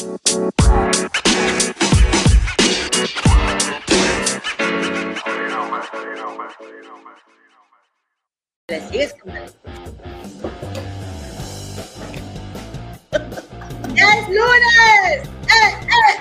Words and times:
sigues 0.00 0.32
¡Es 13.96 14.28
lunes! 14.28 15.28
¡Eh, 15.48 15.50
eh, 15.50 15.72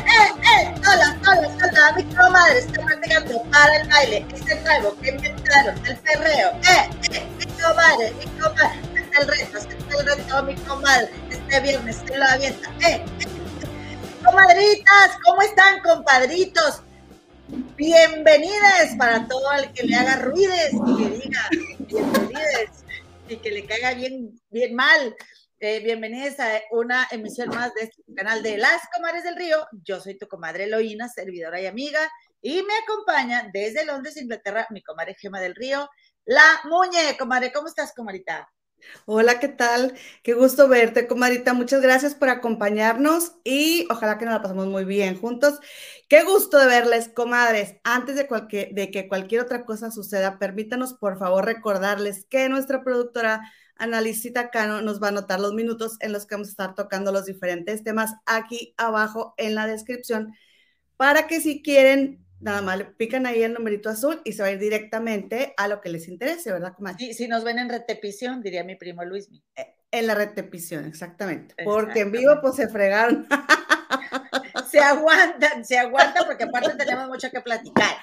eh, 0.08 0.32
eh! 0.44 0.74
Hola, 0.80 1.08
hola, 1.22 1.48
hola, 1.64 1.84
mi 1.96 2.04
comadre 2.04 2.58
está 2.60 2.84
practicando 2.84 3.42
para 3.44 3.78
el 3.78 3.88
baile. 3.88 4.26
Este 4.34 4.60
nuevo 4.62 4.96
que 5.02 5.10
inventaron, 5.12 5.76
el 5.86 5.96
perreo. 5.98 6.50
¡Eh, 6.50 6.90
eh! 7.14 7.24
Mi 7.38 7.46
comadre, 7.46 8.12
mi 8.20 8.26
comadre. 8.42 8.80
Este 8.96 9.22
el 9.22 9.28
reto, 9.28 9.58
este 9.58 9.76
el 9.98 10.06
reto, 10.06 10.44
mi 10.44 10.56
comadre. 10.56 11.10
Este 11.30 11.60
viernes 11.62 11.98
se 12.06 12.18
lo 12.18 12.26
avienta. 12.26 12.70
¡Eh, 12.82 13.06
eh! 13.19 13.19
Comadritas, 14.42 15.18
¿cómo 15.26 15.42
están, 15.42 15.82
compadritos? 15.82 16.82
Bienvenidas 17.76 18.96
para 18.98 19.28
todo 19.28 19.52
el 19.52 19.74
que 19.74 19.84
le 19.84 19.96
haga 19.98 20.16
ruides 20.16 20.72
y 20.74 20.98
que 20.98 21.10
diga 21.10 21.50
bienvenidas 21.80 22.86
y 23.28 23.36
que 23.36 23.52
le 23.52 23.66
caiga 23.66 23.94
bien, 23.96 24.40
bien 24.50 24.76
mal. 24.76 25.14
Eh, 25.60 25.82
bienvenidos 25.82 26.40
a 26.40 26.62
una 26.72 27.06
emisión 27.12 27.50
más 27.50 27.74
de 27.74 27.84
este 27.84 28.02
canal 28.16 28.42
de 28.42 28.58
Las 28.58 28.82
Comadres 28.96 29.26
del 29.26 29.36
Río. 29.36 29.58
Yo 29.84 30.00
soy 30.00 30.18
tu 30.18 30.26
comadre 30.30 30.64
Eloína, 30.64 31.10
servidora 31.10 31.60
y 31.60 31.66
amiga, 31.66 32.00
y 32.42 32.64
me 32.64 32.74
acompaña 32.78 33.50
desde 33.52 33.84
Londres, 33.84 34.16
Inglaterra, 34.16 34.68
mi 34.70 34.82
comadre 34.82 35.18
Gema 35.20 35.42
del 35.42 35.56
Río, 35.56 35.90
la 36.24 36.62
Muñe. 36.64 37.18
Comadre, 37.18 37.52
¿cómo 37.52 37.68
estás, 37.68 37.94
comadita? 37.94 38.50
Hola, 39.06 39.40
¿qué 39.40 39.48
tal? 39.48 39.94
Qué 40.24 40.34
gusto 40.34 40.68
verte, 40.68 41.08
comadita. 41.08 41.54
Muchas 41.54 41.82
gracias 41.82 42.16
por 42.16 42.30
acompañarnos 42.30 43.34
y 43.44 43.88
ojalá 43.90 44.18
que 44.18 44.26
nos 44.26 44.36
la 44.36 44.42
pasemos 44.42 44.68
muy 44.68 44.86
bien 44.86 45.18
juntos. 45.18 45.60
Qué 46.08 46.24
gusto 46.24 46.58
de 46.58 46.68
verles, 46.68 47.10
comadres. 47.10 47.76
Antes 47.84 48.16
de, 48.16 48.70
de 48.72 48.92
que 48.92 49.08
cualquier 49.08 49.42
otra 49.42 49.66
cosa 49.66 49.92
suceda, 49.92 50.40
permítanos 50.40 50.94
por 50.94 51.18
favor 51.18 51.46
recordarles 51.46 52.26
que 52.30 52.50
nuestra 52.50 52.84
productora 52.84 53.42
Analicita 53.76 54.50
Cano 54.50 54.82
nos 54.82 55.02
va 55.02 55.08
a 55.08 55.10
anotar 55.12 55.40
los 55.40 55.54
minutos 55.54 55.98
en 56.02 56.12
los 56.12 56.26
que 56.26 56.36
vamos 56.36 56.50
a 56.50 56.52
estar 56.52 56.76
tocando 56.76 57.12
los 57.12 57.26
diferentes 57.26 57.84
temas 57.84 58.14
aquí 58.26 58.74
abajo 58.78 59.34
en 59.38 59.56
la 59.56 59.68
descripción 59.68 60.34
para 60.98 61.28
que 61.28 61.40
si 61.40 61.62
quieren, 61.62 62.26
nada 62.40 62.62
más 62.62 62.78
le 62.78 62.86
pican 62.86 63.26
ahí 63.26 63.44
el 63.44 63.54
numerito 63.54 63.90
azul 63.90 64.22
y 64.24 64.34
se 64.34 64.42
va 64.42 64.48
a 64.48 64.52
ir 64.52 64.60
directamente 64.60 65.54
a 65.58 65.68
lo 65.68 65.82
que 65.82 65.90
les 65.90 66.08
interese, 66.08 66.52
¿verdad, 66.52 66.74
comadre? 66.76 66.98
Sí, 67.00 67.14
si 67.14 67.28
nos 67.28 67.44
ven 67.44 67.60
en 67.60 67.70
repetición, 67.70 68.42
diría 68.42 68.64
mi 68.64 68.76
primo 68.76 69.04
Luis. 69.04 69.30
Eh, 69.56 69.76
en 69.92 70.08
la 70.08 70.16
repetición, 70.16 70.86
exactamente. 70.86 71.56
Porque 71.64 72.02
en 72.02 72.12
vivo 72.12 72.34
pues 72.42 72.56
se 72.56 72.68
fregaron. 72.70 73.28
se 74.70 74.80
aguantan, 74.80 75.66
se 75.66 75.78
aguantan 75.78 76.26
porque 76.26 76.44
aparte 76.44 76.76
tenemos 76.76 77.08
mucho 77.08 77.30
que 77.32 77.42
platicar. 77.42 77.98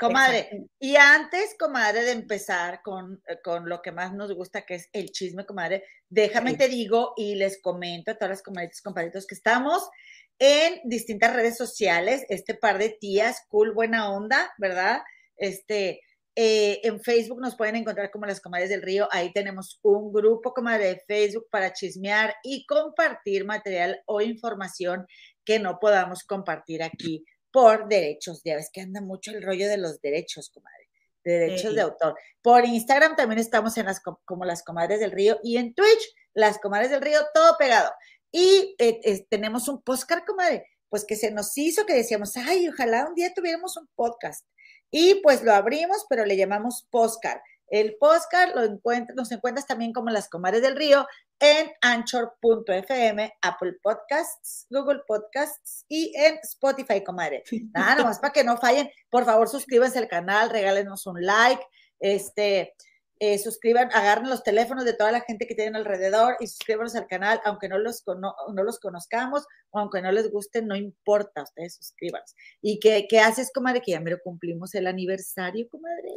Comadre, 0.00 0.66
y 0.78 0.96
antes, 0.96 1.54
comadre, 1.58 2.02
de 2.02 2.12
empezar 2.12 2.80
con, 2.82 3.22
eh, 3.26 3.38
con, 3.44 3.68
lo 3.68 3.82
que 3.82 3.92
más 3.92 4.14
nos 4.14 4.32
gusta, 4.34 4.62
que 4.62 4.76
es 4.76 4.88
el 4.94 5.10
chisme, 5.10 5.44
comadre, 5.44 5.84
déjame 6.08 6.54
te 6.54 6.68
digo 6.68 7.12
y 7.18 7.34
les 7.34 7.60
comento 7.60 8.10
a 8.10 8.14
todas 8.14 8.30
las 8.30 8.42
comadritas 8.42 8.80
compadritos 8.80 9.26
que 9.26 9.34
estamos 9.34 9.90
en 10.40 10.80
distintas 10.84 11.34
redes 11.34 11.56
sociales, 11.56 12.24
este 12.30 12.54
par 12.54 12.78
de 12.78 12.96
tías, 12.98 13.44
cool, 13.48 13.72
buena 13.72 14.10
onda, 14.10 14.52
¿verdad? 14.58 15.02
Este, 15.36 16.00
eh, 16.34 16.80
en 16.84 17.00
Facebook 17.02 17.40
nos 17.40 17.56
pueden 17.56 17.76
encontrar 17.76 18.10
como 18.10 18.24
las 18.24 18.40
comadres 18.40 18.70
del 18.70 18.80
río. 18.80 19.06
Ahí 19.12 19.32
tenemos 19.34 19.78
un 19.82 20.10
grupo, 20.10 20.54
comadre, 20.54 20.86
de 20.86 21.02
Facebook 21.06 21.46
para 21.50 21.74
chismear 21.74 22.34
y 22.42 22.64
compartir 22.64 23.44
material 23.44 24.00
o 24.06 24.22
información 24.22 25.06
que 25.44 25.58
no 25.58 25.78
podamos 25.78 26.24
compartir 26.24 26.82
aquí 26.82 27.22
por 27.52 27.86
derechos. 27.88 28.40
Ya 28.42 28.56
ves 28.56 28.70
que 28.72 28.80
anda 28.80 29.02
mucho 29.02 29.32
el 29.32 29.42
rollo 29.42 29.68
de 29.68 29.76
los 29.76 30.00
derechos, 30.00 30.48
comadre, 30.48 30.88
de 31.22 31.32
derechos 31.32 31.74
de 31.74 31.82
autor. 31.82 32.14
Por 32.40 32.64
Instagram 32.64 33.14
también 33.14 33.40
estamos 33.40 33.76
en 33.76 33.84
las 33.84 34.00
como 34.24 34.46
las 34.46 34.62
comadres 34.62 35.00
del 35.00 35.10
río 35.10 35.38
y 35.42 35.58
en 35.58 35.74
Twitch, 35.74 36.14
las 36.32 36.58
comadres 36.58 36.90
del 36.90 37.02
río, 37.02 37.18
todo 37.34 37.58
pegado. 37.58 37.90
Y 38.32 38.74
eh, 38.78 39.26
tenemos 39.28 39.68
un 39.68 39.82
podcast, 39.82 40.26
comadre, 40.26 40.66
pues 40.88 41.04
que 41.04 41.16
se 41.16 41.30
nos 41.30 41.56
hizo 41.56 41.86
que 41.86 41.94
decíamos, 41.94 42.36
ay, 42.36 42.68
ojalá 42.68 43.06
un 43.06 43.14
día 43.14 43.32
tuviéramos 43.34 43.76
un 43.76 43.88
podcast. 43.94 44.46
Y 44.90 45.16
pues 45.22 45.42
lo 45.42 45.52
abrimos, 45.52 46.04
pero 46.08 46.24
le 46.24 46.36
llamamos 46.36 46.86
podcast. 46.90 47.40
El 47.68 47.96
podcast 47.98 48.54
lo 48.56 48.64
encuentras, 48.64 49.16
nos 49.16 49.30
encuentras 49.30 49.66
también 49.66 49.92
como 49.92 50.10
las 50.10 50.28
comadres 50.28 50.60
del 50.60 50.74
río 50.74 51.06
en 51.38 51.70
anchor.fm, 51.80 53.32
Apple 53.40 53.74
Podcasts, 53.80 54.66
Google 54.68 55.02
Podcasts 55.06 55.84
y 55.88 56.12
en 56.16 56.38
Spotify, 56.42 57.02
comadre. 57.04 57.44
Nada, 57.72 57.94
nomás 57.94 58.18
para 58.18 58.32
que 58.32 58.42
no 58.42 58.56
fallen, 58.56 58.90
por 59.08 59.24
favor 59.24 59.48
suscríbanse 59.48 60.00
al 60.00 60.08
canal, 60.08 60.50
regálenos 60.50 61.06
un 61.06 61.24
like, 61.24 61.62
este, 62.00 62.74
eh, 63.20 63.38
suscriban, 63.38 63.90
agarren 63.92 64.30
los 64.30 64.42
teléfonos 64.42 64.86
de 64.86 64.94
toda 64.94 65.12
la 65.12 65.20
gente 65.20 65.46
que 65.46 65.54
tienen 65.54 65.76
alrededor 65.76 66.36
y 66.40 66.46
suscríbanos 66.46 66.96
al 66.96 67.06
canal, 67.06 67.38
aunque 67.44 67.68
no 67.68 67.78
los, 67.78 68.02
no 68.06 68.62
los 68.64 68.80
conozcamos 68.80 69.46
o 69.70 69.78
aunque 69.78 70.00
no 70.00 70.10
les 70.10 70.30
guste, 70.30 70.62
no 70.62 70.74
importa, 70.74 71.42
ustedes 71.42 71.76
suscríbanse. 71.76 72.34
¿Y 72.62 72.80
qué, 72.80 73.06
qué 73.08 73.20
haces, 73.20 73.52
comadre? 73.52 73.82
Que 73.82 73.92
ya 73.92 74.00
me 74.00 74.10
lo 74.10 74.18
cumplimos 74.20 74.74
el 74.74 74.86
aniversario, 74.86 75.68
comadre. 75.68 76.14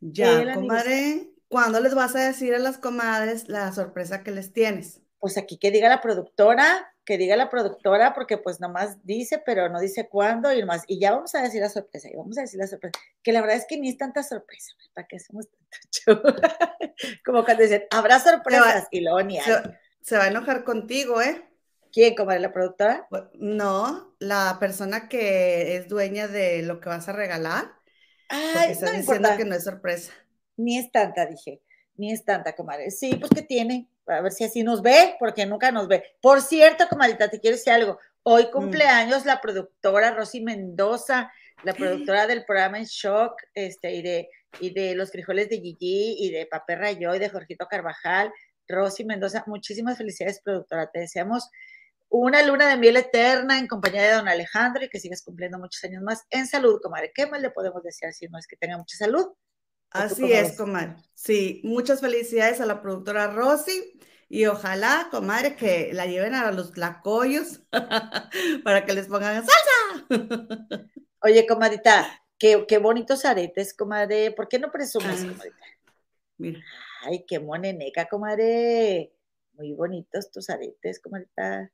ya, 0.00 0.54
comadre. 0.54 1.30
¿Cuándo 1.46 1.80
les 1.80 1.94
vas 1.94 2.16
a 2.16 2.26
decir 2.26 2.54
a 2.54 2.58
las 2.58 2.76
comadres 2.76 3.48
la 3.48 3.70
sorpresa 3.72 4.24
que 4.24 4.32
les 4.32 4.52
tienes? 4.52 5.00
Pues 5.22 5.38
aquí 5.38 5.56
que 5.56 5.70
diga 5.70 5.88
la 5.88 6.00
productora, 6.00 6.92
que 7.04 7.16
diga 7.16 7.36
la 7.36 7.48
productora, 7.48 8.12
porque 8.12 8.38
pues 8.38 8.58
nomás 8.58 9.06
dice, 9.06 9.40
pero 9.46 9.68
no 9.68 9.78
dice 9.78 10.08
cuándo 10.08 10.52
y 10.52 10.64
más. 10.64 10.82
Y 10.88 10.98
ya 10.98 11.12
vamos 11.12 11.32
a 11.36 11.42
decir 11.42 11.60
la 11.60 11.68
sorpresa, 11.68 12.08
y 12.10 12.16
vamos 12.16 12.36
a 12.38 12.40
decir 12.40 12.58
la 12.58 12.66
sorpresa. 12.66 12.98
Que 13.22 13.30
la 13.30 13.40
verdad 13.40 13.56
es 13.56 13.66
que 13.68 13.78
ni 13.78 13.90
es 13.90 13.96
tanta 13.96 14.24
sorpresa, 14.24 14.72
¿para 14.92 15.06
qué 15.06 15.18
hacemos 15.18 15.46
tanto 16.04 16.32
Como 17.24 17.44
cuando 17.44 17.62
dicen, 17.62 17.84
habrá 17.92 18.18
sorpresas 18.18 18.88
y 18.90 19.02
luego 19.02 19.22
ni 19.22 19.38
hay. 19.38 19.62
Se, 20.00 20.16
va 20.16 20.24
a 20.24 20.26
enojar 20.26 20.64
contigo, 20.64 21.22
¿eh? 21.22 21.40
¿Quién? 21.92 22.16
¿Cómo 22.16 22.32
la 22.32 22.52
productora? 22.52 23.06
No, 23.34 24.16
la 24.18 24.56
persona 24.58 25.08
que 25.08 25.76
es 25.76 25.86
dueña 25.86 26.26
de 26.26 26.62
lo 26.62 26.80
que 26.80 26.88
vas 26.88 27.08
a 27.08 27.12
regalar. 27.12 27.70
Ay, 28.28 28.72
está 28.72 28.90
diciendo 28.90 29.28
que 29.36 29.44
no 29.44 29.54
es 29.54 29.62
sorpresa. 29.62 30.12
Ni 30.56 30.78
es 30.78 30.90
tanta, 30.90 31.26
dije. 31.26 31.62
Ni 31.94 32.10
es 32.10 32.24
tanta, 32.24 32.56
comadre. 32.56 32.90
Sí, 32.90 33.14
pues 33.14 33.30
que 33.30 33.42
tiene. 33.42 33.88
A 34.06 34.20
ver 34.20 34.32
si 34.32 34.44
así 34.44 34.62
nos 34.62 34.82
ve, 34.82 35.16
porque 35.18 35.46
nunca 35.46 35.70
nos 35.70 35.88
ve. 35.88 36.04
Por 36.20 36.40
cierto, 36.40 36.88
comadita, 36.88 37.28
te 37.28 37.40
quiero 37.40 37.56
decir 37.56 37.72
algo. 37.72 37.98
Hoy 38.22 38.46
mm. 38.46 38.50
cumpleaños 38.50 39.24
la 39.24 39.40
productora 39.40 40.12
Rosy 40.12 40.40
Mendoza, 40.40 41.32
la 41.62 41.74
productora 41.74 42.26
del 42.26 42.44
programa 42.44 42.78
En 42.78 42.84
Shock, 42.84 43.34
este, 43.54 43.92
y 43.94 44.02
de, 44.02 44.28
y 44.60 44.70
de 44.74 44.94
Los 44.94 45.10
Frijoles 45.10 45.48
de 45.48 45.60
Gigi, 45.60 46.16
y 46.18 46.30
de 46.30 46.46
Papel 46.46 46.78
Rayo, 46.78 47.14
y 47.14 47.18
de 47.18 47.28
Jorgito 47.28 47.66
Carvajal. 47.66 48.32
Rosy 48.68 49.04
Mendoza, 49.04 49.44
muchísimas 49.46 49.98
felicidades, 49.98 50.40
productora. 50.42 50.90
Te 50.90 51.00
deseamos 51.00 51.48
una 52.08 52.42
luna 52.42 52.68
de 52.68 52.76
miel 52.76 52.96
eterna 52.96 53.58
en 53.58 53.66
compañía 53.66 54.02
de 54.02 54.12
don 54.12 54.28
Alejandro 54.28 54.84
y 54.84 54.88
que 54.88 55.00
sigas 55.00 55.22
cumpliendo 55.22 55.58
muchos 55.58 55.82
años 55.84 56.02
más 56.02 56.24
en 56.30 56.46
salud, 56.46 56.78
comadre. 56.82 57.10
¿Qué 57.14 57.26
más 57.26 57.40
le 57.40 57.50
podemos 57.50 57.82
decir 57.82 58.12
si 58.12 58.26
no 58.28 58.38
es 58.38 58.46
que 58.46 58.56
tenga 58.56 58.76
mucha 58.76 58.96
salud? 58.96 59.26
Así 59.92 60.32
es, 60.32 60.56
comadre. 60.56 60.96
Sí, 61.14 61.60
muchas 61.64 62.00
felicidades 62.00 62.60
a 62.60 62.66
la 62.66 62.82
productora 62.82 63.28
Rosy 63.28 63.98
y 64.28 64.46
ojalá, 64.46 65.08
comadre, 65.10 65.56
que 65.56 65.92
la 65.92 66.06
lleven 66.06 66.34
a 66.34 66.50
los 66.52 66.76
lacoyos 66.76 67.60
para 68.64 68.84
que 68.84 68.94
les 68.94 69.06
pongan 69.06 69.44
salsa. 69.44 70.88
Oye, 71.20 71.46
comadita, 71.46 72.24
qué, 72.38 72.64
qué 72.66 72.78
bonitos 72.78 73.24
aretes, 73.24 73.74
comadre. 73.74 74.32
¿Por 74.32 74.48
qué 74.48 74.58
no 74.58 74.72
presumes, 74.72 75.20
comadita? 75.20 75.66
Mira. 76.38 76.60
Ay, 77.04 77.24
qué 77.26 77.38
moneneca, 77.38 78.08
comadre. 78.08 79.12
Muy 79.52 79.72
bonitos 79.72 80.30
tus 80.30 80.48
aretes, 80.48 81.00
comadita. 81.00 81.70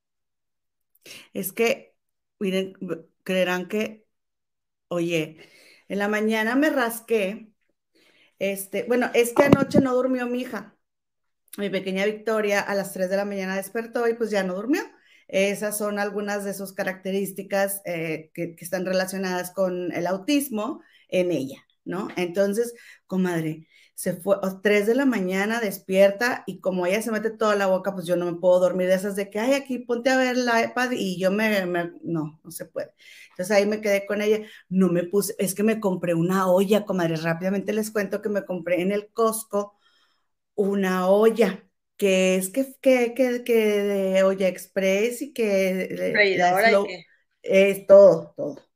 Es 1.32 1.52
que, 1.52 1.94
miren, 2.38 2.74
creerán 3.22 3.68
que, 3.68 4.06
oye, 4.88 5.38
en 5.88 5.98
la 5.98 6.08
mañana 6.08 6.56
me 6.56 6.70
rasqué 6.70 7.52
este, 8.38 8.84
bueno, 8.84 9.10
es 9.14 9.32
que 9.32 9.44
anoche 9.44 9.80
no 9.80 9.94
durmió 9.94 10.26
mi 10.26 10.40
hija. 10.40 10.76
Mi 11.56 11.70
pequeña 11.70 12.04
Victoria 12.04 12.60
a 12.60 12.74
las 12.74 12.92
3 12.92 13.10
de 13.10 13.16
la 13.16 13.24
mañana 13.24 13.56
despertó 13.56 14.06
y 14.08 14.14
pues 14.14 14.30
ya 14.30 14.44
no 14.44 14.54
durmió. 14.54 14.82
Esas 15.28 15.76
son 15.76 15.98
algunas 15.98 16.44
de 16.44 16.54
sus 16.54 16.72
características 16.72 17.82
eh, 17.84 18.30
que, 18.32 18.54
que, 18.54 18.64
están 18.64 18.86
relacionadas 18.86 19.50
con 19.50 19.92
el 19.92 20.06
autismo 20.06 20.82
en 21.08 21.32
ella, 21.32 21.66
¿no? 21.84 22.08
Entonces, 22.16 22.74
comadre, 23.06 23.66
se 23.98 24.14
fue 24.14 24.36
a 24.44 24.60
3 24.62 24.86
de 24.86 24.94
la 24.94 25.06
mañana, 25.06 25.58
despierta 25.60 26.44
y 26.46 26.60
como 26.60 26.86
ella 26.86 27.02
se 27.02 27.10
mete 27.10 27.30
toda 27.30 27.56
la 27.56 27.66
boca, 27.66 27.92
pues 27.94 28.06
yo 28.06 28.14
no 28.14 28.26
me 28.26 28.38
puedo 28.38 28.60
dormir 28.60 28.86
de 28.86 28.94
esas 28.94 29.16
de 29.16 29.28
que, 29.28 29.40
ay, 29.40 29.54
aquí 29.54 29.80
ponte 29.80 30.08
a 30.10 30.16
ver 30.16 30.36
la 30.36 30.62
iPad 30.62 30.92
y 30.92 31.18
yo 31.18 31.32
me, 31.32 31.66
no, 32.04 32.40
no 32.44 32.50
se 32.52 32.66
puede. 32.66 32.92
Entonces 33.30 33.56
ahí 33.56 33.66
me 33.66 33.80
quedé 33.80 34.06
con 34.06 34.22
ella, 34.22 34.46
no 34.68 34.88
me 34.88 35.02
puse, 35.02 35.34
es 35.40 35.52
que 35.52 35.64
me 35.64 35.80
compré 35.80 36.14
una 36.14 36.48
olla, 36.48 36.84
comadre, 36.84 37.16
rápidamente 37.16 37.72
les 37.72 37.90
cuento 37.90 38.22
que 38.22 38.28
me 38.28 38.44
compré 38.44 38.82
en 38.82 38.92
el 38.92 39.08
Costco 39.12 39.76
una 40.54 41.08
olla 41.08 41.64
que 41.96 42.36
es 42.36 42.50
que, 42.50 42.76
que, 42.80 43.14
que, 43.14 43.44
que 43.44 43.54
de 43.54 44.22
olla 44.24 44.48
express 44.48 45.22
y 45.22 45.32
que... 45.32 46.22
Y 46.32 46.46
que... 46.60 47.06
Es 47.42 47.86
todo, 47.86 48.34
todo. 48.36 48.67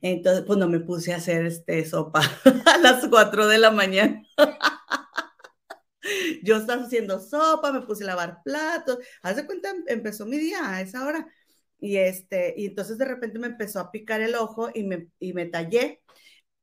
Entonces, 0.00 0.44
pues 0.46 0.58
no 0.58 0.68
me 0.68 0.80
puse 0.80 1.12
a 1.12 1.16
hacer 1.16 1.46
este 1.46 1.84
sopa 1.84 2.20
a 2.66 2.78
las 2.78 3.06
4 3.08 3.46
de 3.46 3.58
la 3.58 3.70
mañana. 3.70 4.22
Yo 6.42 6.56
estaba 6.56 6.82
haciendo 6.82 7.20
sopa, 7.20 7.72
me 7.72 7.82
puse 7.82 8.04
a 8.04 8.08
lavar 8.08 8.42
platos. 8.44 8.98
Haz 9.22 9.36
de 9.36 9.46
cuenta, 9.46 9.72
empezó 9.86 10.26
mi 10.26 10.38
día 10.38 10.58
a 10.70 10.80
esa 10.80 11.04
hora. 11.06 11.26
Y, 11.80 11.96
este, 11.96 12.54
y 12.56 12.66
entonces 12.66 12.98
de 12.98 13.04
repente 13.04 13.38
me 13.38 13.48
empezó 13.48 13.80
a 13.80 13.90
picar 13.90 14.20
el 14.20 14.34
ojo 14.36 14.70
y 14.74 14.84
me, 14.84 15.08
y 15.18 15.32
me 15.32 15.46
tallé. 15.46 16.02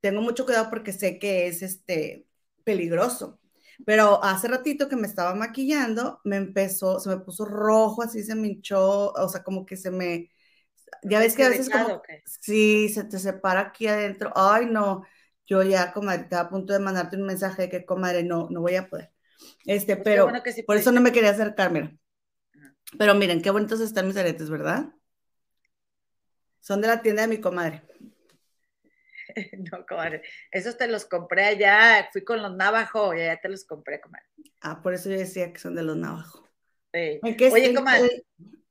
Tengo 0.01 0.21
mucho 0.21 0.45
cuidado 0.45 0.69
porque 0.69 0.93
sé 0.93 1.19
que 1.19 1.47
es 1.47 1.61
este, 1.61 2.25
peligroso. 2.63 3.39
Pero 3.85 4.23
hace 4.23 4.47
ratito 4.47 4.89
que 4.89 4.95
me 4.95 5.07
estaba 5.07 5.35
maquillando, 5.35 6.19
me 6.25 6.37
empezó, 6.37 6.99
se 6.99 7.09
me 7.09 7.17
puso 7.19 7.45
rojo, 7.45 8.03
así 8.03 8.23
se 8.23 8.35
me 8.35 8.49
hinchó, 8.49 9.11
o 9.13 9.29
sea, 9.29 9.43
como 9.43 9.65
que 9.65 9.77
se 9.77 9.91
me, 9.91 10.29
ya 11.03 11.19
ves 11.19 11.35
que 11.35 11.43
a 11.43 11.49
veces 11.49 11.69
como, 11.69 12.01
sí, 12.25 12.89
se 12.89 13.03
te 13.03 13.19
separa 13.19 13.61
aquí 13.61 13.87
adentro, 13.87 14.31
ay 14.35 14.65
no, 14.65 15.03
yo 15.45 15.63
ya, 15.63 15.91
comadre, 15.91 16.23
estaba 16.23 16.43
a 16.43 16.49
punto 16.49 16.73
de 16.73 16.79
mandarte 16.79 17.17
un 17.17 17.23
mensaje 17.23 17.63
de 17.63 17.69
que, 17.69 17.85
comadre, 17.85 18.23
no, 18.23 18.47
no 18.49 18.61
voy 18.61 18.75
a 18.75 18.87
poder. 18.87 19.11
Este, 19.65 19.95
pues 19.95 20.03
pero 20.03 20.31
por 20.65 20.77
eso 20.77 20.91
no 20.91 21.01
me 21.01 21.11
quería 21.11 21.31
acercar, 21.31 21.71
mira. 21.71 21.91
Pero 22.97 23.15
miren, 23.15 23.41
qué 23.41 23.49
bonitos 23.49 23.79
están 23.81 24.07
mis 24.07 24.17
aretes, 24.17 24.49
¿verdad? 24.49 24.87
Son 26.59 26.81
de 26.81 26.87
la 26.87 27.01
tienda 27.01 27.23
de 27.23 27.27
mi 27.27 27.39
comadre. 27.39 27.83
No, 29.71 29.85
comadre. 29.85 30.23
Esos 30.51 30.75
te 30.75 30.87
los 30.87 31.05
compré 31.05 31.45
allá, 31.45 32.09
fui 32.11 32.23
con 32.23 32.41
los 32.41 32.55
Navajo 32.55 33.13
y 33.13 33.21
allá 33.21 33.39
te 33.39 33.47
los 33.47 33.63
compré, 33.63 34.01
comadre. 34.01 34.25
Ah, 34.59 34.81
por 34.81 34.95
eso 34.95 35.09
yo 35.09 35.17
decía 35.17 35.53
que 35.53 35.59
son 35.59 35.75
de 35.75 35.83
los 35.83 35.95
Navajo. 35.95 36.49
¿En 36.91 37.37
qué, 37.37 37.51
Oye, 37.51 37.73
comadre. 37.73 38.25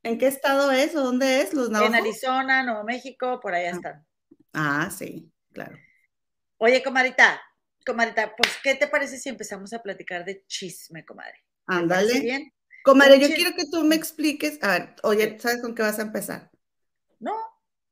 ¿En 0.09 0.17
qué 0.17 0.27
estado 0.27 0.73
es 0.73 0.97
o 0.97 1.03
dónde 1.03 1.43
es 1.43 1.53
los 1.53 1.69
Navajo? 1.69 1.93
En 1.93 2.01
Arizona, 2.01 2.63
Nuevo 2.63 2.83
México, 2.83 3.39
por 3.41 3.55
allá 3.55 3.69
ah. 3.69 3.75
están. 3.77 4.07
Ah, 4.55 4.91
sí, 4.91 5.31
claro. 5.53 5.77
Oye, 6.57 6.83
comadita, 6.83 7.39
comadita, 7.85 8.35
pues, 8.35 8.57
¿qué 8.63 8.75
te 8.75 8.89
parece 8.89 9.19
si 9.19 9.29
empezamos 9.29 9.73
a 9.75 9.83
platicar 9.83 10.25
de 10.25 10.47
chisme, 10.47 11.05
comadre? 11.05 11.45
Ándale. 11.67 12.21
bien? 12.21 12.53
Comadre, 12.83 13.21
yo 13.21 13.29
quiero 13.29 13.55
que 13.55 13.67
tú 13.71 13.85
me 13.85 13.97
expliques. 13.97 14.59
A 14.63 14.79
ver, 14.79 14.95
oye, 15.03 15.39
¿sabes 15.39 15.61
con 15.61 15.75
qué 15.75 15.83
vas 15.83 15.99
a 15.99 16.03
empezar? 16.03 16.51
No, 17.21 17.35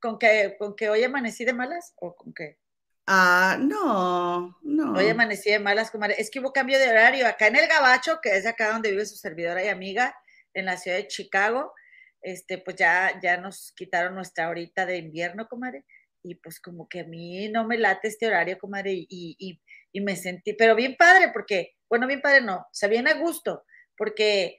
¿Con 0.01 0.19
que, 0.19 0.57
¿Con 0.59 0.75
que 0.75 0.89
hoy 0.89 1.05
amanecí 1.05 1.45
de 1.45 1.53
malas 1.53 1.93
o 1.97 2.17
con 2.17 2.33
qué? 2.33 2.59
Ah, 3.07 3.59
no, 3.61 4.59
no. 4.63 4.93
Hoy 4.95 5.09
amanecí 5.11 5.51
de 5.51 5.59
malas, 5.59 5.91
comadre. 5.91 6.17
Es 6.19 6.31
que 6.31 6.41
hubo 6.41 6.53
cambio 6.53 6.79
de 6.79 6.89
horario. 6.89 7.27
Acá 7.27 7.49
en 7.49 7.57
el 7.57 7.69
Gabacho, 7.69 8.21
que 8.23 8.37
es 8.37 8.47
acá 8.47 8.73
donde 8.73 8.91
vive 8.91 9.05
su 9.05 9.17
servidora 9.17 9.63
y 9.63 9.69
amiga, 9.69 10.17
en 10.55 10.65
la 10.65 10.79
ciudad 10.79 10.97
de 10.97 11.09
Chicago, 11.09 11.75
este, 12.27 12.59
pues 12.59 12.75
ya, 12.75 13.21
ya 13.23 13.37
nos 13.37 13.73
quitaron 13.77 14.17
nuestra 14.17 14.49
horita 14.49 14.85
de 14.85 14.99
invierno, 14.99 15.47
comadre. 15.47 15.85
Y 16.25 16.35
pues 16.35 16.61
como 16.61 16.89
que 16.89 17.01
a 17.01 17.05
mí 17.05 17.49
no 17.51 17.65
me 17.65 17.79
late 17.79 18.09
este 18.09 18.27
horario, 18.27 18.59
comadre, 18.59 18.93
y, 18.93 19.07
y, 19.09 19.63
y 19.93 20.01
me 20.01 20.17
sentí, 20.17 20.53
pero 20.55 20.75
bien 20.75 20.97
padre, 20.97 21.31
porque, 21.33 21.77
bueno, 21.89 22.09
bien 22.09 22.21
padre 22.21 22.41
no, 22.41 22.57
o 22.57 22.69
sea, 22.73 22.89
bien 22.89 23.07
a 23.07 23.15
gusto, 23.15 23.65
porque 23.97 24.59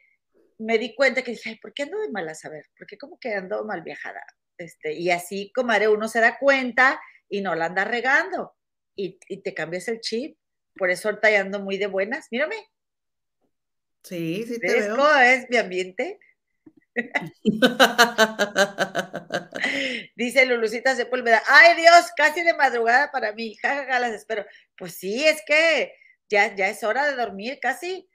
me 0.60 0.78
di 0.78 0.96
cuenta 0.96 1.24
que 1.24 1.32
dije, 1.32 1.50
ay, 1.50 1.58
¿por 1.58 1.74
qué 1.74 1.84
ando 1.84 2.00
de 2.00 2.10
malas? 2.10 2.46
A 2.46 2.50
ver, 2.50 2.66
¿por 2.78 2.88
qué 2.88 2.98
como 2.98 3.20
que 3.20 3.34
ando 3.34 3.66
mal 3.66 3.82
viajada? 3.82 4.22
Este, 4.58 4.94
y 4.94 5.12
así, 5.12 5.52
comadre, 5.54 5.90
uno 5.90 6.08
se 6.08 6.22
da 6.22 6.38
cuenta 6.38 7.02
y 7.28 7.42
no 7.42 7.54
la 7.54 7.66
anda 7.66 7.84
regando 7.84 8.56
y, 8.96 9.20
te 9.42 9.54
cambias 9.54 9.90
el 9.90 10.00
chip. 10.00 10.38
Por 10.74 10.90
eso 10.90 11.10
ahorita 11.10 11.28
ando 11.38 11.60
muy 11.60 11.78
de 11.78 11.88
buenas. 11.88 12.28
Mírame. 12.32 12.56
Sí, 14.04 14.46
sí 14.48 14.58
te 14.58 14.68
veo. 14.68 15.20
es 15.20 15.50
mi 15.50 15.58
ambiente? 15.58 16.18
Dice 20.16 20.46
Lulucita 20.46 20.96
Sepúlveda, 20.96 21.42
ay 21.48 21.76
Dios, 21.76 22.12
casi 22.16 22.44
de 22.44 22.54
madrugada 22.54 23.12
para 23.12 23.34
mí, 23.34 23.56
jajaja, 23.56 24.00
las 24.00 24.14
espero. 24.14 24.46
Pues 24.78 24.96
sí, 24.96 25.26
es 25.26 25.42
que 25.46 25.94
ya, 26.30 26.56
ya 26.56 26.70
es 26.70 26.84
hora 26.84 27.06
de 27.06 27.16
dormir, 27.16 27.60
casi. 27.62 28.10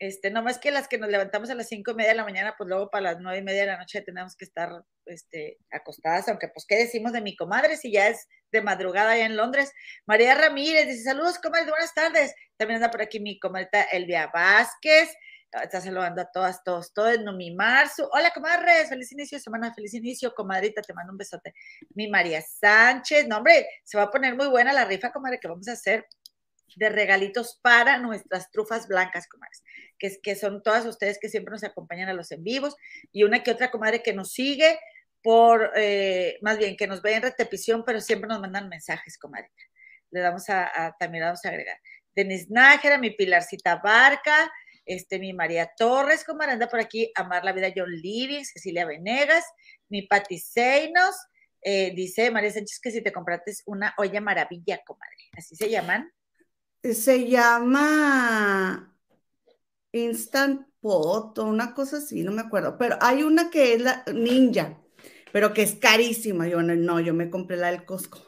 Este, 0.00 0.30
no 0.30 0.42
más 0.42 0.58
que 0.58 0.70
las 0.70 0.86
que 0.86 0.96
nos 0.96 1.10
levantamos 1.10 1.50
a 1.50 1.56
las 1.56 1.66
cinco 1.66 1.90
y 1.90 1.94
media 1.94 2.10
de 2.10 2.16
la 2.16 2.24
mañana, 2.24 2.54
pues 2.56 2.68
luego 2.68 2.88
para 2.88 3.14
las 3.14 3.20
nueve 3.20 3.38
y 3.38 3.42
media 3.42 3.62
de 3.62 3.66
la 3.66 3.78
noche 3.78 4.00
tenemos 4.00 4.36
que 4.36 4.44
estar 4.44 4.70
este, 5.06 5.58
acostadas, 5.72 6.28
aunque 6.28 6.46
pues, 6.48 6.66
¿qué 6.68 6.76
decimos 6.76 7.12
de 7.12 7.20
mi 7.20 7.34
comadre 7.34 7.76
si 7.76 7.90
ya 7.90 8.06
es 8.06 8.28
de 8.52 8.62
madrugada 8.62 9.12
allá 9.12 9.26
en 9.26 9.36
Londres? 9.36 9.72
María 10.06 10.36
Ramírez 10.36 10.86
dice, 10.86 11.02
saludos, 11.02 11.40
comadre, 11.40 11.70
buenas 11.70 11.94
tardes. 11.94 12.32
También 12.56 12.76
anda 12.76 12.92
por 12.92 13.02
aquí 13.02 13.18
mi 13.18 13.40
comadre 13.40 13.68
Elvia 13.90 14.30
Vázquez, 14.32 15.12
está 15.52 15.80
saludando 15.80 16.20
a 16.20 16.30
todas, 16.30 16.62
todos, 16.62 16.92
todos, 16.92 17.20
no 17.20 17.32
mi 17.32 17.54
Marzo. 17.54 18.08
Hola, 18.12 18.30
comadre, 18.32 18.86
feliz 18.86 19.10
inicio 19.12 19.38
de 19.38 19.42
semana, 19.42 19.72
feliz 19.72 19.94
inicio, 19.94 20.34
comadrita, 20.34 20.82
te 20.82 20.92
mando 20.92 21.12
un 21.12 21.18
besote. 21.18 21.54
Mi 21.94 22.08
María 22.08 22.42
Sánchez, 22.42 23.26
no, 23.26 23.38
hombre, 23.38 23.66
se 23.84 23.96
va 23.96 24.04
a 24.04 24.10
poner 24.10 24.36
muy 24.36 24.48
buena 24.48 24.72
la 24.72 24.84
rifa, 24.84 25.12
comadre, 25.12 25.40
que 25.40 25.48
vamos 25.48 25.68
a 25.68 25.72
hacer 25.72 26.06
de 26.76 26.90
regalitos 26.90 27.58
para 27.62 27.98
nuestras 27.98 28.50
trufas 28.50 28.86
blancas, 28.86 29.26
comadres, 29.26 29.64
que, 29.98 30.20
que 30.22 30.36
son 30.36 30.62
todas 30.62 30.84
ustedes 30.84 31.18
que 31.18 31.28
siempre 31.28 31.52
nos 31.52 31.64
acompañan 31.64 32.08
a 32.08 32.12
los 32.12 32.30
en 32.30 32.44
vivos, 32.44 32.76
y 33.10 33.24
una 33.24 33.42
que 33.42 33.50
otra 33.50 33.70
comadre 33.70 34.02
que 34.02 34.12
nos 34.12 34.32
sigue 34.32 34.78
por, 35.22 35.72
eh, 35.76 36.38
más 36.42 36.58
bien, 36.58 36.76
que 36.76 36.86
nos 36.86 37.02
ve 37.02 37.14
en 37.14 37.22
repetición, 37.22 37.84
pero 37.84 38.00
siempre 38.00 38.28
nos 38.28 38.40
mandan 38.40 38.68
mensajes, 38.68 39.18
comadre. 39.18 39.50
Le 40.10 40.20
damos 40.20 40.48
a, 40.48 40.94
también 40.98 41.24
vamos 41.24 41.44
a 41.44 41.48
agregar. 41.48 41.78
Denis 42.14 42.50
Nájera, 42.50 42.98
mi 42.98 43.10
Pilarcita 43.10 43.76
Barca, 43.76 44.50
este, 44.88 45.18
mi 45.18 45.32
María 45.32 45.70
Torres, 45.76 46.24
comadre, 46.24 46.52
anda 46.52 46.68
por 46.68 46.80
aquí, 46.80 47.12
Amar 47.14 47.44
la 47.44 47.52
Vida 47.52 47.72
John 47.74 47.90
Living, 47.90 48.44
Cecilia 48.44 48.84
Venegas, 48.84 49.44
mi 49.88 50.02
Pati 50.02 50.38
Seinos, 50.38 51.14
eh, 51.62 51.92
dice 51.94 52.30
María 52.30 52.50
Sánchez 52.50 52.80
que 52.80 52.90
si 52.90 53.02
te 53.02 53.12
compraste 53.12 53.52
una 53.66 53.94
olla 53.98 54.20
maravilla, 54.20 54.80
comadre, 54.84 55.16
así 55.36 55.54
se 55.54 55.70
llaman 55.70 56.12
se 56.82 57.28
llama 57.28 58.94
Instant 59.92 60.66
Pot 60.80 61.38
o 61.38 61.44
una 61.44 61.74
cosa 61.74 61.98
así, 61.98 62.22
no 62.22 62.32
me 62.32 62.42
acuerdo, 62.42 62.78
pero 62.78 62.96
hay 63.00 63.22
una 63.22 63.50
que 63.50 63.74
es 63.74 63.82
la 63.82 64.04
Ninja, 64.12 64.78
pero 65.32 65.52
que 65.52 65.62
es 65.62 65.74
carísima. 65.74 66.46
Yo 66.46 66.62
no, 66.62 67.00
yo 67.00 67.14
me 67.14 67.30
compré 67.30 67.56
la 67.56 67.70
del 67.70 67.84
Costco. 67.84 68.20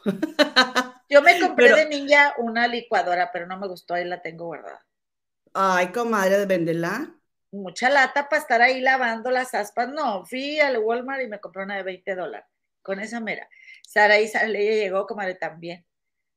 Yo 1.09 1.21
me 1.21 1.39
compré 1.41 1.73
de 1.73 1.89
Ninja 1.89 2.35
una 2.37 2.69
licuadora, 2.69 3.31
pero 3.33 3.45
no 3.45 3.59
me 3.59 3.67
gustó, 3.67 3.95
ahí 3.95 4.05
la 4.05 4.21
tengo 4.21 4.45
guardada. 4.45 4.81
Ay, 5.53 5.91
comadre, 5.91 6.45
véndela. 6.45 7.13
Mucha 7.51 7.89
lata 7.89 8.29
para 8.29 8.41
estar 8.41 8.61
ahí 8.61 8.79
lavando 8.79 9.29
las 9.29 9.53
aspas. 9.53 9.89
No, 9.89 10.25
fui 10.25 10.59
al 10.59 10.77
Walmart 10.77 11.23
y 11.23 11.27
me 11.27 11.39
compré 11.39 11.63
una 11.63 11.77
de 11.77 11.83
20 11.83 12.15
dólares, 12.15 12.47
con 12.81 12.99
esa 12.99 13.19
mera. 13.19 13.49
Sara 13.85 14.19
y 14.19 14.27
Sara 14.27 14.47
llegó, 14.47 15.05
comadre, 15.05 15.35
también. 15.35 15.85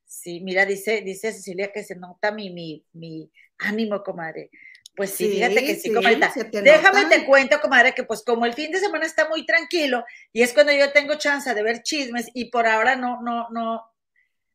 Sí, 0.05 0.41
mira, 0.41 0.67
dice, 0.67 1.03
dice 1.03 1.33
Cecilia 1.33 1.73
que 1.73 1.85
se 1.85 1.97
nota 1.97 2.31
mi, 2.31 2.51
mi, 2.51 2.85
mi 2.93 3.31
ánimo, 3.59 4.03
comadre. 4.03 4.51
Pues 4.97 5.11
sí, 5.11 5.29
fíjate 5.29 5.65
que 5.65 5.75
sí, 5.75 5.93
comadre. 5.93 6.21
Déjame 6.63 7.07
te 7.07 7.25
cuento, 7.25 7.61
comadre, 7.61 7.95
que 7.95 8.05
pues 8.05 8.23
como 8.23 8.47
el 8.47 8.55
fin 8.55 8.71
de 8.71 8.79
semana 8.79 9.07
está 9.07 9.29
muy 9.29 9.45
tranquilo 9.45 10.05
y 10.33 10.43
es 10.43 10.53
cuando 10.53 10.73
yo 10.73 10.93
tengo 10.93 11.17
chance 11.17 11.53
de 11.53 11.63
ver 11.63 11.83
chismes 11.83 12.31
y 12.33 12.47
por 12.47 12.67
ahora 12.67 12.95
no, 12.95 13.21
no, 13.23 13.49
no, 13.51 13.77
o 13.77 13.93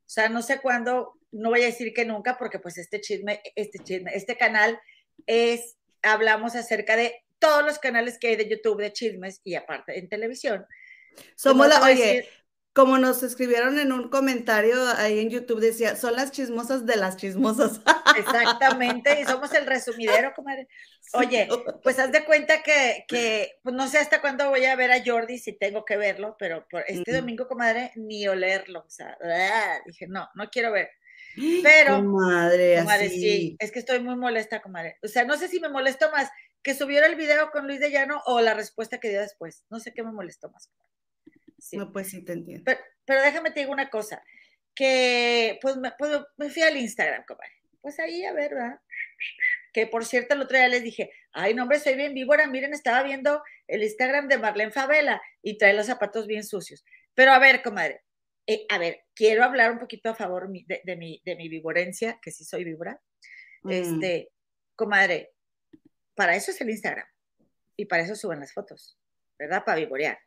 sea, 0.05 0.29
no 0.29 0.41
sé 0.41 0.59
cuándo, 0.59 1.18
no 1.31 1.49
voy 1.49 1.61
a 1.63 1.67
decir 1.67 1.93
que 1.93 2.05
nunca, 2.05 2.37
porque 2.37 2.59
pues 2.59 2.77
este 2.77 3.01
chisme, 3.01 3.41
este 3.55 3.79
chisme, 3.79 4.11
este 4.13 4.37
canal 4.37 4.79
es, 5.25 5.77
hablamos 6.01 6.55
acerca 6.55 6.95
de 6.95 7.23
todos 7.39 7.63
los 7.65 7.79
canales 7.79 8.17
que 8.19 8.29
hay 8.29 8.35
de 8.35 8.49
YouTube 8.49 8.81
de 8.81 8.93
chismes 8.93 9.41
y 9.43 9.55
aparte 9.55 9.97
en 9.97 10.09
televisión. 10.09 10.65
Somos 11.35 11.67
la, 11.67 11.81
oye, 11.81 12.27
como 12.73 12.97
nos 12.97 13.23
escribieron 13.23 13.79
en 13.79 13.91
un 13.91 14.09
comentario 14.09 14.75
ahí 14.97 15.19
en 15.19 15.29
YouTube, 15.29 15.59
decía, 15.59 15.95
son 15.95 16.15
las 16.15 16.31
chismosas 16.31 16.85
de 16.85 16.95
las 16.97 17.17
chismosas. 17.17 17.81
Exactamente, 18.17 19.19
y 19.19 19.25
somos 19.25 19.53
el 19.53 19.65
resumidero, 19.65 20.33
comadre. 20.33 20.67
Oye, 21.13 21.49
pues 21.83 21.97
haz 21.99 22.11
de 22.11 22.23
cuenta 22.23 22.61
que, 22.61 23.05
que, 23.07 23.59
pues 23.63 23.75
no 23.75 23.87
sé 23.87 23.97
hasta 23.97 24.21
cuándo 24.21 24.49
voy 24.49 24.65
a 24.65 24.75
ver 24.75 24.91
a 24.91 25.03
Jordi 25.03 25.39
si 25.39 25.53
tengo 25.53 25.83
que 25.83 25.97
verlo, 25.97 26.35
pero 26.37 26.67
por 26.69 26.83
este 26.87 27.11
domingo, 27.13 27.47
comadre, 27.47 27.91
ni 27.95 28.27
olerlo. 28.27 28.85
O 28.85 28.89
sea, 28.89 29.17
dije, 29.85 30.07
no, 30.07 30.29
no 30.35 30.49
quiero 30.49 30.71
ver. 30.71 30.89
Pero, 31.63 31.97
comadre, 31.97 32.79
comadre 32.79 33.09
sí, 33.09 33.55
es 33.59 33.71
que 33.71 33.79
estoy 33.79 33.99
muy 33.99 34.15
molesta, 34.15 34.61
comadre. 34.61 34.97
O 35.03 35.07
sea, 35.07 35.23
no 35.25 35.37
sé 35.37 35.47
si 35.47 35.59
me 35.59 35.69
molesto 35.69 36.11
más 36.11 36.29
que 36.61 36.73
subiera 36.73 37.07
el 37.07 37.15
video 37.15 37.51
con 37.51 37.67
Luis 37.67 37.79
de 37.79 37.91
Llano 37.91 38.21
o 38.25 38.41
la 38.41 38.53
respuesta 38.53 38.99
que 38.99 39.09
dio 39.09 39.21
después. 39.21 39.63
No 39.69 39.79
sé 39.79 39.93
qué 39.93 40.03
me 40.03 40.11
molestó 40.11 40.49
más. 40.49 40.67
Comadre. 40.67 40.89
No, 41.73 41.91
pues 41.91 42.09
sí 42.09 42.23
te 42.23 42.33
entiendo. 42.33 42.71
Pero, 43.05 43.21
déjame 43.21 43.51
te 43.51 43.61
digo 43.61 43.71
una 43.71 43.89
cosa, 43.89 44.23
que 44.75 45.59
pues 45.61 45.77
me, 45.77 45.91
pues 45.97 46.11
me 46.37 46.49
fui 46.49 46.63
al 46.63 46.77
Instagram, 46.77 47.23
comadre. 47.25 47.53
Pues 47.81 47.99
ahí, 47.99 48.25
a 48.25 48.33
ver, 48.33 48.53
¿verdad? 48.53 48.79
Que 49.73 49.87
por 49.87 50.05
cierto, 50.05 50.33
el 50.33 50.41
otro 50.41 50.57
día 50.57 50.67
les 50.67 50.83
dije, 50.83 51.11
ay, 51.31 51.53
no, 51.53 51.63
hombre, 51.63 51.79
soy 51.79 51.95
bien 51.95 52.13
víbora. 52.13 52.47
Miren, 52.47 52.73
estaba 52.73 53.03
viendo 53.03 53.41
el 53.67 53.83
Instagram 53.83 54.27
de 54.27 54.37
Marlene 54.37 54.71
Favela 54.71 55.21
y 55.41 55.57
trae 55.57 55.73
los 55.73 55.85
zapatos 55.85 56.27
bien 56.27 56.43
sucios. 56.43 56.83
Pero 57.13 57.31
a 57.31 57.39
ver, 57.39 57.61
comadre, 57.61 58.01
eh, 58.49 58.65
a 58.67 58.79
ver, 58.79 59.05
quiero 59.13 59.43
hablar 59.43 59.71
un 59.71 59.77
poquito 59.77 60.09
a 60.09 60.15
favor 60.15 60.49
de, 60.49 60.95
mi, 60.95 61.21
de 61.23 61.35
mi 61.35 61.49
vivorencia, 61.49 62.17
que 62.19 62.31
sí 62.31 62.43
soy 62.43 62.63
víbora. 62.63 62.99
Mm. 63.61 63.69
Este, 63.69 64.31
comadre, 64.75 65.33
para 66.15 66.35
eso 66.35 66.49
es 66.49 66.59
el 66.59 66.71
Instagram. 66.71 67.05
Y 67.77 67.85
para 67.85 68.01
eso 68.01 68.15
suben 68.15 68.39
las 68.39 68.51
fotos, 68.51 68.97
¿verdad? 69.37 69.63
Para 69.63 69.77
vivorear. 69.77 70.17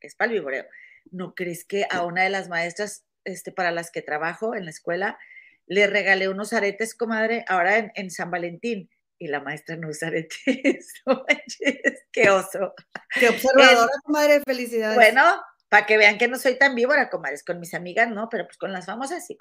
Es 0.00 0.14
para 0.14 0.32
el 0.32 0.38
vivoreo. 0.38 0.64
¿No 1.10 1.34
crees 1.34 1.66
que 1.66 1.84
a 1.90 2.06
una 2.06 2.22
de 2.22 2.30
las 2.30 2.48
maestras 2.48 3.04
este, 3.24 3.52
para 3.52 3.72
las 3.72 3.90
que 3.90 4.00
trabajo 4.00 4.54
en 4.54 4.64
la 4.64 4.70
escuela 4.70 5.18
le 5.66 5.86
regalé 5.86 6.30
unos 6.30 6.54
aretes, 6.54 6.94
comadre, 6.94 7.44
ahora 7.46 7.76
en, 7.76 7.92
en 7.94 8.10
San 8.10 8.30
Valentín? 8.30 8.88
Y 9.18 9.28
la 9.28 9.42
maestra 9.42 9.76
no 9.76 9.88
usa 9.88 10.08
aretes. 10.08 11.02
¡Qué 12.10 12.30
oso! 12.30 12.72
¡Qué 13.18 13.28
observadora, 13.28 13.92
comadre! 14.02 14.40
¡Felicidades! 14.46 14.96
Bueno, 14.96 15.42
para 15.70 15.86
que 15.86 15.96
vean 15.98 16.18
que 16.18 16.28
no 16.28 16.38
soy 16.38 16.58
tan 16.58 16.74
víbora, 16.76 17.10
comadres. 17.10 17.44
Con 17.44 17.60
mis 17.60 17.74
amigas 17.74 18.10
no, 18.10 18.28
pero 18.30 18.46
pues 18.46 18.58
con 18.58 18.72
las 18.72 18.86
famosas 18.86 19.26
sí. 19.26 19.38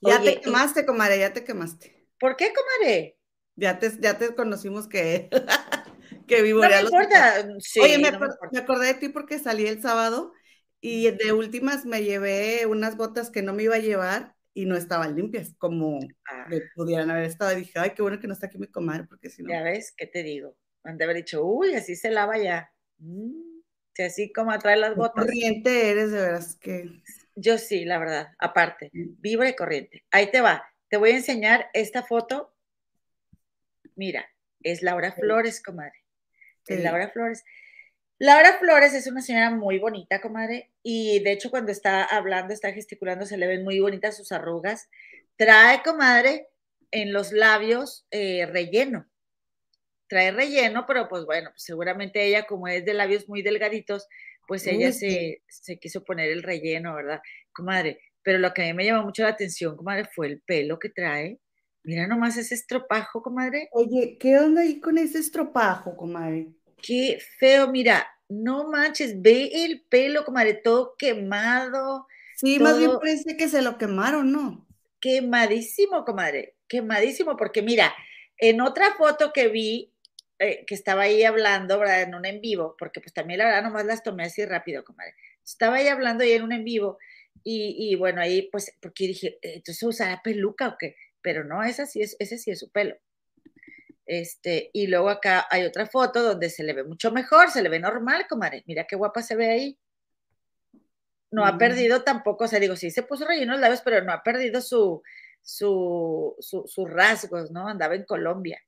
Ya 0.00 0.22
te 0.24 0.40
quemaste, 0.40 0.86
comadre, 0.86 1.18
ya 1.18 1.32
te 1.32 1.44
quemaste. 1.44 2.06
¿Por 2.20 2.36
qué, 2.36 2.52
comadre? 2.52 3.16
Ya 3.56 3.78
te, 3.78 3.90
ya 4.00 4.18
te 4.18 4.34
conocimos 4.34 4.86
que, 4.88 5.30
que 6.26 6.42
vivo 6.42 6.62
No 6.62 6.68
me 6.68 6.80
importa. 6.80 7.46
Sí, 7.60 7.80
Oye, 7.80 7.98
me, 7.98 8.10
no 8.12 8.20
me 8.52 8.58
acordé 8.58 8.86
de 8.88 8.94
ti 8.94 9.08
porque 9.08 9.38
salí 9.38 9.66
el 9.66 9.80
sábado 9.82 10.32
y 10.80 11.10
de 11.10 11.32
últimas 11.32 11.84
me 11.86 12.02
llevé 12.04 12.66
unas 12.66 12.96
botas 12.96 13.30
que 13.30 13.42
no 13.42 13.54
me 13.54 13.64
iba 13.64 13.76
a 13.76 13.78
llevar 13.78 14.34
y 14.54 14.66
no 14.66 14.76
estaban 14.76 15.16
limpias, 15.16 15.54
como 15.58 16.00
Ah, 16.28 16.48
pudieran 16.74 17.10
haber 17.10 17.24
estado. 17.24 17.52
Y 17.52 17.56
dije, 17.62 17.78
ay, 17.78 17.90
qué 17.94 18.02
bueno 18.02 18.20
que 18.20 18.26
no 18.26 18.34
está 18.34 18.46
aquí 18.46 18.58
mi 18.58 18.68
comadre, 18.68 19.04
porque 19.04 19.30
si 19.30 19.42
no. 19.42 19.50
ya 19.50 19.62
ves, 19.62 19.92
¿qué 19.96 20.06
te 20.06 20.22
digo? 20.22 20.56
Han 20.84 20.98
de 20.98 21.04
haber 21.04 21.16
dicho, 21.16 21.44
uy, 21.44 21.74
así 21.74 21.96
se 21.96 22.10
lava 22.10 22.38
ya. 22.38 22.70
Mm, 22.98 23.45
así 24.04 24.32
como 24.32 24.50
atrae 24.50 24.76
las 24.76 24.94
botas. 24.94 25.24
corriente 25.24 25.90
eres, 25.90 26.10
de 26.10 26.20
veras 26.20 26.56
que. 26.56 27.02
Yo 27.34 27.58
sí, 27.58 27.84
la 27.84 27.98
verdad, 27.98 28.28
aparte, 28.38 28.90
vibra 28.92 29.48
y 29.48 29.56
corriente. 29.56 30.04
Ahí 30.10 30.30
te 30.30 30.40
va. 30.40 30.64
Te 30.88 30.96
voy 30.96 31.10
a 31.10 31.16
enseñar 31.16 31.68
esta 31.74 32.02
foto. 32.02 32.54
Mira, 33.94 34.26
es 34.62 34.82
Laura. 34.82 35.12
Flores, 35.12 35.62
comadre. 35.62 36.04
Es 36.66 36.78
Sí. 36.78 36.82
Laura 36.82 37.10
Flores. 37.10 37.44
Laura 38.18 38.54
Flores 38.58 38.94
es 38.94 39.06
una 39.06 39.20
señora 39.20 39.50
muy 39.50 39.78
bonita, 39.78 40.22
comadre, 40.22 40.72
y 40.82 41.22
de 41.22 41.32
hecho 41.32 41.50
cuando 41.50 41.70
está 41.70 42.02
hablando, 42.02 42.54
está 42.54 42.72
gesticulando, 42.72 43.26
se 43.26 43.36
le 43.36 43.46
ven 43.46 43.62
muy 43.62 43.78
bonitas 43.78 44.16
sus 44.16 44.32
arrugas. 44.32 44.88
Trae, 45.36 45.82
comadre, 45.82 46.48
en 46.90 47.12
los 47.12 47.32
labios 47.32 48.06
eh, 48.10 48.46
relleno. 48.46 49.06
Trae 50.08 50.30
relleno, 50.30 50.84
pero 50.86 51.08
pues 51.08 51.24
bueno, 51.24 51.50
pues 51.50 51.62
seguramente 51.62 52.24
ella, 52.24 52.46
como 52.46 52.68
es 52.68 52.84
de 52.84 52.94
labios 52.94 53.28
muy 53.28 53.42
delgaditos, 53.42 54.06
pues 54.46 54.66
ella 54.66 54.92
se, 54.92 55.42
se 55.48 55.78
quiso 55.78 56.04
poner 56.04 56.30
el 56.30 56.42
relleno, 56.42 56.94
¿verdad? 56.94 57.20
Comadre, 57.52 58.00
pero 58.22 58.38
lo 58.38 58.54
que 58.54 58.62
a 58.62 58.66
mí 58.66 58.72
me 58.74 58.84
llamó 58.84 59.02
mucho 59.02 59.22
la 59.22 59.30
atención, 59.30 59.76
comadre, 59.76 60.08
fue 60.14 60.28
el 60.28 60.40
pelo 60.40 60.78
que 60.78 60.90
trae. 60.90 61.40
Mira 61.82 62.06
nomás 62.06 62.36
ese 62.36 62.54
estropajo, 62.54 63.22
comadre. 63.22 63.68
Oye, 63.72 64.16
¿qué 64.18 64.38
onda 64.38 64.62
ahí 64.62 64.80
con 64.80 64.98
ese 64.98 65.18
estropajo, 65.18 65.96
comadre? 65.96 66.48
Qué 66.80 67.18
feo, 67.38 67.70
mira, 67.70 68.06
no 68.28 68.68
manches, 68.70 69.20
ve 69.20 69.50
el 69.64 69.84
pelo, 69.88 70.24
comadre, 70.24 70.54
todo 70.54 70.94
quemado, 70.96 72.06
Sí, 72.36 72.58
más 72.58 72.78
bien 72.78 72.90
parece 73.00 73.34
que 73.36 73.48
se 73.48 73.62
lo 73.62 73.78
quemaron, 73.78 74.30
¿no? 74.30 74.66
quemadísimo, 75.00 76.04
comadre, 76.04 76.56
quemadísimo, 76.68 77.36
porque 77.36 77.62
mira, 77.62 77.94
en 78.38 78.60
otra 78.60 78.94
foto 78.94 79.32
que 79.32 79.48
vi, 79.48 79.92
eh, 80.38 80.64
que 80.66 80.74
estaba 80.74 81.02
ahí 81.02 81.24
hablando, 81.24 81.78
¿verdad? 81.78 82.02
En 82.02 82.14
un 82.14 82.26
en 82.26 82.40
vivo, 82.40 82.76
porque 82.78 83.00
pues 83.00 83.12
también 83.14 83.38
la 83.38 83.46
verdad 83.46 83.62
nomás 83.62 83.84
las 83.86 84.02
tomé 84.02 84.24
así 84.24 84.44
rápido, 84.44 84.84
comadre. 84.84 85.14
Estaba 85.44 85.76
ahí 85.76 85.88
hablando 85.88 86.24
ahí 86.24 86.32
en 86.32 86.42
un 86.42 86.52
en 86.52 86.64
vivo 86.64 86.98
y, 87.44 87.76
y 87.92 87.94
bueno, 87.96 88.20
ahí 88.20 88.48
pues, 88.50 88.72
porque 88.80 89.06
dije, 89.08 89.38
"Eh, 89.42 89.54
entonces 89.56 89.82
usará 89.82 90.20
peluca 90.22 90.68
o 90.68 90.76
qué, 90.78 90.96
pero 91.22 91.44
no, 91.44 91.62
esa 91.62 91.86
sí 91.86 92.02
es, 92.02 92.16
ese 92.18 92.38
sí 92.38 92.50
es 92.50 92.58
su 92.60 92.70
pelo. 92.70 92.96
Este, 94.06 94.70
y 94.72 94.86
luego 94.86 95.08
acá 95.10 95.46
hay 95.50 95.64
otra 95.64 95.86
foto 95.86 96.22
donde 96.22 96.48
se 96.50 96.62
le 96.62 96.72
ve 96.72 96.84
mucho 96.84 97.10
mejor, 97.10 97.50
se 97.50 97.62
le 97.62 97.68
ve 97.68 97.80
normal, 97.80 98.26
comadre. 98.28 98.62
Mira 98.66 98.86
qué 98.86 98.94
guapa 98.96 99.22
se 99.22 99.34
ve 99.36 99.50
ahí. 99.50 99.78
No 101.32 101.44
ha 101.44 101.52
Mm. 101.52 101.58
perdido 101.58 102.02
tampoco, 102.04 102.44
o 102.44 102.48
sea, 102.48 102.60
digo, 102.60 102.76
sí 102.76 102.90
se 102.90 103.02
puso 103.02 103.26
relleno 103.26 103.52
los 103.52 103.60
labios, 103.60 103.80
pero 103.82 104.02
no 104.04 104.12
ha 104.12 104.22
perdido 104.22 104.60
su, 104.60 105.02
su, 105.42 106.36
su- 106.38 106.66
sus 106.68 106.88
rasgos, 106.90 107.50
¿no? 107.50 107.66
Andaba 107.68 107.96
en 107.96 108.04
Colombia. 108.04 108.60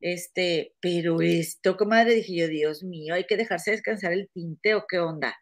Este, 0.00 0.74
pero 0.80 1.20
esto, 1.22 1.76
comadre, 1.76 2.14
dije 2.14 2.36
yo, 2.36 2.48
Dios 2.48 2.82
mío, 2.82 3.14
hay 3.14 3.24
que 3.24 3.36
dejarse 3.36 3.70
descansar 3.70 4.12
el 4.12 4.28
tinte 4.28 4.74
o 4.74 4.86
qué 4.86 4.98
onda. 4.98 5.36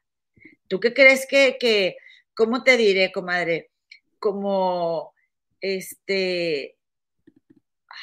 ¿Tú 0.69 0.81
qué 0.81 0.95
crees 0.95 1.27
que, 1.27 1.57
que 1.59 1.97
cómo 2.35 2.63
te 2.63 2.77
diré, 2.77 3.13
comadre? 3.13 3.71
Como, 4.19 5.13
este, 5.61 6.79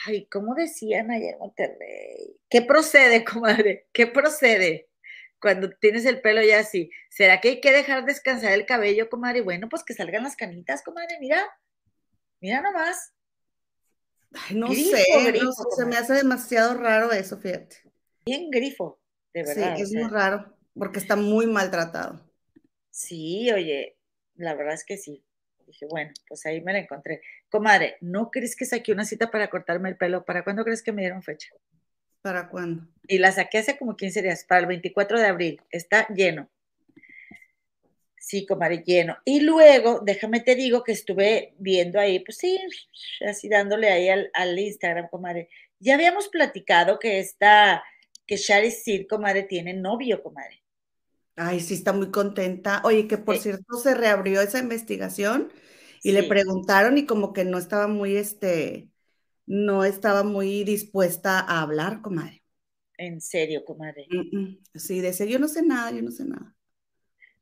ay, 0.06 0.26
¿cómo 0.28 0.56
decían 0.56 1.12
allá 1.12 1.32
en 1.32 1.40
Monterrey? 1.40 2.38
¿Qué 2.50 2.62
procede, 2.62 3.24
comadre? 3.26 3.88
¿Qué 3.94 4.08
procede? 4.08 4.90
Cuando 5.42 5.70
tienes 5.70 6.06
el 6.06 6.22
pelo 6.22 6.44
ya 6.44 6.60
así, 6.60 6.92
¿será 7.10 7.40
que 7.40 7.50
hay 7.50 7.62
que 7.62 7.72
dejar 7.72 8.06
descansar 8.06 8.52
el 8.52 8.66
cabello, 8.66 9.10
comadre? 9.10 9.42
Bueno, 9.42 9.70
pues 9.70 9.84
que 9.84 9.94
salgan 9.94 10.24
las 10.24 10.36
canitas, 10.36 10.84
comadre, 10.84 11.18
mira, 11.22 11.50
mira 12.42 12.62
nomás. 12.62 13.14
Ay, 14.34 14.56
no 14.56 14.68
Grifo, 14.68 14.92
sé, 14.96 15.06
no 15.10 15.22
grifo, 15.24 15.66
se 15.76 15.86
me 15.86 15.96
hace 15.98 16.14
demasiado 16.14 16.74
raro 16.76 17.12
eso, 17.12 17.38
fíjate. 17.38 17.78
Bien 18.26 18.50
grifo, 18.50 19.02
de 19.34 19.44
Sí, 19.44 19.50
verdad. 19.50 19.82
o 19.82 19.84
es 19.84 19.90
sea. 19.90 20.02
muy 20.02 20.08
raro, 20.08 20.56
porque 20.78 21.00
está 21.00 21.16
muy 21.18 21.46
maltratado. 21.48 22.26
Sí, 22.92 23.52
oye, 23.52 23.98
la 24.36 24.54
verdad 24.56 24.74
es 24.76 24.86
que 24.86 24.98
sí. 24.98 25.24
Dije, 25.66 25.86
bueno, 25.88 26.12
pues 26.28 26.46
ahí 26.46 26.62
me 26.62 26.74
la 26.74 26.80
encontré. 26.80 27.22
Comadre, 27.50 27.98
¿no 28.02 28.32
crees 28.32 28.56
que 28.56 28.66
saqué 28.66 28.92
una 28.92 29.06
cita 29.06 29.30
para 29.32 29.50
cortarme 29.50 29.90
el 29.90 29.98
pelo? 29.98 30.26
¿Para 30.26 30.44
cuándo 30.44 30.64
crees 30.64 30.84
que 30.84 30.92
me 30.92 31.02
dieron 31.04 31.24
fecha? 31.24 31.50
¿Para 32.22 32.48
cuándo? 32.50 32.88
Y 33.08 33.18
la 33.18 33.34
saqué 33.34 33.58
hace 33.58 33.78
como 33.78 33.98
15 33.98 34.22
días, 34.22 34.46
para 34.46 34.62
el 34.62 34.68
24 34.68 35.20
de 35.20 35.26
abril. 35.26 35.62
Está 35.70 36.08
lleno. 36.08 36.50
Sí, 38.30 38.46
comadre, 38.46 38.84
lleno. 38.86 39.18
Y 39.26 39.40
luego, 39.42 40.02
déjame 40.06 40.42
te 40.42 40.56
digo 40.56 40.84
que 40.84 40.92
estuve 40.92 41.56
viendo 41.58 42.00
ahí, 42.00 42.20
pues 42.20 42.38
sí, 42.38 42.60
así 43.28 43.50
dándole 43.50 43.90
ahí 43.90 44.08
al, 44.10 44.30
al 44.34 44.58
Instagram, 44.60 45.10
comadre. 45.10 45.50
Ya 45.80 45.96
habíamos 45.96 46.28
platicado 46.30 47.00
que 47.00 47.20
esta, 47.20 47.84
que 48.28 48.38
Shari 48.38 48.70
Sid, 48.72 49.08
comadre, 49.10 49.44
tiene 49.44 49.74
novio, 49.74 50.22
comadre. 50.22 50.62
Ay, 51.36 51.60
sí, 51.62 51.74
está 51.76 51.94
muy 51.94 52.12
contenta. 52.12 52.82
Oye, 52.84 53.08
que 53.08 53.18
por 53.18 53.38
cierto 53.38 53.78
se 53.78 53.96
reabrió 53.96 54.42
esa 54.42 54.60
investigación 54.60 55.52
y 56.04 56.12
le 56.12 56.24
preguntaron 56.24 56.98
y 56.98 57.06
como 57.06 57.32
que 57.34 57.46
no 57.46 57.58
estaba 57.58 57.88
muy, 57.88 58.18
este, 58.18 58.92
no 59.48 59.86
estaba 59.86 60.24
muy 60.24 60.64
dispuesta 60.66 61.40
a 61.40 61.62
hablar, 61.62 62.02
comadre. 62.02 62.44
en 62.98 63.20
serio, 63.20 63.66
comadre. 63.66 64.12
Mm, 64.12 64.38
mm. 64.38 64.58
Sí, 64.76 65.00
decía, 65.02 65.26
yo 65.26 65.40
no 65.40 65.48
sé 65.48 65.62
nada, 65.64 65.92
yo 65.92 66.02
no 66.02 66.12
sé 66.12 66.26
nada. 66.26 66.56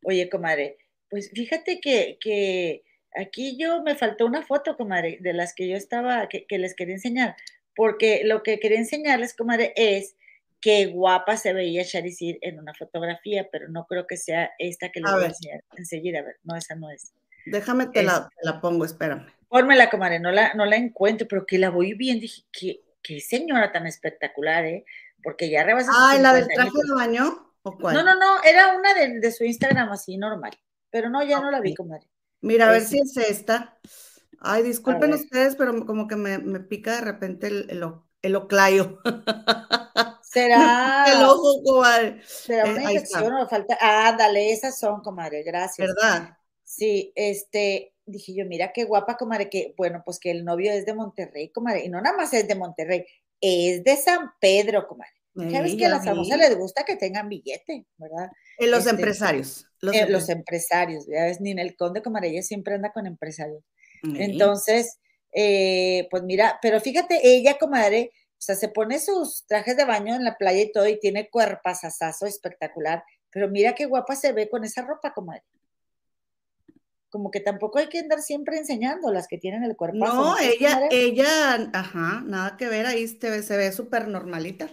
Oye, 0.04 0.30
comadre, 0.30 0.78
pues 1.10 1.30
fíjate 1.32 1.80
que, 1.80 2.18
que 2.20 2.84
aquí 3.16 3.58
yo 3.58 3.82
me 3.84 3.96
faltó 3.96 4.26
una 4.26 4.46
foto, 4.46 4.78
comadre, 4.78 5.18
de 5.22 5.34
las 5.34 5.54
que 5.54 5.68
yo 5.68 5.76
estaba, 5.76 6.28
que, 6.28 6.46
que 6.46 6.58
les 6.58 6.76
quería 6.76 6.96
enseñar, 6.96 7.36
porque 7.76 8.22
lo 8.24 8.44
que 8.44 8.60
quería 8.60 8.78
enseñarles, 8.78 9.36
comadre, 9.36 9.74
es 9.76 10.16
qué 10.60 10.88
guapa 10.88 11.38
se 11.38 11.54
veía 11.54 11.86
Charicir 11.86 12.40
en 12.42 12.60
una 12.60 12.74
fotografía, 12.74 13.48
pero 13.52 13.70
no 13.70 13.86
creo 13.86 14.08
que 14.08 14.18
sea 14.18 14.52
esta 14.58 14.90
que 14.90 15.00
les 15.00 15.12
A 15.12 15.16
voy 15.16 15.24
a 15.26 15.28
enseñar 15.28 15.64
enseguida. 15.78 16.20
A 16.20 16.24
ver, 16.24 16.38
no, 16.44 16.56
esa 16.56 16.76
no 16.76 16.90
es. 16.90 17.14
déjame 17.46 17.88
te 17.88 18.00
Es, 18.00 18.06
la, 18.06 18.28
te 18.28 18.46
la 18.46 18.60
pongo, 18.60 18.86
espérame. 18.86 19.28
Pónmela, 19.48 19.90
comadre, 19.90 20.20
no 20.20 20.32
la, 20.32 20.54
no 20.56 20.66
la 20.66 20.76
encuentro, 20.76 21.28
pero 21.28 21.46
que 21.46 21.58
la 21.58 21.70
voy 21.70 21.94
bien, 21.94 22.20
dije, 22.20 22.44
qué, 22.52 22.82
qué 23.02 23.22
señora 23.22 23.72
tan 23.72 23.88
espectacular, 23.88 24.66
¿eh? 24.66 24.84
Porque 25.24 25.50
ya 25.50 25.64
rebasa 25.64 25.92
sus 25.92 26.02
Ay, 26.02 26.20
¿la 26.20 26.34
del 26.34 26.46
50 26.46 26.72
traje 26.72 26.88
de 26.88 26.94
baño 26.94 27.47
o 27.68 27.80
No, 27.80 27.80
cuál? 27.80 28.04
no, 28.04 28.16
no, 28.16 28.44
era 28.44 28.76
una 28.76 28.94
de, 28.94 29.20
de 29.20 29.32
su 29.32 29.44
Instagram 29.44 29.92
así 29.92 30.18
normal, 30.18 30.52
pero 30.90 31.10
no, 31.10 31.24
ya 31.24 31.40
no 31.40 31.52
la 31.52 31.60
vi, 31.62 31.74
comadre. 31.74 32.08
Mira, 32.42 32.68
a 32.70 32.72
ver 32.72 32.82
Es, 32.82 32.88
si 32.88 33.00
es 33.00 33.18
esta. 33.18 33.80
Ay, 34.40 34.64
disculpen 34.64 35.14
ustedes, 35.14 35.56
pero 35.56 35.86
como 35.86 36.08
que 36.08 36.16
me, 36.16 36.38
me 36.40 36.60
pica 36.60 36.96
de 36.98 37.02
repente 37.02 37.48
el, 37.48 37.70
el, 37.72 37.84
el 38.22 38.36
oclayo. 38.36 39.00
Pica 40.52 40.78
el 41.04 41.22
¿Será, 41.22 41.24
ojo, 41.24 41.64
comadre. 41.64 42.22
será 42.36 42.64
Eh, 42.64 42.72
una 42.72 42.84
infección 42.86 43.34
está, 43.34 43.42
o 43.44 43.48
falta? 43.50 43.78
Ah, 43.82 44.10
ándale, 44.10 44.52
esas 44.54 44.80
son, 44.80 45.02
comadre, 45.02 45.44
gracias. 45.44 45.98
¿verdad? 46.02 46.38
Sí, 46.64 47.14
este, 47.16 47.96
dije 48.06 48.36
yo, 48.36 48.46
mira 48.48 48.74
qué 48.74 48.86
guapa, 48.86 49.18
comadre, 49.18 49.50
que, 49.50 49.76
bueno, 49.78 50.04
pues 50.06 50.20
que 50.20 50.32
el 50.32 50.46
novio 50.46 50.72
es 50.74 50.86
de 50.88 50.96
Monterrey, 50.96 51.52
comadre, 51.52 51.86
y 51.86 51.90
no 51.90 52.02
nada 52.02 52.18
más 52.18 52.34
es 52.34 52.48
de 52.48 52.56
Monterrey, 52.56 53.06
es 53.42 53.84
de 53.86 53.98
San 53.98 54.32
Pedro, 54.42 54.88
comadre. 54.88 55.14
Ya 55.52 55.62
ves 55.62 55.72
Sí, 55.72 55.78
que 55.78 55.86
a 55.86 55.90
las 55.90 56.04
famosas 56.06 56.38
les 56.40 56.58
gusta 56.58 56.84
que 56.84 56.96
tengan 56.96 57.30
billete, 57.30 57.86
¿verdad? 57.98 58.32
Eh, 58.58 58.68
los 58.68 58.80
Este, 58.80 58.92
empresarios, 58.92 59.66
los 59.82 59.96
eh, 59.96 60.08
los 60.10 60.30
empresarios. 60.30 60.30
empresarios, 60.30 61.08
ya 61.08 61.26
ves, 61.26 61.42
Ninel 61.42 61.76
Conde, 61.76 62.02
comadre, 62.02 62.30
ella 62.30 62.42
siempre 62.44 62.76
anda 62.76 62.92
con 62.92 63.06
empresarios. 63.06 63.64
Entonces, 64.04 64.98
eh, 65.34 66.08
pues 66.12 66.24
mira, 66.24 66.60
pero 66.62 66.80
fíjate, 66.82 67.20
ella, 67.24 67.58
comadre, 67.60 68.12
o 68.32 68.42
sea, 68.42 68.56
se 68.56 68.70
pone 68.70 69.00
sus 69.00 69.46
trajes 69.48 69.76
de 69.78 69.86
baño 69.86 70.16
en 70.16 70.24
la 70.24 70.38
playa 70.38 70.62
y 70.62 70.72
todo, 70.72 70.88
y 70.88 71.00
tiene 71.00 71.30
cuerpazazazo 71.30 72.26
espectacular, 72.26 73.04
pero 73.32 73.50
mira 73.50 73.74
qué 73.76 73.86
guapa 73.86 74.16
se 74.16 74.34
ve 74.34 74.50
con 74.50 74.64
esa 74.64 74.84
ropa, 74.84 75.14
comadre. 75.14 75.44
Como 77.10 77.32
que 77.32 77.40
tampoco 77.40 77.80
hay 77.80 77.88
que 77.88 78.00
andar 78.00 78.22
siempre 78.22 78.58
enseñando 78.58 79.12
las 79.14 79.28
que 79.28 79.38
tienen 79.38 79.64
el 79.64 79.76
cuerpazo, 79.78 80.14
¿no 80.14 80.38
ella, 80.40 80.88
ella, 80.92 81.70
ajá, 81.74 82.22
nada 82.26 82.58
que 82.58 82.68
ver, 82.68 82.86
ahí 82.86 83.08
se 83.08 83.30
ve, 83.30 83.44
se 83.44 83.58
ve 83.58 83.72
súper 83.72 84.08
normalita. 84.08 84.70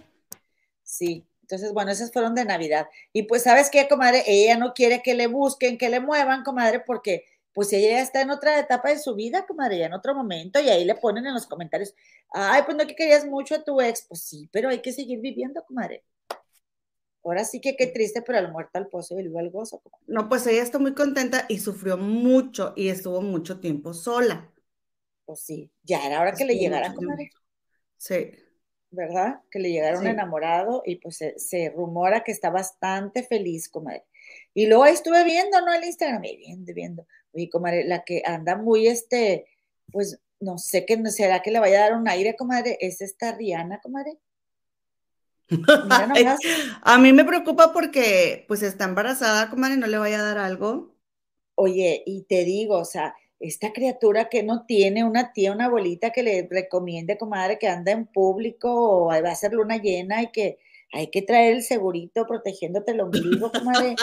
Sí, 0.94 1.26
entonces, 1.42 1.72
bueno, 1.72 1.90
esas 1.90 2.12
fueron 2.12 2.36
de 2.36 2.44
Navidad. 2.44 2.88
Y 3.12 3.24
pues, 3.24 3.42
¿sabes 3.42 3.68
qué, 3.68 3.88
comadre? 3.88 4.22
Ella 4.28 4.56
no 4.56 4.74
quiere 4.74 5.02
que 5.02 5.14
le 5.14 5.26
busquen, 5.26 5.76
que 5.76 5.88
le 5.88 5.98
muevan, 5.98 6.44
comadre, 6.44 6.78
porque 6.78 7.24
pues 7.52 7.72
ella 7.72 7.90
ya 7.90 8.00
está 8.00 8.20
en 8.20 8.30
otra 8.30 8.60
etapa 8.60 8.90
de 8.90 8.98
su 9.00 9.14
vida, 9.16 9.44
comadre, 9.44 9.78
ya 9.78 9.86
en 9.86 9.92
otro 9.92 10.14
momento, 10.14 10.60
y 10.60 10.68
ahí 10.68 10.84
le 10.84 10.94
ponen 10.94 11.26
en 11.26 11.34
los 11.34 11.46
comentarios, 11.46 11.94
ay, 12.30 12.62
pues 12.64 12.76
no 12.76 12.86
que 12.86 12.94
querías 12.94 13.26
mucho 13.26 13.56
a 13.56 13.64
tu 13.64 13.80
ex, 13.80 14.02
pues 14.08 14.22
sí, 14.22 14.48
pero 14.52 14.68
hay 14.68 14.80
que 14.80 14.92
seguir 14.92 15.20
viviendo, 15.20 15.64
comadre. 15.64 16.04
Ahora 17.24 17.44
sí 17.44 17.60
que 17.60 17.76
qué 17.76 17.88
triste, 17.88 18.22
pero 18.22 18.38
al 18.38 18.52
muerto 18.52 18.78
al 18.78 18.88
pozo 18.88 19.18
y 19.18 19.24
luego 19.24 19.38
al 19.40 19.50
gozo. 19.50 19.82
No, 20.06 20.28
pues 20.28 20.46
ella 20.46 20.62
está 20.62 20.78
muy 20.78 20.94
contenta 20.94 21.46
y 21.48 21.58
sufrió 21.58 21.96
mucho 21.96 22.72
y 22.76 22.88
estuvo 22.88 23.20
mucho 23.20 23.60
tiempo 23.60 23.94
sola. 23.94 24.52
Pues 25.24 25.40
sí, 25.40 25.70
ya 25.82 26.06
era 26.06 26.20
hora 26.20 26.32
que 26.32 26.44
le 26.44 26.54
llegara, 26.56 26.92
comadre. 26.94 27.30
Sí. 27.96 28.30
¿Verdad? 28.94 29.40
Que 29.50 29.58
le 29.58 29.70
llegara 29.70 29.98
un 29.98 30.06
enamorado 30.06 30.82
y 30.86 30.96
pues 30.96 31.18
se, 31.36 31.72
rumora 31.74 32.22
que 32.22 32.30
está 32.30 32.50
bastante 32.50 33.24
feliz, 33.24 33.68
comadre. 33.68 34.04
Y 34.54 34.66
luego 34.66 34.84
ahí 34.84 34.94
estuve 34.94 35.24
viendo, 35.24 35.60
¿no? 35.60 35.72
El 35.72 35.84
Instagram, 35.84 36.22
viendo, 36.22 36.72
viendo. 36.72 37.06
Oye, 37.32 37.50
comadre, 37.50 37.84
la 37.84 38.04
que 38.04 38.22
anda 38.24 38.56
muy, 38.56 38.86
este, 38.86 39.46
pues, 39.90 40.20
no 40.38 40.58
sé 40.58 40.86
qué, 40.86 41.02
¿será 41.10 41.42
que 41.42 41.50
le 41.50 41.58
vaya 41.58 41.78
a 41.78 41.90
dar 41.90 41.98
un 41.98 42.08
aire, 42.08 42.36
comadre? 42.36 42.78
¿Es 42.80 43.00
esta 43.00 43.32
Rihanna, 43.32 43.80
comadre? 43.80 44.18
a 46.82 46.98
mí 46.98 47.12
me 47.12 47.24
preocupa 47.24 47.72
porque, 47.72 48.44
pues, 48.46 48.62
está 48.62 48.84
embarazada, 48.84 49.50
comadre, 49.50 49.76
no 49.76 49.88
le 49.88 49.98
vaya 49.98 50.20
a 50.20 50.24
dar 50.24 50.38
algo. 50.38 50.94
Oye, 51.56 52.04
y 52.06 52.22
te 52.22 52.44
digo, 52.44 52.78
o 52.78 52.84
sea, 52.84 53.14
esta 53.46 53.72
criatura 53.72 54.28
que 54.30 54.42
no 54.42 54.64
tiene 54.64 55.04
una 55.04 55.32
tía, 55.32 55.52
una 55.52 55.66
abuelita 55.66 56.10
que 56.10 56.22
le 56.22 56.48
recomiende, 56.50 57.18
comadre, 57.18 57.58
que 57.58 57.68
anda 57.68 57.92
en 57.92 58.06
público 58.06 58.70
o 58.72 59.06
va 59.08 59.16
a 59.16 59.32
hacer 59.32 59.52
luna 59.52 59.76
llena 59.76 60.22
y 60.22 60.32
que 60.32 60.58
hay 60.92 61.10
que 61.10 61.22
traer 61.22 61.54
el 61.54 61.62
segurito 61.62 62.26
protegiéndote 62.26 62.92
el 62.92 63.00
ombligo, 63.02 63.52
comadre. 63.52 63.96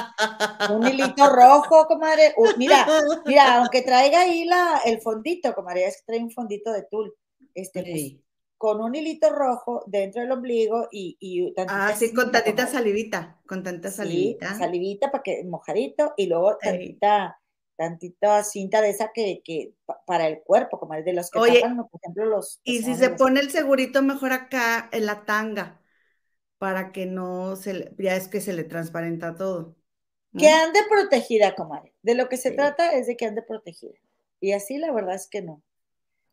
un 0.70 0.86
hilito 0.86 1.28
rojo, 1.28 1.88
comadre. 1.88 2.36
mira, 2.58 2.86
mira, 3.26 3.58
aunque 3.58 3.82
traiga 3.82 4.22
ahí 4.22 4.46
la, 4.46 4.82
el 4.86 5.02
fondito, 5.02 5.56
comadre, 5.56 5.86
es 5.86 5.98
que 5.98 6.04
trae 6.06 6.20
un 6.20 6.32
fondito 6.32 6.72
de 6.72 6.84
tul. 6.84 7.12
Este, 7.56 7.82
pues, 7.82 8.16
con 8.58 8.80
un 8.80 8.94
hilito 8.94 9.32
rojo 9.32 9.84
dentro 9.88 10.22
del 10.22 10.32
ombligo 10.32 10.88
y, 10.92 11.18
y 11.20 11.52
Ah, 11.68 11.96
sí, 11.98 12.14
con 12.14 12.32
tantita 12.32 12.68
salivita, 12.68 13.42
con 13.48 13.64
tanta 13.64 13.90
salivita. 13.90 14.56
salivita 14.56 15.10
para 15.10 15.24
que 15.24 15.44
mojadito 15.46 16.14
y 16.16 16.28
luego 16.28 16.58
tantita 16.58 17.41
tantita 17.82 18.44
cinta 18.44 18.80
de 18.80 18.92
esa 18.92 19.12
que, 19.12 19.42
que 19.44 19.74
para 20.06 20.28
el 20.28 20.44
cuerpo, 20.44 20.80
como 20.80 20.94
el 20.94 21.04
de 21.04 21.14
los 21.14 21.32
que 21.32 21.40
Oye, 21.40 21.62
por 21.62 22.00
ejemplo, 22.00 22.26
los... 22.26 22.62
Y 22.64 22.84
si 22.84 22.94
se 22.94 23.10
pone 23.10 23.40
el 23.40 23.50
segurito 23.50 24.04
mejor 24.04 24.34
acá 24.34 24.88
en 24.92 25.08
la 25.08 25.26
tanga, 25.26 25.82
para 26.60 26.92
que 26.92 27.08
no 27.08 27.56
se, 27.56 27.92
ya 27.98 28.16
es 28.16 28.28
que 28.28 28.40
se 28.40 28.54
le 28.54 28.64
transparenta 28.64 29.34
todo. 29.34 29.76
Que 30.38 30.48
ande 30.48 30.80
protegida, 30.88 31.56
comadre. 31.56 31.96
De 32.04 32.14
lo 32.14 32.30
que 32.30 32.38
se 32.38 32.52
trata 32.52 32.94
es 32.94 33.08
de 33.08 33.18
que 33.18 33.26
ande 33.26 33.42
protegida. 33.42 33.98
Y 34.40 34.52
así 34.52 34.78
la 34.78 34.92
verdad 34.92 35.16
es 35.16 35.28
que 35.28 35.42
no. 35.42 35.64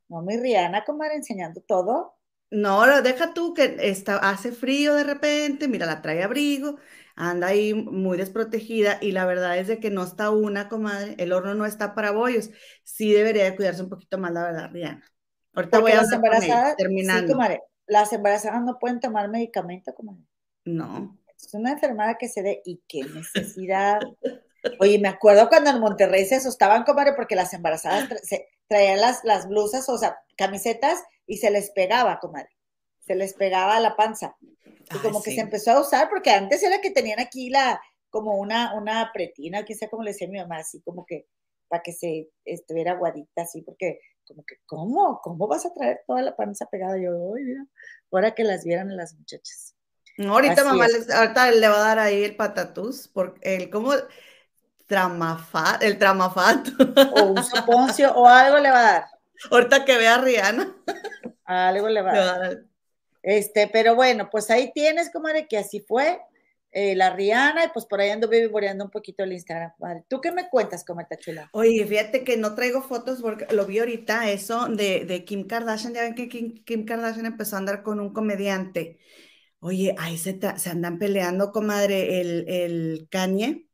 No, 0.08 0.20
mi 0.20 0.36
Rihanna, 0.36 0.84
comadre, 0.84 1.16
enseñando 1.16 1.62
todo. 1.62 2.18
No, 2.50 3.02
deja 3.02 3.32
tú 3.32 3.54
que 3.54 3.76
está, 3.80 4.16
hace 4.18 4.52
frío 4.52 4.94
de 4.94 5.04
repente, 5.04 5.66
mira, 5.66 5.86
la 5.86 6.02
trae 6.02 6.22
abrigo, 6.22 6.76
anda 7.18 7.48
ahí 7.48 7.74
muy 7.74 8.16
desprotegida 8.16 8.98
y 9.00 9.10
la 9.10 9.26
verdad 9.26 9.58
es 9.58 9.66
de 9.66 9.80
que 9.80 9.90
no 9.90 10.04
está 10.04 10.30
una, 10.30 10.68
comadre, 10.68 11.16
el 11.18 11.32
horno 11.32 11.54
no 11.54 11.66
está 11.66 11.94
para 11.94 12.12
bollos. 12.12 12.50
Sí 12.84 13.12
debería 13.12 13.44
de 13.44 13.56
cuidarse 13.56 13.82
un 13.82 13.88
poquito 13.88 14.18
más, 14.18 14.32
la 14.32 14.44
verdad, 14.44 14.70
Rihanna. 14.72 15.04
Ahorita 15.52 15.80
voy 15.80 15.92
a 15.92 15.96
las 15.96 16.12
embarazadas, 16.12 16.76
terminando. 16.76 17.26
Sí, 17.26 17.32
comadre, 17.32 17.62
las 17.86 18.12
embarazadas 18.12 18.62
no 18.62 18.78
pueden 18.78 19.00
tomar 19.00 19.28
medicamento, 19.28 19.92
comadre. 19.94 20.22
No. 20.64 21.18
Es 21.36 21.52
una 21.54 21.72
enfermedad 21.72 22.16
que 22.18 22.28
se 22.28 22.42
dé 22.42 22.62
y 22.64 22.80
qué 22.86 23.02
necesidad. 23.02 23.98
Oye, 24.78 25.00
me 25.00 25.08
acuerdo 25.08 25.48
cuando 25.48 25.70
en 25.70 25.80
Monterrey 25.80 26.24
se 26.24 26.36
asustaban, 26.36 26.84
comadre, 26.84 27.14
porque 27.14 27.34
las 27.34 27.52
embarazadas 27.52 28.08
se 28.22 28.48
traían 28.68 29.00
las, 29.00 29.24
las 29.24 29.48
blusas, 29.48 29.88
o 29.88 29.98
sea, 29.98 30.18
camisetas 30.36 31.02
y 31.26 31.38
se 31.38 31.50
les 31.50 31.70
pegaba, 31.70 32.20
comadre. 32.20 32.50
Se 33.08 33.14
les 33.14 33.32
pegaba 33.32 33.80
la 33.80 33.96
panza. 33.96 34.36
Y 34.94 34.98
como 34.98 35.22
que 35.22 35.32
se 35.32 35.40
empezó 35.40 35.72
a 35.72 35.80
usar, 35.80 36.08
porque 36.08 36.30
antes 36.30 36.62
era 36.62 36.80
que 36.80 36.90
tenían 36.90 37.18
aquí 37.20 37.50
la, 37.50 37.80
como 38.10 38.36
una, 38.36 38.74
una 38.74 39.10
pretina, 39.12 39.64
quizá 39.64 39.88
como 39.88 40.02
le 40.02 40.12
decía 40.12 40.28
mi 40.28 40.38
mamá, 40.38 40.58
así 40.58 40.80
como 40.82 41.04
que 41.06 41.26
para 41.68 41.82
que 41.82 41.92
se 41.92 42.28
estuviera 42.44 42.92
aguadita, 42.92 43.42
así, 43.42 43.62
porque 43.62 43.98
como 44.26 44.44
que, 44.44 44.56
¿cómo? 44.66 45.20
¿Cómo 45.22 45.48
vas 45.48 45.64
a 45.64 45.72
traer 45.72 46.02
toda 46.06 46.22
la 46.22 46.36
panza 46.36 46.66
pegada? 46.66 46.98
Yo, 46.98 47.10
ay, 47.34 47.44
mira, 47.44 47.66
ahora 48.12 48.34
que 48.34 48.44
las 48.44 48.62
vieran 48.62 48.94
las 48.94 49.14
muchachas. 49.14 49.74
ahorita 50.18 50.64
mamá, 50.64 50.86
ahorita 51.14 51.50
le 51.50 51.68
va 51.68 51.76
a 51.76 51.88
dar 51.88 51.98
ahí 51.98 52.24
el 52.24 52.36
patatús, 52.36 53.08
porque 53.08 53.56
el, 53.56 53.70
¿cómo? 53.70 53.92
Tramafat, 54.86 55.82
el 55.82 55.98
tramafat. 55.98 56.68
O 57.12 57.24
un 57.32 57.42
soponcio, 57.42 58.12
o 58.14 58.26
algo 58.26 58.58
le 58.58 58.70
va 58.70 58.78
a 58.78 58.92
dar. 58.92 59.04
Ahorita 59.50 59.84
que 59.84 59.96
vea 59.96 60.16
a 60.16 60.20
Rihanna. 60.20 60.76
Algo 61.44 61.88
le 61.88 62.02
va 62.02 62.12
a 62.12 62.38
dar. 62.38 62.62
Este, 63.22 63.68
pero 63.68 63.94
bueno, 63.94 64.28
pues 64.30 64.50
ahí 64.50 64.70
tienes, 64.74 65.10
comadre, 65.10 65.46
que 65.48 65.58
así 65.58 65.80
fue 65.80 66.20
eh, 66.70 66.94
la 66.94 67.14
Rihanna, 67.14 67.64
y 67.64 67.68
pues 67.72 67.86
por 67.86 68.00
ahí 68.00 68.10
ando 68.10 68.28
vivoreando 68.28 68.84
un 68.84 68.90
poquito 68.90 69.24
el 69.24 69.32
Instagram. 69.32 69.72
¿Tú 70.08 70.20
qué 70.20 70.32
me 70.32 70.48
cuentas, 70.48 70.84
comadre 70.84 71.18
chula? 71.18 71.48
Oye, 71.52 71.84
fíjate 71.86 72.24
que 72.24 72.36
no 72.36 72.54
traigo 72.54 72.82
fotos 72.82 73.20
porque 73.20 73.46
lo 73.54 73.66
vi 73.66 73.78
ahorita, 73.78 74.30
eso 74.30 74.68
de, 74.68 75.24
Kim 75.26 75.46
Kardashian, 75.46 75.94
ya 75.94 76.02
ven 76.02 76.14
que 76.14 76.28
Kim, 76.28 76.84
Kardashian 76.84 77.26
empezó 77.26 77.56
a 77.56 77.60
andar 77.60 77.82
con 77.82 78.00
un 78.00 78.12
comediante. 78.12 78.98
Oye, 79.60 79.94
ahí 79.98 80.18
se, 80.18 80.38
se 80.56 80.70
andan 80.70 80.98
peleando, 80.98 81.52
comadre, 81.52 82.20
el, 82.20 82.48
el 82.48 83.08
Kanye 83.10 83.66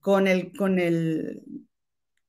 con 0.00 0.26
el, 0.26 0.52
con 0.56 0.78
el, 0.78 1.42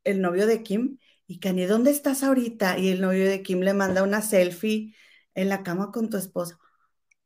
el 0.03 0.21
novio 0.21 0.47
de 0.47 0.63
Kim. 0.63 0.97
Y 1.27 1.39
Kanye, 1.39 1.67
¿dónde 1.67 1.91
estás 1.91 2.23
ahorita? 2.23 2.77
Y 2.77 2.89
el 2.89 3.01
novio 3.01 3.29
de 3.29 3.41
Kim 3.41 3.59
le 3.61 3.73
manda 3.73 4.03
una 4.03 4.21
selfie 4.21 4.95
en 5.35 5.49
la 5.49 5.63
cama 5.63 5.91
con 5.91 6.09
tu 6.09 6.17
esposo. 6.17 6.57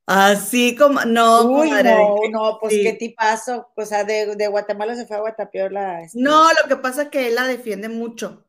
Así 0.07 0.75
como, 0.75 1.03
no, 1.05 1.43
Uy, 1.45 1.71
no, 1.71 2.15
no, 2.31 2.57
pues 2.59 2.73
qué 2.73 2.93
tipazo. 2.93 3.71
O 3.75 3.85
sea, 3.85 4.03
de, 4.03 4.35
de, 4.35 4.47
Guatemala 4.47 4.95
se 4.95 5.07
fue 5.07 5.17
a 5.17 5.21
Guatapiola. 5.21 6.03
Este. 6.03 6.19
No, 6.19 6.47
lo 6.53 6.67
que 6.67 6.75
pasa 6.75 7.03
es 7.03 7.09
que 7.09 7.27
él 7.27 7.35
la 7.35 7.47
defiende 7.47 7.89
mucho. 7.89 8.45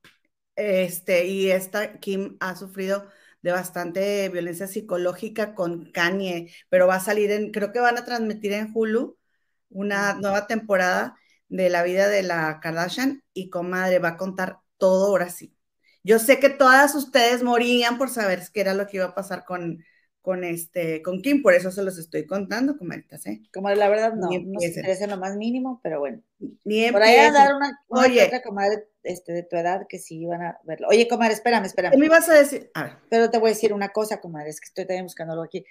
Este, 0.54 1.26
y 1.26 1.50
esta 1.50 1.98
Kim 1.98 2.36
ha 2.40 2.56
sufrido 2.56 3.06
de 3.42 3.52
bastante 3.52 4.28
violencia 4.28 4.66
psicológica 4.66 5.54
con 5.54 5.90
Kanye, 5.92 6.50
pero 6.68 6.86
va 6.86 6.96
a 6.96 7.00
salir 7.00 7.30
en, 7.30 7.52
creo 7.52 7.72
que 7.72 7.80
van 7.80 7.98
a 7.98 8.04
transmitir 8.04 8.52
en 8.52 8.70
Hulu 8.74 9.16
una 9.70 10.14
nueva 10.14 10.46
temporada 10.46 11.16
de 11.48 11.70
la 11.70 11.82
vida 11.82 12.08
de 12.08 12.22
la 12.22 12.60
Kardashian 12.60 13.22
y 13.32 13.50
comadre 13.50 13.98
va 13.98 14.10
a 14.10 14.16
contar 14.16 14.60
todo 14.78 15.06
ahora 15.06 15.30
sí. 15.30 15.55
Yo 16.06 16.20
sé 16.20 16.38
que 16.38 16.50
todas 16.50 16.94
ustedes 16.94 17.42
morían 17.42 17.98
por 17.98 18.10
saber 18.10 18.40
qué 18.54 18.60
era 18.60 18.74
lo 18.74 18.86
que 18.86 18.98
iba 18.98 19.06
a 19.06 19.14
pasar 19.16 19.44
con, 19.44 19.84
con, 20.20 20.44
este, 20.44 21.02
con 21.02 21.20
Kim, 21.20 21.42
por 21.42 21.52
eso 21.52 21.72
se 21.72 21.82
los 21.82 21.98
estoy 21.98 22.26
contando, 22.26 22.78
comadritas, 22.78 23.26
¿eh? 23.26 23.42
Como 23.52 23.68
la 23.70 23.88
verdad 23.88 24.14
no, 24.14 24.28
no 24.28 24.60
se 24.60 24.68
interesa 24.68 25.08
lo 25.08 25.16
más 25.16 25.34
mínimo, 25.34 25.80
pero 25.82 25.98
bueno. 25.98 26.22
Ni 26.62 26.92
por 26.92 27.02
ahí 27.02 27.16
a 27.16 27.32
dar 27.32 27.56
una, 27.56 27.76
Oye, 27.88 28.24
otra 28.24 28.40
comadre 28.40 28.86
este, 29.02 29.32
de 29.32 29.42
tu 29.42 29.56
edad 29.56 29.88
que 29.88 29.98
sí 29.98 30.20
iban 30.20 30.42
a 30.42 30.60
verlo. 30.62 30.86
Oye, 30.88 31.08
comadre, 31.08 31.34
espérame, 31.34 31.64
espérame. 31.64 31.90
¿Qué 31.90 31.98
me 31.98 32.06
ibas 32.06 32.28
a 32.28 32.34
decir? 32.34 32.70
A 32.74 32.84
ver. 32.84 32.92
Pero 33.10 33.28
te 33.28 33.38
voy 33.38 33.50
a 33.50 33.54
decir 33.54 33.72
una 33.72 33.88
cosa, 33.88 34.20
comadre, 34.20 34.50
es 34.50 34.60
que 34.60 34.66
estoy 34.66 34.86
también 34.86 35.06
buscándolo 35.06 35.42
aquí. 35.42 35.64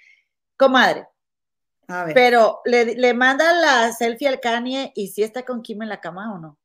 Comadre, 0.58 1.08
a 1.88 2.04
ver. 2.04 2.14
Pero 2.14 2.60
le, 2.66 2.94
le 2.94 3.14
manda 3.14 3.54
la 3.54 3.90
selfie 3.90 4.28
al 4.28 4.40
Kanye 4.40 4.92
y 4.94 5.08
si 5.08 5.22
está 5.22 5.46
con 5.46 5.62
Kim 5.62 5.80
en 5.80 5.88
la 5.88 6.02
cama 6.02 6.34
o 6.34 6.38
no. 6.38 6.58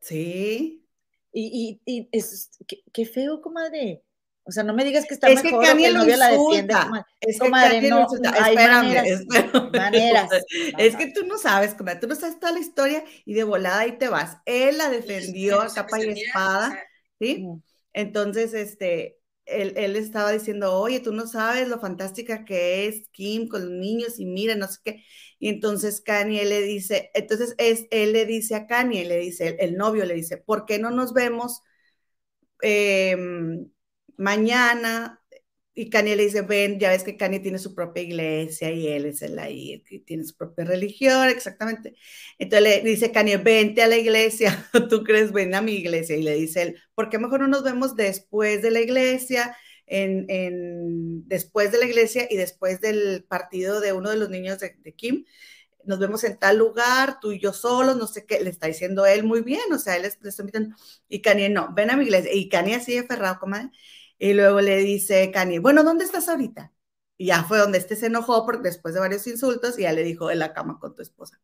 Sí. 0.00 0.85
Y, 1.38 1.78
y, 1.84 1.98
y 1.98 2.08
es, 2.12 2.48
qué, 2.94 3.04
feo, 3.04 3.42
comadre. 3.42 4.02
O 4.44 4.50
sea, 4.50 4.62
no 4.62 4.72
me 4.72 4.86
digas 4.86 5.04
que 5.06 5.12
está 5.12 5.28
es 5.28 5.44
mejor 5.44 5.62
que, 5.62 5.76
que 5.76 5.86
el 5.86 5.94
novio 5.94 6.16
la 6.16 6.30
defiende. 6.30 6.74
Es 7.20 7.38
que 7.38 7.44
comadre, 7.44 7.90
no, 7.90 8.06
hay 8.40 8.54
maneras, 8.54 9.08
maneras. 9.70 10.30
Es 10.78 10.96
que 10.96 11.08
tú 11.08 11.26
no 11.26 11.36
sabes, 11.36 11.74
comadre, 11.74 12.00
tú 12.00 12.06
no 12.06 12.14
sabes 12.14 12.40
toda 12.40 12.52
la 12.52 12.60
historia 12.60 13.04
y 13.26 13.34
de 13.34 13.44
volada 13.44 13.80
ahí 13.80 13.98
te 13.98 14.08
vas. 14.08 14.38
Él 14.46 14.78
la 14.78 14.88
defendió 14.88 15.60
a 15.60 15.74
capa 15.74 16.02
y 16.02 16.08
espada, 16.08 16.78
¿sí? 17.20 17.46
Entonces, 17.92 18.54
este, 18.54 19.18
él, 19.46 19.96
estaba 19.96 20.32
diciendo, 20.32 20.74
oye, 20.78 21.00
tú 21.00 21.12
no 21.12 21.26
sabes 21.26 21.68
lo 21.68 21.80
fantástica 21.80 22.44
que 22.44 22.86
es 22.88 23.08
Kim 23.10 23.48
con 23.48 23.62
los 23.62 23.70
niños 23.70 24.18
y 24.18 24.26
mira, 24.26 24.54
no 24.56 24.68
sé 24.68 24.80
qué. 24.84 25.04
Y 25.38 25.48
entonces 25.48 26.00
Kanye 26.00 26.44
le 26.44 26.62
dice, 26.62 27.10
entonces 27.14 27.54
es, 27.58 27.86
él 27.90 28.12
le 28.12 28.26
dice 28.26 28.54
a 28.56 28.66
Kanye, 28.66 29.04
le 29.04 29.18
dice, 29.18 29.56
el, 29.60 29.76
novio 29.76 30.04
le 30.04 30.14
dice, 30.14 30.36
¿por 30.38 30.66
qué 30.66 30.78
no 30.78 30.90
nos 30.90 31.12
vemos 31.14 31.62
em, 32.62 33.70
mañana? 34.16 35.22
Y 35.78 35.90
Kanye 35.90 36.16
le 36.16 36.24
dice, 36.24 36.40
ven, 36.40 36.80
ya 36.80 36.88
ves 36.88 37.04
que 37.04 37.16
Kanye 37.16 37.38
tiene 37.38 37.58
su 37.58 37.74
propia 37.74 38.02
iglesia 38.02 38.72
y 38.72 38.88
él 38.88 39.04
es 39.04 39.20
el 39.20 39.38
ahí, 39.38 39.84
tiene 40.06 40.24
su 40.24 40.34
propia 40.34 40.64
religión, 40.64 41.28
exactamente. 41.28 41.94
Entonces 42.38 42.82
le 42.82 42.90
dice 42.90 43.12
Kanye, 43.12 43.36
vente 43.36 43.82
a 43.82 43.86
la 43.86 43.96
iglesia, 43.96 44.68
tú 44.90 45.04
crees, 45.04 45.32
ven 45.32 45.54
a 45.54 45.60
mi 45.60 45.72
iglesia. 45.72 46.16
Y 46.16 46.22
le 46.22 46.34
dice 46.34 46.62
él, 46.62 46.76
¿por 46.94 47.10
qué 47.10 47.18
mejor 47.18 47.40
no 47.40 47.48
nos 47.48 47.62
vemos 47.62 47.94
después 47.94 48.62
de 48.62 48.70
la 48.70 48.80
iglesia? 48.80 49.56
en, 49.86 51.28
después 51.28 51.72
de 51.72 51.78
la 51.78 51.86
iglesia 51.86 52.26
y 52.28 52.36
después 52.36 52.80
del 52.80 53.24
partido 53.24 53.80
de 53.80 53.92
uno 53.92 54.10
de 54.10 54.16
los 54.16 54.30
niños 54.30 54.58
de, 54.58 54.94
Kim, 54.94 55.24
nos 55.84 55.98
vemos 55.98 56.24
en 56.24 56.38
tal 56.38 56.58
lugar, 56.58 57.20
tú 57.20 57.32
y 57.32 57.40
yo 57.40 57.52
solos, 57.52 57.96
no 57.96 58.06
sé 58.06 58.26
qué, 58.26 58.40
le 58.40 58.50
está 58.50 58.66
diciendo 58.66 59.06
él 59.06 59.22
muy 59.24 59.42
bien, 59.42 59.72
o 59.72 59.78
sea, 59.78 59.96
él 59.96 60.02
le 60.02 60.08
está 60.08 60.42
invitando, 60.42 60.74
y 61.08 61.22
Kanye, 61.22 61.48
no, 61.48 61.72
ven 61.74 61.90
a 61.90 61.96
mi 61.96 62.04
iglesia, 62.04 62.32
y 62.34 62.48
Kanye 62.48 62.74
así 62.74 62.98
aferrado, 62.98 63.38
comadre, 63.38 63.70
y 64.18 64.32
luego 64.32 64.60
le 64.60 64.78
dice 64.78 65.30
Kanye, 65.30 65.58
bueno, 65.58 65.84
¿dónde 65.84 66.04
estás 66.04 66.28
ahorita? 66.28 66.72
Y 67.18 67.26
ya 67.26 67.44
fue 67.44 67.58
donde 67.58 67.78
este 67.78 67.96
se 67.96 68.06
enojó 68.06 68.44
porque 68.44 68.68
después 68.68 68.94
de 68.94 69.00
varios 69.00 69.26
insultos 69.26 69.78
y 69.78 69.82
ya 69.82 69.92
le 69.92 70.02
dijo 70.02 70.30
en 70.30 70.38
la 70.38 70.52
cama 70.52 70.78
con 70.80 70.94
tu 70.94 71.02
esposa. 71.02 71.40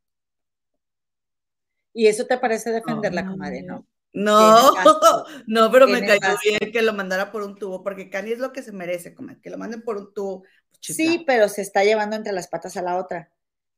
¿Y 1.94 2.06
eso 2.06 2.26
te 2.26 2.38
parece 2.38 2.70
defenderla, 2.70 3.26
comadre, 3.26 3.62
no? 3.62 3.86
No, 4.14 4.72
no, 5.46 5.70
pero 5.70 5.86
me 5.86 6.04
cayó 6.04 6.36
bien 6.42 6.72
que 6.72 6.82
lo 6.82 6.92
mandara 6.92 7.32
por 7.32 7.42
un 7.42 7.56
tubo, 7.56 7.82
porque 7.82 8.10
Kanye 8.10 8.34
es 8.34 8.38
lo 8.38 8.52
que 8.52 8.62
se 8.62 8.72
merece, 8.72 9.14
comadre, 9.14 9.40
que 9.40 9.50
lo 9.50 9.58
manden 9.58 9.82
por 9.82 9.96
un 9.96 10.12
tubo. 10.12 10.44
Sí, 10.80 11.24
pero 11.26 11.48
se 11.48 11.62
está 11.62 11.84
llevando 11.84 12.16
entre 12.16 12.32
las 12.32 12.48
patas 12.48 12.76
a 12.76 12.82
la 12.82 12.96
otra. 12.96 13.30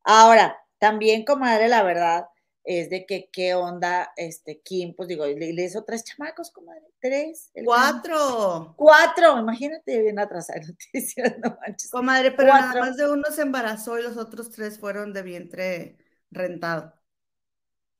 Ahora, 0.02 0.56
también, 0.78 1.24
comadre, 1.24 1.68
la 1.68 1.82
verdad, 1.82 2.26
es 2.64 2.88
de 2.88 3.04
que 3.04 3.28
qué 3.30 3.54
onda, 3.54 4.12
este, 4.16 4.60
Kim, 4.60 4.94
pues 4.94 5.08
digo, 5.08 5.26
le, 5.26 5.52
le 5.52 5.64
hizo 5.64 5.84
tres 5.84 6.02
chamacos, 6.04 6.50
comadre, 6.50 6.82
tres. 6.98 7.50
Cuatro. 7.64 8.74
Cuatro, 8.76 9.38
imagínate 9.38 10.00
bien 10.00 10.18
atrasada 10.18 10.60
noticias, 10.60 11.34
no 11.44 11.56
manches. 11.60 11.90
Comadre, 11.90 12.32
pero 12.32 12.48
nada 12.52 12.80
más 12.80 12.96
de 12.96 13.08
uno 13.08 13.24
se 13.30 13.42
embarazó 13.42 13.98
y 13.98 14.02
los 14.02 14.16
otros 14.16 14.50
tres 14.50 14.78
fueron 14.78 15.12
de 15.12 15.22
vientre 15.22 15.98
rentado. 16.30 16.94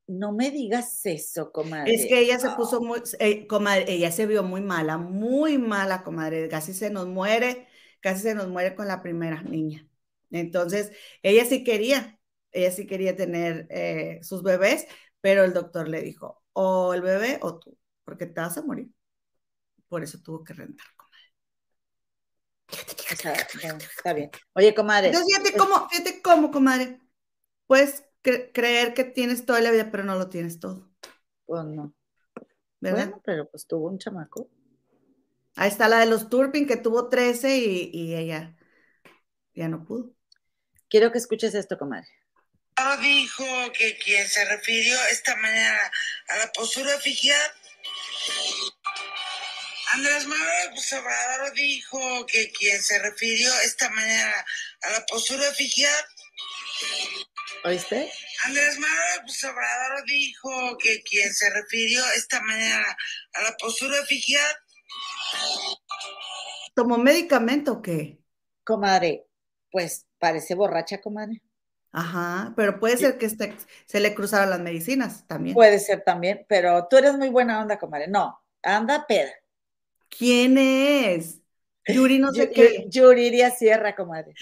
No 0.06 0.32
me 0.32 0.50
digas 0.50 1.04
eso, 1.06 1.50
comadre. 1.50 1.94
Es 1.94 2.06
que 2.06 2.20
ella 2.20 2.38
se 2.38 2.50
puso 2.50 2.80
muy, 2.80 3.00
eh, 3.20 3.46
comadre, 3.46 3.86
ella 3.88 4.10
se 4.12 4.26
vio 4.26 4.42
muy 4.42 4.60
mala, 4.60 4.98
muy 4.98 5.56
mala, 5.56 6.02
comadre, 6.02 6.48
casi 6.48 6.74
se 6.74 6.90
nos 6.90 7.06
muere, 7.06 7.66
casi 8.00 8.22
se 8.22 8.34
nos 8.34 8.48
muere 8.48 8.74
con 8.74 8.86
la 8.86 9.02
primera 9.02 9.42
niña. 9.42 9.88
Entonces, 10.30 10.92
ella 11.22 11.46
sí 11.46 11.64
quería, 11.64 12.18
ella 12.54 12.70
sí 12.70 12.86
quería 12.86 13.14
tener 13.16 13.66
eh, 13.68 14.20
sus 14.22 14.42
bebés, 14.42 14.86
pero 15.20 15.44
el 15.44 15.52
doctor 15.52 15.88
le 15.88 16.00
dijo, 16.00 16.42
o 16.52 16.94
el 16.94 17.02
bebé 17.02 17.38
o 17.42 17.58
tú, 17.58 17.76
porque 18.04 18.26
te 18.26 18.40
vas 18.40 18.56
a 18.56 18.62
morir. 18.62 18.88
Por 19.88 20.02
eso 20.02 20.18
tuvo 20.22 20.42
que 20.44 20.54
rentar, 20.54 20.86
comadre. 20.96 21.32
está 23.96 24.12
bien. 24.14 24.30
Oye, 24.54 24.74
comadre. 24.74 25.08
Entonces, 25.08 25.36
fíjate 25.36 25.58
cómo, 25.58 25.88
fíjate 25.88 26.22
cómo, 26.22 26.50
comadre. 26.50 27.00
Puedes 27.66 28.04
creer 28.22 28.94
que 28.94 29.04
tienes 29.04 29.44
toda 29.44 29.60
la 29.60 29.72
vida, 29.72 29.90
pero 29.90 30.04
no 30.04 30.14
lo 30.14 30.28
tienes 30.28 30.60
todo. 30.60 30.88
Pues 31.46 31.64
no. 31.64 31.92
¿Verdad? 32.80 33.08
Bueno, 33.08 33.22
pero 33.24 33.50
pues 33.50 33.66
tuvo 33.66 33.88
un 33.88 33.98
chamaco. 33.98 34.48
Ahí 35.56 35.68
está 35.68 35.88
la 35.88 35.98
de 35.98 36.06
los 36.06 36.28
Turpin, 36.28 36.66
que 36.66 36.76
tuvo 36.76 37.08
13 37.08 37.58
y, 37.58 37.90
y 37.92 38.14
ella 38.14 38.56
ya 39.54 39.68
no 39.68 39.84
pudo. 39.84 40.12
Quiero 40.88 41.10
que 41.10 41.18
escuches 41.18 41.54
esto, 41.54 41.78
comadre 41.78 42.08
dijo 43.00 43.44
que 43.72 43.96
quien 43.98 44.28
se 44.28 44.44
refirió 44.44 44.96
esta 45.10 45.34
mañana 45.36 45.90
a 46.28 46.36
la 46.36 46.52
postura 46.52 46.94
oficial. 46.96 47.52
Andrés 49.92 50.26
Manuel 50.26 50.70
Obrador 51.00 51.52
dijo 51.54 52.26
que 52.26 52.50
quien 52.52 52.82
se 52.82 52.98
refirió 52.98 53.52
esta 53.60 53.88
mañana 53.90 54.44
a 54.82 54.90
la 54.90 55.06
postura 55.06 55.48
oficial. 55.48 56.04
¿Oíste? 57.64 58.12
Andrés 58.44 58.78
Manuel 58.78 59.20
Obrador 59.50 60.04
dijo 60.06 60.76
que 60.78 61.02
quien 61.02 61.32
se 61.32 61.50
refirió 61.50 62.04
esta 62.12 62.40
mañana 62.42 62.96
a 63.34 63.42
la 63.42 63.56
postura 63.56 64.00
oficial. 64.00 64.56
¿Tomó 66.74 66.98
medicamento 66.98 67.72
o 67.72 67.82
qué? 67.82 68.18
Comadre, 68.64 69.26
pues 69.70 70.06
parece 70.18 70.54
borracha, 70.54 71.00
comadre. 71.00 71.42
Ajá, 71.96 72.52
pero 72.56 72.80
puede 72.80 72.96
ser 72.96 73.18
que 73.18 73.26
este, 73.26 73.54
se 73.86 74.00
le 74.00 74.16
cruzaron 74.16 74.50
las 74.50 74.58
medicinas 74.58 75.24
también. 75.28 75.54
Puede 75.54 75.78
ser 75.78 76.02
también, 76.02 76.44
pero 76.48 76.88
tú 76.90 76.96
eres 76.96 77.16
muy 77.16 77.28
buena 77.28 77.62
onda, 77.62 77.78
comadre. 77.78 78.08
No, 78.08 78.42
anda 78.64 79.06
peda. 79.06 79.30
¿Quién 80.08 80.58
es? 80.58 81.40
Yuri 81.86 82.18
no 82.18 82.32
sé 82.32 82.50
qué. 82.50 82.86
Yuriria 82.88 83.52
Sierra, 83.52 83.94
comadre. 83.94 84.34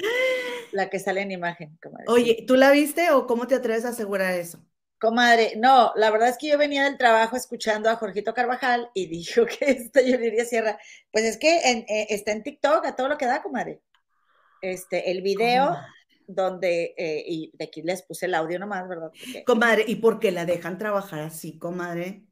La 0.73 0.89
que 0.89 0.99
sale 0.99 1.21
en 1.21 1.31
imagen, 1.31 1.79
comadre. 1.83 2.07
Oye, 2.09 2.45
¿tú 2.47 2.57
la 2.57 2.71
viste 2.71 3.11
o 3.11 3.27
cómo 3.27 3.47
te 3.47 3.55
atreves 3.55 3.85
a 3.85 3.91
asegurar 3.91 4.33
eso? 4.33 4.59
Comadre, 4.99 5.53
no, 5.57 5.93
la 5.97 6.11
verdad 6.11 6.31
es 6.31 6.39
que 6.39 6.49
yo 6.49 6.57
venía 6.57 6.85
del 6.85 6.97
trabajo 6.97 7.37
escuchando 7.37 7.91
a 7.91 7.97
Jorgito 7.97 8.33
Carvajal 8.33 8.89
y 8.95 9.09
dijo 9.09 9.45
que 9.59 9.73
esta 9.73 10.01
Yuriria 10.01 10.47
Sierra, 10.47 10.79
pues 11.11 11.27
es 11.27 11.37
que 11.37 11.59
eh, 11.59 12.07
está 12.09 12.33
en 12.33 12.45
TikTok 12.45 12.87
a 12.87 12.97
todo 12.97 13.09
lo 13.09 13.19
que 13.19 13.27
da, 13.27 13.43
comadre. 13.43 13.83
Este, 14.63 15.11
el 15.11 15.21
video 15.21 15.77
donde, 16.27 16.95
eh, 16.97 17.25
y 17.27 17.51
de 17.55 17.65
aquí 17.65 17.83
les 17.83 18.03
puse 18.03 18.27
el 18.27 18.35
audio 18.35 18.59
nomás, 18.59 18.89
¿verdad? 18.89 19.11
Comadre, 19.47 19.85
¿y 19.87 19.97
por 19.97 20.21
qué 20.21 20.31
la 20.33 20.45
dejan 20.45 20.79
trabajar 20.79 21.21
así, 21.21 21.59
comadre? 21.59 22.25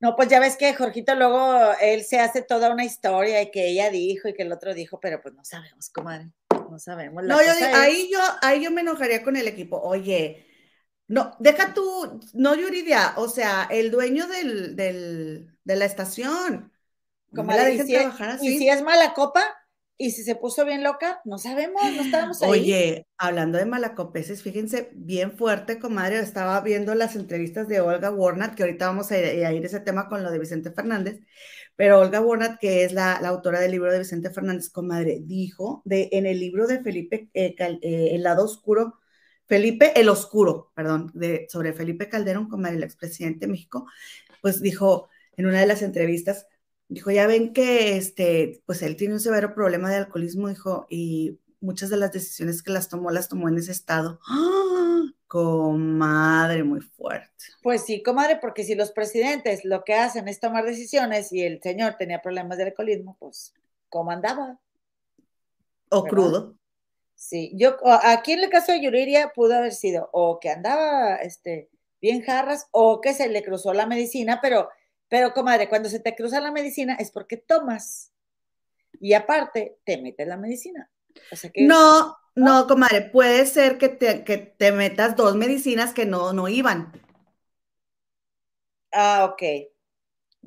No, 0.00 0.16
pues 0.16 0.28
ya 0.28 0.38
ves 0.38 0.56
que 0.56 0.74
Jorgito 0.74 1.14
luego 1.14 1.72
él 1.80 2.04
se 2.04 2.20
hace 2.20 2.42
toda 2.42 2.70
una 2.70 2.84
historia 2.84 3.40
y 3.40 3.50
que 3.50 3.68
ella 3.68 3.90
dijo 3.90 4.28
y 4.28 4.34
que 4.34 4.42
el 4.42 4.52
otro 4.52 4.74
dijo, 4.74 5.00
pero 5.00 5.20
pues 5.22 5.34
no 5.34 5.44
sabemos, 5.44 5.88
comadre, 5.88 6.30
no 6.70 6.78
sabemos. 6.78 7.24
no, 7.24 7.40
yo, 7.42 7.52
ahí, 7.74 8.10
yo, 8.12 8.18
ahí 8.42 8.62
yo 8.62 8.70
me 8.70 8.82
enojaría 8.82 9.22
con 9.22 9.36
el 9.36 9.48
equipo. 9.48 9.80
Oye, 9.80 10.46
no, 11.08 11.36
deja 11.38 11.72
tú, 11.74 12.20
no 12.34 12.54
Yuridia, 12.54 13.14
o 13.16 13.28
sea, 13.28 13.68
el 13.70 13.90
dueño 13.90 14.26
del, 14.26 14.76
del, 14.76 15.56
de 15.64 15.76
la 15.76 15.84
estación. 15.84 16.72
¿Cómo 17.34 17.52
la 17.52 17.64
dejen 17.64 17.88
trabajar 17.88 18.30
así? 18.30 18.46
Y 18.46 18.58
si 18.58 18.68
es 18.68 18.82
mala 18.82 19.12
copa, 19.14 19.42
y 19.96 20.10
si 20.10 20.24
se 20.24 20.34
puso 20.34 20.64
bien 20.64 20.82
loca, 20.82 21.20
no 21.24 21.38
sabemos, 21.38 21.82
no 21.94 22.02
estábamos 22.02 22.42
ahí. 22.42 22.50
Oye, 22.50 23.06
hablando 23.16 23.58
de 23.58 23.66
malacopeses, 23.66 24.42
fíjense, 24.42 24.90
bien 24.94 25.32
fuerte, 25.36 25.78
comadre, 25.78 26.18
estaba 26.18 26.60
viendo 26.60 26.94
las 26.94 27.14
entrevistas 27.14 27.68
de 27.68 27.80
Olga 27.80 28.10
Warnat, 28.10 28.54
que 28.54 28.64
ahorita 28.64 28.86
vamos 28.86 29.12
a 29.12 29.18
ir, 29.18 29.44
a 29.44 29.52
ese 29.52 29.80
tema 29.80 30.08
con 30.08 30.22
lo 30.22 30.30
de 30.30 30.38
Vicente 30.38 30.72
Fernández, 30.72 31.20
pero 31.76 32.00
Olga 32.00 32.20
Warnat, 32.20 32.58
que 32.58 32.84
es 32.84 32.92
la, 32.92 33.14
autora 33.14 33.60
del 33.60 33.70
libro 33.70 33.92
de 33.92 34.00
Vicente 34.00 34.30
Fernández, 34.30 34.68
comadre, 34.70 35.20
dijo 35.22 35.82
en 35.88 36.26
el 36.26 36.40
libro 36.40 36.66
de 36.66 36.82
Felipe, 36.82 37.28
eh, 37.32 37.54
eh, 37.58 38.08
El 38.12 38.22
lado 38.24 38.44
oscuro, 38.44 38.98
Felipe 39.46 39.92
el 40.00 40.08
Oscuro, 40.08 40.72
perdón, 40.74 41.10
de, 41.14 41.46
sobre 41.50 41.72
Felipe 41.72 42.08
Calderón, 42.08 42.48
comadre, 42.48 42.76
el 42.78 42.82
expresidente 42.82 43.46
de 43.46 43.52
México, 43.52 43.86
pues 44.40 44.60
dijo 44.60 45.08
en 45.36 45.46
una 45.46 45.60
de 45.60 45.66
las 45.66 45.82
entrevistas, 45.82 46.46
dijo, 46.88 47.10
ya 47.10 47.26
ven 47.26 47.52
que 47.52 47.96
este, 47.96 48.62
pues 48.66 48.82
él 48.82 48.96
tiene 48.96 49.14
un 49.14 49.20
severo 49.20 49.54
problema 49.54 49.90
de 49.90 49.96
alcoholismo, 49.96 50.48
dijo, 50.48 50.86
y 50.88 51.38
muchas 51.60 51.90
de 51.90 51.96
las 51.96 52.12
decisiones 52.12 52.62
que 52.62 52.72
las 52.72 52.88
tomó, 52.88 53.10
las 53.10 53.28
tomó 53.28 53.48
en 53.48 53.58
ese 53.58 53.72
estado. 53.72 54.20
¡Ah! 54.28 55.02
Comadre, 55.26 56.62
muy 56.62 56.80
fuerte. 56.80 57.28
Pues 57.62 57.84
sí, 57.84 58.02
comadre, 58.02 58.36
porque 58.36 58.62
si 58.62 58.76
los 58.76 58.92
presidentes 58.92 59.64
lo 59.64 59.82
que 59.82 59.94
hacen 59.94 60.28
es 60.28 60.38
tomar 60.38 60.64
decisiones 60.64 61.32
y 61.32 61.42
el 61.42 61.60
señor 61.60 61.96
tenía 61.98 62.22
problemas 62.22 62.58
de 62.58 62.64
alcoholismo, 62.64 63.16
pues, 63.18 63.52
¿cómo 63.88 64.12
andaba? 64.12 64.60
O 65.90 66.04
crudo. 66.04 66.54
Sí, 67.16 67.52
yo, 67.56 67.76
aquí 68.02 68.32
en 68.32 68.44
el 68.44 68.50
caso 68.50 68.72
de 68.72 68.82
Yuriria 68.82 69.32
pudo 69.34 69.56
haber 69.56 69.72
sido 69.72 70.08
o 70.12 70.38
que 70.38 70.50
andaba 70.50 71.16
este, 71.16 71.68
bien 72.00 72.22
jarras 72.22 72.68
o 72.70 73.00
que 73.00 73.14
se 73.14 73.28
le 73.28 73.42
cruzó 73.42 73.72
la 73.72 73.86
medicina, 73.86 74.40
pero 74.42 74.68
pero, 75.14 75.32
comadre, 75.32 75.68
cuando 75.68 75.88
se 75.88 76.00
te 76.00 76.16
cruza 76.16 76.40
la 76.40 76.50
medicina 76.50 76.96
es 76.98 77.12
porque 77.12 77.36
tomas. 77.36 78.12
Y 79.00 79.12
aparte, 79.14 79.78
te 79.84 80.02
metes 80.02 80.26
la 80.26 80.36
medicina. 80.36 80.90
no, 81.56 82.16
no, 82.34 82.66
comadre, 82.66 83.02
puede 83.12 83.46
ser 83.46 83.78
que 83.78 83.88
te, 83.88 84.24
que 84.24 84.38
te 84.38 84.72
metas 84.72 85.14
dos 85.14 85.36
medicinas 85.36 85.94
que 85.94 86.04
no, 86.04 86.32
no 86.32 86.48
iban. 86.48 86.90
Ah, 88.90 89.24
ok. 89.30 89.42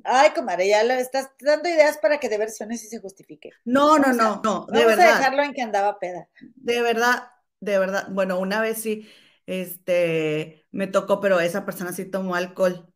Ay, 0.04 0.32
comadre, 0.36 0.68
ya 0.68 0.84
le 0.84 1.00
estás 1.00 1.30
dando 1.40 1.70
ideas 1.70 1.98
para 1.98 2.20
que 2.20 2.28
de 2.28 2.38
versiones 2.38 2.82
sí 2.82 2.88
se 2.90 3.00
justifique. 3.00 3.52
No, 3.64 3.98
no, 3.98 4.12
no, 4.12 4.42
no, 4.44 4.66
de 4.68 4.80
vamos 4.84 4.98
verdad. 4.98 5.14
a 5.14 5.18
dejarlo 5.20 5.44
en 5.44 5.54
que 5.54 5.62
andaba 5.62 5.98
peda. 5.98 6.28
De 6.56 6.82
verdad, 6.82 7.30
de 7.62 7.80
verdad. 7.80 8.10
Bueno, 8.12 8.38
una 8.38 8.60
vez 8.60 8.82
sí, 8.82 9.08
este, 9.46 10.68
me 10.72 10.88
tocó, 10.88 11.22
pero 11.22 11.40
esa 11.40 11.66
persona 11.66 11.94
sí 11.94 12.04
tomó 12.04 12.36
alcohol. 12.36 12.94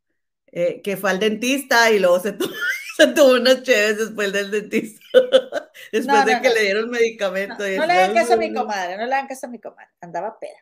Eh, 0.52 0.82
que 0.82 0.98
fue 0.98 1.12
al 1.12 1.20
dentista 1.20 1.90
y 1.92 2.00
luego 2.00 2.20
se, 2.20 2.34
tuvo 3.16 3.36
unas 3.36 3.64
chéves 3.64 4.00
después 4.00 4.34
del 4.34 4.52
dentista, 4.52 5.02
después 5.92 6.26
de 6.26 6.42
que 6.42 6.50
le 6.50 6.62
dieron 6.64 6.90
medicamento. 6.90 7.60
No, 7.60 7.86
le 7.86 7.94
hagan 7.94 8.14
caso 8.14 8.34
a 8.34 8.38
mi 8.38 8.54
comadre, 8.54 8.98
no 8.98 9.06
le 9.06 9.14
hagan 9.14 9.28
caso 9.28 9.48
a 9.48 9.50
mi 9.50 9.60
comadre, 9.60 9.92
andaba 10.02 10.38
peda. 10.40 10.58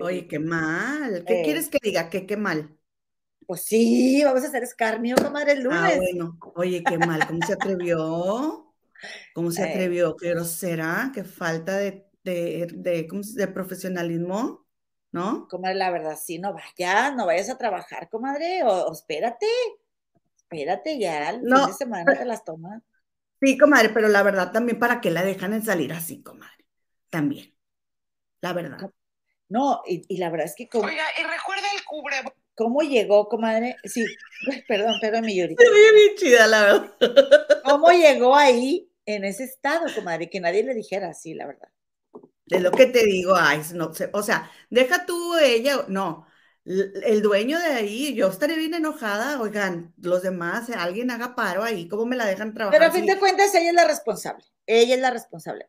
Oye, 0.00 0.26
qué 0.28 0.38
mal. 0.38 1.24
¿Qué 1.26 1.40
eh. 1.40 1.44
quieres 1.44 1.68
que 1.68 1.78
diga? 1.82 2.08
¿Qué, 2.08 2.26
qué 2.26 2.36
mal? 2.36 2.76
Pues 3.46 3.64
sí, 3.64 4.22
vamos 4.24 4.44
a 4.44 4.46
hacer 4.46 4.62
escarnio, 4.62 5.16
comadre, 5.16 5.52
el 5.52 5.58
ah, 5.58 5.62
lunes. 5.62 5.94
Ah, 5.94 5.96
bueno. 5.96 6.38
Oye, 6.54 6.82
qué 6.84 6.98
mal. 6.98 7.26
¿Cómo 7.26 7.44
se 7.44 7.52
atrevió? 7.52 8.72
¿Cómo 9.34 9.50
se 9.50 9.62
eh. 9.66 9.70
atrevió? 9.70 10.16
¿Qué 10.16 10.30
grosera? 10.30 11.10
¿Qué 11.12 11.24
falta 11.24 11.76
de, 11.76 12.06
de, 12.22 12.68
de, 12.72 13.08
de 13.34 13.48
profesionalismo? 13.48 14.64
¿No? 15.12 15.46
Comadre, 15.48 15.76
la 15.76 15.90
verdad, 15.90 16.18
sí, 16.20 16.38
no 16.38 16.54
vayas, 16.54 17.14
no 17.14 17.26
vayas 17.26 17.50
a 17.50 17.58
trabajar, 17.58 18.08
comadre, 18.08 18.62
o, 18.64 18.92
espérate, 18.92 19.46
espérate 20.36 20.98
ya, 20.98 21.30
el 21.30 21.40
fin 21.40 21.66
de 21.66 21.72
semana 21.74 22.18
te 22.18 22.24
las 22.24 22.44
tomas. 22.44 22.82
Sí, 23.40 23.58
comadre, 23.58 23.90
pero 23.90 24.08
la 24.08 24.22
verdad 24.22 24.52
también, 24.52 24.78
¿para 24.78 25.00
qué 25.00 25.10
la 25.10 25.22
dejan 25.22 25.52
en 25.52 25.62
salir 25.62 25.92
así, 25.92 26.22
comadre? 26.22 26.66
También, 27.10 27.54
la 28.40 28.52
verdad. 28.52 28.90
No, 29.48 29.82
y, 29.86 30.16
la 30.16 30.30
verdad 30.30 30.46
es 30.46 30.54
que 30.56 30.66
como... 30.66 30.86
Oiga, 30.86 31.04
y 31.20 31.22
recuerda 31.22 31.66
el 31.76 31.84
cubre... 31.84 32.16
¿Cómo 32.54 32.82
llegó, 32.82 33.28
comadre? 33.28 33.76
Sí, 33.82 34.04
perdón, 34.68 34.94
perdón, 35.00 35.24
mi 35.24 35.34
Yuri. 35.34 35.56
Se 35.56 35.70
ve 35.70 35.92
bien 35.94 36.16
chida, 36.16 36.46
la 36.46 36.62
verdad. 36.62 36.92
¿Cómo 37.64 37.90
llegó 37.90 38.36
ahí 38.36 38.90
en 39.06 39.24
ese 39.24 39.44
estado, 39.44 39.86
comadre? 39.94 40.28
Que 40.28 40.38
nadie 40.38 40.62
le 40.62 40.74
dijera 40.74 41.08
así, 41.08 41.32
la 41.32 41.46
verdad. 41.46 41.71
De 42.46 42.60
lo 42.60 42.70
que 42.70 42.86
te 42.86 43.04
digo, 43.04 43.34
ay, 43.36 43.62
no 43.74 43.94
sé, 43.94 44.10
o 44.12 44.22
sea, 44.22 44.50
deja 44.68 45.06
tú 45.06 45.36
ella, 45.36 45.84
no, 45.88 46.26
el 46.64 47.22
dueño 47.22 47.58
de 47.58 47.66
ahí, 47.66 48.14
yo 48.14 48.28
estaría 48.28 48.56
bien 48.56 48.74
enojada, 48.74 49.40
oigan, 49.40 49.92
los 50.00 50.22
demás, 50.22 50.68
eh, 50.68 50.74
alguien 50.76 51.10
haga 51.10 51.34
paro 51.34 51.62
ahí, 51.62 51.88
¿cómo 51.88 52.06
me 52.06 52.16
la 52.16 52.26
dejan 52.26 52.52
trabajar? 52.52 52.78
Pero 52.78 52.90
a 52.90 52.94
fin 52.94 53.06
de 53.06 53.18
cuentas, 53.18 53.54
ella 53.54 53.70
es 53.70 53.74
la 53.74 53.86
responsable, 53.86 54.44
ella 54.66 54.94
es 54.94 55.00
la 55.00 55.10
responsable. 55.10 55.66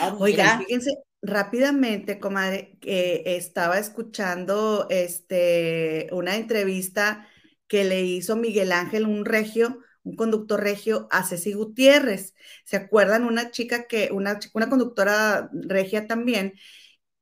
Ah, 0.00 0.14
oigan, 0.18 0.64
fíjense, 0.64 0.92
rápidamente, 1.22 2.20
comadre, 2.20 2.78
estaba 2.82 3.78
escuchando 3.78 4.86
este, 4.90 6.08
una 6.12 6.36
entrevista 6.36 7.26
que 7.66 7.84
le 7.84 8.02
hizo 8.02 8.36
Miguel 8.36 8.72
Ángel, 8.72 9.06
un 9.06 9.24
regio, 9.24 9.78
un 10.02 10.16
conductor 10.16 10.60
regio 10.60 11.08
a 11.10 11.24
Ceci 11.24 11.52
Gutiérrez. 11.52 12.34
¿Se 12.64 12.76
acuerdan? 12.76 13.24
Una 13.24 13.50
chica 13.50 13.86
que, 13.86 14.10
una, 14.12 14.38
una 14.54 14.68
conductora 14.70 15.50
regia 15.52 16.06
también, 16.06 16.54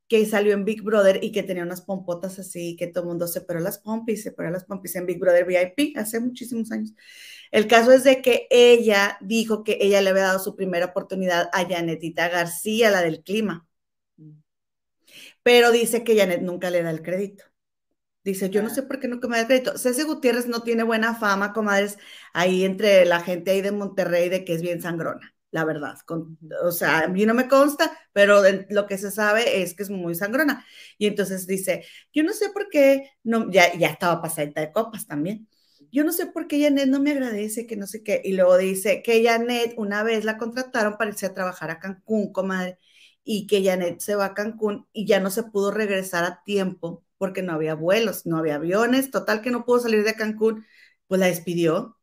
que 0.08 0.24
salió 0.26 0.54
en 0.54 0.64
Big 0.64 0.82
Brother 0.82 1.22
y 1.22 1.32
que 1.32 1.42
tenía 1.42 1.62
unas 1.62 1.82
pompotas 1.82 2.38
así, 2.38 2.76
que 2.76 2.86
todo 2.86 3.04
el 3.04 3.08
mundo 3.08 3.26
se 3.28 3.42
paró 3.42 3.60
las 3.60 3.78
pompis, 3.78 4.22
se 4.22 4.32
paró 4.32 4.50
las 4.50 4.64
pompis 4.64 4.96
en 4.96 5.06
Big 5.06 5.18
Brother 5.20 5.44
VIP 5.46 5.96
hace 5.98 6.20
muchísimos 6.20 6.72
años. 6.72 6.94
El 7.50 7.66
caso 7.68 7.92
es 7.92 8.04
de 8.04 8.22
que 8.22 8.46
ella 8.50 9.18
dijo 9.20 9.64
que 9.64 9.78
ella 9.80 10.00
le 10.00 10.10
había 10.10 10.24
dado 10.24 10.38
su 10.38 10.56
primera 10.56 10.86
oportunidad 10.86 11.50
a 11.52 11.66
Janetita 11.68 12.28
García, 12.28 12.90
la 12.90 13.02
del 13.02 13.22
clima. 13.22 13.66
Pero 15.42 15.72
dice 15.72 16.04
que 16.04 16.16
Janet 16.16 16.42
nunca 16.42 16.70
le 16.70 16.82
da 16.82 16.90
el 16.90 17.02
crédito. 17.02 17.44
Dice, 18.24 18.50
yo 18.50 18.62
no 18.62 18.70
sé 18.70 18.82
por 18.82 19.00
qué 19.00 19.08
nunca 19.08 19.28
me 19.28 19.36
da 19.36 19.42
el 19.42 19.46
crédito. 19.46 19.78
César 19.78 20.06
Gutiérrez 20.06 20.46
no 20.48 20.62
tiene 20.62 20.82
buena 20.82 21.14
fama, 21.14 21.52
comadres, 21.52 21.98
ahí 22.34 22.64
entre 22.64 23.04
la 23.06 23.20
gente 23.20 23.50
ahí 23.52 23.62
de 23.62 23.72
Monterrey 23.72 24.28
de 24.28 24.44
que 24.44 24.54
es 24.54 24.62
bien 24.62 24.82
sangrona 24.82 25.34
la 25.50 25.64
verdad. 25.64 25.96
o 26.62 26.72
sea, 26.72 27.00
a 27.00 27.08
mí 27.08 27.24
no 27.26 27.34
me 27.34 27.48
consta, 27.48 27.96
pero 28.12 28.42
lo 28.70 28.86
que 28.86 28.98
se 28.98 29.10
sabe 29.10 29.62
es 29.62 29.74
que 29.74 29.82
es 29.82 29.90
muy 29.90 30.14
sangrona. 30.14 30.64
Y 30.98 31.06
entonces 31.06 31.46
dice, 31.46 31.84
yo 32.12 32.22
no 32.22 32.32
sé 32.32 32.50
por 32.50 32.68
qué, 32.68 33.10
no, 33.22 33.50
ya, 33.50 33.74
ya 33.76 33.88
estaba 33.88 34.20
pasadita 34.22 34.60
de 34.60 34.72
copas 34.72 35.06
también. 35.06 35.48
Yo 35.90 36.04
no 36.04 36.12
sé 36.12 36.26
por 36.26 36.48
qué 36.48 36.62
Janet 36.62 36.88
no 36.88 37.00
me 37.00 37.12
agradece, 37.12 37.66
que 37.66 37.76
no 37.76 37.86
sé 37.86 38.02
qué. 38.02 38.20
Y 38.24 38.32
luego 38.34 38.56
dice 38.58 39.02
que 39.02 39.24
Janet 39.24 39.74
una 39.78 40.02
vez 40.02 40.24
la 40.24 40.36
contrataron 40.38 40.96
para 40.98 41.10
irse 41.10 41.26
a 41.26 41.34
trabajar 41.34 41.70
a 41.70 41.78
Cancún, 41.78 42.32
comadre, 42.32 42.78
y 43.24 43.46
que 43.46 43.64
Janet 43.64 44.00
se 44.00 44.14
va 44.16 44.26
a 44.26 44.34
Cancún 44.34 44.86
y 44.92 45.06
ya 45.06 45.20
no 45.20 45.30
se 45.30 45.44
pudo 45.44 45.70
regresar 45.70 46.24
a 46.24 46.42
tiempo 46.44 47.04
porque 47.18 47.42
no 47.42 47.52
había 47.52 47.74
vuelos, 47.74 48.26
no 48.26 48.38
había 48.38 48.56
aviones, 48.56 49.10
total 49.10 49.42
que 49.42 49.50
no 49.50 49.64
pudo 49.64 49.80
salir 49.80 50.04
de 50.04 50.14
Cancún, 50.14 50.64
pues 51.06 51.20
la 51.20 51.26
despidió 51.26 51.98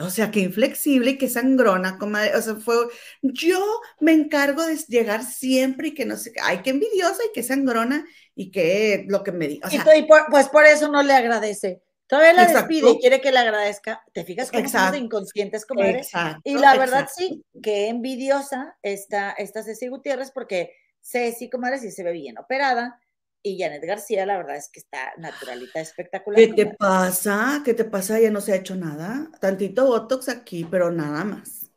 o 0.00 0.10
sea, 0.10 0.30
que 0.30 0.40
inflexible 0.40 1.12
y 1.12 1.18
que 1.18 1.28
sangrona, 1.28 1.98
comadre. 1.98 2.34
O 2.36 2.42
sea, 2.42 2.56
fue, 2.56 2.74
yo 3.22 3.62
me 4.00 4.12
encargo 4.12 4.64
de 4.64 4.76
llegar 4.88 5.24
siempre 5.24 5.88
y 5.88 5.94
que 5.94 6.06
no 6.06 6.16
sé, 6.16 6.32
ay, 6.42 6.62
qué 6.62 6.70
envidiosa 6.70 7.22
y 7.28 7.32
que 7.32 7.42
sangrona 7.42 8.06
y 8.34 8.50
que 8.50 9.04
lo 9.08 9.22
que 9.22 9.32
me 9.32 9.48
diga. 9.48 9.68
y, 9.70 10.06
pues 10.30 10.48
por 10.48 10.64
eso 10.64 10.88
no 10.88 11.02
le 11.02 11.12
agradece. 11.12 11.82
Todavía 12.06 12.32
la 12.32 12.46
despide 12.46 12.90
y 12.90 12.98
quiere 12.98 13.20
que 13.20 13.30
le 13.30 13.38
agradezca. 13.38 14.02
¿Te 14.12 14.24
fijas 14.24 14.50
cómo 14.50 14.68
somos 14.68 14.96
inconscientes, 14.96 15.64
comadre? 15.64 15.98
Exacto, 15.98 16.40
y 16.44 16.54
la 16.54 16.76
verdad 16.76 17.08
sí, 17.14 17.44
que 17.62 17.86
envidiosa 17.86 18.76
está 18.82 19.30
esta 19.32 19.62
Ceci 19.62 19.86
Gutiérrez 19.86 20.32
porque 20.32 20.72
Ceci, 21.00 21.48
comadre, 21.48 21.78
sí 21.78 21.92
se 21.92 22.02
ve 22.02 22.10
bien 22.12 22.36
operada 22.38 23.00
y 23.42 23.58
Janet 23.58 23.84
García, 23.84 24.26
la 24.26 24.36
verdad 24.36 24.56
es 24.56 24.68
que 24.70 24.80
está 24.80 25.12
naturalita, 25.16 25.80
espectacular. 25.80 26.40
¿Qué 26.40 26.52
te 26.52 26.66
pasa? 26.66 27.62
¿Qué 27.64 27.74
te 27.74 27.84
pasa? 27.84 28.20
Ya 28.20 28.30
no 28.30 28.40
se 28.40 28.52
ha 28.52 28.56
hecho 28.56 28.76
nada. 28.76 29.30
Tantito 29.40 29.86
Botox 29.86 30.28
aquí, 30.28 30.66
pero 30.70 30.90
nada 30.90 31.24
más. 31.24 31.70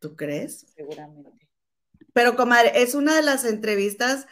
¿Tú 0.00 0.16
crees? 0.16 0.66
Seguramente. 0.74 1.48
Pero, 2.12 2.36
comadre, 2.36 2.82
es 2.82 2.94
una 2.94 3.16
de 3.16 3.22
las 3.22 3.44
entrevistas 3.44 4.26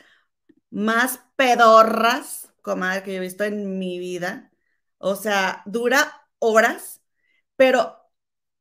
más 0.71 1.21
pedorras, 1.37 2.53
comadre, 2.61 3.03
que 3.03 3.13
yo 3.13 3.19
he 3.19 3.21
visto 3.21 3.45
en 3.45 3.79
mi 3.79 3.99
vida. 3.99 4.53
O 4.99 5.17
sea, 5.17 5.63
dura 5.65 6.29
horas, 6.39 7.01
pero 7.57 7.97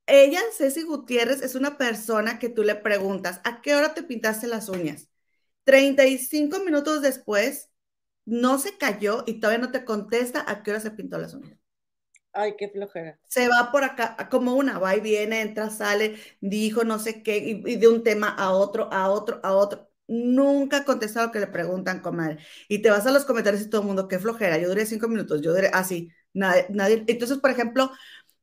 ella, 0.07 0.39
Ceci 0.57 0.83
Gutiérrez, 0.83 1.41
es 1.41 1.55
una 1.55 1.77
persona 1.77 2.39
que 2.39 2.49
tú 2.49 2.63
le 2.63 2.75
preguntas, 2.75 3.41
¿a 3.43 3.61
qué 3.61 3.75
hora 3.75 3.93
te 3.93 4.03
pintaste 4.03 4.47
las 4.47 4.69
uñas? 4.69 5.08
35 5.69 6.61
minutos 6.61 7.03
después, 7.03 7.69
no 8.25 8.57
se 8.57 8.75
cayó 8.75 9.23
y 9.27 9.39
todavía 9.39 9.63
no 9.63 9.71
te 9.71 9.85
contesta 9.85 10.43
a 10.47 10.63
qué 10.63 10.71
hora 10.71 10.79
se 10.79 10.89
pintó 10.89 11.19
las 11.19 11.35
uñas. 11.35 11.59
Ay, 12.33 12.55
qué 12.57 12.69
flojera. 12.69 13.19
Se 13.27 13.47
va 13.47 13.71
por 13.71 13.83
acá 13.83 14.17
como 14.31 14.55
una, 14.55 14.79
va 14.79 14.95
y 14.95 14.99
viene, 14.99 15.41
entra, 15.41 15.69
sale, 15.69 16.15
dijo 16.41 16.83
no 16.85 16.97
sé 16.97 17.21
qué, 17.21 17.37
y, 17.37 17.75
de 17.75 17.87
un 17.87 18.01
tema 18.01 18.29
a 18.29 18.51
otro, 18.51 18.91
a 18.91 19.11
otro, 19.11 19.39
a 19.43 19.53
otro. 19.53 19.87
Nunca 20.07 20.77
ha 20.77 20.85
contestado 20.85 21.27
lo 21.27 21.31
que 21.31 21.39
le 21.39 21.45
preguntan, 21.45 22.01
comadre. 22.01 22.39
Y 22.67 22.79
te 22.79 22.89
vas 22.89 23.05
a 23.05 23.11
los 23.11 23.25
comentarios 23.25 23.61
y 23.61 23.69
todo 23.69 23.81
el 23.81 23.87
mundo, 23.87 24.07
qué 24.07 24.17
flojera. 24.17 24.57
Yo 24.57 24.69
duré 24.69 24.87
cinco 24.87 25.07
minutos, 25.07 25.39
yo 25.43 25.53
duré 25.53 25.69
así. 25.71 26.09
Nadie, 26.33 26.65
nadie. 26.69 27.03
Entonces, 27.05 27.37
por 27.37 27.51
ejemplo, 27.51 27.91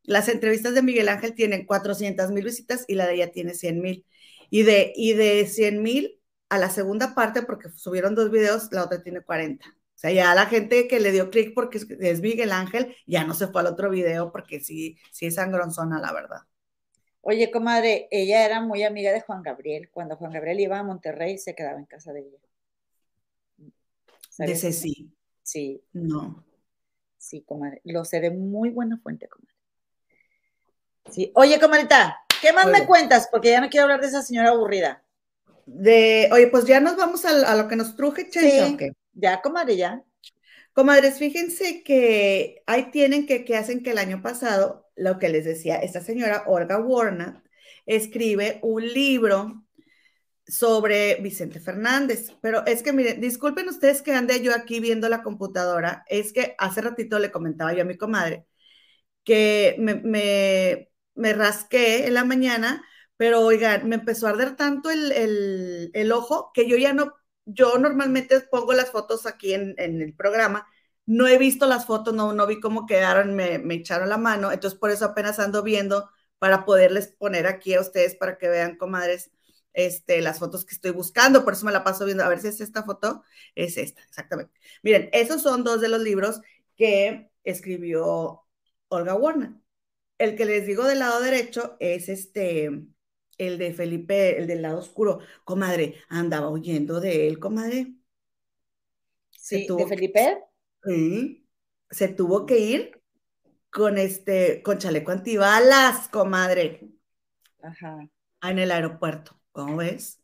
las 0.05 0.29
entrevistas 0.29 0.75
de 0.75 0.83
Miguel 0.83 1.09
Ángel 1.09 1.35
tienen 1.35 1.67
400 1.67 2.31
mil 2.31 2.45
visitas 2.45 2.85
y 2.87 2.95
la 2.95 3.07
de 3.09 3.15
ella 3.15 3.33
tiene 3.33 3.53
100 3.55 3.81
mil. 3.81 4.07
Y 4.49 4.63
de, 4.63 4.93
y 4.95 5.15
de 5.15 5.45
100 5.47 5.83
mil, 5.83 6.16
a 6.49 6.59
la 6.59 6.71
segunda 6.71 7.15
parte, 7.15 7.43
porque 7.43 7.71
subieron 7.71 8.15
dos 8.15 8.31
videos, 8.31 8.71
la 8.73 8.85
otra 8.85 9.03
tiene 9.03 9.21
40. 9.21 9.67
O 9.69 9.99
sea, 9.99 10.13
ya 10.13 10.35
la 10.35 10.47
gente 10.47 10.89
que 10.89 11.01
le 11.01 11.11
dio 11.11 11.31
clic 11.31 11.55
porque 11.55 11.79
es 11.79 12.21
Miguel 12.21 12.53
Ángel, 12.53 12.95
ya 13.07 13.25
no 13.25 13.35
se 13.35 13.49
fue 13.49 13.63
al 13.63 13.69
otro 13.69 13.91
video 13.91 14.31
porque 14.31 14.61
sí, 14.61 14.99
sí 15.11 15.27
es 15.27 15.37
sangronzona, 15.37 15.99
la 15.99 16.13
verdad. 16.13 16.41
Oye, 17.23 17.51
comadre, 17.51 18.07
ella 18.11 18.45
era 18.45 18.61
muy 18.61 18.85
amiga 18.85 19.11
de 19.11 19.23
Juan 19.23 19.43
Gabriel. 19.43 19.91
Cuando 19.91 20.17
Juan 20.17 20.33
Gabriel 20.33 20.61
iba 20.61 20.79
a 20.79 20.83
Monterrey, 20.83 21.39
se 21.39 21.55
quedaba 21.55 21.79
en 21.79 21.87
casa 21.87 22.13
de 22.13 22.21
ella. 22.21 22.39
¿De 24.39 24.55
sí? 24.55 25.11
Sí. 25.43 25.83
No. 25.93 26.45
Sí, 27.17 27.43
comadre. 27.43 27.81
Lo 27.85 28.05
sé 28.05 28.21
de 28.21 28.31
muy 28.31 28.71
buena 28.71 28.99
fuente, 28.99 29.29
comadre. 29.29 29.55
Sí. 31.11 31.33
Oye, 31.35 31.59
comadrita, 31.59 32.19
¿qué 32.41 32.53
más 32.53 32.67
me 32.67 32.87
cuentas? 32.87 33.29
Porque 33.31 33.51
ya 33.51 33.61
no 33.61 33.71
quiero 33.71 33.85
hablar 33.85 34.03
de 34.03 34.09
esa 34.09 34.23
señora 34.23 34.51
aburrida 34.51 35.03
de, 35.67 36.29
oye, 36.33 36.47
pues 36.47 36.65
ya 36.65 36.81
nos 36.81 36.97
vamos 36.97 37.25
a, 37.25 37.55
lo 37.55 37.69
que 37.69 37.77
nos 37.77 37.97
truje, 37.97 38.29
Sí, 38.31 38.77
ya, 39.13 39.43
comadre, 39.43 39.77
ya. 39.77 40.03
Comadres, 40.73 41.19
fíjense 41.19 41.83
que 41.83 42.63
ahí 42.67 42.91
tienen 42.91 43.27
que, 43.27 43.45
que 43.45 43.57
hacen 43.57 43.83
que 43.83 43.91
el 43.91 43.99
año 43.99 44.23
pasado, 44.23 44.89
lo 44.95 45.19
que 45.19 45.29
les 45.29 45.45
decía, 45.45 45.77
esta 45.77 46.01
señora 46.01 46.45
Olga 46.47 46.79
Warner 46.79 47.43
escribe 47.87 48.59
un 48.63 48.87
libro 48.87 49.65
sobre 50.47 51.17
Vicente 51.17 51.61
Fernández. 51.61 52.33
Pero 52.41 52.65
es 52.67 52.83
que, 52.83 52.93
miren, 52.93 53.21
disculpen 53.21 53.69
ustedes 53.69 54.03
que 54.03 54.13
ande 54.13 54.43
yo 54.43 54.55
aquí 54.55 54.81
viendo 54.81 55.09
la 55.09 55.23
computadora, 55.23 56.05
es 56.09 56.33
que 56.33 56.55
hace 56.59 56.81
ratito 56.83 57.19
le 57.19 57.31
comentaba 57.33 57.73
yo 57.73 57.83
a 57.83 57.87
mi 57.87 57.97
comadre 57.97 58.47
que 59.25 59.77
me, 59.79 59.97
me, 59.97 60.91
me 61.15 61.33
rasqué 61.33 62.07
en 62.07 62.15
la 62.15 62.25
mañana 62.25 62.85
pero 63.17 63.41
oigan, 63.41 63.89
me 63.89 63.97
empezó 63.97 64.27
a 64.27 64.31
arder 64.31 64.57
tanto 64.57 64.91
el, 64.91 66.13
ojo 66.13 66.51
que 66.55 66.69
yo 66.69 66.77
ya 66.77 66.93
no, 66.93 67.15
yo 67.45 67.79
normalmente 67.79 68.41
pongo 68.41 68.73
las 68.75 68.91
fotos 68.91 69.27
aquí 69.27 69.55
en, 69.55 69.75
el 69.79 70.15
programa, 70.15 70.67
no 71.07 71.27
he 71.27 71.39
visto 71.39 71.67
las 71.67 71.87
fotos, 71.87 72.15
no, 72.15 72.33
no 72.33 72.47
vi 72.47 72.61
cómo 72.61 72.87
quedaron, 72.87 73.35
me, 73.35 73.59
me, 73.59 73.75
echaron 73.75 74.09
la 74.09 74.19
mano, 74.19 74.53
entonces 74.53 74.79
por 74.79 74.91
eso 74.91 75.05
apenas 75.07 75.39
ando 75.39 75.63
viendo 75.63 76.11
para 76.39 76.65
poderles 76.65 77.09
poner 77.09 77.47
aquí 77.47 77.75
a 77.75 77.81
ustedes 77.81 78.17
para 78.17 78.39
que 78.39 78.49
vean, 78.49 78.77
comadres, 78.77 79.31
este, 79.77 80.23
las 80.23 80.39
fotos 80.39 80.65
que 80.65 80.75
estoy 80.75 80.91
buscando, 80.91 81.45
por 81.45 81.53
eso 81.53 81.67
me 81.67 81.73
la 81.73 81.85
paso 81.85 82.05
viendo, 82.07 82.25
a 82.25 82.29
ver 82.29 82.41
si 82.41 82.49
es 82.49 82.61
esta 82.61 82.83
foto, 82.83 83.23
es 83.55 83.77
esta, 83.77 84.03
exactamente. 84.03 84.53
Miren, 84.83 85.11
esos 85.13 85.43
son 85.43 85.65
dos 85.65 85.81
de 85.81 85.89
los 85.89 86.01
libros 86.01 86.41
que 86.77 87.31
escribió 87.45 88.43
Olga 88.89 89.15
Warner. 89.15 89.53
El 90.19 90.35
que 90.37 90.47
les 90.47 90.67
digo 90.67 90.85
del 90.85 91.01
lado 91.01 91.21
derecho 91.21 91.77
es 91.79 92.09
este, 92.09 92.71
el 93.39 93.59
de 93.59 93.73
Felipe, 93.75 94.39
el 94.39 94.47
del 94.47 94.63
lado 94.63 94.79
oscuro, 94.79 95.21
comadre, 95.45 95.97
andaba 96.09 96.51
huyendo 96.51 97.01
de 97.01 97.29
él, 97.29 97.39
comadre. 97.39 97.95
sí, 99.31 99.67
¿de 99.77 99.87
Felipe? 99.87 100.39
sí, 100.85 101.47
se 101.91 102.09
tuvo 102.09 102.47
que 102.47 102.59
ir 102.59 103.03
con 103.71 103.99
este, 103.99 104.63
con 104.63 104.79
chaleco 104.79 105.13
antibalas, 105.13 106.09
comadre. 106.09 106.89
Ajá. 107.63 108.09
En 108.43 108.59
el 108.59 108.71
aeropuerto, 108.73 109.39
¿cómo 109.53 109.77
ves? 109.77 110.23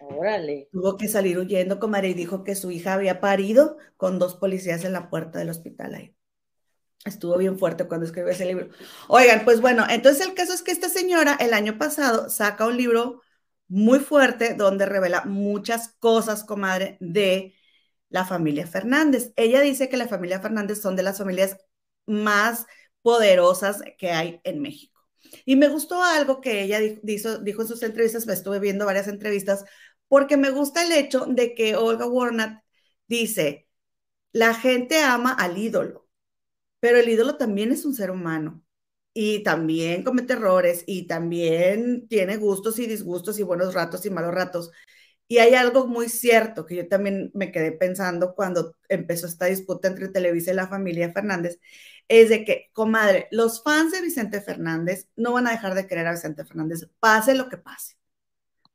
Órale. 0.00 0.68
Tuvo 0.70 0.96
que 0.96 1.08
salir 1.08 1.38
huyendo, 1.38 1.80
comadre, 1.80 2.10
y 2.10 2.14
dijo 2.14 2.44
que 2.44 2.54
su 2.54 2.70
hija 2.70 2.94
había 2.94 3.20
parido 3.20 3.78
con 3.96 4.18
dos 4.20 4.36
policías 4.36 4.84
en 4.84 4.92
la 4.92 5.10
puerta 5.10 5.38
del 5.40 5.50
hospital 5.50 5.94
ahí. 5.94 6.15
Estuvo 7.06 7.38
bien 7.38 7.58
fuerte 7.58 7.86
cuando 7.86 8.04
escribió 8.04 8.32
ese 8.32 8.46
libro. 8.46 8.68
Oigan, 9.08 9.44
pues 9.44 9.60
bueno, 9.60 9.86
entonces 9.88 10.26
el 10.26 10.34
caso 10.34 10.52
es 10.52 10.62
que 10.62 10.72
esta 10.72 10.88
señora 10.88 11.36
el 11.40 11.54
año 11.54 11.78
pasado 11.78 12.28
saca 12.28 12.66
un 12.66 12.76
libro 12.76 13.22
muy 13.68 14.00
fuerte 14.00 14.54
donde 14.54 14.86
revela 14.86 15.24
muchas 15.24 15.94
cosas, 16.00 16.44
comadre, 16.44 16.98
de 17.00 17.54
la 18.08 18.24
familia 18.24 18.66
Fernández. 18.66 19.32
Ella 19.36 19.60
dice 19.60 19.88
que 19.88 19.96
la 19.96 20.08
familia 20.08 20.40
Fernández 20.40 20.80
son 20.82 20.96
de 20.96 21.04
las 21.04 21.18
familias 21.18 21.56
más 22.06 22.66
poderosas 23.02 23.82
que 23.98 24.10
hay 24.10 24.40
en 24.44 24.60
México. 24.60 25.00
Y 25.44 25.56
me 25.56 25.68
gustó 25.68 26.02
algo 26.02 26.40
que 26.40 26.62
ella 26.62 26.80
dijo, 27.02 27.38
dijo 27.38 27.62
en 27.62 27.68
sus 27.68 27.82
entrevistas, 27.82 28.26
me 28.26 28.32
estuve 28.34 28.58
viendo 28.58 28.86
varias 28.86 29.08
entrevistas, 29.08 29.64
porque 30.08 30.36
me 30.36 30.50
gusta 30.50 30.84
el 30.84 30.92
hecho 30.92 31.26
de 31.26 31.54
que 31.54 31.76
Olga 31.76 32.06
Warnat 32.06 32.62
dice, 33.08 33.68
la 34.32 34.54
gente 34.54 35.00
ama 35.02 35.32
al 35.32 35.58
ídolo 35.58 36.05
pero 36.86 36.98
el 37.00 37.08
ídolo 37.08 37.36
también 37.36 37.72
es 37.72 37.84
un 37.84 37.96
ser 37.96 38.12
humano 38.12 38.62
y 39.12 39.42
también 39.42 40.04
comete 40.04 40.34
errores 40.34 40.84
y 40.86 41.08
también 41.08 42.06
tiene 42.06 42.36
gustos 42.36 42.78
y 42.78 42.86
disgustos 42.86 43.40
y 43.40 43.42
buenos 43.42 43.74
ratos 43.74 44.06
y 44.06 44.10
malos 44.10 44.32
ratos. 44.32 44.70
Y 45.26 45.38
hay 45.38 45.56
algo 45.56 45.88
muy 45.88 46.08
cierto 46.08 46.64
que 46.64 46.76
yo 46.76 46.86
también 46.86 47.32
me 47.34 47.50
quedé 47.50 47.72
pensando 47.72 48.36
cuando 48.36 48.76
empezó 48.88 49.26
esta 49.26 49.46
disputa 49.46 49.88
entre 49.88 50.10
Televisa 50.10 50.52
y 50.52 50.54
la 50.54 50.68
familia 50.68 51.12
Fernández, 51.12 51.58
es 52.06 52.28
de 52.28 52.44
que, 52.44 52.70
comadre, 52.72 53.26
los 53.32 53.64
fans 53.64 53.90
de 53.90 54.00
Vicente 54.00 54.40
Fernández 54.40 55.08
no 55.16 55.32
van 55.32 55.48
a 55.48 55.50
dejar 55.50 55.74
de 55.74 55.88
querer 55.88 56.06
a 56.06 56.12
Vicente 56.12 56.44
Fernández, 56.44 56.88
pase 57.00 57.34
lo 57.34 57.48
que 57.48 57.56
pase. 57.56 57.96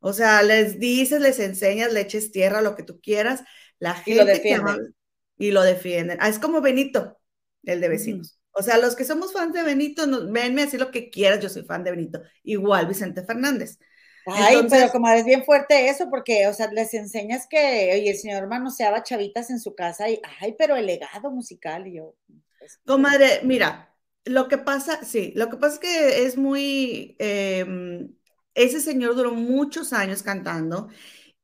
O 0.01 0.11
sea, 0.11 0.43
les 0.43 0.79
dices, 0.79 1.21
les 1.21 1.39
enseñas, 1.39 1.93
le 1.93 2.01
eches 2.01 2.33
tierra, 2.33 2.61
lo 2.61 2.75
que 2.75 2.83
tú 2.83 2.99
quieras, 2.99 3.41
la 3.79 3.93
gente 3.93 4.11
y 4.11 4.15
lo 4.15 4.25
defienden. 4.25 4.95
y 5.37 5.51
lo 5.51 5.61
defienden. 5.63 6.17
Ah, 6.19 6.27
es 6.27 6.39
como 6.39 6.59
Benito, 6.59 7.20
el 7.63 7.81
de 7.81 7.89
vecinos. 7.89 8.39
O 8.53 8.61
sea, 8.61 8.77
los 8.77 8.95
que 8.95 9.05
somos 9.05 9.31
fans 9.33 9.53
de 9.53 9.63
Benito, 9.63 10.05
venme 10.29 10.63
así 10.63 10.77
lo 10.77 10.91
que 10.91 11.09
quieras, 11.09 11.39
yo 11.39 11.49
soy 11.49 11.63
fan 11.63 11.83
de 11.83 11.91
Benito. 11.91 12.21
Igual 12.43 12.87
Vicente 12.87 13.23
Fernández. 13.23 13.79
Ay, 14.25 14.67
pero 14.69 14.91
como 14.91 15.09
es 15.09 15.25
bien 15.25 15.43
fuerte 15.43 15.89
eso, 15.89 16.09
porque, 16.09 16.47
o 16.47 16.53
sea, 16.53 16.71
les 16.71 16.93
enseñas 16.93 17.47
que, 17.49 17.91
oye, 17.93 18.11
el 18.11 18.17
señor 18.17 18.47
manoseaba 18.47 19.03
chavitas 19.03 19.49
en 19.49 19.59
su 19.59 19.73
casa 19.73 20.09
y, 20.09 20.21
ay, 20.39 20.55
pero 20.57 20.75
el 20.75 20.85
legado 20.85 21.31
musical, 21.31 21.87
y 21.87 21.95
yo. 21.95 22.15
Pues, 22.59 22.79
Comadre, 22.85 23.41
mira, 23.43 23.95
lo 24.25 24.47
que 24.47 24.57
pasa, 24.57 25.03
sí, 25.03 25.33
lo 25.35 25.49
que 25.49 25.57
pasa 25.57 25.75
es 25.75 25.79
que 25.79 26.25
es 26.25 26.37
muy, 26.37 27.15
em, 27.19 28.13
ese 28.53 28.81
señor 28.81 29.15
duró 29.15 29.31
muchos 29.33 29.93
años 29.93 30.23
cantando 30.23 30.89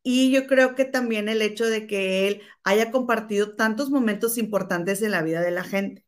y 0.04 0.32
yo 0.32 0.48
creo 0.48 0.76
que 0.76 0.86
también 0.86 1.30
el 1.30 1.42
hecho 1.42 1.66
de 1.66 1.88
que 1.88 2.28
él 2.28 2.42
haya 2.64 2.92
compartido 2.92 3.56
tantos 3.56 3.90
momentos 3.90 4.38
importantes 4.38 5.02
en 5.02 5.12
la 5.12 5.22
vida 5.24 5.42
de 5.42 5.52
la 5.52 5.64
gente. 5.64 6.07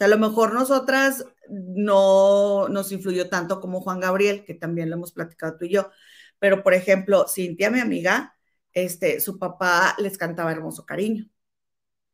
O 0.00 0.02
sea, 0.02 0.06
a 0.06 0.10
lo 0.10 0.18
mejor 0.18 0.54
nosotras 0.54 1.26
no 1.50 2.70
nos 2.70 2.90
influyó 2.90 3.28
tanto 3.28 3.60
como 3.60 3.82
Juan 3.82 4.00
Gabriel, 4.00 4.46
que 4.46 4.54
también 4.54 4.88
lo 4.88 4.96
hemos 4.96 5.12
platicado 5.12 5.58
tú 5.58 5.66
y 5.66 5.72
yo. 5.72 5.90
Pero, 6.38 6.62
por 6.62 6.72
ejemplo, 6.72 7.26
Cintia, 7.28 7.70
mi 7.70 7.80
amiga, 7.80 8.34
este, 8.72 9.20
su 9.20 9.38
papá 9.38 9.94
les 9.98 10.16
cantaba 10.16 10.52
hermoso 10.52 10.86
cariño 10.86 11.28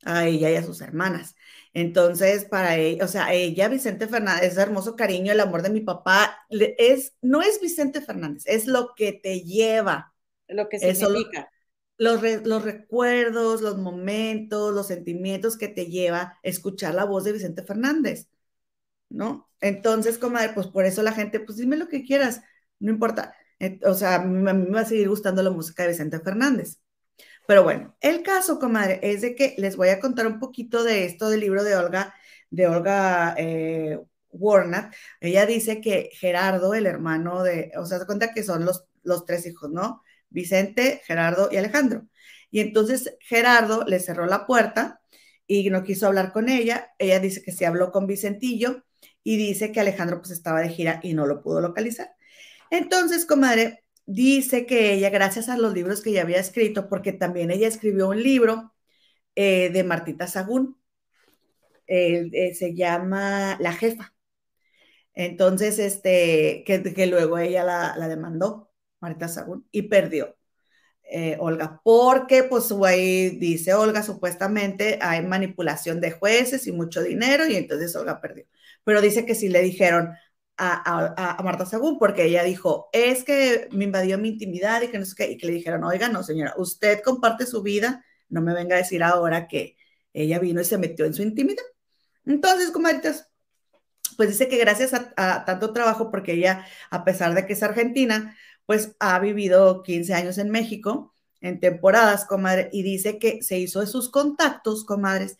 a 0.03 0.27
ella 0.27 0.51
y 0.51 0.57
a 0.57 0.64
sus 0.64 0.81
hermanas. 0.81 1.37
Entonces, 1.75 2.44
para 2.44 2.77
ella, 2.77 3.05
o 3.05 3.09
sea, 3.09 3.33
ella, 3.33 3.68
Vicente 3.68 4.09
Fernández, 4.09 4.51
ese 4.51 4.62
hermoso 4.62 4.96
cariño, 4.96 5.31
el 5.31 5.38
amor 5.38 5.62
de 5.62 5.70
mi 5.70 5.81
papá, 5.81 6.44
es, 6.51 7.14
no 7.22 7.40
es 7.40 7.61
Vicente 7.61 8.01
Fernández, 8.01 8.42
es 8.46 8.66
lo 8.66 8.94
que 8.96 9.12
te 9.12 9.42
lleva. 9.42 10.12
Lo 10.49 10.68
que 10.68 10.81
significa 10.81 11.53
los, 11.98 12.22
los, 12.44 12.64
recuerdos, 12.64 13.62
los 13.62 13.78
momentos, 13.78 14.74
los 14.74 14.87
sentimientos 14.88 15.56
que 15.56 15.68
te 15.68 15.87
lleva 15.87 16.38
escuchar 16.42 16.94
la 16.94 17.04
voz 17.04 17.24
de 17.24 17.32
Vicente 17.32 17.62
Fernández, 17.62 18.28
¿no? 19.09 19.50
Entonces, 19.61 20.18
comadre, 20.18 20.52
pues 20.54 20.66
por 20.68 20.85
eso 20.85 21.02
la 21.02 21.12
gente, 21.12 21.40
pues 21.40 21.59
dime 21.59 21.76
lo 21.76 21.88
que 21.88 22.04
quieras, 22.04 22.42
no 22.78 22.90
importa. 22.90 23.35
O 23.85 23.94
sea, 23.94 24.16
a 24.16 24.18
mí, 24.24 24.42
me 24.42 24.70
va 24.70 24.80
a 24.80 24.85
seguir 24.85 25.09
gustando 25.09 25.42
la 25.42 25.50
música 25.50 25.82
de 25.82 25.90
Vicente 25.90 26.20
Fernández. 26.20 26.80
Pero 27.46 27.62
bueno, 27.64 27.96
el 28.00 28.22
caso, 28.22 28.59
comadre, 28.59 29.00
es 29.02 29.22
de 29.22 29.35
que 29.35 29.54
les 29.59 29.76
voy 29.76 29.88
a 29.90 30.00
contar 30.00 30.26
un 30.26 30.38
poquito 30.40 30.85
de 30.85 31.04
esto 31.06 31.30
del 31.30 31.40
libro 31.40 31.64
de 31.64 31.76
Olga, 31.76 32.14
de 32.50 32.66
Olga 32.66 33.35
eh. 33.38 33.98
Ella 35.20 35.46
dice 35.46 35.80
que 35.80 36.11
Gerardo, 36.12 36.74
el 36.74 36.87
hermano 36.87 37.42
de, 37.42 37.72
o 37.78 37.87
sea, 37.87 37.98
se 37.98 38.06
cuenta 38.06 38.32
que 38.35 38.42
son 38.42 38.64
los, 38.64 38.85
los 39.02 39.24
tres 39.24 39.46
hijos, 39.46 39.70
¿no? 39.70 40.02
Vicente, 40.37 41.01
Gerardo 41.07 41.49
y 41.51 41.57
Alejandro. 41.57 42.07
Y 42.51 42.61
entonces 42.61 43.16
Gerardo 43.20 43.85
le 43.87 43.99
cerró 43.99 44.27
la 44.27 44.46
puerta 44.46 45.01
y 45.46 45.70
no 45.70 45.83
quiso 45.83 46.07
hablar 46.07 46.33
con 46.33 46.49
ella. 46.49 46.90
Ella 46.99 47.18
dice 47.20 47.42
que 47.42 47.53
se 47.53 47.66
habló 47.66 47.90
con 47.90 48.07
Vicentillo 48.07 48.85
y 49.25 49.38
dice 49.38 49.72
que 49.72 49.81
Alejandro 49.81 50.18
pues 50.20 50.31
estaba 50.31 50.61
de 50.61 50.68
gira 50.68 51.01
y 51.03 51.14
no 51.14 51.27
lo 51.27 51.42
pudo 51.42 51.61
localizar. 51.61 52.14
Entonces, 52.70 53.25
comadre, 53.27 53.85
dice 54.05 54.66
que 54.66 54.92
ella, 54.92 55.11
gracias 55.11 55.49
a 55.49 55.57
los 55.57 55.72
libros 55.75 56.03
que 56.03 56.11
ella 56.11 56.22
había 56.22 56.38
escrito, 56.38 56.88
porque 56.88 57.12
también 57.12 57.51
ella 57.51 57.68
escribió 57.68 58.09
un 58.11 58.22
libro 58.22 58.75
eh, 59.37 59.70
de 59.70 59.85
Martita 59.85 60.27
Sagún, 60.27 60.79
eh, 61.87 62.55
se 62.55 62.75
llama 62.75 63.57
La 63.61 63.72
Jefa. 63.72 64.14
Entonces, 65.14 65.79
este, 65.79 66.64
que, 66.66 67.07
luego 67.07 67.38
ella 67.38 67.64
la 67.64 68.09
demandó. 68.09 68.65
Marta 69.00 69.28
Sagún, 69.28 69.66
y 69.70 69.82
perdió. 69.82 70.37
Eh, 71.09 71.37
Olga, 71.38 71.80
porque 71.85 72.42
pues 72.42 72.72
ahí 72.85 73.30
dice 73.38 73.74
Olga, 73.74 74.02
supuestamente 74.02 74.98
hay 75.00 75.22
manipulación 75.24 76.00
de 76.00 76.11
jueces 76.11 76.66
y 76.66 76.72
mucho 76.72 77.00
dinero 77.00 77.46
y 77.46 77.54
entonces 77.56 77.94
Olga 77.94 78.20
perdió. 78.20 78.44
Pero 78.82 79.00
dice 79.00 79.24
que 79.24 79.37
sí 79.37 79.48
le 79.48 79.62
dijeron 79.62 80.11
a, 80.59 81.40
Marta 81.44 81.66
Sagún, 81.66 81.98
porque 81.98 82.24
ella 82.24 82.42
dijo, 82.42 82.88
es 82.92 83.24
que 83.24 83.68
me 83.72 83.85
invadió 83.85 84.18
mi 84.18 84.30
intimidad 84.30 84.82
y 84.82 84.88
que 84.88 84.98
no 84.98 85.04
sé 85.04 85.14
qué, 85.16 85.30
y 85.30 85.37
que 85.37 85.46
le 85.46 85.52
dijeron, 85.52 85.85
oiga, 85.85 86.09
no 86.09 86.22
señora, 86.22 86.54
usted 86.56 87.02
comparte 87.02 87.46
su 87.46 87.62
vida, 87.62 88.04
no 88.28 88.40
me 88.42 88.54
venga 88.54 88.74
a 88.76 88.78
decir 88.78 89.02
ahora 89.02 89.48
que 89.48 89.76
ella 90.12 90.38
vino 90.38 90.61
y 90.61 90.64
se 90.64 90.78
metió 90.78 91.04
en 91.04 91.14
su 91.14 91.22
intimidad. 91.22 91.62
Entonces, 92.24 92.70
comadritas, 92.70 93.30
pues 94.16 94.30
dice 94.30 94.48
que 94.48 94.56
gracias 94.59 94.94
a, 94.94 95.12
a 95.16 95.44
tanto 95.44 95.72
trabajo, 95.72 96.11
porque 96.11 96.32
ella, 96.32 96.66
a 96.90 97.04
pesar 97.04 97.35
de 97.35 97.46
que 97.46 97.52
es 97.52 97.62
argentina, 97.62 98.37
pues 98.66 98.96
ha 99.00 99.18
vivido 99.20 99.83
15 99.83 100.14
años 100.14 100.38
en 100.38 100.50
México, 100.50 101.14
en 101.40 101.61
temporadas, 101.61 102.24
comadre, 102.26 102.68
y 102.72 102.83
dice 102.83 103.18
que 103.18 103.42
se 103.42 103.59
hizo 103.59 103.81
de 103.81 103.87
sus 103.87 104.11
contactos, 104.11 104.85
comadres, 104.85 105.37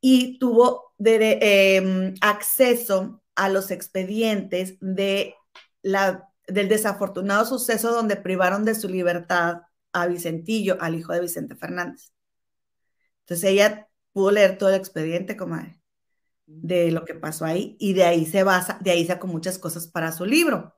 y 0.00 0.38
tuvo 0.38 0.94
em, 0.98 2.14
acceso 2.20 3.22
a 3.34 3.48
los 3.48 3.70
expedientes 3.70 4.76
de 4.80 5.34
la, 5.82 6.28
del 6.46 6.68
desafortunado 6.68 7.44
suceso 7.44 7.92
donde 7.92 8.16
privaron 8.16 8.64
de 8.64 8.74
su 8.74 8.88
libertad 8.88 9.62
a 9.92 10.06
Vicentillo, 10.06 10.76
al 10.80 10.94
hijo 10.94 11.12
de 11.12 11.20
Vicente 11.20 11.56
Fernández. 11.56 12.12
Entonces 13.20 13.50
ella 13.50 13.88
pudo 14.12 14.32
leer 14.32 14.58
todo 14.58 14.70
el 14.70 14.76
expediente, 14.76 15.36
comadre, 15.36 15.80
de 16.46 16.90
lo 16.90 17.04
que 17.04 17.14
pasó 17.14 17.44
ahí, 17.44 17.76
y 17.78 17.94
de 17.94 18.04
ahí 18.04 18.26
se 18.26 18.42
basa, 18.42 18.78
de 18.80 18.90
ahí 18.90 19.06
sacó 19.06 19.26
muchas 19.26 19.58
cosas 19.58 19.86
para 19.88 20.12
su 20.12 20.24
libro. 20.24 20.74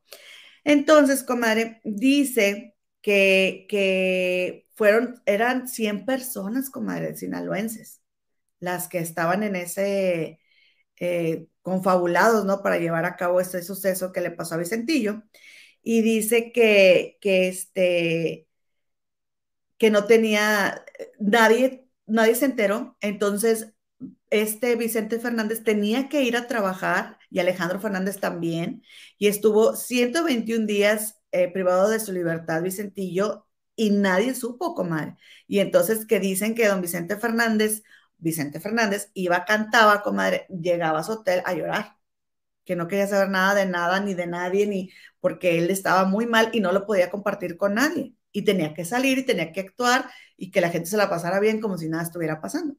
Entonces, 0.64 1.22
comadre, 1.22 1.80
dice 1.84 2.76
que, 3.02 3.66
que 3.68 4.66
fueron, 4.74 5.22
eran 5.26 5.68
100 5.68 6.04
personas, 6.06 6.70
comadre, 6.70 7.16
sinaloenses, 7.16 8.00
las 8.60 8.88
que 8.88 8.98
estaban 8.98 9.42
en 9.44 9.56
ese, 9.56 10.40
eh, 11.00 11.48
confabulados, 11.62 12.44
¿no? 12.46 12.62
Para 12.62 12.78
llevar 12.78 13.04
a 13.06 13.16
cabo 13.16 13.40
este 13.40 13.62
suceso 13.62 14.12
que 14.12 14.20
le 14.22 14.30
pasó 14.32 14.54
a 14.56 14.58
Vicentillo. 14.58 15.22
Y 15.82 16.02
dice 16.02 16.52
que, 16.52 17.18
que 17.20 17.48
este, 17.48 18.48
que 19.78 19.90
no 19.90 20.06
tenía, 20.06 20.84
nadie, 21.18 21.88
nadie 22.06 22.34
se 22.34 22.46
enteró. 22.46 22.96
Entonces, 23.00 23.72
este 24.30 24.76
Vicente 24.76 25.18
Fernández 25.18 25.64
tenía 25.64 26.08
que 26.08 26.22
ir 26.22 26.36
a 26.36 26.46
trabajar 26.46 27.18
y 27.30 27.38
Alejandro 27.40 27.80
Fernández 27.80 28.18
también, 28.20 28.82
y 29.18 29.28
estuvo 29.28 29.76
121 29.76 30.66
días 30.66 31.20
eh, 31.32 31.48
privado 31.52 31.88
de 31.88 32.00
su 32.00 32.12
libertad, 32.12 32.62
Vicentillo, 32.62 33.46
y 33.76 33.90
nadie 33.90 34.34
supo, 34.34 34.74
comadre. 34.74 35.16
Y 35.46 35.60
entonces 35.60 36.06
que 36.06 36.20
dicen 36.20 36.54
que 36.54 36.66
don 36.68 36.80
Vicente 36.82 37.16
Fernández, 37.16 37.82
Vicente 38.18 38.60
Fernández, 38.60 39.10
iba, 39.14 39.44
cantaba, 39.44 40.02
comadre, 40.02 40.46
llegaba 40.48 41.00
a 41.00 41.04
su 41.04 41.12
hotel 41.12 41.42
a 41.46 41.54
llorar, 41.54 41.96
que 42.64 42.76
no 42.76 42.88
quería 42.88 43.06
saber 43.06 43.30
nada 43.30 43.54
de 43.54 43.66
nada, 43.66 44.00
ni 44.00 44.14
de 44.14 44.26
nadie, 44.26 44.66
ni 44.66 44.90
porque 45.20 45.58
él 45.58 45.70
estaba 45.70 46.04
muy 46.04 46.26
mal 46.26 46.50
y 46.52 46.60
no 46.60 46.72
lo 46.72 46.86
podía 46.86 47.10
compartir 47.10 47.56
con 47.56 47.74
nadie. 47.74 48.14
Y 48.32 48.42
tenía 48.44 48.74
que 48.74 48.84
salir 48.84 49.18
y 49.18 49.26
tenía 49.26 49.52
que 49.52 49.60
actuar 49.60 50.10
y 50.36 50.50
que 50.50 50.60
la 50.60 50.70
gente 50.70 50.88
se 50.90 50.96
la 50.96 51.10
pasara 51.10 51.40
bien 51.40 51.60
como 51.60 51.78
si 51.78 51.88
nada 51.88 52.04
estuviera 52.04 52.40
pasando. 52.40 52.76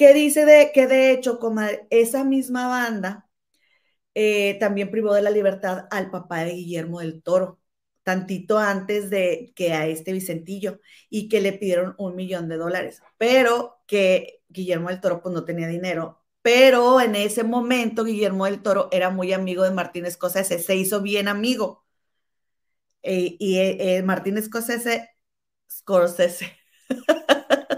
¿Qué 0.00 0.14
dice 0.14 0.46
de 0.46 0.72
que 0.72 0.86
de 0.86 1.12
hecho, 1.12 1.38
esa 1.90 2.24
misma 2.24 2.68
banda 2.68 3.28
eh, 4.14 4.56
también 4.58 4.90
privó 4.90 5.12
de 5.14 5.20
la 5.22 5.28
libertad 5.30 5.88
al 5.90 6.10
papá 6.10 6.40
de 6.44 6.52
Guillermo 6.54 7.00
del 7.00 7.22
Toro, 7.22 7.60
tantito 8.02 8.58
antes 8.58 9.10
de 9.10 9.52
que 9.54 9.74
a 9.74 9.86
este 9.88 10.14
Vicentillo, 10.14 10.80
y 11.10 11.28
que 11.28 11.42
le 11.42 11.52
pidieron 11.52 11.96
un 11.98 12.16
millón 12.16 12.48
de 12.48 12.56
dólares, 12.56 13.02
pero 13.18 13.82
que 13.86 14.42
Guillermo 14.48 14.88
del 14.88 15.02
Toro 15.02 15.20
pues 15.22 15.34
no 15.34 15.44
tenía 15.44 15.68
dinero 15.68 16.18
pero 16.42 17.02
en 17.02 17.16
ese 17.16 17.44
momento 17.44 18.04
Guillermo 18.04 18.46
del 18.46 18.62
Toro 18.62 18.88
era 18.92 19.10
muy 19.10 19.34
amigo 19.34 19.64
de 19.64 19.72
Martín 19.72 20.10
Scorsese, 20.10 20.58
se 20.60 20.76
hizo 20.76 21.02
bien 21.02 21.28
amigo. 21.28 21.84
Eh, 23.02 23.36
y 23.38 23.58
eh, 23.58 23.96
eh, 23.98 24.02
Martín 24.02 24.40
Scorsese, 24.42 25.10
Scorsese. 25.70 26.56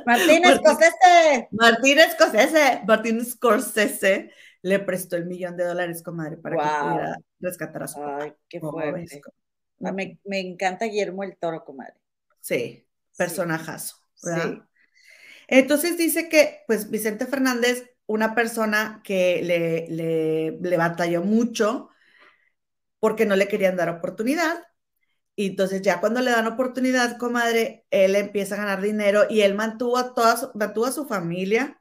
Martín 0.06 0.42
Scorsese. 0.44 1.48
Martín 1.50 1.98
Scorsese, 2.12 2.82
Martín 2.86 3.24
Scorsese 3.24 4.30
le 4.62 4.78
prestó 4.78 5.16
el 5.16 5.26
millón 5.26 5.56
de 5.56 5.64
dólares, 5.64 6.02
comadre, 6.02 6.36
para 6.36 6.56
que 6.56 6.62
pudiera 6.62 7.16
rescatar 7.40 7.82
a 7.82 7.88
su 7.88 8.02
Ay, 8.02 8.32
qué 8.48 8.60
fuerte. 8.60 9.20
Me, 9.78 10.18
me, 10.24 10.38
encanta 10.38 10.84
Guillermo 10.84 11.24
el 11.24 11.36
Toro, 11.36 11.64
comadre. 11.64 11.94
Sí, 12.40 12.86
personajazo, 13.16 13.96
¿verdad? 14.22 14.64
Entonces 15.48 15.98
dice 15.98 16.28
que, 16.28 16.62
pues, 16.68 16.88
Vicente 16.90 17.26
Fernández, 17.26 17.90
una 18.06 18.34
persona 18.34 19.00
que 19.02 19.42
le, 19.42 19.88
le, 19.88 20.58
le 20.60 20.76
batalló 20.76 21.22
mucho 21.22 21.90
porque 23.00 23.26
no 23.26 23.34
le 23.34 23.48
querían 23.48 23.76
dar 23.76 23.88
oportunidad, 23.88 24.62
y 25.34 25.46
entonces 25.48 25.82
ya 25.82 26.00
cuando 26.00 26.20
le 26.20 26.30
dan 26.30 26.46
oportunidad, 26.46 27.18
comadre, 27.18 27.86
él 27.90 28.16
empieza 28.16 28.54
a 28.54 28.58
ganar 28.58 28.82
dinero 28.82 29.24
y 29.30 29.40
él 29.42 29.54
mantuvo 29.54 29.96
a, 29.96 30.14
toda 30.14 30.36
su, 30.36 30.50
mantuvo 30.54 30.86
a 30.86 30.92
su 30.92 31.06
familia. 31.06 31.80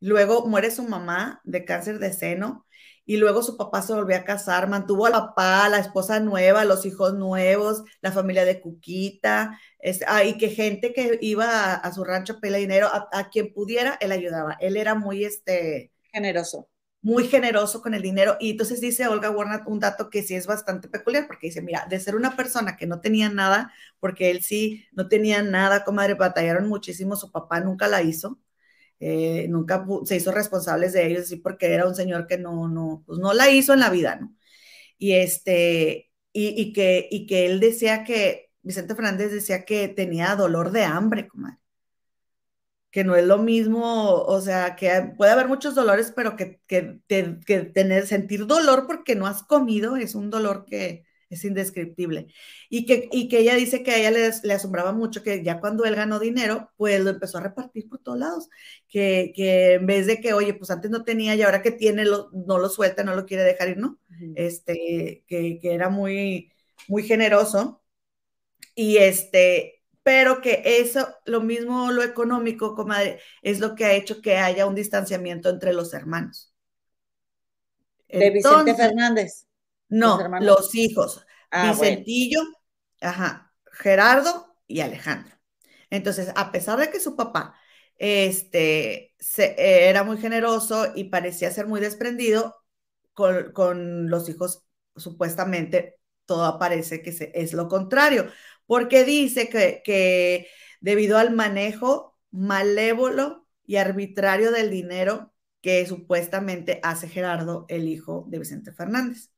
Luego 0.00 0.46
muere 0.46 0.70
su 0.70 0.84
mamá 0.84 1.40
de 1.44 1.64
cáncer 1.64 1.98
de 1.98 2.12
seno 2.12 2.66
y 3.04 3.16
luego 3.16 3.42
su 3.42 3.56
papá 3.56 3.82
se 3.82 3.92
volvió 3.94 4.16
a 4.16 4.24
casar, 4.24 4.68
mantuvo 4.68 5.06
al 5.06 5.12
papá, 5.12 5.68
la 5.68 5.78
esposa 5.78 6.20
nueva, 6.20 6.64
los 6.64 6.86
hijos 6.86 7.14
nuevos, 7.14 7.82
la 8.00 8.12
familia 8.12 8.44
de 8.44 8.60
Cuquita, 8.60 9.58
ah, 10.06 10.24
y 10.24 10.38
que 10.38 10.50
gente 10.50 10.92
que 10.92 11.18
iba 11.20 11.74
a, 11.74 11.92
su 11.92 12.04
rancho 12.04 12.34
a 12.34 12.40
pedir 12.40 12.58
dinero, 12.58 12.88
a, 12.88 13.08
a, 13.12 13.30
quien 13.30 13.52
pudiera, 13.52 13.98
él 14.00 14.12
ayudaba. 14.12 14.56
Él 14.60 14.76
era 14.76 14.94
muy 14.94 15.24
este, 15.24 15.92
generoso 16.12 16.68
muy 17.02 17.28
generoso 17.28 17.82
con 17.82 17.94
el 17.94 18.02
dinero. 18.02 18.36
Y 18.40 18.52
entonces 18.52 18.80
dice 18.80 19.08
Olga 19.08 19.30
Warner 19.30 19.62
un 19.66 19.80
dato 19.80 20.08
que 20.10 20.22
sí 20.22 20.34
es 20.34 20.46
bastante 20.46 20.88
peculiar, 20.88 21.26
porque 21.26 21.48
dice, 21.48 21.62
mira, 21.62 21.86
de 21.90 22.00
ser 22.00 22.16
una 22.16 22.36
persona 22.36 22.76
que 22.76 22.86
no 22.86 23.00
tenía 23.00 23.28
nada, 23.28 23.72
porque 24.00 24.30
él 24.30 24.42
sí 24.42 24.86
no 24.92 25.08
tenía 25.08 25.42
nada, 25.42 25.84
comadre, 25.84 26.14
batallaron 26.14 26.68
muchísimo, 26.68 27.16
su 27.16 27.30
papá 27.32 27.60
nunca 27.60 27.88
la 27.88 28.02
hizo, 28.02 28.38
eh, 29.00 29.46
nunca 29.48 29.84
se 30.04 30.16
hizo 30.16 30.32
responsables 30.32 30.92
de 30.92 31.06
ellos, 31.06 31.28
sí, 31.28 31.36
porque 31.36 31.72
era 31.74 31.86
un 31.88 31.94
señor 31.96 32.26
que 32.26 32.38
no, 32.38 32.68
no, 32.68 33.02
pues 33.06 33.18
no 33.18 33.34
la 33.34 33.50
hizo 33.50 33.74
en 33.74 33.80
la 33.80 33.90
vida, 33.90 34.16
¿no? 34.16 34.34
Y 34.98 35.14
este, 35.14 36.12
y, 36.32 36.48
y 36.60 36.72
que, 36.72 37.08
y 37.10 37.26
que 37.26 37.46
él 37.46 37.60
decía 37.60 38.04
que, 38.04 38.50
Vicente 38.62 38.94
Fernández 38.94 39.32
decía 39.32 39.64
que 39.64 39.88
tenía 39.88 40.36
dolor 40.36 40.70
de 40.72 40.84
hambre, 40.84 41.28
comadre 41.28 41.61
que 42.92 43.04
no 43.04 43.16
es 43.16 43.24
lo 43.24 43.38
mismo, 43.38 44.22
o 44.22 44.40
sea, 44.42 44.76
que 44.76 45.14
puede 45.16 45.32
haber 45.32 45.48
muchos 45.48 45.74
dolores, 45.74 46.12
pero 46.14 46.36
que, 46.36 46.60
que, 46.66 47.00
tener, 47.74 48.06
sentir 48.06 48.46
dolor 48.46 48.86
porque 48.86 49.16
no 49.16 49.26
has 49.26 49.42
comido 49.42 49.96
es 49.96 50.14
un 50.14 50.28
dolor 50.30 50.66
que 50.66 51.04
es 51.30 51.42
indescriptible. 51.44 52.26
Y 52.68 52.84
que, 52.84 53.08
y 53.10 53.28
que 53.28 53.38
ella 53.38 53.54
dice 53.54 53.82
que 53.82 53.92
a 53.92 53.98
ella 53.98 54.10
le, 54.10 54.30
le, 54.42 54.52
asombraba 54.52 54.92
mucho 54.92 55.22
que 55.22 55.42
ya 55.42 55.58
cuando 55.58 55.86
él 55.86 55.94
ganó 55.94 56.18
dinero, 56.18 56.70
pues 56.76 57.02
lo 57.02 57.08
empezó 57.10 57.38
a 57.38 57.42
repartir 57.42 57.88
por 57.88 58.00
todos 58.00 58.18
lados, 58.18 58.48
que, 58.88 59.32
que 59.34 59.74
en 59.74 59.86
vez 59.86 60.06
de 60.06 60.20
que, 60.20 60.34
oye, 60.34 60.52
pues 60.52 60.70
antes 60.70 60.90
no 60.90 61.02
tenía 61.02 61.34
y 61.34 61.40
ahora 61.42 61.62
que 61.62 61.72
tiene, 61.72 62.04
lo, 62.04 62.28
no 62.32 62.58
lo 62.58 62.68
suelta, 62.68 63.04
no 63.04 63.16
lo 63.16 63.24
quiere 63.24 63.42
dejar 63.44 63.70
ir, 63.70 63.78
¿no? 63.78 63.98
Este, 64.36 65.24
que, 65.26 65.58
que 65.60 65.74
era 65.74 65.88
muy, 65.88 66.52
muy 66.88 67.02
generoso. 67.04 67.82
Y 68.74 68.98
este, 68.98 69.81
pero 70.02 70.40
que 70.40 70.62
eso, 70.64 71.08
lo 71.24 71.40
mismo 71.40 71.92
lo 71.92 72.02
económico, 72.02 72.74
comadre, 72.74 73.20
es 73.42 73.60
lo 73.60 73.74
que 73.74 73.84
ha 73.84 73.92
hecho 73.92 74.20
que 74.20 74.36
haya 74.36 74.66
un 74.66 74.74
distanciamiento 74.74 75.48
entre 75.48 75.72
los 75.72 75.94
hermanos. 75.94 76.52
de 78.08 78.30
Vicente 78.30 78.74
Fernández. 78.74 79.46
No, 79.88 80.18
los, 80.40 80.74
hijos. 80.74 81.24
Ah, 81.50 81.70
Vicentillo, 81.70 82.40
ajá, 83.00 83.52
Gerardo 83.72 84.56
y 84.66 84.80
Alejandro. 84.80 85.36
Entonces, 85.90 86.32
a 86.34 86.50
pesar 86.50 86.78
de 86.78 86.90
que 86.90 86.98
su 86.98 87.14
papá 87.14 87.54
este, 87.96 89.14
era 89.36 90.02
muy 90.02 90.16
generoso 90.16 90.92
y 90.94 91.04
parecía 91.04 91.50
ser 91.50 91.66
muy 91.66 91.80
desprendido, 91.80 92.56
con, 93.12 93.52
con 93.52 94.08
los 94.08 94.28
hijos 94.30 94.64
supuestamente 94.96 96.00
todo 96.24 96.58
parece 96.58 97.02
que 97.02 97.32
es 97.34 97.52
lo 97.52 97.68
contrario, 97.68 98.26
porque 98.66 99.04
dice 99.04 99.48
que, 99.48 100.48
debido 100.80 101.18
al 101.18 101.34
manejo 101.34 102.18
malévolo 102.30 103.46
y 103.66 103.76
arbitrario 103.76 104.50
del 104.52 104.70
dinero 104.70 105.32
que 105.60 105.86
supuestamente 105.86 106.80
hace 106.82 107.08
Gerardo, 107.08 107.66
el 107.68 107.88
hijo 107.88 108.24
de 108.28 108.38
Vicente 108.38 108.72
Fernández. 108.72 109.30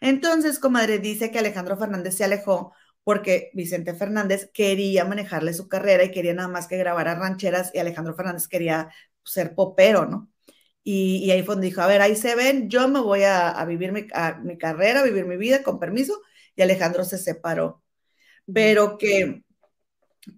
Entonces, 0.00 0.58
comadre, 0.58 0.98
dice 0.98 1.30
que 1.30 1.38
Alejandro 1.38 1.76
Fernández 1.76 2.16
se 2.16 2.24
alejó 2.24 2.72
porque 3.04 3.50
Vicente 3.54 3.94
Fernández 3.94 4.50
quería 4.52 5.04
manejarle 5.04 5.54
su 5.54 5.68
carrera 5.68 6.04
y 6.04 6.10
quería 6.10 6.34
nada 6.34 6.48
más 6.48 6.66
que 6.66 6.76
grabar 6.76 7.08
a 7.08 7.14
rancheras 7.14 7.70
y 7.74 7.78
Alejandro 7.78 8.14
Fernández 8.14 8.48
quería 8.48 8.90
ser 9.22 9.54
popero, 9.54 10.06
¿no? 10.06 10.30
Y, 10.82 11.30
ahí 11.32 11.42
fue 11.42 11.56
donde 11.56 11.66
dijo, 11.68 11.82
a 11.82 11.86
ver, 11.88 12.00
ahí 12.00 12.14
se 12.16 12.36
ven, 12.36 12.70
yo 12.70 12.88
me 12.88 13.00
voy 13.00 13.24
a, 13.24 13.64
vivir 13.64 13.92
mi, 13.92 14.06
mi, 14.44 14.58
carrera, 14.58 15.00
a 15.00 15.02
vivir 15.02 15.26
mi 15.26 15.36
vida 15.36 15.62
con 15.64 15.80
permiso, 15.80 16.22
y 16.54 16.62
Alejandro 16.62 17.04
se 17.04 17.18
separó 17.18 17.82
pero 18.52 18.98
que, 18.98 19.42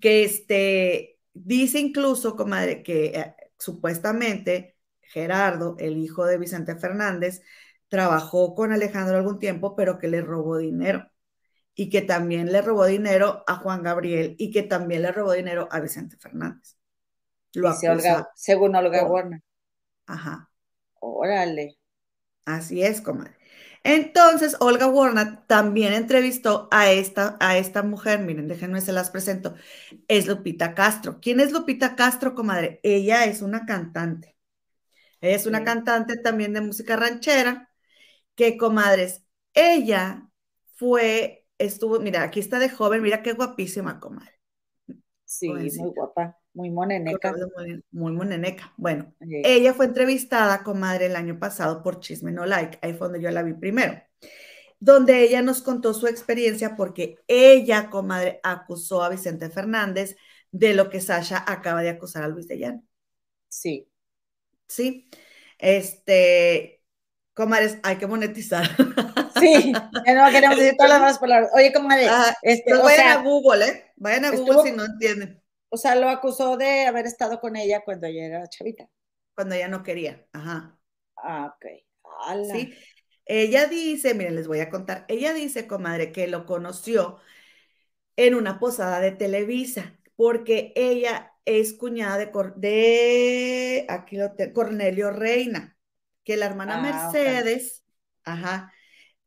que 0.01 0.25
este, 0.25 1.19
dice 1.33 1.79
incluso, 1.79 2.37
comadre, 2.37 2.83
que 2.83 3.07
eh, 3.07 3.35
supuestamente 3.59 4.77
Gerardo, 5.01 5.77
el 5.79 5.99
hijo 5.99 6.27
de 6.27 6.39
Vicente 6.39 6.77
Fernández, 6.77 7.43
trabajó 7.89 8.55
con 8.55 8.73
Alejandro 8.73 9.17
algún 9.17 9.39
tiempo, 9.39 9.75
pero 9.75 9.99
que 9.99 10.09
le 10.09 10.21
robó 10.21 10.59
dinero. 10.59 11.11
Y 11.75 11.91
que 11.91 12.03
también 12.03 12.51
le 12.51 12.61
robó 12.61 12.87
dinero 12.87 13.45
a 13.47 13.55
Juan 13.57 13.85
Gabriel 13.85 14.35
y 14.37 14.51
que 14.51 14.65
también 14.65 15.03
le 15.03 15.13
robó 15.13 15.33
dinero 15.33 15.69
a 15.71 15.79
Vicente 15.79 16.17
Fernández. 16.17 16.77
Lo 17.55 17.71
Olga, 17.71 18.29
según 18.35 18.75
Olga 18.75 19.05
Warner. 19.05 19.43
Ajá. 20.07 20.51
Órale. 21.01 21.79
Así 22.45 22.83
es, 22.83 23.01
comadre. 23.01 23.38
Entonces, 23.89 24.57
Olga 24.61 24.87
Warner 24.87 25.47
también 25.47 25.95
entrevistó 25.95 26.69
a 26.71 26.91
esta, 26.91 27.39
a 27.41 27.57
esta 27.57 27.83
mujer, 27.83 28.21
miren, 28.21 28.47
déjenme 28.47 28.83
se 28.83 28.93
las 28.93 29.09
presento, 29.11 29.55
es 30.09 30.27
Lupita 30.27 30.75
Castro. 30.75 31.21
¿Quién 31.21 31.41
es 31.41 31.53
Lupita 31.53 31.97
Castro, 31.97 32.35
comadre? 32.35 32.81
Ella 32.83 33.25
es 33.25 33.41
una 33.41 33.65
cantante. 33.65 34.37
Ella 35.23 35.37
es 35.37 35.47
una 35.47 35.65
cantante 35.65 36.17
también 36.19 36.53
de 36.53 36.61
música 36.61 36.97
ranchera, 36.97 37.71
que, 38.35 38.57
comadres, 38.59 39.25
ella 39.55 40.29
fue, 40.75 41.47
estuvo, 41.59 41.99
mira, 42.01 42.23
aquí 42.23 42.41
está 42.41 42.59
de 42.59 42.71
joven, 42.71 43.03
mira 43.03 43.23
qué 43.23 43.33
guapísima, 43.33 44.01
comadre. 44.01 44.39
Sí, 45.25 45.49
muy 45.49 45.91
guapa. 45.95 46.38
Muy 46.59 46.71
moneneca. 46.71 47.33
Muy, 47.93 48.13
moneneca. 48.13 48.73
Bueno, 48.77 49.15
ella 49.21 49.75
fue 49.75 49.87
entrevistada, 49.87 50.65
comadre, 50.65 51.07
el 51.07 51.15
año 51.15 51.39
pasado 51.39 51.85
por 51.85 52.01
Chisme 52.01 52.33
No 52.33 52.47
Like. 52.47 52.81
Ahí 52.83 52.95
fue 52.95 53.07
donde 53.07 53.23
yo 53.23 53.31
la 53.31 53.45
vi 53.45 53.55
primero. 53.55 54.03
Donde 54.81 55.23
ella 55.23 55.41
nos 55.41 55.63
contó 55.63 55.95
su 55.95 56.09
experiencia 56.09 56.75
porque 56.75 57.15
ella, 57.29 57.91
comadre, 57.91 58.41
acusó 58.43 59.05
a 59.05 59.09
Vicente 59.09 59.51
Fernández 59.51 60.17
de 60.51 60.75
lo 60.75 60.91
que 60.91 61.01
Sasha 61.01 61.45
acaba 61.47 61.81
de 61.81 61.91
acusar 61.91 62.25
a 62.25 62.29
Luis 62.29 62.49
de 62.49 62.59
Llano. 62.59 62.83
Sí. 63.49 63.89
Sí. 64.67 65.09
Este, 65.59 66.83
comadres, 67.35 67.79
hay 67.85 67.99
que 67.99 68.09
monetizar. 68.09 68.69
Sí, 69.39 69.73
no 69.73 70.31
queremos 70.33 70.59
decir 70.59 70.75
todas 70.77 71.01
las 71.01 71.21
palabras. 71.21 71.53
Oye, 71.55 71.73
comadre, 71.73 72.09
ah, 72.09 72.35
este, 72.43 72.75
vayan 72.75 73.17
a 73.17 73.23
Google, 73.23 73.65
¿eh? 73.65 73.93
Vayan 73.95 74.25
a 74.25 74.31
Google 74.33 74.63
si 74.65 74.73
no 74.73 74.85
entienden. 74.85 75.41
O 75.71 75.77
sea, 75.77 75.95
lo 75.95 76.09
acusó 76.09 76.57
de 76.57 76.87
haber 76.87 77.07
estado 77.07 77.41
con 77.41 77.57
ella 77.57 77.83
cuando 77.85 78.07
ella 78.07 78.27
era 78.27 78.49
chavita. 78.49 78.89
Cuando 79.35 79.55
ella 79.55 79.69
no 79.69 79.83
quería, 79.83 80.27
ajá. 80.33 80.79
Ah, 81.17 81.55
ok. 81.55 81.67
Sí. 82.53 82.75
Ella 83.27 83.67
dice, 83.67 84.15
miren, 84.15 84.35
les 84.35 84.49
voy 84.49 84.61
a 84.61 84.71
contar, 84.71 85.05
ella 85.09 85.35
dice, 85.35 85.67
comadre, 85.67 86.13
que 86.13 86.27
lo 86.29 86.47
conoció 86.47 87.19
en 88.17 88.35
una 88.35 88.59
posada 88.59 89.01
de 89.01 89.13
Televisa, 89.13 89.99
porque 90.17 90.73
ella 90.75 91.33
es 91.45 91.75
cuñada 91.75 92.17
de, 92.17 92.33
de 92.57 93.87
aquí 93.89 94.17
lo 94.17 94.33
tengo, 94.33 94.55
Cornelio 94.55 95.11
Reina, 95.11 95.77
que 96.25 96.37
la 96.37 96.47
hermana 96.47 96.79
ah, 96.79 96.81
Mercedes, 96.81 97.85
ajá, 98.25 98.73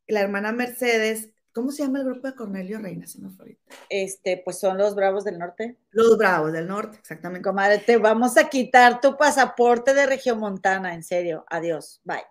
la 0.08 0.20
hermana 0.20 0.52
Mercedes 0.52 1.30
¿Cómo 1.52 1.70
se 1.70 1.82
llama 1.82 1.98
el 1.98 2.06
grupo 2.06 2.26
de 2.26 2.34
Cornelio 2.34 2.78
Reina? 2.78 3.04
Este, 3.90 4.40
pues 4.42 4.58
son 4.58 4.78
los 4.78 4.94
Bravos 4.94 5.24
del 5.24 5.38
Norte. 5.38 5.76
Los 5.90 6.16
Bravos 6.16 6.52
del 6.52 6.66
Norte, 6.66 6.96
exactamente. 6.98 7.46
Comadre, 7.46 7.78
te 7.78 7.98
vamos 7.98 8.38
a 8.38 8.48
quitar 8.48 9.02
tu 9.02 9.18
pasaporte 9.18 9.92
de 9.92 10.06
Regiomontana, 10.06 10.94
en 10.94 11.02
serio. 11.02 11.44
Adiós, 11.50 12.00
bye. 12.04 12.22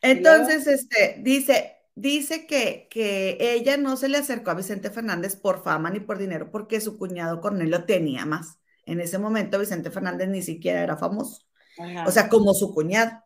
Entonces, 0.00 0.66
este, 0.66 1.16
dice, 1.20 1.76
dice 1.94 2.46
que, 2.46 2.88
que 2.90 3.36
ella 3.38 3.76
no 3.76 3.98
se 3.98 4.08
le 4.08 4.18
acercó 4.18 4.50
a 4.50 4.54
Vicente 4.54 4.90
Fernández 4.90 5.36
por 5.36 5.62
fama 5.62 5.90
ni 5.90 6.00
por 6.00 6.16
dinero, 6.16 6.50
porque 6.50 6.80
su 6.80 6.96
cuñado 6.96 7.42
Cornelio 7.42 7.84
tenía 7.84 8.24
más. 8.24 8.58
En 8.86 9.00
ese 9.00 9.18
momento 9.18 9.58
Vicente 9.58 9.90
Fernández 9.90 10.28
ni 10.28 10.42
siquiera 10.42 10.82
era 10.82 10.96
famoso. 10.96 11.44
o 12.06 12.10
sea, 12.10 12.30
como 12.30 12.54
su 12.54 12.72
cuñado. 12.72 13.22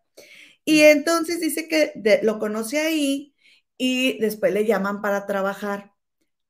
Y 0.64 0.82
entonces 0.82 1.40
dice 1.40 1.68
que 1.68 2.20
lo 2.22 2.38
conoce 2.38 2.80
ahí 2.80 3.34
y 3.78 4.18
después 4.18 4.52
le 4.52 4.66
llaman 4.66 5.00
para 5.00 5.26
trabajar 5.26 5.94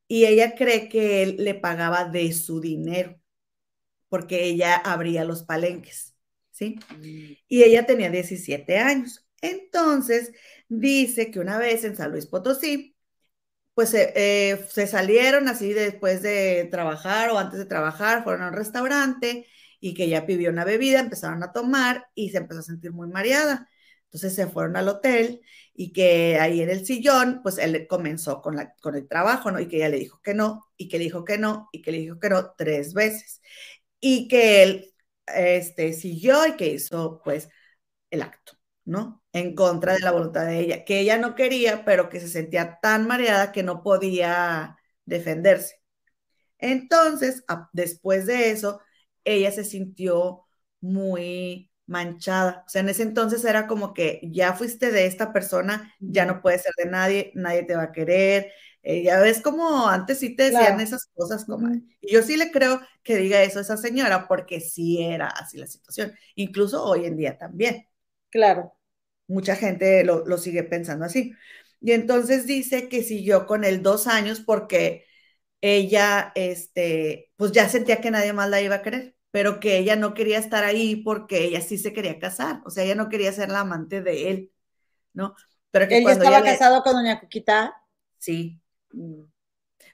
y 0.09 0.25
ella 0.27 0.55
cree 0.57 0.89
que 0.89 1.23
él 1.23 1.37
le 1.39 1.55
pagaba 1.55 2.07
de 2.07 2.33
su 2.33 2.61
dinero 2.61 3.21
porque 4.09 4.45
ella 4.45 4.77
abría 4.77 5.25
los 5.25 5.43
palenques, 5.43 6.17
¿sí? 6.51 6.77
Mm. 6.99 7.33
Y 7.49 7.63
ella 7.63 7.87
tenía 7.87 8.11
17 8.11 8.79
años. 8.79 9.27
Entonces, 9.41 10.33
dice 10.69 11.31
que 11.31 11.41
una 11.41 11.59
vez 11.59 11.85
en 11.85 11.97
San 11.97 12.11
Luis 12.11 12.27
Potosí, 12.27 12.97
pues 13.75 13.95
eh, 13.95 14.67
se 14.71 14.87
salieron 14.89 15.47
así 15.49 15.73
después 15.73 16.23
de 16.23 16.69
trabajar 16.71 17.31
o 17.31 17.39
antes 17.39 17.59
de 17.61 17.67
trabajar, 17.67 18.25
fueron 18.25 18.43
a 18.43 18.49
un 18.49 18.55
restaurante 18.55 19.47
y 19.79 19.95
que 19.95 20.05
ella 20.05 20.27
pidió 20.27 20.51
una 20.51 20.65
bebida, 20.65 20.99
empezaron 21.01 21.43
a 21.45 21.53
tomar 21.53 22.09
y 22.15 22.31
se 22.31 22.39
empezó 22.39 22.61
a 22.61 22.65
sentir 22.65 22.93
muy 22.93 23.09
mareada. 23.09 23.69
Entonces 24.07 24.35
se 24.35 24.49
fueron 24.49 24.77
al 24.77 24.89
hotel 24.89 25.43
y 25.81 25.93
que 25.93 26.39
ahí 26.41 26.61
en 26.61 26.71
el 26.71 26.85
sillón, 26.85 27.41
pues 27.41 27.57
él 27.59 27.87
comenzó 27.89 28.43
con, 28.43 28.57
la, 28.57 28.75
con 28.83 28.97
el 28.97 29.07
trabajo, 29.07 29.53
¿no? 29.53 29.61
Y 29.61 29.69
que 29.69 29.77
ella 29.77 29.89
le 29.89 29.99
dijo 29.99 30.21
que 30.21 30.35
no, 30.35 30.67
y 30.77 30.89
que 30.89 30.99
le 30.99 31.05
dijo 31.05 31.25
que 31.25 31.39
no, 31.39 31.69
y 31.73 31.83
que 31.83 31.93
le 31.93 31.99
dijo 31.99 32.19
que 32.19 32.31
no 32.31 32.53
tres 32.59 32.95
veces. 32.95 33.41
Y 34.01 34.27
que 34.27 34.65
él 34.65 34.95
este, 35.29 35.93
siguió 35.93 36.45
y 36.49 36.57
que 36.57 36.67
hizo, 36.69 37.23
pues, 37.25 37.49
el 38.11 38.23
acto, 38.23 38.55
¿no? 38.85 39.23
En 39.33 39.55
contra 39.55 39.95
de 39.95 40.01
la 40.01 40.11
voluntad 40.13 40.47
de 40.47 40.59
ella, 40.61 40.85
que 40.85 40.99
ella 41.01 41.17
no 41.19 41.37
quería, 41.37 41.85
pero 41.85 42.09
que 42.09 42.21
se 42.21 42.29
sentía 42.29 42.81
tan 42.83 43.07
mareada 43.07 43.53
que 43.53 43.63
no 43.63 43.83
podía 43.85 44.77
defenderse. 45.05 45.77
Entonces, 46.59 47.45
después 47.73 48.27
de 48.27 48.51
eso, 48.51 48.81
ella 49.25 49.53
se 49.53 49.65
sintió 49.65 50.45
muy 50.81 51.68
manchada. 51.89 52.65
O 52.67 52.69
sea, 52.69 52.83
en 52.83 52.91
ese 52.91 53.03
entonces 53.03 53.45
era 53.45 53.67
como 53.67 53.95
que 53.95 54.21
ya 54.25 54.53
fuiste 54.55 54.93
de 54.93 55.07
esta 55.07 55.33
persona, 55.33 55.95
ya 56.01 56.27
no 56.27 56.43
puedes 56.43 56.63
ser 56.63 56.73
de 56.77 56.91
nadie, 56.91 57.33
nadie 57.35 57.65
te 57.65 57.75
va 57.77 57.85
a 57.85 57.93
querer. 57.93 58.53
Eh, 58.83 59.03
ya 59.03 59.19
ves 59.21 59.41
como 59.41 59.89
antes 59.89 60.21
sí 60.21 60.37
te 60.37 60.45
decían 60.45 60.81
esas 60.81 61.07
cosas 61.15 61.45
como... 61.45 61.69
Y 62.01 62.13
yo 62.13 62.23
sí 62.23 62.37
le 62.37 62.53
creo 62.53 62.81
que 63.03 63.17
diga 63.17 63.43
eso 63.43 63.59
a 63.59 63.63
esa 63.63 63.77
señora 63.77 64.29
porque 64.29 64.61
sí 64.61 65.03
era 65.03 65.29
así 65.29 65.59
la 65.59 65.67
situación, 65.67 66.15
incluso 66.37 66.85
hoy 66.85 67.07
en 67.07 67.17
día 67.17 67.37
también. 67.37 67.87
Claro. 68.31 68.75
Mucha 69.27 69.57
gente 69.57 70.05
lo, 70.05 70.25
lo 70.27 70.39
sigue 70.39 70.63
pensando 70.63 71.05
así. 71.05 71.33
Y 71.81 71.93
entonces 71.93 72.47
dice 72.47 72.89
que 72.89 73.03
siguió 73.03 73.47
con 73.47 73.65
él 73.65 73.83
dos 73.83 74.07
años 74.07 74.41
porque 74.41 75.07
ella, 75.61 76.33
este, 76.35 77.33
pues 77.37 77.53
ya 77.53 77.69
sentía 77.69 78.01
que 78.01 78.11
nadie 78.11 78.33
más 78.33 78.51
la 78.51 78.61
iba 78.63 78.77
a 78.77 78.83
querer 78.83 79.18
pero 79.31 79.61
que 79.61 79.79
ella 79.79 79.97
no 79.97 80.15
quería 80.15 80.39
estar 80.39 80.65
ahí 80.65 80.97
porque 80.97 81.45
ella 81.45 81.61
sí 81.61 81.79
se 81.79 81.93
quería 81.93 82.19
casar, 82.19 82.63
o 82.65 82.71
sea, 82.71 82.85
ella 82.85 82.95
no 82.95 83.09
quería 83.09 83.33
ser 83.33 83.51
la 83.51 83.61
amante 83.61 84.03
de 84.03 84.31
él, 84.31 84.53
¿no? 85.13 85.35
Pero 85.71 85.89
que 85.89 85.99
¿Él 85.99 86.03
cuando 86.05 86.25
estaba 86.25 86.45
casado 86.45 86.83
con 86.83 86.95
doña 86.95 87.21
Cuquita? 87.21 87.75
Sí. 88.19 88.61
Mm. 88.93 89.25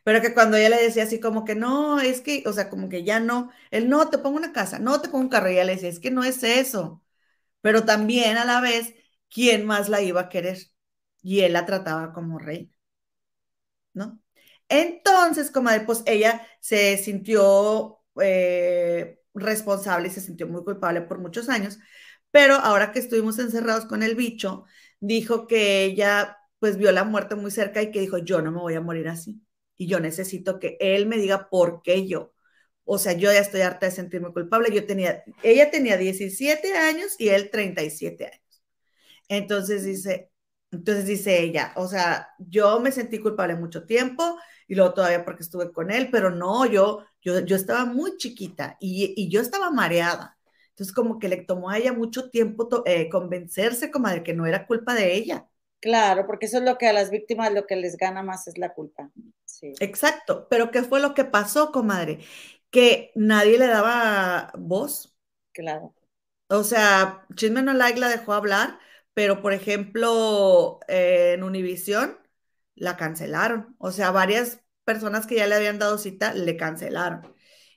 Pero 0.04 0.20
que 0.20 0.34
cuando 0.34 0.56
ella 0.56 0.68
le 0.70 0.82
decía 0.82 1.04
así 1.04 1.18
como 1.20 1.44
que 1.44 1.54
no, 1.54 2.00
es 2.00 2.20
que, 2.20 2.44
o 2.46 2.52
sea, 2.52 2.70
como 2.70 2.88
que 2.88 3.04
ya 3.04 3.20
no, 3.20 3.50
él 3.70 3.88
no, 3.88 4.10
te 4.10 4.18
pongo 4.18 4.36
una 4.36 4.52
casa, 4.52 4.78
no 4.78 5.00
te 5.00 5.08
pongo 5.08 5.24
un 5.24 5.28
carro, 5.30 5.50
y 5.50 5.54
ella 5.54 5.64
le 5.64 5.74
decía, 5.74 5.88
es 5.88 6.00
que 6.00 6.10
no 6.10 6.24
es 6.24 6.42
eso. 6.42 7.02
Pero 7.62 7.84
también 7.84 8.38
a 8.38 8.44
la 8.44 8.60
vez, 8.60 8.94
¿quién 9.30 9.66
más 9.66 9.88
la 9.88 10.02
iba 10.02 10.22
a 10.22 10.28
querer? 10.28 10.58
Y 11.22 11.40
él 11.40 11.54
la 11.54 11.66
trataba 11.66 12.12
como 12.12 12.38
reina, 12.38 12.70
¿no? 13.92 14.20
Entonces, 14.68 15.50
como 15.50 15.70
pues 15.86 16.02
ella 16.06 16.46
se 16.60 16.96
sintió 16.98 18.00
eh, 18.20 19.20
responsable 19.34 20.08
y 20.08 20.10
se 20.10 20.20
sintió 20.20 20.46
muy 20.46 20.64
culpable 20.64 21.02
por 21.02 21.18
muchos 21.18 21.48
años, 21.48 21.78
pero 22.30 22.54
ahora 22.56 22.92
que 22.92 22.98
estuvimos 22.98 23.38
encerrados 23.38 23.86
con 23.86 24.02
el 24.02 24.14
bicho, 24.16 24.64
dijo 25.00 25.46
que 25.46 25.84
ella 25.84 26.38
pues 26.58 26.78
vio 26.78 26.92
la 26.92 27.04
muerte 27.04 27.34
muy 27.34 27.50
cerca 27.50 27.82
y 27.82 27.90
que 27.90 28.00
dijo, 28.00 28.18
yo 28.18 28.40
no 28.42 28.50
me 28.50 28.58
voy 28.60 28.74
a 28.74 28.80
morir 28.80 29.08
así 29.08 29.42
y 29.76 29.86
yo 29.86 30.00
necesito 30.00 30.58
que 30.58 30.76
él 30.80 31.06
me 31.06 31.16
diga 31.18 31.48
por 31.50 31.82
qué 31.82 32.06
yo. 32.06 32.32
O 32.84 32.98
sea, 32.98 33.12
yo 33.14 33.32
ya 33.32 33.40
estoy 33.40 33.62
harta 33.62 33.86
de 33.86 33.92
sentirme 33.92 34.32
culpable. 34.32 34.72
Yo 34.72 34.86
tenía, 34.86 35.24
ella 35.42 35.70
tenía 35.70 35.96
17 35.96 36.74
años 36.74 37.16
y 37.18 37.28
él 37.28 37.50
37 37.50 38.26
años. 38.26 38.62
Entonces 39.28 39.84
dice, 39.84 40.30
entonces 40.70 41.06
dice 41.06 41.42
ella, 41.42 41.72
o 41.76 41.88
sea, 41.88 42.28
yo 42.38 42.80
me 42.80 42.92
sentí 42.92 43.18
culpable 43.18 43.54
mucho 43.56 43.86
tiempo 43.86 44.38
y 44.68 44.74
luego 44.74 44.94
todavía 44.94 45.24
porque 45.24 45.42
estuve 45.42 45.72
con 45.72 45.90
él, 45.90 46.10
pero 46.10 46.30
no, 46.30 46.66
yo, 46.66 47.04
yo, 47.24 47.40
yo 47.40 47.56
estaba 47.56 47.84
muy 47.86 48.16
chiquita 48.18 48.76
y, 48.80 49.14
y 49.16 49.30
yo 49.30 49.40
estaba 49.40 49.70
mareada. 49.70 50.38
Entonces 50.70 50.94
como 50.94 51.18
que 51.18 51.28
le 51.28 51.38
tomó 51.38 51.70
a 51.70 51.78
ella 51.78 51.92
mucho 51.92 52.30
tiempo 52.30 52.68
eh, 52.86 53.08
convencerse 53.08 53.90
como 53.90 54.08
de 54.08 54.22
que 54.22 54.34
no 54.34 54.46
era 54.46 54.66
culpa 54.66 54.94
de 54.94 55.14
ella. 55.14 55.48
Claro, 55.80 56.26
porque 56.26 56.46
eso 56.46 56.58
es 56.58 56.64
lo 56.64 56.78
que 56.78 56.88
a 56.88 56.92
las 56.92 57.10
víctimas 57.10 57.52
lo 57.52 57.66
que 57.66 57.76
les 57.76 57.96
gana 57.96 58.22
más 58.24 58.48
es 58.48 58.58
la 58.58 58.72
culpa. 58.74 59.10
Sí. 59.44 59.80
Exacto, 59.80 60.46
pero 60.48 60.70
¿qué 60.70 60.82
fue 60.82 61.00
lo 61.00 61.14
que 61.14 61.24
pasó, 61.24 61.72
comadre? 61.72 62.20
Que 62.70 63.12
nadie 63.14 63.58
le 63.58 63.66
daba 63.66 64.52
voz. 64.58 65.14
Claro. 65.52 65.94
O 66.48 66.62
sea, 66.64 67.26
Chisme 67.34 67.62
No 67.62 67.72
Like 67.74 67.98
la 67.98 68.08
dejó 68.08 68.32
hablar, 68.34 68.78
pero 69.14 69.42
por 69.42 69.52
ejemplo, 69.52 70.80
en 70.88 71.42
Univisión 71.42 72.18
la 72.74 72.96
cancelaron. 72.96 73.74
O 73.78 73.90
sea, 73.92 74.10
varias 74.10 74.60
personas 74.84 75.26
que 75.26 75.36
ya 75.36 75.46
le 75.46 75.54
habían 75.54 75.78
dado 75.78 75.98
cita 75.98 76.34
le 76.34 76.56
cancelaron. 76.56 77.34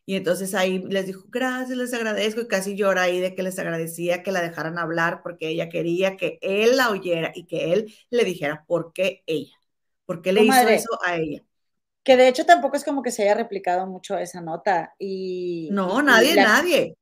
Y 0.09 0.15
entonces 0.15 0.55
ahí 0.55 0.79
les 0.87 1.05
dijo, 1.05 1.25
gracias, 1.27 1.77
les 1.77 1.93
agradezco, 1.93 2.39
y 2.39 2.47
casi 2.47 2.77
llora 2.77 3.01
ahí 3.01 3.19
de 3.19 3.35
que 3.35 3.43
les 3.43 3.59
agradecía 3.59 4.23
que 4.23 4.31
la 4.31 4.41
dejaran 4.41 4.79
hablar 4.79 5.21
porque 5.21 5.49
ella 5.49 5.67
quería 5.67 6.15
que 6.15 6.39
él 6.41 6.77
la 6.77 6.91
oyera 6.91 7.33
y 7.35 7.45
que 7.45 7.73
él 7.73 7.93
le 8.09 8.23
dijera 8.23 8.63
por 8.67 8.93
qué 8.93 9.21
ella, 9.25 9.53
por 10.05 10.21
qué 10.21 10.31
le 10.31 10.43
hizo 10.43 10.67
eso 10.69 10.97
a 11.05 11.17
ella. 11.17 11.43
Que 12.03 12.15
de 12.15 12.29
hecho 12.29 12.45
tampoco 12.45 12.77
es 12.77 12.85
como 12.85 13.01
que 13.01 13.11
se 13.11 13.23
haya 13.23 13.33
replicado 13.33 13.85
mucho 13.85 14.17
esa 14.17 14.39
nota. 14.39 14.95
Y, 14.97 15.67
no, 15.73 16.01
nadie, 16.01 16.35
nadie. 16.35 16.95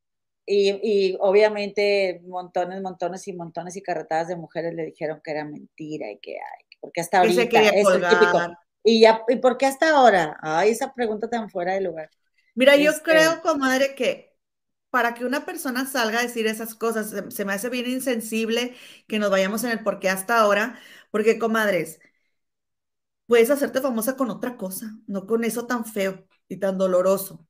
Y, 0.47 1.15
obviamente 1.19 2.21
montones, 2.25 2.81
montones 2.81 3.27
y 3.27 3.33
montones 3.33 3.75
y 3.75 3.83
carretadas 3.83 4.29
de 4.29 4.35
mujeres 4.35 4.73
le 4.73 4.83
dijeron 4.83 5.21
que 5.23 5.29
era 5.29 5.45
mentira 5.45 6.09
y 6.09 6.17
que, 6.17 6.37
ay, 6.37 6.65
porque 6.79 7.01
hasta 7.01 7.19
ahorita 7.19 7.43
es 7.43 7.87
el 7.87 8.01
típico. 8.01 8.39
Y 8.85 9.01
ya, 9.01 9.23
¿y 9.27 9.37
por 9.37 9.57
qué 9.57 9.65
hasta 9.65 9.89
ahora? 9.89 10.37
Ay, 10.41 10.69
esa 10.69 10.93
pregunta 10.93 11.27
tan 11.27 11.49
fuera 11.49 11.73
de 11.73 11.81
lugar. 11.81 12.09
Mira, 12.53 12.75
yo 12.77 12.91
este 12.91 13.03
creo, 13.03 13.41
comadre, 13.41 13.95
que 13.95 14.37
para 14.91 15.15
que 15.15 15.25
una 15.25 15.45
persona 15.45 15.85
salga 15.87 16.19
a 16.19 16.21
decir 16.23 16.47
esas 16.47 16.75
cosas, 16.75 17.13
se, 17.29 17.45
me 17.45 17.53
hace 17.53 17.69
bien 17.69 17.89
insensible 17.89 18.75
que 19.07 19.19
nos 19.19 19.31
vayamos 19.31 19.63
en 19.63 19.71
el 19.71 19.83
por 19.83 19.99
qué 19.99 20.09
hasta 20.09 20.39
ahora, 20.39 20.79
porque, 21.11 21.39
comadres, 21.39 21.99
puedes 23.27 23.49
hacerte 23.49 23.81
famosa 23.81 24.15
con 24.15 24.29
otra 24.29 24.57
cosa, 24.57 24.97
no 25.07 25.25
con 25.27 25.43
eso 25.43 25.65
tan 25.67 25.85
feo 25.85 26.25
y 26.47 26.57
tan 26.57 26.77
doloroso. 26.77 27.47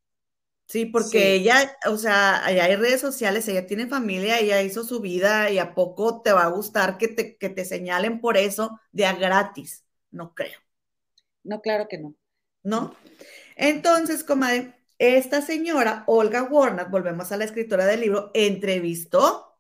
Sí, 0.68 0.86
porque 0.88 1.36
ella, 1.36 1.78
o 1.88 1.98
sea, 1.98 2.46
allá 2.46 2.66
hay 2.66 2.76
redes 2.76 3.02
sociales, 3.02 3.48
ella 3.48 3.68
tiene 3.68 3.88
familia, 3.88 4.40
ella 4.40 4.62
hizo 4.64 4.84
su 4.84 5.02
vida 5.02 5.52
y 5.52 5.60
a 5.60 5.76
poco 5.76 6.22
te 6.24 6.32
va 6.34 6.44
a 6.44 6.50
gustar 6.50 6.98
que 6.98 7.08
te, 7.10 7.38
que 7.38 7.50
te 7.50 7.66
señalen 7.66 8.22
por 8.22 8.38
eso 8.38 8.80
de 8.92 9.06
a 9.06 9.14
gratis. 9.16 9.86
No 10.12 10.34
creo. 10.36 10.65
No, 11.46 11.62
claro 11.62 11.88
que 11.88 11.98
no. 11.98 12.16
¿No? 12.64 12.96
Entonces, 13.56 14.24
comadre, 14.24 14.74
esta 14.98 15.42
señora, 15.42 16.04
Olga 16.08 16.44
Warner, 16.44 16.88
volvemos 16.88 17.32
a 17.32 17.38
la 17.38 17.46
escritora 17.46 17.86
del 17.86 18.02
libro, 18.02 18.32
entrevistó 18.34 19.58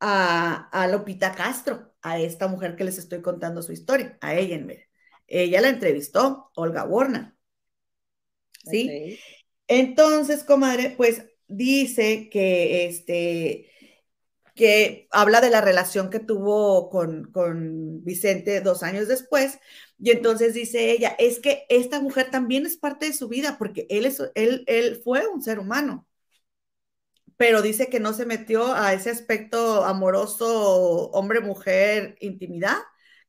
a, 0.00 0.68
a 0.70 0.86
Lopita 0.88 1.34
Castro, 1.34 1.94
a 2.02 2.18
esta 2.18 2.48
mujer 2.48 2.76
que 2.76 2.84
les 2.84 2.98
estoy 2.98 3.22
contando 3.22 3.62
su 3.62 3.72
historia, 3.72 4.18
a 4.20 4.34
ella 4.34 4.56
en 4.56 4.84
Ella 5.26 5.60
la 5.60 5.68
entrevistó, 5.68 6.50
Olga 6.54 6.84
Warner. 6.84 7.32
¿sí? 8.64 9.18
Entonces, 9.66 10.44
comadre, 10.44 10.90
pues 10.96 11.24
dice 11.46 12.28
que 12.30 12.86
este 12.86 13.70
que 14.58 15.08
habla 15.12 15.40
de 15.40 15.50
la 15.50 15.60
relación 15.62 16.10
que 16.10 16.20
tuvo 16.20 16.90
con, 16.90 17.30
con, 17.32 18.04
Vicente 18.04 18.60
dos 18.60 18.82
años 18.82 19.08
después, 19.08 19.60
y 19.98 20.10
entonces 20.10 20.54
dice 20.54 20.90
ella, 20.92 21.14
es 21.18 21.38
que 21.40 21.64
esta 21.68 22.00
mujer 22.00 22.30
también 22.30 22.66
es 22.66 22.76
parte 22.76 23.06
de 23.06 23.12
su 23.14 23.28
vida, 23.28 23.56
porque 23.58 23.86
él, 23.90 24.06
es, 24.06 24.20
él, 24.34 24.64
él 24.66 25.00
fue 25.04 25.28
un 25.28 25.42
ser 25.42 25.60
humano, 25.60 26.06
pero 27.36 27.62
dice 27.62 27.88
que 27.88 28.00
no 28.00 28.12
se 28.12 28.26
metió 28.26 28.74
a 28.74 28.92
ese 28.94 29.10
aspecto 29.10 29.84
amoroso, 29.84 31.10
hombre-mujer, 31.12 32.16
intimidad, 32.20 32.78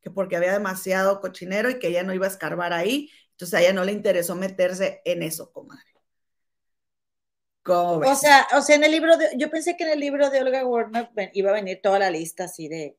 que 0.01 0.09
porque 0.11 0.35
había 0.35 0.53
demasiado 0.53 1.21
cochinero 1.21 1.69
y 1.69 1.79
que 1.79 1.89
ella 1.89 2.03
no 2.03 2.13
iba 2.13 2.25
a 2.25 2.29
escarbar 2.29 2.73
ahí, 2.73 3.11
entonces 3.31 3.53
a 3.59 3.61
ella 3.61 3.73
no 3.73 3.85
le 3.85 3.91
interesó 3.93 4.35
meterse 4.35 5.01
en 5.05 5.23
eso, 5.23 5.51
comadre. 5.51 5.88
O 7.67 8.15
sea, 8.15 8.47
o 8.57 8.61
sea, 8.61 8.75
en 8.75 8.83
el 8.83 8.91
libro 8.91 9.17
de, 9.17 9.29
yo 9.37 9.49
pensé 9.49 9.77
que 9.77 9.83
en 9.83 9.91
el 9.91 9.99
libro 9.99 10.29
de 10.29 10.41
Olga 10.41 10.65
Warner 10.65 11.09
iba 11.33 11.51
a 11.51 11.53
venir 11.53 11.79
toda 11.81 11.99
la 11.99 12.09
lista 12.09 12.45
así 12.45 12.67
de 12.67 12.97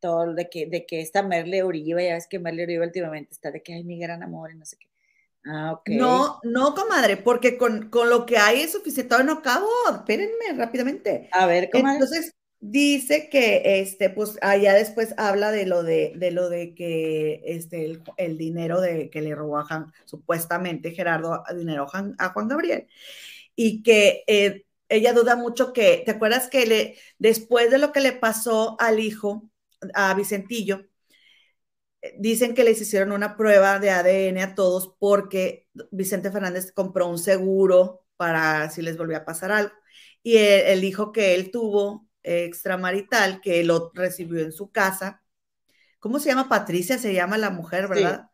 todo, 0.00 0.34
de 0.34 0.48
que, 0.48 0.66
de 0.66 0.86
que 0.86 1.00
esta 1.00 1.22
Merle 1.22 1.62
Uribe, 1.62 2.06
ya 2.06 2.14
ves 2.14 2.26
que 2.26 2.38
Merle 2.38 2.64
Uribe 2.64 2.86
últimamente 2.86 3.32
está 3.32 3.50
de 3.50 3.62
que 3.62 3.74
hay 3.74 3.84
mi 3.84 3.98
gran 3.98 4.22
amor 4.22 4.50
y 4.50 4.56
no 4.56 4.64
sé 4.64 4.76
qué. 4.78 4.88
Ah. 5.46 5.80
No, 5.86 6.38
no, 6.42 6.74
comadre, 6.74 7.16
porque 7.16 7.56
con, 7.56 7.88
con 7.88 8.10
lo 8.10 8.26
que 8.26 8.36
hay 8.36 8.60
es 8.60 8.72
suficiente. 8.72 9.08
Todavía 9.08 9.32
no 9.32 9.40
acabo, 9.40 9.68
espérenme 9.90 10.52
rápidamente. 10.56 11.28
A 11.32 11.46
ver, 11.46 11.70
comadre. 11.70 11.94
Entonces, 11.94 12.34
dice 12.60 13.30
que 13.30 13.80
este, 13.80 14.10
pues 14.10 14.38
allá 14.42 14.74
después 14.74 15.14
habla 15.16 15.50
de 15.50 15.66
lo 15.66 15.82
de, 15.82 16.12
de 16.16 16.30
lo 16.30 16.50
de 16.50 16.74
que 16.74 17.42
este, 17.44 17.86
el, 17.86 18.02
el 18.18 18.36
dinero 18.36 18.80
de 18.80 19.08
que 19.08 19.22
le 19.22 19.34
robó 19.34 19.58
a 19.58 19.64
Juan, 19.64 19.92
supuestamente 20.04 20.90
Gerardo 20.90 21.42
dinero 21.56 21.86
a 22.18 22.28
Juan 22.28 22.48
Gabriel. 22.48 22.86
Y 23.56 23.82
que 23.82 24.24
eh, 24.26 24.66
ella 24.88 25.12
duda 25.12 25.36
mucho 25.36 25.72
que, 25.72 26.02
¿te 26.04 26.12
acuerdas 26.12 26.48
que 26.48 26.66
le, 26.66 26.98
después 27.18 27.70
de 27.70 27.78
lo 27.78 27.92
que 27.92 28.00
le 28.00 28.12
pasó 28.12 28.76
al 28.80 29.00
hijo, 29.00 29.50
a 29.94 30.14
Vicentillo, 30.14 30.86
dicen 32.18 32.54
que 32.54 32.64
les 32.64 32.80
hicieron 32.80 33.12
una 33.12 33.36
prueba 33.36 33.78
de 33.78 33.90
ADN 33.90 34.42
a 34.42 34.54
todos 34.54 34.94
porque 34.98 35.68
Vicente 35.90 36.30
Fernández 36.30 36.72
compró 36.72 37.06
un 37.08 37.18
seguro 37.18 38.04
para 38.16 38.70
si 38.70 38.82
les 38.82 38.96
volvía 38.96 39.18
a 39.18 39.24
pasar 39.24 39.52
algo. 39.52 39.72
Y 40.22 40.36
el, 40.36 40.60
el 40.78 40.84
hijo 40.84 41.12
que 41.12 41.34
él 41.34 41.50
tuvo 41.50 42.08
extramarital, 42.22 43.40
que 43.40 43.64
lo 43.64 43.90
recibió 43.94 44.40
en 44.40 44.52
su 44.52 44.70
casa, 44.70 45.22
¿cómo 46.00 46.20
se 46.20 46.30
llama? 46.30 46.48
Patricia 46.48 46.98
se 46.98 47.14
llama 47.14 47.38
la 47.38 47.50
mujer, 47.50 47.88
¿verdad? 47.88 48.30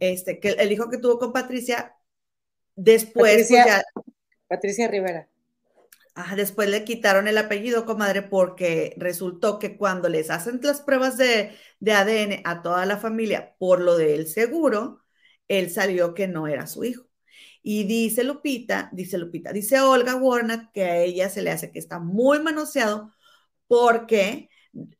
Este, 0.00 0.40
que 0.40 0.50
el 0.50 0.72
hijo 0.72 0.90
que 0.90 0.98
tuvo 0.98 1.18
con 1.18 1.32
Patricia, 1.32 1.94
después, 2.76 3.46
pues, 3.48 3.62
ya- 3.64 3.82
Patricia 4.48 4.88
Rivera. 4.88 5.28
Ajá, 6.14 6.34
después 6.34 6.68
le 6.70 6.84
quitaron 6.84 7.28
el 7.28 7.36
apellido, 7.36 7.84
comadre, 7.84 8.22
porque 8.22 8.94
resultó 8.96 9.58
que 9.58 9.76
cuando 9.76 10.08
les 10.08 10.30
hacen 10.30 10.60
las 10.62 10.80
pruebas 10.80 11.18
de, 11.18 11.54
de 11.78 11.92
ADN 11.92 12.42
a 12.44 12.62
toda 12.62 12.86
la 12.86 12.96
familia 12.96 13.54
por 13.58 13.80
lo 13.80 13.96
del 13.98 14.26
seguro, 14.26 15.02
él 15.48 15.70
salió 15.70 16.14
que 16.14 16.26
no 16.26 16.46
era 16.48 16.66
su 16.66 16.84
hijo. 16.84 17.04
Y 17.62 17.84
dice 17.84 18.24
Lupita, 18.24 18.88
dice 18.92 19.18
Lupita, 19.18 19.52
dice 19.52 19.80
Olga 19.80 20.14
Warner 20.16 20.68
que 20.72 20.84
a 20.84 20.98
ella 20.98 21.28
se 21.28 21.42
le 21.42 21.50
hace 21.50 21.70
que 21.72 21.78
está 21.78 21.98
muy 21.98 22.40
manoseado 22.40 23.12
porque 23.68 24.48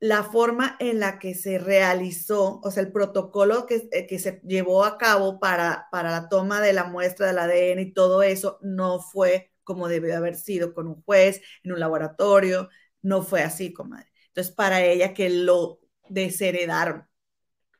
la 0.01 0.23
forma 0.25 0.77
en 0.81 1.01
la 1.01 1.19
que 1.19 1.35
se 1.35 1.59
realizó, 1.59 2.61
o 2.63 2.71
sea, 2.71 2.83
el 2.83 2.93
protocolo 2.93 3.67
que, 3.67 3.89
eh, 3.93 4.07
que 4.07 4.19
se 4.19 4.41
llevó 4.45 4.85
a 4.85 4.99
cabo 4.99 5.41
para, 5.41 5.89
para 5.91 6.11
la 6.11 6.29
toma 6.29 6.61
de 6.61 6.73
la 6.73 6.85
muestra 6.85 7.27
del 7.29 7.39
ADN 7.39 7.83
y 7.83 7.93
todo 7.93 8.23
eso, 8.23 8.59
no 8.63 9.01
fue 9.01 9.53
como 9.65 9.89
debió 9.89 10.17
haber 10.17 10.37
sido 10.37 10.73
con 10.75 10.87
un 10.87 11.03
juez, 11.03 11.43
en 11.65 11.73
un 11.73 11.81
laboratorio, 11.81 12.69
no 13.03 13.23
fue 13.23 13.43
así, 13.43 13.73
comadre. 13.73 14.07
Entonces, 14.29 14.55
para 14.55 14.83
ella 14.85 15.13
que 15.13 15.29
lo 15.29 15.81
desheredaron. 16.09 17.09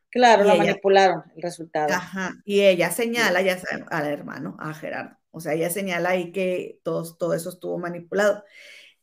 Claro, 0.09 0.43
Y 0.43 0.47
la 0.47 0.53
ella- 0.55 0.63
manipularon 0.65 1.23
el 1.35 1.41
resultado. 1.41 1.93
Ajá. 1.93 2.33
Y 2.45 2.61
ella 2.61 2.91
señala, 2.91 3.41
ya 3.41 3.57
al 3.89 4.07
hermano, 4.07 4.55
a 4.59 4.73
Gerardo. 4.73 5.17
O 5.31 5.39
sea, 5.39 5.53
ella 5.53 5.69
señala 5.69 6.09
ahí 6.09 6.31
que 6.31 6.79
todo, 6.83 7.15
todo 7.15 7.33
eso 7.33 7.49
estuvo 7.49 7.77
manipulado. 7.77 8.43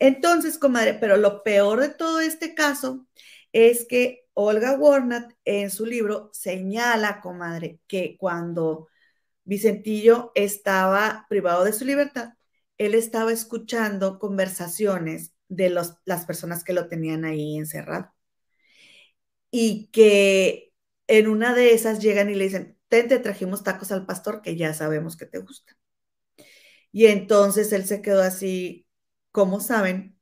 Entonces, 0.05 0.59
comadre, 0.59 0.93
pero 0.93 1.17
lo 1.17 1.43
peor 1.43 1.81
de 1.81 1.89
todo 1.89 2.21
este 2.21 2.55
caso 2.55 3.07
es 3.53 3.87
que 3.89 4.27
Olga 4.35 4.77
Warnat 4.79 5.33
en 5.47 5.71
su 5.71 5.87
libro 5.87 6.29
señala, 6.35 7.23
comadre, 7.23 7.81
que 7.87 8.19
cuando 8.19 8.89
Vicentillo 9.45 10.31
estaba 10.35 11.25
privado 11.31 11.65
de 11.65 11.73
su 11.73 11.87
libertad, 11.87 12.35
él 12.77 12.95
estaba 12.95 13.33
escuchando 13.33 14.19
conversaciones 14.19 15.33
de 15.49 15.71
los, 15.71 15.95
las 16.05 16.27
personas 16.27 16.65
que 16.65 16.75
lo 16.75 16.87
tenían 16.89 17.25
ahí 17.25 17.57
encerrado. 17.57 18.13
Y 19.51 19.89
que 19.91 20.75
en 21.07 21.29
una 21.29 21.55
de 21.55 21.73
esas 21.73 22.01
llegan 22.01 22.29
y 22.29 22.35
le 22.35 22.45
dicen, 22.45 22.79
ten, 22.89 23.09
te 23.09 23.19
trajimos 23.21 23.63
tacos 23.63 23.91
al 23.91 24.05
pastor 24.05 24.43
que 24.43 24.57
ya 24.57 24.75
sabemos 24.75 25.17
que 25.17 25.25
te 25.25 25.39
gustan. 25.39 25.77
Y 26.93 27.07
entonces 27.07 27.73
él 27.73 27.87
se 27.87 28.03
quedó 28.03 28.23
así, 28.23 28.84
¿cómo 29.35 29.59
saben 29.61 30.17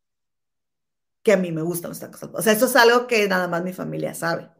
que 1.22 1.32
a 1.32 1.36
mí 1.36 1.52
me 1.52 1.62
gustan 1.62 1.90
los 1.90 2.00
tacos 2.00 2.22
al 2.22 2.30
pastor? 2.30 2.40
O 2.40 2.42
sea, 2.42 2.52
eso 2.54 2.66
es 2.66 2.76
algo 2.76 3.06
que 3.06 3.28
nada 3.28 3.46
más 3.46 3.62
mi 3.62 3.74
familia 3.74 4.14
sabe. 4.14 4.50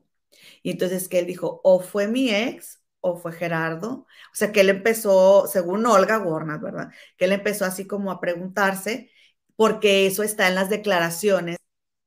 Y 0.62 0.72
entonces 0.72 1.08
que 1.08 1.20
él 1.20 1.26
dijo, 1.26 1.60
o 1.64 1.80
fue 1.80 2.08
mi 2.08 2.30
ex 2.30 2.82
o 3.00 3.16
fue 3.18 3.32
Gerardo. 3.32 4.06
O 4.32 4.34
sea, 4.34 4.52
que 4.52 4.60
él 4.60 4.70
empezó, 4.70 5.46
según 5.48 5.86
Olga 5.86 6.18
Warner, 6.18 6.58
¿verdad? 6.60 6.92
Que 7.16 7.26
él 7.26 7.32
empezó 7.32 7.64
así 7.64 7.86
como 7.86 8.10
a 8.12 8.20
preguntarse, 8.20 9.10
porque 9.56 10.06
eso 10.06 10.22
está 10.22 10.48
en 10.48 10.56
las 10.56 10.70
declaraciones 10.70 11.58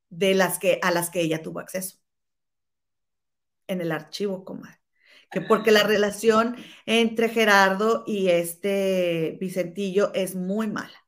de 0.09 0.35
las 0.35 0.59
que, 0.59 0.79
a 0.83 0.91
las 0.91 1.09
que 1.09 1.21
ella 1.21 1.41
tuvo 1.43 1.59
acceso. 1.61 1.97
En 3.67 3.81
el 3.81 3.91
archivo, 3.91 4.45
comadre. 4.45 4.79
Que 5.31 5.41
porque 5.41 5.71
la 5.71 5.83
relación 5.83 6.55
entre 6.85 7.29
Gerardo 7.29 8.03
y 8.07 8.29
este 8.29 9.37
Vicentillo 9.41 10.13
es 10.13 10.35
muy 10.35 10.67
mala. 10.67 11.05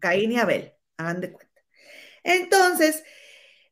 Caín 0.00 0.32
y 0.32 0.38
Abel, 0.38 0.74
hagan 0.96 1.20
de 1.20 1.32
cuenta. 1.32 1.62
Entonces, 2.24 3.04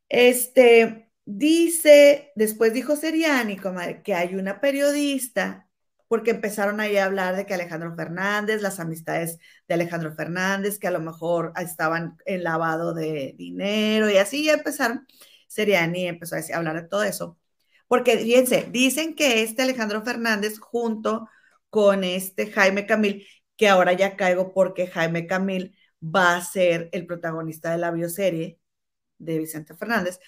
este, 0.09 1.11
dice, 1.25 2.31
después 2.35 2.73
dijo 2.73 2.95
Seriani, 2.95 3.57
que 4.03 4.13
hay 4.13 4.35
una 4.35 4.61
periodista, 4.61 5.69
porque 6.07 6.31
empezaron 6.31 6.79
ahí 6.79 6.97
a 6.97 7.05
hablar 7.05 7.35
de 7.35 7.45
que 7.45 7.53
Alejandro 7.55 7.95
Fernández, 7.95 8.61
las 8.61 8.79
amistades 8.79 9.39
de 9.67 9.73
Alejandro 9.73 10.13
Fernández, 10.15 10.79
que 10.79 10.87
a 10.87 10.91
lo 10.91 10.99
mejor 11.01 11.53
estaban 11.57 12.17
en 12.25 12.43
lavado 12.43 12.93
de 12.93 13.33
dinero 13.37 14.09
y 14.09 14.17
así 14.17 14.45
ya 14.45 14.53
empezaron. 14.53 15.07
Seriani 15.47 16.07
empezó 16.07 16.35
a 16.35 16.39
decir- 16.39 16.55
a 16.55 16.59
hablar 16.59 16.81
de 16.81 16.87
todo 16.87 17.03
eso. 17.03 17.37
Porque, 17.87 18.17
fíjense, 18.17 18.67
dicen 18.71 19.15
que 19.15 19.43
este 19.43 19.61
Alejandro 19.63 20.03
Fernández 20.03 20.59
junto 20.59 21.29
con 21.69 22.03
este 22.03 22.51
Jaime 22.51 22.85
Camil, 22.85 23.25
que 23.57 23.67
ahora 23.69 23.93
ya 23.93 24.15
caigo 24.17 24.53
porque 24.53 24.87
Jaime 24.87 25.27
Camil 25.27 25.77
va 26.01 26.35
a 26.37 26.41
ser 26.41 26.89
el 26.93 27.05
protagonista 27.07 27.71
de 27.71 27.77
la 27.77 27.91
bioserie 27.91 28.59
de 29.17 29.39
Vicente 29.39 29.75
Fernández, 29.75 30.19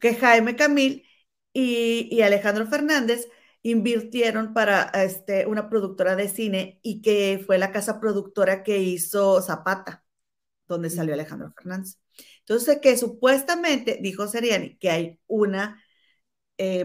que 0.00 0.14
Jaime 0.14 0.56
Camil 0.56 1.06
y, 1.52 2.08
y 2.10 2.22
Alejandro 2.22 2.66
Fernández 2.66 3.28
invirtieron 3.62 4.54
para 4.54 4.82
este, 4.94 5.46
una 5.46 5.68
productora 5.68 6.16
de 6.16 6.28
cine 6.28 6.80
y 6.82 7.02
que 7.02 7.42
fue 7.46 7.58
la 7.58 7.72
casa 7.72 8.00
productora 8.00 8.62
que 8.62 8.78
hizo 8.78 9.42
Zapata, 9.42 10.04
donde 10.68 10.90
salió 10.90 11.14
Alejandro 11.14 11.52
Fernández. 11.56 11.98
Entonces, 12.40 12.78
que 12.80 12.96
supuestamente, 12.96 13.98
dijo 14.00 14.26
Seriani, 14.28 14.76
que 14.78 14.90
hay 14.90 15.20
una, 15.26 15.82
eh, 16.58 16.84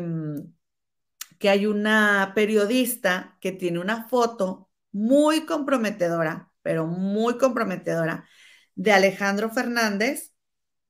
que 1.40 1.50
hay 1.50 1.66
una 1.66 2.32
periodista 2.36 3.38
que 3.42 3.52
tiene 3.52 3.80
una 3.80 4.08
foto 4.08 4.70
muy 4.94 5.46
comprometedora, 5.46 6.52
pero 6.64 6.88
muy 6.88 7.38
comprometedora, 7.38 8.28
de 8.76 8.94
Alejandro 8.94 9.50
Fernández 9.52 10.34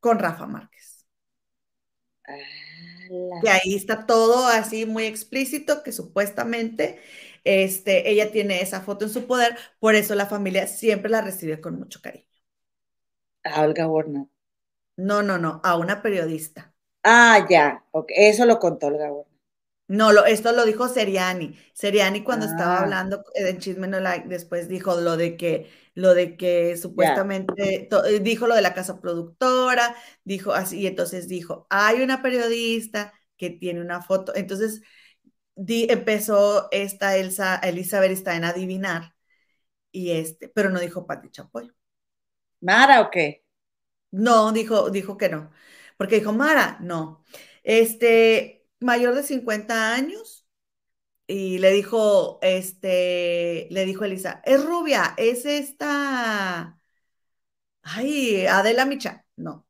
con 0.02 0.20
Rafa 0.20 0.48
Márquez. 0.48 1.08
Que 3.42 3.50
ahí 3.50 3.76
está 3.76 4.06
todo 4.06 4.48
así 4.48 4.86
muy 4.86 5.06
explícito, 5.06 5.84
que 5.84 5.92
supuestamente 5.92 7.00
este, 7.44 8.10
ella 8.10 8.32
tiene 8.32 8.62
esa 8.62 8.82
foto 8.82 9.06
en 9.06 9.12
su 9.12 9.28
poder, 9.28 9.58
por 9.80 9.96
eso 9.96 10.16
la 10.16 10.26
familia 10.28 10.68
siempre 10.68 11.10
la 11.12 11.22
recibe 11.22 11.60
con 11.62 11.78
mucho 11.78 12.02
cariño. 12.02 12.26
A 13.46 13.62
Olga 13.64 13.88
Warner. 13.88 14.26
No, 14.98 15.22
no, 15.24 15.38
no, 15.38 15.62
a 15.64 15.78
una 15.78 16.02
periodista. 16.02 16.74
Ah, 17.04 17.46
ya. 17.50 17.84
Eso 18.10 18.46
lo 18.46 18.60
contó 18.60 18.88
Olga 18.88 19.12
Warner. 19.12 19.33
No, 19.88 20.12
lo, 20.14 20.26
esto 20.26 20.52
lo 20.54 20.66
dijo 20.66 20.88
Seriani. 20.88 21.58
Seriani 21.74 22.24
cuando 22.24 22.46
Ah. 22.46 22.50
estaba 22.52 22.80
hablando 22.80 23.24
en 23.36 23.60
Chisme 23.60 23.88
No 23.88 24.00
Like, 24.00 24.28
después 24.28 24.68
dijo 24.68 25.00
lo 25.00 25.18
de 25.18 25.38
que, 25.38 25.70
lo 25.94 26.14
de 26.14 26.38
que 26.38 26.78
supuestamente 26.78 27.90
eh, 27.92 28.20
dijo 28.22 28.48
lo 28.48 28.56
de 28.56 28.62
la 28.62 28.74
casa 28.74 29.00
productora, 29.02 29.96
dijo 30.24 30.54
así, 30.54 30.80
y 30.80 30.88
entonces 30.88 31.28
dijo, 31.28 31.68
hay 31.70 32.02
una 32.02 32.22
periodista 32.22 33.14
que 33.38 33.50
tiene 33.52 33.82
una 33.82 34.02
foto. 34.02 34.34
Entonces 34.36 34.82
di- 35.56 35.88
empezó 35.90 36.70
esta 36.72 37.18
Elsa, 37.18 37.58
Elizabeth 37.58 38.12
está 38.12 38.36
en 38.36 38.46
adivinar, 38.46 39.16
y 39.92 40.12
este, 40.12 40.50
pero 40.50 40.70
no 40.72 40.80
dijo 40.80 41.08
Pati 41.08 41.30
Chapoy. 41.32 41.72
¿Mara 42.68 43.02
o 43.02 43.10
qué? 43.12 43.26
No, 44.12 44.52
dijo, 44.52 44.90
dijo 44.90 45.18
que 45.18 45.30
no. 45.30 45.52
Porque 45.98 46.20
dijo, 46.20 46.34
Mara, 46.34 46.78
no. 46.82 47.24
Este, 47.64 48.63
mayor 48.84 49.16
de 49.16 49.24
50 49.24 49.94
años. 49.94 50.46
Y 51.26 51.58
le 51.60 51.72
dijo, 51.72 52.40
este, 52.42 53.68
le 53.72 53.86
dijo 53.86 54.04
Elisa, 54.04 54.42
es 54.46 54.64
rubia, 54.64 55.14
es 55.18 55.46
esta. 55.46 56.80
Ay, 57.82 58.46
Adela 58.46 58.86
Micha. 58.86 59.26
No. 59.36 59.66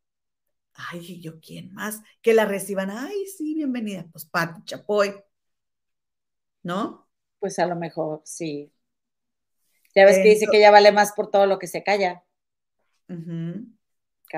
Ay, 0.74 1.22
yo, 1.22 1.40
¿quién 1.40 1.72
más? 1.74 2.02
Que 2.22 2.34
la 2.34 2.46
reciban. 2.46 2.90
Ay, 2.90 3.28
sí, 3.28 3.54
bienvenida. 3.54 4.08
Pues 4.12 4.26
Pati 4.26 4.64
Chapoy. 4.66 5.14
¿No? 6.64 7.08
Pues 7.40 7.60
a 7.60 7.68
lo 7.68 7.76
mejor 7.76 8.22
sí. 8.26 8.74
Ya 9.96 10.06
ves 10.06 10.18
que 10.18 10.30
dice 10.30 10.48
que 10.50 10.58
ella 10.58 10.72
vale 10.72 10.92
más 10.92 11.12
por 11.12 11.30
todo 11.30 11.46
lo 11.46 11.60
que 11.60 11.68
se 11.68 11.84
calla. 11.84 12.24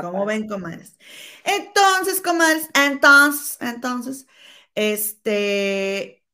¿Cómo 0.02 0.26
ven, 0.26 0.48
comadres? 0.48 0.98
Entonces, 1.46 2.22
comadres, 2.22 2.70
entonces, 2.74 3.58
entonces, 3.62 4.28
este, 4.76 6.26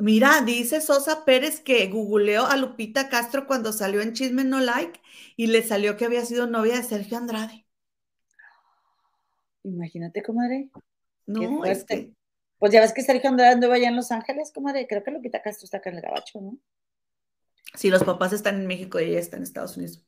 Mira, 0.00 0.40
dice 0.40 0.80
Sosa 0.80 1.26
Pérez 1.26 1.60
que 1.60 1.86
googleó 1.88 2.46
a 2.46 2.56
Lupita 2.56 3.10
Castro 3.10 3.46
cuando 3.46 3.70
salió 3.70 4.00
en 4.00 4.14
Chisme 4.14 4.44
No 4.44 4.58
Like 4.58 4.98
y 5.36 5.48
le 5.48 5.62
salió 5.62 5.98
que 5.98 6.06
había 6.06 6.24
sido 6.24 6.46
novia 6.46 6.76
de 6.76 6.82
Sergio 6.82 7.18
Andrade. 7.18 7.66
Imagínate, 9.62 10.22
comadre. 10.22 10.70
No, 11.26 11.66
es 11.66 11.84
que... 11.84 12.12
Pues 12.58 12.72
ya 12.72 12.80
ves 12.80 12.94
que 12.94 13.02
Sergio 13.02 13.28
Andrade 13.28 13.52
andaba 13.52 13.74
allá 13.74 13.88
en 13.88 13.96
Los 13.96 14.10
Ángeles, 14.10 14.52
comadre. 14.52 14.86
Creo 14.86 15.04
que 15.04 15.10
Lupita 15.10 15.42
Castro 15.42 15.64
está 15.64 15.78
acá 15.78 15.90
en 15.90 15.96
el 15.96 16.02
Gabacho, 16.02 16.40
¿no? 16.40 16.58
Sí, 17.74 17.90
los 17.90 18.02
papás 18.02 18.32
están 18.32 18.56
en 18.56 18.66
México 18.66 19.00
y 19.00 19.04
ella 19.04 19.20
está 19.20 19.36
en 19.36 19.42
Estados 19.42 19.76
Unidos. 19.76 20.02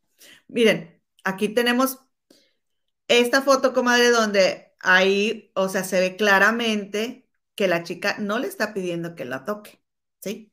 Miren, 0.49 1.03
aquí 1.23 1.51
tenemos 1.51 1.99
esta 3.09 3.43
foto, 3.43 3.75
comadre, 3.75 4.09
donde 4.09 4.72
ahí, 4.83 5.51
o 5.55 5.69
sea, 5.69 5.85
se 5.85 6.01
ve 6.01 6.17
claramente 6.17 7.29
que 7.55 7.69
la 7.69 7.83
chica 7.83 8.17
no 8.19 8.39
le 8.39 8.49
está 8.49 8.75
pidiendo 8.75 9.15
que 9.15 9.25
la 9.25 9.45
toque, 9.45 9.83
¿sí? 10.21 10.53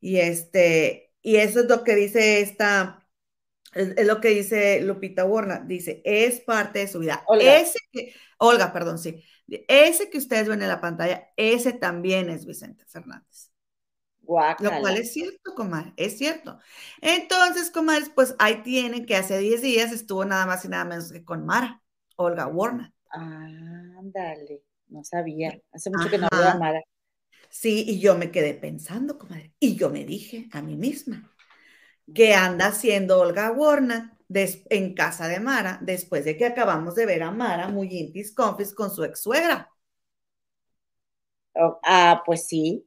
Y 0.00 0.18
este, 0.18 1.14
y 1.22 1.36
eso 1.36 1.60
es 1.60 1.66
lo 1.66 1.84
que 1.84 1.94
dice 1.94 2.40
esta, 2.40 3.08
es, 3.74 4.06
lo 4.06 4.20
que 4.20 4.28
dice 4.28 4.80
Lupita 4.82 5.24
Warner, 5.24 5.66
dice, 5.66 6.02
es 6.04 6.40
parte 6.40 6.80
de 6.80 6.88
su 6.88 7.00
vida. 7.00 7.22
Olga. 7.26 7.56
Ese 7.58 7.78
que, 7.92 8.14
Olga, 8.38 8.72
perdón, 8.72 8.98
sí. 8.98 9.22
Ese 9.46 10.10
que 10.10 10.18
ustedes 10.18 10.48
ven 10.48 10.62
en 10.62 10.68
la 10.68 10.80
pantalla, 10.80 11.28
ese 11.36 11.72
también 11.72 12.30
es 12.30 12.46
Vicente 12.46 12.84
Fernández. 12.86 13.50
Lo 14.60 14.80
cual 14.80 14.96
es 14.96 15.12
cierto, 15.12 15.54
comadre, 15.54 15.92
es 15.96 16.18
cierto. 16.18 16.58
Entonces, 17.00 17.70
comadres, 17.70 18.10
pues 18.14 18.34
ahí 18.38 18.62
tienen 18.62 19.06
que 19.06 19.16
hace 19.16 19.38
10 19.38 19.62
días 19.62 19.92
estuvo 19.92 20.24
nada 20.24 20.46
más 20.46 20.64
y 20.64 20.68
nada 20.68 20.84
menos 20.84 21.12
que 21.12 21.24
con 21.24 21.46
Mara, 21.46 21.82
Olga 22.16 22.46
Warner. 22.46 22.92
Ándale, 23.16 24.62
no 24.88 25.02
sabía. 25.04 25.58
Hace 25.72 25.90
mucho 25.90 26.10
que 26.10 26.18
no 26.18 26.28
veo 26.30 26.48
a. 26.48 26.54
Mara. 26.58 26.82
Sí, 27.48 27.84
y 27.86 28.00
yo 28.00 28.16
me 28.16 28.30
quedé 28.30 28.54
pensando, 28.54 29.18
comadre, 29.18 29.54
y 29.58 29.76
yo 29.76 29.90
me 29.90 30.04
dije 30.04 30.48
a 30.52 30.62
mí 30.62 30.76
misma, 30.76 31.32
¿qué 32.14 32.34
anda 32.34 32.66
haciendo 32.66 33.20
Olga 33.20 33.50
Warner 33.52 34.10
en 34.28 34.94
casa 34.94 35.28
de 35.28 35.40
Mara 35.40 35.78
después 35.82 36.24
de 36.24 36.36
que 36.36 36.46
acabamos 36.46 36.94
de 36.94 37.06
ver 37.06 37.22
a 37.22 37.30
Mara 37.30 37.68
muy 37.68 37.88
intis 37.96 38.34
confis 38.34 38.74
con 38.74 38.90
su 38.90 39.04
ex 39.04 39.20
suegra? 39.20 39.70
Oh, 41.54 41.78
ah, 41.84 42.22
pues 42.26 42.46
sí. 42.46 42.86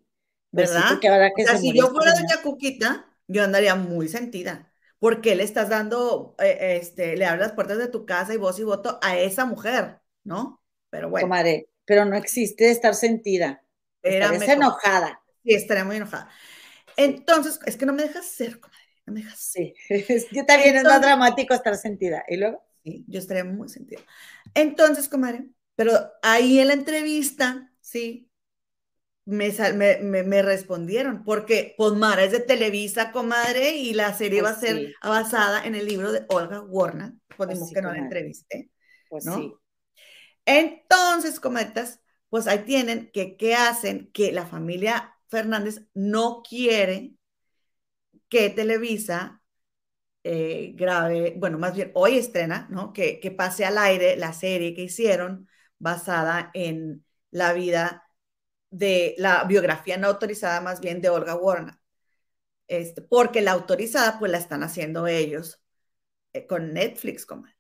Pues 0.52 0.72
¿Verdad? 0.72 0.90
porque 0.90 1.08
que 1.36 1.44
O 1.44 1.46
sea, 1.46 1.56
se 1.56 1.62
si 1.62 1.78
yo 1.78 1.88
fuera 1.88 2.14
doña 2.14 2.42
Cuquita, 2.44 3.08
yo 3.28 3.44
andaría 3.44 3.76
muy 3.76 4.08
sentida. 4.08 4.72
¿Por 5.00 5.22
qué 5.22 5.36
le 5.36 5.44
estás 5.44 5.70
dando, 5.70 6.36
eh, 6.40 6.78
este, 6.82 7.16
le 7.16 7.26
abres 7.26 7.48
las 7.48 7.54
puertas 7.54 7.78
de 7.78 7.88
tu 7.88 8.06
casa 8.06 8.34
y 8.34 8.38
voz 8.38 8.60
y 8.60 8.64
voto 8.64 9.00
a 9.02 9.18
esa 9.18 9.46
mujer, 9.46 10.02
¿no? 10.24 10.62
Pero 10.90 11.10
bueno, 11.10 11.30
comadre, 11.30 11.70
pero 11.86 12.06
no 12.06 12.16
existe 12.16 12.70
estar 12.72 12.96
sentida. 12.96 13.64
mejor. 14.40 14.50
enojada. 14.56 15.22
Sí, 15.44 15.54
estaría 15.54 15.86
muy 15.86 15.98
enojada. 15.98 16.30
Entonces, 16.98 17.60
es 17.66 17.78
que 17.78 17.86
no 17.86 17.94
me 17.94 18.04
dejas 18.04 18.26
ser, 18.28 18.60
comadre, 18.60 18.86
no 19.06 19.14
me 19.14 19.22
dejas 19.22 19.40
ser. 19.40 19.56
Sí. 19.58 19.74
Yo 20.32 20.46
también 20.46 20.76
es 20.78 20.86
más 20.86 21.02
dramático 21.02 21.54
estar 21.54 21.76
sentida. 21.76 22.24
Y 22.28 22.38
luego, 22.38 22.64
Sí, 22.84 23.04
yo 23.08 23.20
estaría 23.20 23.44
muy 23.44 23.68
sentida. 23.70 24.02
Entonces, 24.54 25.10
comadre, 25.10 25.50
pero 25.76 25.92
ahí 26.22 26.60
en 26.60 26.68
la 26.70 26.74
entrevista, 26.74 27.72
sí, 27.82 28.32
me, 29.26 29.52
me, 30.02 30.24
me- 30.24 30.42
respondieron, 30.42 31.24
porque 31.24 31.76
pues 31.78 31.94
Mara 31.94 32.24
es 32.26 32.32
de 32.32 32.40
Televisa, 32.42 33.12
comadre, 33.12 33.78
y 33.78 33.94
la 33.94 34.14
serie 34.16 34.42
Pues 34.42 34.44
va 34.44 34.52
a 34.52 34.60
ser 34.60 34.78
sí. 34.78 34.94
basada 35.04 35.66
en 35.66 35.76
el 35.76 35.88
libro 35.88 36.12
de 36.12 36.26
Olga 36.30 36.62
Warner, 36.62 37.14
pues, 37.38 37.50
Pues 37.50 37.68
sí, 37.70 37.76
que 37.76 37.82
no 37.82 37.92
la 37.92 38.00
entrevisté. 38.00 38.72
pues 39.08 39.26
¿No? 39.26 39.34
sí. 39.34 39.54
Entonces, 40.50 41.40
cometas, 41.40 42.02
pues 42.30 42.48
ahí 42.48 42.60
tienen 42.66 43.12
que, 43.12 43.38
¿qué 43.38 43.54
hacen? 43.56 44.12
Que 44.12 44.32
la 44.32 44.48
familia 44.48 45.16
Fernández 45.28 45.84
no 45.94 46.42
quiere 46.42 47.14
que 48.30 48.50
Televisa 48.50 49.44
eh, 50.24 50.74
grabe, 50.76 51.36
bueno, 51.38 51.60
más 51.60 51.76
bien 51.76 51.92
hoy 51.96 52.18
estrena, 52.18 52.68
¿no? 52.72 52.94
Que, 52.94 53.20
que 53.20 53.32
pase 53.32 53.66
al 53.66 53.78
aire 53.78 54.16
la 54.18 54.34
serie 54.34 54.74
que 54.74 54.84
hicieron 54.84 55.48
basada 55.78 56.52
en 56.56 57.06
la 57.32 57.54
vida 57.54 58.04
de 58.72 59.16
la 59.20 59.44
biografía 59.46 59.98
no 59.98 60.08
autorizada 60.08 60.62
más 60.62 60.82
bien 60.82 61.02
de 61.02 61.10
Olga 61.10 61.36
Warner. 61.36 61.76
Este, 62.68 63.02
porque 63.04 63.42
la 63.42 63.52
autorizada 63.52 64.20
pues 64.20 64.32
la 64.32 64.40
están 64.40 64.64
haciendo 64.64 65.08
ellos 65.08 65.64
eh, 66.34 66.48
con 66.48 66.74
Netflix, 66.74 67.26
comadre. 67.26 67.56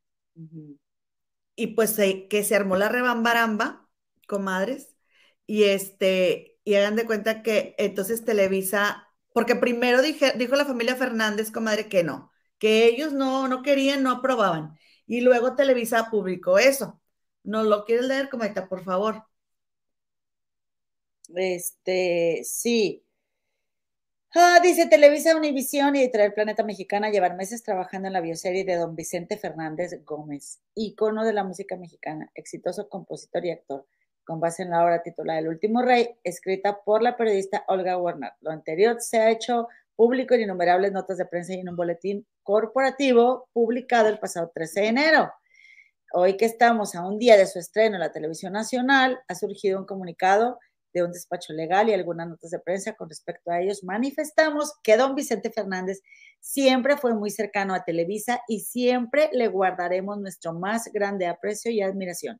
Y 1.59 1.67
pues 1.75 1.91
se- 1.91 2.27
que 2.27 2.43
se 2.43 2.55
armó 2.55 2.75
la 2.77 2.89
rebambaramba, 2.89 3.87
comadres, 4.27 4.95
y 5.45 5.63
este, 5.65 6.59
y 6.63 6.75
hagan 6.75 6.95
de 6.95 7.05
cuenta 7.05 7.41
que 7.43 7.75
entonces 7.77 8.23
Televisa, 8.25 9.07
porque 9.33 9.55
primero 9.55 10.01
dijo 10.01 10.55
la 10.55 10.65
familia 10.65 10.95
Fernández, 10.95 11.51
comadre, 11.51 11.89
que 11.89 12.03
no, 12.03 12.31
que 12.59 12.85
ellos 12.87 13.13
no, 13.13 13.47
no 13.47 13.61
querían, 13.63 14.03
no 14.03 14.11
aprobaban. 14.11 14.77
Y 15.07 15.21
luego 15.21 15.55
Televisa 15.55 16.09
publicó 16.11 16.59
eso. 16.59 17.01
¿No 17.43 17.63
lo 17.63 17.85
quieres 17.85 18.05
leer, 18.05 18.29
comadita, 18.29 18.67
por 18.69 18.83
favor? 18.83 19.23
Este, 21.35 22.41
sí. 22.43 23.03
Ah, 24.35 24.59
dice 24.61 24.85
Televisa 24.85 25.35
Univisión 25.35 25.95
y 25.95 26.01
Editorial 26.01 26.33
Planeta 26.33 26.63
Mexicana 26.63 27.09
llevan 27.09 27.35
meses 27.35 27.63
trabajando 27.63 28.07
en 28.07 28.13
la 28.13 28.21
bioserie 28.21 28.63
de 28.63 28.75
don 28.75 28.95
Vicente 28.95 29.37
Fernández 29.37 30.05
Gómez, 30.05 30.61
ícono 30.75 31.25
de 31.25 31.33
la 31.33 31.43
música 31.43 31.75
mexicana, 31.77 32.29
exitoso 32.35 32.89
compositor 32.89 33.43
y 33.43 33.49
actor, 33.49 33.87
con 34.23 34.39
base 34.39 34.61
en 34.61 34.69
la 34.69 34.83
obra 34.83 35.01
titulada 35.01 35.39
El 35.39 35.47
último 35.47 35.81
rey, 35.81 36.15
escrita 36.23 36.79
por 36.83 37.01
la 37.01 37.17
periodista 37.17 37.63
Olga 37.67 37.97
Warner. 37.97 38.33
Lo 38.41 38.51
anterior 38.51 38.97
se 38.99 39.17
ha 39.17 39.31
hecho 39.31 39.67
público 39.95 40.35
en 40.35 40.41
innumerables 40.41 40.91
notas 40.91 41.17
de 41.17 41.25
prensa 41.25 41.55
y 41.55 41.61
en 41.61 41.69
un 41.69 41.75
boletín 41.75 42.27
corporativo 42.43 43.49
publicado 43.51 44.09
el 44.09 44.19
pasado 44.19 44.51
13 44.53 44.81
de 44.81 44.87
enero. 44.89 45.33
Hoy 46.13 46.37
que 46.37 46.45
estamos 46.45 46.93
a 46.93 47.03
un 47.03 47.17
día 47.17 47.35
de 47.35 47.47
su 47.47 47.57
estreno 47.57 47.95
en 47.95 48.01
la 48.01 48.11
televisión 48.11 48.53
nacional, 48.53 49.19
ha 49.27 49.33
surgido 49.33 49.79
un 49.79 49.87
comunicado 49.87 50.59
de 50.93 51.03
un 51.03 51.11
despacho 51.11 51.53
legal 51.53 51.89
y 51.89 51.93
algunas 51.93 52.27
notas 52.27 52.51
de 52.51 52.59
prensa 52.59 52.93
con 52.93 53.09
respecto 53.09 53.51
a 53.51 53.61
ellos. 53.61 53.83
Manifestamos 53.83 54.73
que 54.83 54.97
don 54.97 55.15
Vicente 55.15 55.51
Fernández 55.51 56.01
siempre 56.39 56.97
fue 56.97 57.13
muy 57.13 57.29
cercano 57.29 57.73
a 57.73 57.83
Televisa 57.83 58.41
y 58.47 58.61
siempre 58.61 59.29
le 59.33 59.47
guardaremos 59.47 60.19
nuestro 60.19 60.53
más 60.53 60.91
grande 60.91 61.27
aprecio 61.27 61.71
y 61.71 61.81
admiración. 61.81 62.39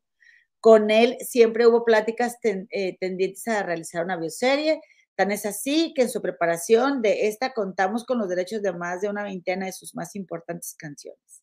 Con 0.60 0.90
él 0.90 1.16
siempre 1.20 1.66
hubo 1.66 1.84
pláticas 1.84 2.38
ten, 2.40 2.66
eh, 2.70 2.96
tendientes 3.00 3.46
a 3.48 3.62
realizar 3.62 4.04
una 4.04 4.16
bioserie. 4.16 4.80
Tan 5.14 5.32
es 5.32 5.46
así 5.46 5.92
que 5.94 6.02
en 6.02 6.10
su 6.10 6.20
preparación 6.20 7.02
de 7.02 7.28
esta 7.28 7.52
contamos 7.52 8.04
con 8.04 8.18
los 8.18 8.28
derechos 8.28 8.62
de 8.62 8.72
más 8.72 9.00
de 9.00 9.08
una 9.08 9.22
veintena 9.22 9.66
de 9.66 9.72
sus 9.72 9.94
más 9.94 10.14
importantes 10.16 10.74
canciones. 10.78 11.42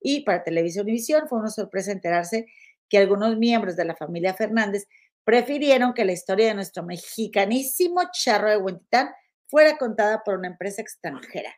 Y 0.00 0.24
para 0.24 0.44
Televisión 0.44 0.84
Univisión 0.84 1.28
fue 1.28 1.38
una 1.38 1.50
sorpresa 1.50 1.92
enterarse 1.92 2.46
que 2.88 2.98
algunos 2.98 3.38
miembros 3.38 3.76
de 3.76 3.84
la 3.84 3.96
familia 3.96 4.34
Fernández 4.34 4.86
prefirieron 5.24 5.94
que 5.94 6.04
la 6.04 6.12
historia 6.12 6.48
de 6.48 6.54
nuestro 6.54 6.82
mexicanísimo 6.82 8.02
charro 8.12 8.50
de 8.50 8.58
Huentitán 8.58 9.10
fuera 9.46 9.76
contada 9.76 10.22
por 10.24 10.38
una 10.38 10.48
empresa 10.48 10.82
extranjera. 10.82 11.54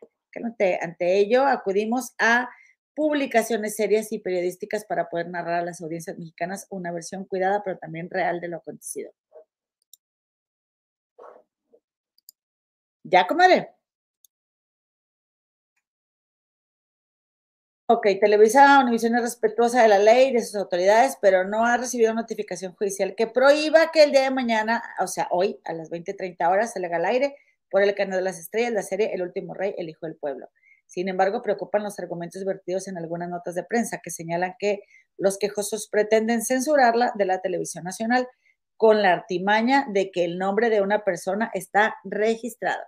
Ante, 0.81 1.17
ello, 1.17 1.45
acudimos 1.45 2.13
a 2.19 2.49
publicaciones 2.95 3.75
serias 3.75 4.11
y 4.11 4.19
periodísticas 4.19 4.85
para 4.85 5.09
poder 5.09 5.29
narrar 5.29 5.61
a 5.61 5.65
las 5.65 5.81
audiencias 5.81 6.17
mexicanas 6.17 6.67
una 6.69 6.91
versión 6.91 7.25
cuidada, 7.25 7.61
pero 7.63 7.77
también 7.77 8.09
real 8.09 8.39
de 8.39 8.47
lo 8.47 8.57
acontecido. 8.57 9.11
¿Ya, 13.03 13.25
comadre? 13.25 13.76
Ok, 17.89 18.05
Televisa 18.19 18.81
Univisión 18.81 19.15
es 19.15 19.21
respetuosa 19.21 19.81
de 19.81 19.87
la 19.87 19.97
ley 19.97 20.27
y 20.27 20.33
de 20.33 20.43
sus 20.43 20.55
autoridades, 20.55 21.17
pero 21.21 21.45
no 21.45 21.63
ha 21.65 21.77
recibido 21.77 22.13
notificación 22.13 22.75
judicial 22.75 23.15
que 23.15 23.27
prohíba 23.27 23.91
que 23.93 24.03
el 24.03 24.11
día 24.11 24.23
de 24.23 24.29
mañana, 24.31 24.83
o 24.99 25.07
sea, 25.07 25.29
hoy 25.31 25.61
a 25.63 25.71
las 25.71 25.89
20:30 25.89 26.49
horas, 26.49 26.73
se 26.73 26.81
le 26.81 26.87
haga 26.87 26.97
al 26.97 27.05
aire 27.05 27.37
por 27.69 27.81
el 27.83 27.95
canal 27.95 28.17
de 28.17 28.23
las 28.23 28.39
estrellas 28.39 28.73
la 28.73 28.81
serie 28.81 29.13
El 29.13 29.21
último 29.21 29.53
rey, 29.53 29.73
el 29.77 29.87
hijo 29.87 30.05
del 30.05 30.17
pueblo. 30.17 30.49
Sin 30.85 31.07
embargo, 31.07 31.41
preocupan 31.41 31.81
los 31.81 31.97
argumentos 31.97 32.43
vertidos 32.43 32.89
en 32.89 32.97
algunas 32.97 33.29
notas 33.29 33.55
de 33.55 33.63
prensa 33.63 34.01
que 34.03 34.09
señalan 34.09 34.55
que 34.59 34.81
los 35.17 35.37
quejosos 35.37 35.87
pretenden 35.89 36.43
censurarla 36.43 37.13
de 37.15 37.23
la 37.25 37.39
televisión 37.39 37.85
nacional 37.85 38.27
con 38.75 39.01
la 39.01 39.13
artimaña 39.13 39.87
de 39.93 40.11
que 40.11 40.25
el 40.25 40.37
nombre 40.37 40.69
de 40.69 40.81
una 40.81 41.05
persona 41.05 41.51
está 41.53 41.95
registrado. 42.03 42.83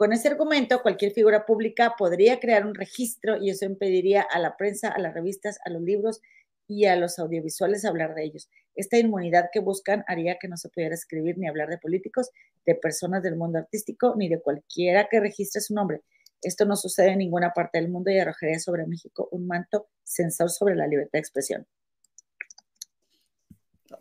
Con 0.00 0.14
ese 0.14 0.28
argumento, 0.28 0.80
cualquier 0.80 1.12
figura 1.12 1.44
pública 1.44 1.94
podría 1.98 2.40
crear 2.40 2.64
un 2.64 2.74
registro 2.74 3.36
y 3.36 3.50
eso 3.50 3.66
impediría 3.66 4.22
a 4.22 4.38
la 4.38 4.56
prensa, 4.56 4.88
a 4.88 4.98
las 4.98 5.12
revistas, 5.12 5.58
a 5.62 5.68
los 5.68 5.82
libros 5.82 6.22
y 6.66 6.86
a 6.86 6.96
los 6.96 7.18
audiovisuales 7.18 7.84
hablar 7.84 8.14
de 8.14 8.24
ellos. 8.24 8.48
Esta 8.74 8.96
inmunidad 8.96 9.50
que 9.52 9.60
buscan 9.60 10.02
haría 10.08 10.38
que 10.40 10.48
no 10.48 10.56
se 10.56 10.70
pudiera 10.70 10.94
escribir 10.94 11.36
ni 11.36 11.48
hablar 11.48 11.68
de 11.68 11.76
políticos, 11.76 12.30
de 12.64 12.76
personas 12.76 13.22
del 13.22 13.36
mundo 13.36 13.58
artístico, 13.58 14.14
ni 14.16 14.30
de 14.30 14.40
cualquiera 14.40 15.06
que 15.10 15.20
registre 15.20 15.60
su 15.60 15.74
nombre. 15.74 16.00
Esto 16.40 16.64
no 16.64 16.76
sucede 16.76 17.08
en 17.08 17.18
ninguna 17.18 17.52
parte 17.52 17.78
del 17.78 17.90
mundo 17.90 18.10
y 18.10 18.18
arrojaría 18.18 18.58
sobre 18.58 18.86
México 18.86 19.28
un 19.32 19.46
manto 19.46 19.90
censor 20.02 20.48
sobre 20.48 20.76
la 20.76 20.86
libertad 20.86 21.18
de 21.18 21.18
expresión. 21.18 21.66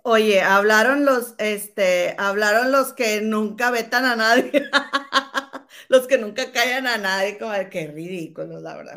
Oye, 0.04 0.42
hablaron 0.42 1.04
los, 1.04 1.36
este, 1.40 2.16
hablaron 2.18 2.72
los 2.72 2.94
que 2.94 3.22
nunca 3.22 3.70
vetan 3.70 4.06
a 4.06 4.16
nadie, 4.16 4.52
los 5.88 6.08
que 6.08 6.18
nunca 6.18 6.52
callan 6.52 6.88
a 6.88 6.98
nadie, 6.98 7.38
como 7.38 7.54
qué 7.70 7.88
ridículo, 7.88 8.60
la 8.60 8.76
verdad. 8.78 8.94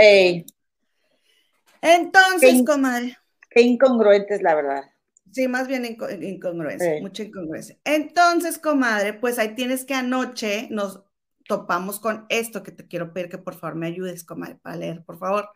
Entonces, 1.80 2.62
comadre. 2.62 3.16
Qué 3.50 3.60
incongruentes, 3.62 4.42
la 4.42 4.54
verdad. 4.54 4.84
Sí, 5.30 5.48
más 5.48 5.66
bien 5.66 5.84
incongruencia, 5.84 6.94
mucha 7.00 7.22
incongruencia. 7.22 7.76
Entonces, 7.84 8.58
comadre, 8.58 9.14
pues 9.14 9.38
ahí 9.38 9.54
tienes 9.54 9.84
que 9.84 9.94
anoche 9.94 10.68
nos 10.70 11.02
topamos 11.48 12.00
con 12.00 12.26
esto 12.28 12.62
que 12.62 12.70
te 12.72 12.86
quiero 12.86 13.12
pedir 13.12 13.28
que 13.28 13.38
por 13.38 13.54
favor 13.54 13.76
me 13.76 13.86
ayudes, 13.86 14.24
comadre, 14.24 14.56
para 14.56 14.76
leer, 14.76 15.04
por 15.04 15.18
favor 15.18 15.48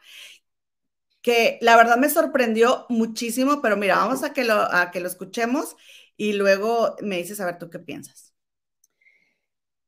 que 1.27 1.59
la 1.61 1.77
verdad 1.77 1.97
me 1.97 2.09
sorprendió 2.09 2.87
muchísimo, 2.89 3.61
pero 3.61 3.77
mira, 3.77 3.97
vamos 3.97 4.23
a 4.23 4.33
que 4.33 4.45
lo, 4.45 4.55
a 4.55 4.93
que 4.93 5.01
lo 5.01 5.09
escuchemos 5.09 5.75
y 6.17 6.35
luego 6.35 6.95
me 7.03 7.17
dices 7.17 7.41
a 7.41 7.47
ver 7.47 7.59
tú 7.59 7.69
qué 7.69 7.81
piensas. 7.81 8.33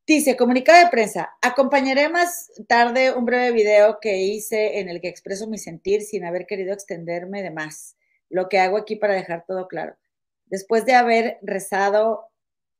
Dice, 0.09 0.39
comunicado 0.39 0.83
de 0.83 0.91
prensa, 0.91 1.37
acompañaré 1.43 2.09
más 2.09 2.51
tarde 2.67 3.13
un 3.15 3.27
breve 3.27 3.53
video 3.53 3.99
que 4.01 4.23
hice 4.23 4.79
en 4.79 4.89
el 4.89 5.03
que 5.03 5.09
expreso 5.09 5.47
mi 5.47 5.59
sentir 5.59 6.01
sin 6.01 6.25
haber 6.25 6.47
querido 6.47 6.73
extenderme 6.73 7.43
de 7.43 7.51
más. 7.51 7.95
Lo 8.31 8.49
que 8.49 8.59
hago 8.59 8.79
aquí 8.79 8.97
para 8.97 9.13
dejar 9.13 9.45
todo 9.47 9.69
claro. 9.69 9.99
Después 10.47 10.87
de 10.87 10.95
haber 10.95 11.37
rezado 11.43 12.31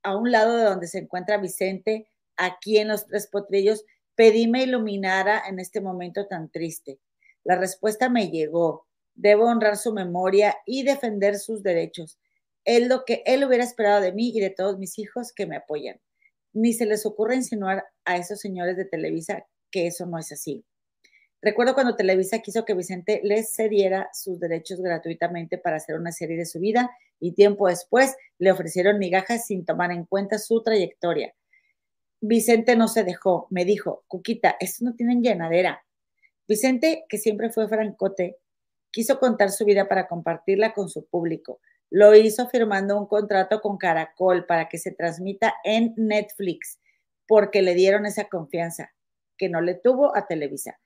a 0.03 0.17
un 0.17 0.33
lado 0.33 0.57
de 0.57 0.65
donde 0.65 0.87
se 0.87 1.01
encuentra 1.01 1.37
Vicente, 1.37 2.09
aquí 2.39 2.79
en 2.79 2.89
los 2.89 3.05
Tres 3.05 3.27
Potrillos, 3.27 3.85
pedí 4.15 4.49
me 4.49 4.63
iluminara 4.63 5.43
en 5.47 5.59
este 5.59 5.83
momento 5.83 6.27
tan 6.29 6.49
triste. 6.49 6.99
La 7.45 7.57
respuesta 7.57 8.09
me 8.09 8.31
llegó. 8.31 8.87
Debo 9.15 9.49
honrar 9.49 9.77
su 9.77 9.93
memoria 9.93 10.57
y 10.65 10.83
defender 10.83 11.39
sus 11.39 11.63
derechos. 11.63 12.19
Es 12.65 12.89
lo 12.89 13.05
que 13.05 13.23
él 13.27 13.45
hubiera 13.45 13.65
esperado 13.65 14.01
de 14.01 14.13
mí 14.13 14.33
y 14.35 14.41
de 14.41 14.49
todos 14.49 14.79
mis 14.79 14.99
hijos 14.99 15.35
que 15.35 15.45
me 15.45 15.57
apoyan. 15.57 16.01
Ni 16.53 16.73
se 16.73 16.87
les 16.87 17.07
ocurre 17.07 17.37
insinuar 17.37 17.85
a 18.05 18.17
esos 18.17 18.41
señores 18.41 18.77
de 18.77 18.85
Televisa 18.85 19.47
que 19.71 19.87
eso 19.87 20.07
no 20.07 20.19
es 20.19 20.33
así. 20.33 20.65
Recuerdo 21.41 21.75
cuando 21.75 21.95
Televisa 21.95 22.41
quiso 22.41 22.65
que 22.65 22.75
Vicente 22.75 23.21
les 23.23 23.55
cediera 23.55 24.09
sus 24.13 24.41
derechos 24.41 24.81
gratuitamente 24.81 25.59
para 25.59 25.77
hacer 25.77 25.97
una 25.97 26.11
serie 26.11 26.37
de 26.37 26.47
su 26.47 26.59
vida 26.59 26.91
y 27.21 27.33
tiempo 27.33 27.69
después 27.69 28.17
le 28.39 28.51
ofrecieron 28.51 28.99
migajas 28.99 29.47
sin 29.47 29.65
tomar 29.65 29.93
en 29.93 30.05
cuenta 30.05 30.39
su 30.39 30.63
trayectoria. 30.63 31.35
Vicente 32.21 32.75
no 32.75 32.89
se 32.89 33.05
dejó, 33.05 33.47
me 33.51 33.65
dijo, 33.65 34.05
Cuquita, 34.09 34.57
estos 34.59 34.83
no 34.83 34.95
tienen 34.95 35.23
llenadera, 35.23 35.85
Vicente, 36.49 37.05
que 37.11 37.19
siempre 37.19 37.51
fue 37.51 37.69
francote, 37.69 38.39
quiso 38.91 39.21
contar 39.21 39.51
su 39.51 39.67
vida 39.67 39.87
para 39.87 40.09
compartirla 40.09 40.73
con 40.73 40.89
su 40.89 41.05
público. 41.05 41.61
Lo 41.91 42.15
hizo 42.15 42.49
firmando 42.49 42.99
un 42.99 43.07
contrato 43.07 43.61
con 43.61 43.79
Caracol 43.79 44.47
para 44.47 44.69
que 44.69 44.79
se 44.79 44.93
transmita 44.93 45.55
en 45.65 45.95
Netflix, 45.97 46.79
porque 47.27 47.63
le 47.63 47.75
dieron 47.75 48.07
esa 48.07 48.29
confianza 48.29 48.93
que 49.37 49.49
no 49.49 49.61
le 49.61 49.75
tuvo 49.75 50.17
a 50.17 50.27
Televisa. 50.27 50.79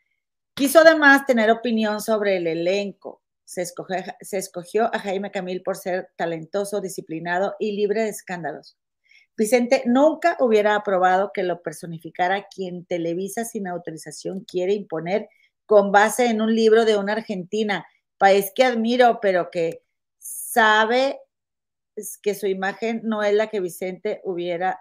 Quiso 0.54 0.80
además 0.80 1.26
tener 1.26 1.50
opinión 1.50 2.00
sobre 2.00 2.36
el 2.36 2.46
elenco. 2.46 3.22
Se 3.44 3.62
escogió, 4.38 4.94
a 4.94 4.98
Jaime 4.98 5.30
Camil 5.30 5.62
por 5.62 5.76
ser 5.76 6.10
talentoso, 6.16 6.80
disciplinado 6.80 7.56
y 7.58 7.72
libre 7.72 8.02
de 8.02 8.10
escándalos. 8.10 8.76
Vicente 9.36 9.82
nunca 9.86 10.36
hubiera 10.40 10.74
aprobado 10.74 11.32
que 11.34 11.42
lo 11.42 11.62
personificara 11.62 12.46
quien 12.48 12.84
Televisa 12.84 13.44
sin 13.44 13.66
autorización 13.66 14.44
quiere 14.44 14.74
imponer 14.74 15.28
con 15.64 15.90
base 15.90 16.26
en 16.26 16.42
un 16.42 16.54
libro 16.54 16.84
de 16.84 16.96
una 16.96 17.14
argentina, 17.14 17.86
país 18.18 18.52
que 18.54 18.64
admiro, 18.64 19.20
pero 19.20 19.50
que 19.50 19.81
sabe 20.52 21.18
que 22.22 22.34
su 22.34 22.46
imagen 22.46 23.00
no 23.04 23.22
es 23.22 23.34
la 23.34 23.48
que 23.48 23.60
Vicente 23.60 24.20
hubiera. 24.24 24.80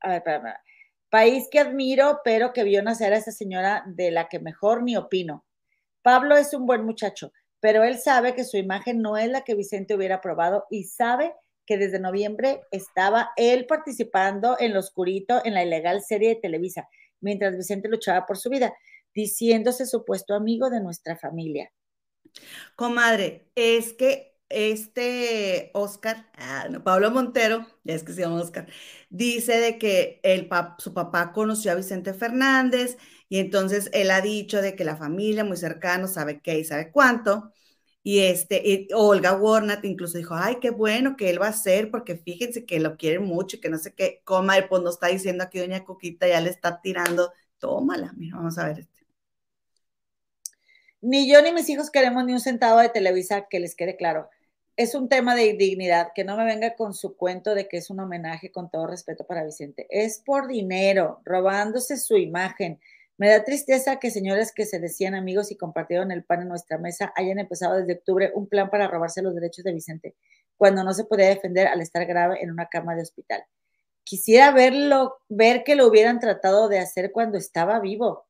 A 0.00 0.08
ver, 0.08 0.18
espera, 0.18 0.62
País 1.10 1.46
que 1.50 1.60
admiro, 1.60 2.20
pero 2.24 2.52
que 2.52 2.64
vio 2.64 2.82
nacer 2.82 3.12
a 3.12 3.18
esa 3.18 3.30
señora 3.30 3.84
de 3.86 4.10
la 4.10 4.28
que 4.28 4.40
mejor 4.40 4.82
ni 4.82 4.96
opino. 4.96 5.44
Pablo 6.02 6.36
es 6.36 6.52
un 6.54 6.66
buen 6.66 6.84
muchacho, 6.84 7.32
pero 7.60 7.84
él 7.84 7.98
sabe 7.98 8.34
que 8.34 8.44
su 8.44 8.56
imagen 8.56 9.00
no 9.00 9.16
es 9.16 9.28
la 9.28 9.42
que 9.42 9.54
Vicente 9.54 9.94
hubiera 9.94 10.16
aprobado 10.16 10.64
y 10.70 10.84
sabe 10.84 11.32
que 11.66 11.78
desde 11.78 12.00
noviembre 12.00 12.62
estaba 12.72 13.30
él 13.36 13.66
participando 13.66 14.56
en 14.58 14.74
lo 14.74 14.80
oscurito 14.80 15.40
en 15.44 15.54
la 15.54 15.62
ilegal 15.62 16.02
serie 16.02 16.30
de 16.30 16.40
Televisa, 16.40 16.88
mientras 17.20 17.56
Vicente 17.56 17.88
luchaba 17.88 18.26
por 18.26 18.36
su 18.36 18.50
vida 18.50 18.74
diciéndose 19.14 19.86
supuesto 19.86 20.34
amigo 20.34 20.68
de 20.68 20.80
nuestra 20.80 21.16
familia. 21.16 21.70
Comadre, 22.76 23.48
es 23.54 23.92
que 23.92 24.36
este 24.48 25.70
Oscar, 25.74 26.30
ah, 26.36 26.68
Pablo 26.84 27.10
Montero, 27.10 27.66
ya 27.84 27.94
es 27.94 28.04
que 28.04 28.12
se 28.12 28.22
llama 28.22 28.40
Oscar, 28.40 28.68
dice 29.10 29.58
de 29.58 29.78
que 29.78 30.20
el 30.22 30.48
su 30.78 30.94
papá 30.94 31.32
conoció 31.32 31.72
a 31.72 31.74
Vicente 31.74 32.14
Fernández 32.14 32.98
y 33.28 33.38
entonces 33.38 33.90
él 33.92 34.10
ha 34.10 34.20
dicho 34.20 34.60
de 34.62 34.76
que 34.76 34.84
la 34.84 34.96
familia 34.96 35.44
muy 35.44 35.56
cercana 35.56 36.06
sabe 36.08 36.40
qué 36.40 36.58
y 36.58 36.64
sabe 36.64 36.90
cuánto. 36.92 37.52
Y 38.02 38.20
este, 38.20 38.86
Olga 38.94 39.34
Warnat 39.34 39.84
incluso 39.84 40.18
dijo, 40.18 40.34
ay, 40.34 40.58
qué 40.60 40.70
bueno 40.70 41.16
que 41.16 41.30
él 41.30 41.40
va 41.40 41.48
a 41.48 41.52
ser, 41.54 41.90
porque 41.90 42.16
fíjense 42.16 42.66
que 42.66 42.78
lo 42.80 42.96
quiere 42.98 43.18
mucho 43.18 43.56
y 43.56 43.60
que 43.60 43.70
no 43.70 43.78
sé 43.78 43.94
qué, 43.94 44.20
comadre, 44.24 44.66
pues 44.68 44.82
nos 44.82 44.94
está 44.96 45.06
diciendo 45.08 45.42
aquí 45.44 45.58
doña 45.58 45.84
Coquita, 45.84 46.28
ya 46.28 46.40
le 46.40 46.50
está 46.50 46.80
tirando, 46.82 47.32
tómala, 47.58 48.12
mira, 48.16 48.36
vamos 48.36 48.58
a 48.58 48.66
ver. 48.68 48.88
Ni 51.06 51.30
yo 51.30 51.42
ni 51.42 51.52
mis 51.52 51.68
hijos 51.68 51.90
queremos 51.90 52.24
ni 52.24 52.32
un 52.32 52.40
centavo 52.40 52.78
de 52.78 52.88
Televisa, 52.88 53.46
que 53.50 53.60
les 53.60 53.76
quede 53.76 53.94
claro. 53.94 54.30
Es 54.74 54.94
un 54.94 55.10
tema 55.10 55.34
de 55.34 55.52
dignidad, 55.52 56.12
que 56.14 56.24
no 56.24 56.34
me 56.34 56.46
venga 56.46 56.76
con 56.76 56.94
su 56.94 57.14
cuento 57.14 57.54
de 57.54 57.68
que 57.68 57.76
es 57.76 57.90
un 57.90 58.00
homenaje 58.00 58.50
con 58.50 58.70
todo 58.70 58.86
respeto 58.86 59.26
para 59.26 59.44
Vicente. 59.44 59.86
Es 59.90 60.22
por 60.24 60.48
dinero, 60.48 61.20
robándose 61.26 61.98
su 61.98 62.16
imagen. 62.16 62.80
Me 63.18 63.28
da 63.28 63.44
tristeza 63.44 64.00
que 64.00 64.10
señores 64.10 64.50
que 64.50 64.64
se 64.64 64.78
decían 64.80 65.14
amigos 65.14 65.52
y 65.52 65.58
compartieron 65.58 66.10
el 66.10 66.24
pan 66.24 66.40
en 66.40 66.48
nuestra 66.48 66.78
mesa 66.78 67.12
hayan 67.16 67.38
empezado 67.38 67.76
desde 67.76 67.98
octubre 67.98 68.32
un 68.34 68.48
plan 68.48 68.70
para 68.70 68.88
robarse 68.88 69.20
los 69.20 69.34
derechos 69.34 69.62
de 69.62 69.74
Vicente, 69.74 70.14
cuando 70.56 70.84
no 70.84 70.94
se 70.94 71.04
podía 71.04 71.28
defender 71.28 71.66
al 71.66 71.82
estar 71.82 72.06
grave 72.06 72.42
en 72.42 72.50
una 72.50 72.68
cama 72.70 72.94
de 72.94 73.02
hospital. 73.02 73.44
Quisiera 74.04 74.52
verlo, 74.52 75.18
ver 75.28 75.64
que 75.64 75.74
lo 75.74 75.86
hubieran 75.86 76.18
tratado 76.18 76.68
de 76.68 76.78
hacer 76.78 77.12
cuando 77.12 77.36
estaba 77.36 77.78
vivo. 77.78 78.24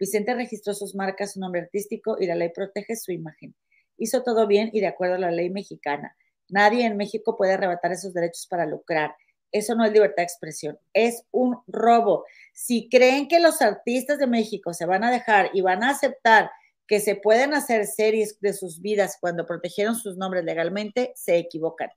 Vicente 0.00 0.32
registró 0.34 0.72
sus 0.72 0.94
marcas, 0.94 1.34
su 1.34 1.40
nombre 1.40 1.60
artístico 1.60 2.16
y 2.18 2.26
la 2.26 2.34
ley 2.34 2.48
protege 2.48 2.96
su 2.96 3.12
imagen. 3.12 3.54
Hizo 3.98 4.22
todo 4.22 4.46
bien 4.46 4.70
y 4.72 4.80
de 4.80 4.86
acuerdo 4.86 5.16
a 5.16 5.18
la 5.18 5.30
ley 5.30 5.50
mexicana. 5.50 6.16
Nadie 6.48 6.86
en 6.86 6.96
México 6.96 7.36
puede 7.36 7.52
arrebatar 7.52 7.92
esos 7.92 8.14
derechos 8.14 8.46
para 8.48 8.64
lucrar. 8.64 9.14
Eso 9.52 9.74
no 9.74 9.84
es 9.84 9.92
libertad 9.92 10.18
de 10.18 10.22
expresión, 10.22 10.78
es 10.94 11.24
un 11.32 11.58
robo. 11.66 12.24
Si 12.54 12.88
creen 12.88 13.28
que 13.28 13.40
los 13.40 13.60
artistas 13.60 14.18
de 14.18 14.26
México 14.26 14.72
se 14.72 14.86
van 14.86 15.04
a 15.04 15.10
dejar 15.10 15.50
y 15.52 15.60
van 15.60 15.82
a 15.82 15.90
aceptar 15.90 16.50
que 16.90 16.98
se 16.98 17.14
pueden 17.14 17.54
hacer 17.54 17.86
series 17.86 18.40
de 18.40 18.52
sus 18.52 18.80
vidas 18.80 19.16
cuando 19.20 19.46
protegieron 19.46 19.94
sus 19.94 20.16
nombres 20.16 20.42
legalmente, 20.42 21.12
se 21.14 21.38
equivocan. 21.38 21.88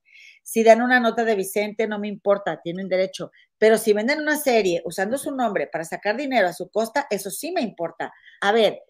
Si 0.44 0.64
dan 0.64 0.84
una 0.84 1.00
nota 1.00 1.26
de 1.26 1.34
Vicente, 1.34 1.88
no 1.88 1.98
me 1.98 2.08
importa, 2.08 2.62
tienen 2.62 2.90
derecho. 2.90 3.32
Pero 3.58 3.80
si 3.80 3.92
venden 3.94 4.22
una 4.22 4.38
serie 4.38 4.84
usando 4.86 5.18
su 5.18 5.36
nombre 5.36 5.66
para 5.66 5.84
sacar 5.84 6.16
dinero 6.16 6.48
a 6.48 6.54
su 6.54 6.70
costa, 6.70 7.08
eso 7.10 7.32
sí 7.32 7.52
me 7.52 7.62
importa. 7.62 8.14
A 8.40 8.52
ver, 8.52 8.84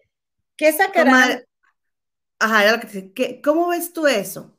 ¿qué 0.58 0.72
sacarán? 0.72 1.42
Ajá, 2.38 2.82
¿cómo 3.42 3.68
ves 3.68 3.94
tú 3.94 4.06
eso? 4.06 4.54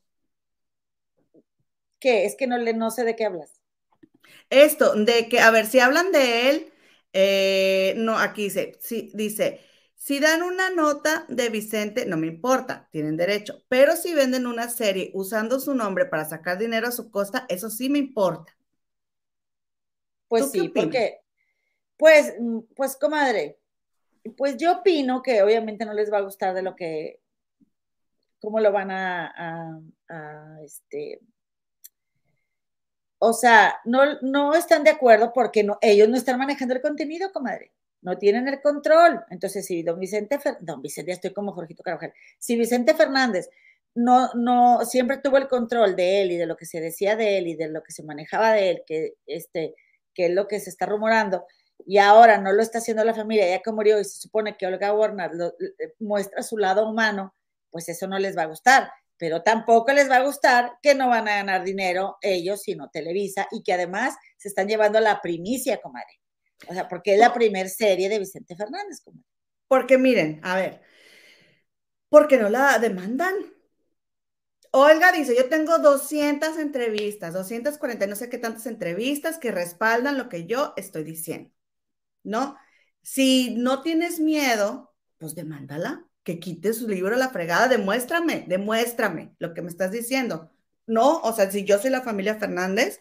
¿Qué? 2.00 2.26
Es 2.26 2.36
que 2.36 2.48
no, 2.48 2.58
no 2.58 2.89
sé 2.89 3.04
de 3.04 3.16
qué 3.16 3.26
hablas. 3.26 3.62
Esto, 4.50 4.96
de 4.96 5.30
que, 5.30 5.41
a 5.41 5.52
ver, 5.52 5.68
si 5.68 5.80
hablan 5.80 6.12
de 6.12 6.50
él, 6.50 6.74
eh, 7.14 7.93
no, 7.98 8.18
aquí 8.18 8.46
dice, 8.46 8.80
sí, 8.82 9.12
dice, 9.14 9.62
si 10.06 10.20
dan 10.20 10.43
una 10.43 10.70
nota 10.70 11.26
de 11.30 11.49
Vicente, 11.49 12.06
no 12.06 12.16
me 12.16 12.28
importa, 12.28 12.88
tienen 12.91 13.18
derecho, 13.18 13.64
pero 13.68 13.95
si 13.95 14.14
venden 14.14 14.45
una 14.45 14.70
serie 14.70 15.10
usando 15.16 15.60
su 15.60 15.74
nombre 15.74 16.06
para 16.06 16.26
sacar 16.26 16.60
dinero 16.60 16.88
a 16.88 16.91
su 16.91 17.10
costa, 17.10 17.47
eso 17.49 17.72
sí 17.72 17.89
me 17.89 17.97
importa. 17.97 18.56
Pues 20.28 20.51
sí, 20.51 20.70
porque, 20.70 21.22
pues, 21.97 22.36
mm, 22.39 22.60
pues, 22.76 22.95
comadre, 22.97 23.58
pues 24.38 24.58
yo 24.58 24.74
opino 24.74 25.24
que 25.24 25.41
obviamente 25.41 25.86
no 25.86 25.93
les 25.95 26.14
va 26.14 26.20
a 26.20 26.22
gustar 26.22 26.53
de 26.53 26.62
lo 26.62 26.76
que, 26.76 27.20
cómo 28.39 28.60
lo 28.60 28.72
van 28.72 28.91
a, 28.91 29.82
este, 30.64 31.20
o 33.18 33.34
sea, 33.34 33.80
no, 33.86 34.22
no 34.22 34.53
están 34.53 34.84
de 34.84 34.91
acuerdo 34.91 35.34
porque 35.34 35.64
no, 35.64 35.80
ellos 35.82 36.08
no 36.10 36.16
están 36.16 36.38
manejando 36.38 36.76
el 36.76 36.82
contenido, 36.84 37.32
comadre 37.34 37.72
no 38.06 38.18
tienen 38.18 38.47
el 38.47 38.62
control. 38.62 39.26
Entonces, 39.32 39.66
si 39.66 39.84
don 39.84 39.99
Vicente, 39.99 40.39
don 40.62 40.82
Vicente, 40.82 41.10
ya 41.10 41.16
estoy 41.16 41.34
como 41.34 41.53
Jorgito 41.53 41.84
Carvajal, 41.84 42.14
si 42.39 42.56
Vicente 42.56 42.93
Fernández 42.93 43.49
no, 43.95 44.30
no, 44.36 44.86
siempre 44.86 45.18
tuvo 45.18 45.38
el 45.38 45.47
control 45.47 45.95
de 45.95 46.22
él 46.22 46.32
y 46.32 46.38
de 46.38 46.45
lo 46.45 46.56
que 46.56 46.66
se 46.66 46.82
decía 46.82 47.16
de 47.16 47.38
él 47.38 47.47
y 47.47 47.56
de 47.56 47.70
lo 47.70 47.82
que 47.82 47.93
se 47.93 48.03
manejaba 48.03 48.51
de 48.53 48.70
él, 48.70 48.84
que, 48.86 49.14
este, 49.26 49.74
que 50.14 50.28
es 50.28 50.32
lo 50.32 50.47
que 50.47 50.60
se 50.60 50.70
está 50.70 50.86
rumorando, 50.86 51.45
y 51.86 51.97
ahora 51.97 52.38
no 52.38 52.51
lo 52.51 52.62
está 52.62 52.78
haciendo 52.80 53.03
la 53.03 53.14
familia, 53.14 53.49
ya 53.49 53.62
que 53.62 53.72
murió 53.72 53.99
y 53.99 54.06
se 54.06 54.20
supone 54.20 54.56
que 54.58 54.68
Olga 54.68 54.93
Warner 54.93 55.32
muestra 55.99 56.43
su 56.43 56.58
lado 56.58 56.89
humano, 56.89 57.34
pues 57.72 57.89
eso 57.89 58.08
no 58.08 58.20
les 58.20 58.38
va 58.38 58.43
a 58.43 58.47
gustar. 58.47 58.89
pero 59.18 59.43
tampoco 59.43 59.93
les 59.93 60.10
va 60.10 60.18
a 60.18 60.24
gustar 60.24 60.74
que 60.82 60.93
no 60.93 61.10
van 61.10 61.28
a 61.28 61.38
ganar 61.38 61.64
dinero 61.64 62.18
ellos, 62.22 62.62
sino 62.64 62.89
Televisa, 62.89 63.47
y 63.51 63.64
que 63.64 63.74
además 63.74 64.16
se 64.38 64.49
están 64.49 64.68
llevando 64.68 64.99
la 64.99 65.22
primicia, 65.22 65.82
comadre. 65.82 66.20
O 66.68 66.74
sea, 66.74 66.88
porque 66.88 67.14
es 67.14 67.20
la 67.20 67.34
primer 67.34 67.70
serie 67.70 68.10
de 68.10 68.20
Vicente 68.20 68.56
Fernández. 68.56 69.03
Porque 69.68 69.97
miren, 69.97 70.39
a 70.43 70.56
ver, 70.56 70.82
¿por 72.10 72.28
qué 72.28 72.38
no 72.38 72.49
la 72.49 72.80
demandan? 72.80 73.34
Olga 74.72 75.12
dice, 75.14 75.36
yo 75.38 75.47
tengo 75.47 75.80
200 75.80 76.58
entrevistas, 76.58 77.34
240, 77.34 78.08
no 78.08 78.16
sé 78.16 78.30
qué 78.30 78.38
tantas 78.38 78.66
entrevistas 78.66 79.38
que 79.38 79.51
respaldan 79.51 80.18
lo 80.18 80.28
que 80.28 80.47
yo 80.47 80.74
estoy 80.76 81.06
diciendo, 81.06 81.49
¿no? 82.24 82.58
Si 83.01 83.56
no 83.58 83.82
tienes 83.84 84.20
miedo, 84.20 84.93
pues 85.18 85.36
demándala 85.36 86.06
que 86.24 86.39
quite 86.39 86.74
su 86.74 86.88
libro 86.89 87.16
a 87.16 87.18
la 87.18 87.30
fregada, 87.30 87.70
demuéstrame, 87.70 88.45
demuéstrame 88.47 89.36
lo 89.39 89.53
que 89.53 89.62
me 89.62 89.70
estás 89.70 89.91
diciendo. 89.91 90.51
No, 90.88 91.20
o 91.22 91.34
sea, 91.34 91.49
si 91.51 91.64
yo 91.64 91.80
soy 91.80 91.91
la 91.91 92.01
familia 92.01 92.36
Fernández, 92.36 92.99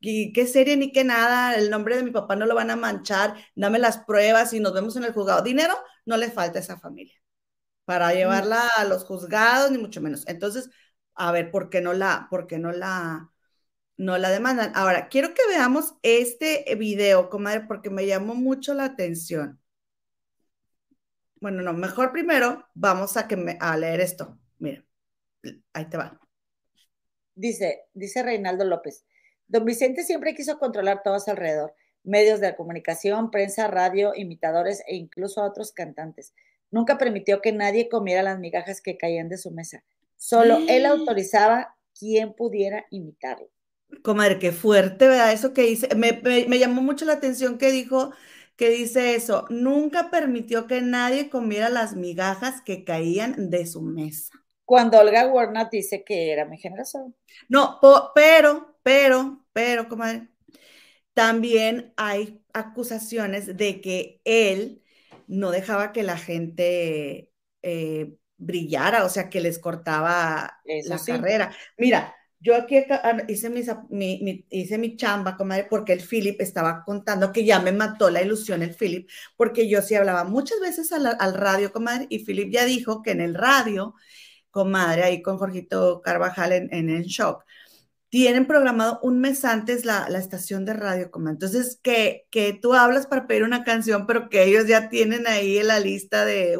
y 0.00 0.32
qué 0.32 0.46
serie 0.46 0.76
ni 0.76 0.92
qué 0.92 1.04
nada, 1.04 1.56
el 1.56 1.70
nombre 1.70 1.96
de 1.96 2.02
mi 2.02 2.10
papá 2.10 2.36
no 2.36 2.46
lo 2.46 2.54
van 2.54 2.70
a 2.70 2.76
manchar, 2.76 3.34
dame 3.54 3.78
las 3.78 3.98
pruebas 3.98 4.52
y 4.52 4.60
nos 4.60 4.74
vemos 4.74 4.96
en 4.96 5.04
el 5.04 5.12
juzgado. 5.12 5.42
Dinero 5.42 5.74
no 6.04 6.16
le 6.16 6.30
falta 6.30 6.58
a 6.58 6.62
esa 6.62 6.78
familia 6.78 7.14
para 7.86 8.12
llevarla 8.14 8.68
a 8.76 8.84
los 8.84 9.04
juzgados, 9.04 9.70
ni 9.70 9.78
mucho 9.78 10.00
menos. 10.00 10.26
Entonces, 10.28 10.70
a 11.14 11.32
ver, 11.32 11.50
¿por 11.50 11.70
qué 11.70 11.80
no 11.80 11.92
la, 11.94 12.26
por 12.30 12.46
qué 12.46 12.58
no 12.58 12.72
la, 12.72 13.30
no 13.96 14.18
la 14.18 14.30
demandan? 14.30 14.72
Ahora, 14.74 15.08
quiero 15.08 15.34
que 15.34 15.46
veamos 15.48 15.94
este 16.02 16.64
video, 16.76 17.30
comadre, 17.30 17.62
porque 17.66 17.90
me 17.90 18.06
llamó 18.06 18.34
mucho 18.34 18.74
la 18.74 18.84
atención. 18.84 19.60
Bueno, 21.40 21.62
no, 21.62 21.72
mejor 21.72 22.12
primero 22.12 22.66
vamos 22.74 23.16
a, 23.16 23.28
que 23.28 23.36
me, 23.36 23.56
a 23.60 23.76
leer 23.76 24.00
esto. 24.00 24.38
Mira, 24.58 24.84
ahí 25.72 25.88
te 25.88 25.96
va. 25.96 26.18
Dice, 27.34 27.84
dice 27.92 28.22
Reinaldo 28.22 28.64
López, 28.64 29.04
don 29.48 29.64
Vicente 29.64 30.02
siempre 30.02 30.34
quiso 30.34 30.58
controlar 30.58 31.02
todo 31.02 31.14
a 31.14 31.20
su 31.20 31.30
alrededor, 31.30 31.74
medios 32.04 32.40
de 32.40 32.54
comunicación, 32.54 33.30
prensa, 33.30 33.68
radio, 33.68 34.12
imitadores 34.14 34.82
e 34.86 34.96
incluso 34.96 35.40
a 35.42 35.46
otros 35.46 35.72
cantantes. 35.72 36.34
Nunca 36.70 36.98
permitió 36.98 37.40
que 37.40 37.52
nadie 37.52 37.88
comiera 37.88 38.22
las 38.22 38.38
migajas 38.38 38.80
que 38.80 38.96
caían 38.96 39.28
de 39.28 39.38
su 39.38 39.50
mesa. 39.50 39.84
Solo 40.16 40.58
él 40.68 40.86
autorizaba 40.86 41.76
quien 41.98 42.34
pudiera 42.34 42.86
imitarlo. 42.90 43.48
Comadre, 44.02 44.38
qué 44.38 44.52
fuerte, 44.52 45.06
¿verdad? 45.06 45.32
Eso 45.32 45.52
que 45.52 45.62
dice, 45.62 45.94
me, 45.94 46.20
me 46.22 46.58
llamó 46.58 46.82
mucho 46.82 47.04
la 47.04 47.14
atención 47.14 47.58
que 47.58 47.70
dijo 47.70 48.12
que 48.56 48.70
dice 48.70 49.14
eso, 49.14 49.44
nunca 49.50 50.10
permitió 50.10 50.66
que 50.66 50.80
nadie 50.80 51.28
comiera 51.28 51.68
las 51.68 51.94
migajas 51.94 52.62
que 52.62 52.84
caían 52.84 53.50
de 53.50 53.66
su 53.66 53.82
mesa. 53.82 54.32
Cuando 54.64 54.98
Olga 54.98 55.28
Warnat 55.28 55.70
dice 55.70 56.02
que 56.04 56.32
era 56.32 56.46
mi 56.46 56.58
generación. 56.58 57.14
No, 57.48 57.78
pero, 58.14 58.75
pero, 58.86 59.44
pero, 59.52 59.88
comadre, 59.88 60.28
también 61.12 61.92
hay 61.96 62.40
acusaciones 62.52 63.56
de 63.56 63.80
que 63.80 64.20
él 64.22 64.80
no 65.26 65.50
dejaba 65.50 65.90
que 65.90 66.04
la 66.04 66.16
gente 66.16 67.32
eh, 67.62 68.16
brillara, 68.36 69.04
o 69.04 69.08
sea, 69.08 69.28
que 69.28 69.40
les 69.40 69.58
cortaba 69.58 70.60
la 70.64 71.00
carrera. 71.04 71.52
Mira, 71.76 72.14
yo 72.38 72.54
aquí 72.54 72.76
ah, 72.76 73.24
hice 73.26 73.50
mi, 73.50 74.46
hice 74.50 74.78
mi 74.78 74.96
chamba, 74.96 75.36
comadre, 75.36 75.66
porque 75.68 75.92
el 75.92 76.00
Philip 76.00 76.40
estaba 76.40 76.84
contando 76.84 77.32
que 77.32 77.44
ya 77.44 77.58
me 77.58 77.72
mató 77.72 78.08
la 78.08 78.22
ilusión 78.22 78.62
el 78.62 78.76
Philip, 78.76 79.10
porque 79.36 79.68
yo 79.68 79.82
sí 79.82 79.96
hablaba 79.96 80.22
muchas 80.22 80.60
veces 80.60 80.92
al, 80.92 81.34
radio, 81.34 81.72
comadre, 81.72 82.06
y 82.08 82.24
Philip 82.24 82.52
ya 82.52 82.64
dijo 82.64 83.02
que 83.02 83.10
en 83.10 83.20
el 83.20 83.34
radio, 83.34 83.94
comadre, 84.52 85.02
ahí 85.02 85.22
con 85.22 85.38
Jorgito 85.38 86.02
Carvajal 86.02 86.52
en, 86.52 86.88
el 86.88 87.02
shock, 87.02 87.44
tienen 88.08 88.46
programado 88.46 89.00
un 89.02 89.20
mes 89.20 89.44
antes 89.44 89.84
la, 89.84 90.06
estación 90.18 90.64
de 90.64 90.74
radio, 90.74 91.10
comadre. 91.10 91.34
Entonces, 91.34 91.78
que, 91.82 92.26
que 92.30 92.52
tú 92.54 92.74
hablas 92.74 93.06
para 93.06 93.26
pedir 93.26 93.42
una 93.44 93.64
canción, 93.64 94.06
pero 94.06 94.28
que 94.28 94.44
ellos 94.44 94.66
ya 94.66 94.88
tienen 94.88 95.26
ahí 95.26 95.58
en 95.58 95.68
la 95.68 95.80
lista 95.80 96.24
de 96.24 96.58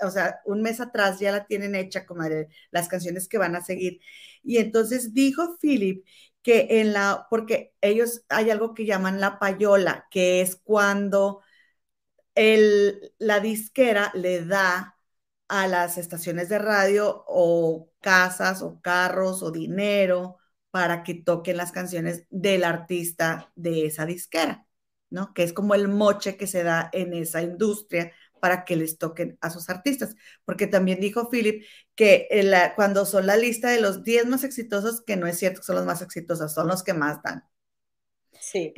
o 0.00 0.10
sea, 0.10 0.40
un 0.44 0.62
mes 0.62 0.80
atrás 0.80 1.18
ya 1.20 1.32
la 1.32 1.46
tienen 1.46 1.74
hecha, 1.74 2.06
comadre, 2.06 2.48
las 2.70 2.88
canciones 2.88 3.28
que 3.28 3.38
van 3.38 3.56
a 3.56 3.62
seguir. 3.62 4.00
Y 4.42 4.58
entonces 4.58 5.14
dijo 5.14 5.56
Philip 5.60 6.04
que 6.42 6.66
en 6.80 6.92
la, 6.92 7.26
porque 7.30 7.74
ellos 7.80 8.24
hay 8.28 8.50
algo 8.50 8.74
que 8.74 8.84
llaman 8.86 9.20
la 9.20 9.38
payola, 9.38 10.06
que 10.10 10.42
es 10.42 10.56
cuando 10.56 11.40
el, 12.34 13.14
la 13.18 13.40
disquera 13.40 14.10
le 14.14 14.44
da 14.44 14.98
a 15.48 15.68
las 15.68 15.98
estaciones 15.98 16.48
de 16.48 16.58
radio 16.58 17.24
o 17.28 17.90
casas 18.00 18.62
o 18.62 18.80
carros 18.80 19.42
o 19.42 19.50
dinero 19.50 20.38
para 20.74 21.04
que 21.04 21.14
toquen 21.14 21.56
las 21.56 21.70
canciones 21.70 22.26
del 22.30 22.64
artista 22.64 23.52
de 23.54 23.86
esa 23.86 24.06
disquera, 24.06 24.66
¿no? 25.08 25.32
Que 25.32 25.44
es 25.44 25.52
como 25.52 25.76
el 25.76 25.86
moche 25.86 26.36
que 26.36 26.48
se 26.48 26.64
da 26.64 26.90
en 26.92 27.14
esa 27.14 27.42
industria 27.42 28.10
para 28.40 28.64
que 28.64 28.74
les 28.74 28.98
toquen 28.98 29.38
a 29.40 29.50
sus 29.50 29.70
artistas. 29.70 30.16
Porque 30.44 30.66
también 30.66 30.98
dijo 30.98 31.30
Philip 31.30 31.64
que 31.94 32.28
cuando 32.74 33.06
son 33.06 33.28
la 33.28 33.36
lista 33.36 33.70
de 33.70 33.80
los 33.80 34.02
10 34.02 34.26
más 34.26 34.42
exitosos, 34.42 35.00
que 35.02 35.14
no 35.16 35.28
es 35.28 35.38
cierto 35.38 35.60
que 35.60 35.66
son 35.66 35.76
los 35.76 35.86
más 35.86 36.02
exitosos, 36.02 36.52
son 36.52 36.66
los 36.66 36.82
que 36.82 36.92
más 36.92 37.22
dan. 37.22 37.44
Sí. 38.40 38.72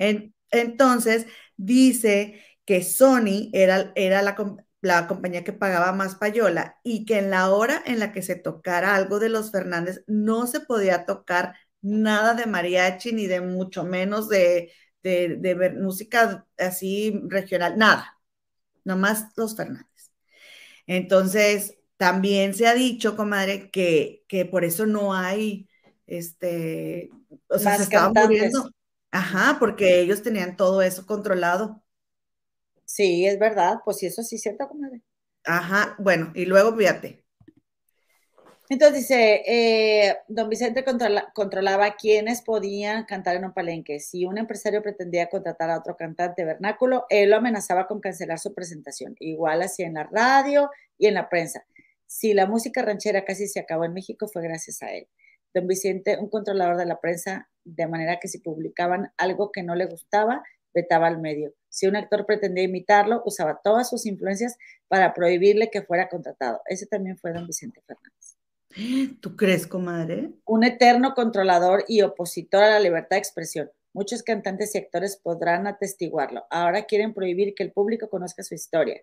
entonces, 0.50 1.24
dice 1.56 2.44
que 2.66 2.82
Sony 2.82 3.48
era, 3.54 3.92
era 3.94 4.20
la, 4.20 4.36
la 4.82 5.06
compañía 5.06 5.44
que 5.44 5.54
pagaba 5.54 5.94
más 5.94 6.16
payola 6.16 6.78
y 6.84 7.06
que 7.06 7.20
en 7.20 7.30
la 7.30 7.48
hora 7.48 7.82
en 7.86 8.00
la 8.00 8.12
que 8.12 8.20
se 8.20 8.36
tocara 8.36 8.94
algo 8.94 9.18
de 9.18 9.30
los 9.30 9.50
Fernández 9.50 10.04
no 10.06 10.46
se 10.46 10.60
podía 10.60 11.06
tocar 11.06 11.54
nada 11.82 12.34
de 12.34 12.46
mariachi 12.46 13.12
ni 13.12 13.26
de 13.26 13.40
mucho 13.40 13.84
menos 13.84 14.28
de, 14.28 14.72
de, 15.02 15.36
de 15.38 15.70
música 15.72 16.46
así 16.58 17.20
regional, 17.28 17.78
nada 17.78 18.12
nomás 18.84 19.26
los 19.36 19.56
Fernández. 19.56 20.12
Entonces, 20.86 21.78
también 21.96 22.54
se 22.54 22.66
ha 22.66 22.74
dicho, 22.74 23.16
comadre, 23.16 23.70
que, 23.70 24.24
que 24.28 24.44
por 24.46 24.64
eso 24.64 24.86
no 24.86 25.14
hay, 25.14 25.68
este, 26.06 27.10
o 27.48 27.58
sea, 27.58 27.76
se 27.78 27.84
estaban 27.84 28.14
muriendo. 28.16 28.70
Ajá, 29.10 29.56
porque 29.60 30.00
ellos 30.00 30.22
tenían 30.22 30.56
todo 30.56 30.82
eso 30.82 31.06
controlado. 31.06 31.82
Sí, 32.84 33.26
es 33.26 33.38
verdad, 33.38 33.76
pues 33.84 33.98
sí, 33.98 34.06
eso 34.06 34.22
sí 34.24 34.36
es 34.36 34.42
cierto, 34.42 34.66
comadre. 34.68 35.02
Ajá, 35.44 35.96
bueno, 35.98 36.32
y 36.34 36.44
luego 36.46 36.76
fíjate, 36.76 37.24
entonces 38.74 39.00
dice, 39.00 39.42
eh, 39.46 40.16
don 40.28 40.48
Vicente 40.48 40.84
controlaba 41.34 41.94
quiénes 41.96 42.42
podían 42.42 43.04
cantar 43.04 43.36
en 43.36 43.44
un 43.44 43.52
palenque. 43.52 44.00
Si 44.00 44.24
un 44.24 44.38
empresario 44.38 44.82
pretendía 44.82 45.28
contratar 45.28 45.70
a 45.70 45.78
otro 45.78 45.96
cantante 45.96 46.44
vernáculo, 46.44 47.06
él 47.08 47.30
lo 47.30 47.36
amenazaba 47.36 47.86
con 47.86 48.00
cancelar 48.00 48.38
su 48.38 48.54
presentación. 48.54 49.14
Igual 49.20 49.62
así 49.62 49.82
en 49.82 49.94
la 49.94 50.04
radio 50.04 50.70
y 50.98 51.06
en 51.06 51.14
la 51.14 51.28
prensa. 51.28 51.64
Si 52.06 52.34
la 52.34 52.46
música 52.46 52.82
ranchera 52.82 53.24
casi 53.24 53.46
se 53.46 53.60
acabó 53.60 53.84
en 53.84 53.94
México, 53.94 54.28
fue 54.28 54.42
gracias 54.42 54.82
a 54.82 54.92
él. 54.92 55.08
Don 55.54 55.66
Vicente, 55.66 56.18
un 56.18 56.28
controlador 56.28 56.76
de 56.76 56.86
la 56.86 57.00
prensa, 57.00 57.48
de 57.64 57.86
manera 57.86 58.18
que 58.20 58.28
si 58.28 58.38
publicaban 58.38 59.12
algo 59.16 59.52
que 59.52 59.62
no 59.62 59.74
le 59.74 59.86
gustaba, 59.86 60.42
vetaba 60.74 61.06
al 61.06 61.18
medio. 61.20 61.54
Si 61.68 61.86
un 61.86 61.96
actor 61.96 62.26
pretendía 62.26 62.64
imitarlo, 62.64 63.22
usaba 63.24 63.60
todas 63.62 63.88
sus 63.88 64.06
influencias 64.06 64.56
para 64.88 65.14
prohibirle 65.14 65.70
que 65.70 65.82
fuera 65.82 66.08
contratado. 66.08 66.60
Ese 66.66 66.86
también 66.86 67.16
fue 67.16 67.32
don 67.32 67.46
Vicente 67.46 67.80
Fernández. 67.86 68.25
¿Tú 69.20 69.36
crees, 69.36 69.66
comadre? 69.66 70.30
Un 70.44 70.64
eterno 70.64 71.14
controlador 71.14 71.84
y 71.88 72.02
opositor 72.02 72.62
a 72.62 72.70
la 72.70 72.80
libertad 72.80 73.16
de 73.16 73.18
expresión. 73.18 73.70
Muchos 73.92 74.22
cantantes 74.22 74.74
y 74.74 74.78
actores 74.78 75.16
podrán 75.16 75.66
atestiguarlo. 75.66 76.44
Ahora 76.50 76.84
quieren 76.84 77.14
prohibir 77.14 77.54
que 77.54 77.62
el 77.62 77.72
público 77.72 78.10
conozca 78.10 78.42
su 78.42 78.54
historia. 78.54 79.00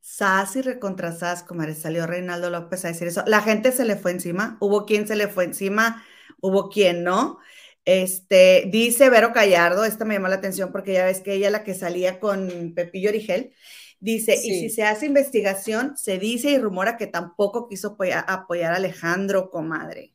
Sas 0.00 0.56
y 0.56 0.62
recontra 0.62 1.12
Sas, 1.12 1.42
comadre, 1.42 1.74
salió 1.74 2.06
Reinaldo 2.06 2.50
López 2.50 2.84
a 2.84 2.88
decir 2.88 3.08
eso. 3.08 3.22
La 3.26 3.40
gente 3.40 3.72
se 3.72 3.84
le 3.84 3.96
fue 3.96 4.10
encima, 4.10 4.56
hubo 4.60 4.86
quien 4.86 5.06
se 5.06 5.16
le 5.16 5.28
fue 5.28 5.44
encima, 5.44 6.04
hubo 6.40 6.68
quien 6.70 7.04
no. 7.04 7.38
Este, 7.84 8.68
dice 8.70 9.10
Vero 9.10 9.32
Callardo, 9.32 9.84
esta 9.84 10.04
me 10.04 10.14
llama 10.14 10.28
la 10.28 10.36
atención 10.36 10.72
porque 10.72 10.92
ya 10.92 11.04
ves 11.04 11.20
que 11.20 11.34
ella 11.34 11.50
la 11.50 11.64
que 11.64 11.74
salía 11.74 12.20
con 12.20 12.72
Pepillo 12.74 13.10
Origel, 13.10 13.54
Dice, 14.00 14.40
y 14.42 14.54
si 14.54 14.70
se 14.70 14.84
hace 14.84 15.06
investigación, 15.06 15.96
se 15.96 16.18
dice 16.18 16.50
y 16.50 16.58
rumora 16.58 16.96
que 16.96 17.06
tampoco 17.06 17.68
quiso 17.68 17.96
apoyar, 18.26 18.72
a 18.72 18.76
Alejandro, 18.76 19.50
comadre. 19.50 20.14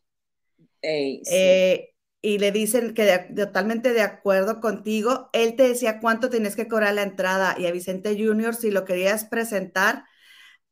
Eh, 1.26 1.94
y 2.22 2.38
le 2.38 2.52
dicen 2.54 2.94
que 2.94 3.28
totalmente 3.36 3.92
de 3.92 4.02
acuerdo 4.02 4.62
contigo, 4.62 5.30
él 5.34 5.56
te 5.58 5.64
decía 5.68 6.00
cuánto 6.00 6.30
tenías 6.30 6.56
que 6.56 6.70
cobrar 6.70 6.94
la 6.94 7.04
entrada 7.04 7.56
y 7.58 7.66
a 7.68 7.72
Vicente 7.72 8.16
Junior, 8.18 8.56
si 8.56 8.72
lo 8.72 8.86
querías 8.86 9.26
presentar, 9.26 10.06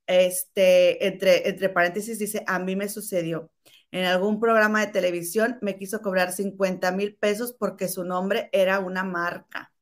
este, 0.08 1.08
entre, 1.08 1.50
entre 1.50 1.70
paréntesis, 1.70 2.20
dice, 2.20 2.44
a 2.48 2.60
mí 2.60 2.76
me 2.76 2.90
sucedió. 2.90 3.52
En 3.92 4.06
algún 4.06 4.40
programa 4.40 4.86
de 4.86 4.92
televisión 4.94 5.58
me 5.62 5.78
quiso 5.78 6.02
cobrar 6.02 6.32
50 6.32 6.92
mil 6.94 7.16
pesos 7.18 7.54
porque 7.58 7.90
su 7.90 8.06
nombre 8.06 8.50
era 8.54 8.80
una 8.80 9.04
marca. 9.04 9.74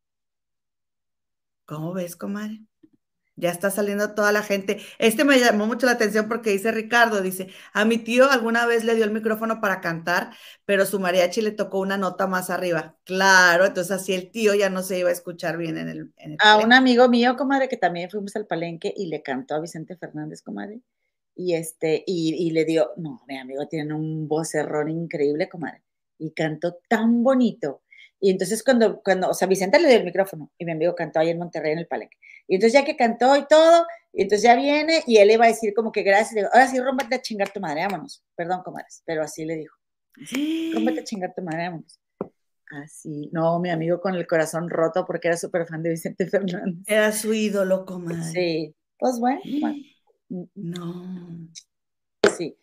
¿Cómo 1.65 1.93
ves, 1.93 2.15
comadre? 2.15 2.61
Ya 3.39 3.51
está 3.51 3.71
saliendo 3.71 4.13
toda 4.13 4.33
la 4.33 4.43
gente. 4.43 4.81
Este 4.97 5.23
me 5.23 5.39
llamó 5.39 5.65
mucho 5.65 5.85
la 5.85 5.93
atención 5.93 6.27
porque 6.27 6.49
dice 6.49 6.71
Ricardo, 6.71 7.21
dice, 7.21 7.47
a 7.71 7.85
mi 7.85 7.97
tío 7.97 8.29
alguna 8.29 8.65
vez 8.65 8.83
le 8.83 8.95
dio 8.95 9.05
el 9.05 9.11
micrófono 9.11 9.61
para 9.61 9.79
cantar, 9.79 10.31
pero 10.65 10.85
su 10.85 10.99
mariachi 10.99 11.41
le 11.41 11.51
tocó 11.51 11.79
una 11.79 11.97
nota 11.97 12.27
más 12.27 12.49
arriba. 12.49 12.97
Claro, 13.05 13.65
entonces 13.65 13.91
así 13.91 14.13
el 14.13 14.29
tío 14.29 14.55
ya 14.55 14.69
no 14.69 14.83
se 14.83 14.99
iba 14.99 15.09
a 15.09 15.13
escuchar 15.13 15.57
bien 15.57 15.77
en 15.77 15.87
el... 15.87 16.13
a 16.39 16.57
un 16.57 16.73
amigo 16.73 17.07
mío, 17.07 17.37
comadre, 17.37 17.69
que 17.69 17.77
también 17.77 18.09
fuimos 18.09 18.35
al 18.35 18.45
palenque 18.45 18.93
y 18.95 19.07
le 19.07 19.21
cantó 19.21 19.55
a 19.55 19.61
Vicente 19.61 19.95
Fernández, 19.95 20.41
comadre. 20.41 20.81
Y 21.33 21.53
este, 21.53 22.03
y, 22.05 22.35
y 22.35 22.51
le 22.51 22.65
dio, 22.65 22.91
no, 22.97 23.23
mi 23.25 23.37
amigo 23.37 23.65
tiene 23.69 23.93
un 23.93 24.27
vocerrón 24.27 24.89
increíble, 24.89 25.47
comadre. 25.47 25.81
Y 26.17 26.31
cantó 26.31 26.77
tan 26.89 27.23
bonito 27.23 27.83
y 28.19 28.31
entonces 28.31 28.63
cuando, 28.63 29.01
cuando, 29.01 29.29
o 29.29 29.33
sea, 29.33 29.47
Vicente 29.47 29.79
le 29.79 29.87
dio 29.87 29.97
el 29.97 30.05
micrófono 30.05 30.51
y 30.57 30.65
mi 30.65 30.73
amigo 30.73 30.93
cantó 30.93 31.19
ahí 31.19 31.29
en 31.29 31.37
Monterrey 31.37 31.71
en 31.71 31.79
el 31.79 31.87
palenque. 31.87 32.17
Y 32.47 32.55
entonces 32.55 32.73
ya 32.73 32.83
que 32.83 32.97
cantó 32.97 33.35
y 33.37 33.47
todo, 33.47 33.85
y 34.11 34.23
entonces 34.23 34.43
ya 34.43 34.55
viene 34.55 35.03
y 35.07 35.17
él 35.17 35.27
le 35.29 35.37
va 35.37 35.45
a 35.45 35.49
decir 35.49 35.73
como 35.73 35.91
que 35.91 36.03
gracias, 36.03 36.45
ahora 36.51 36.67
sí, 36.67 36.79
rómpate 36.79 37.15
a 37.15 37.21
chingar 37.21 37.51
tu 37.51 37.59
madre, 37.59 37.85
vámonos. 37.85 38.23
Perdón, 38.35 38.61
comadres, 38.63 39.03
pero 39.05 39.23
así 39.23 39.45
le 39.45 39.55
dijo. 39.55 39.75
Rómpate 40.73 40.99
a 40.99 41.03
chingar 41.03 41.33
tu 41.33 41.41
madre, 41.41 41.69
vámonos. 41.69 41.99
Así, 42.83 43.29
no, 43.31 43.59
mi 43.59 43.71
amigo 43.71 43.99
con 43.99 44.13
el 44.15 44.27
corazón 44.27 44.69
roto 44.69 45.05
porque 45.05 45.29
era 45.29 45.37
súper 45.37 45.65
fan 45.65 45.81
de 45.81 45.91
Vicente 45.91 46.27
Fernández. 46.27 46.83
Era 46.85 47.11
su 47.11 47.33
ídolo, 47.33 47.85
comadre. 47.85 48.31
Sí, 48.31 48.75
pues 48.97 49.19
bueno. 49.19 49.41
No. 50.55 51.49
Sí. 52.37 52.55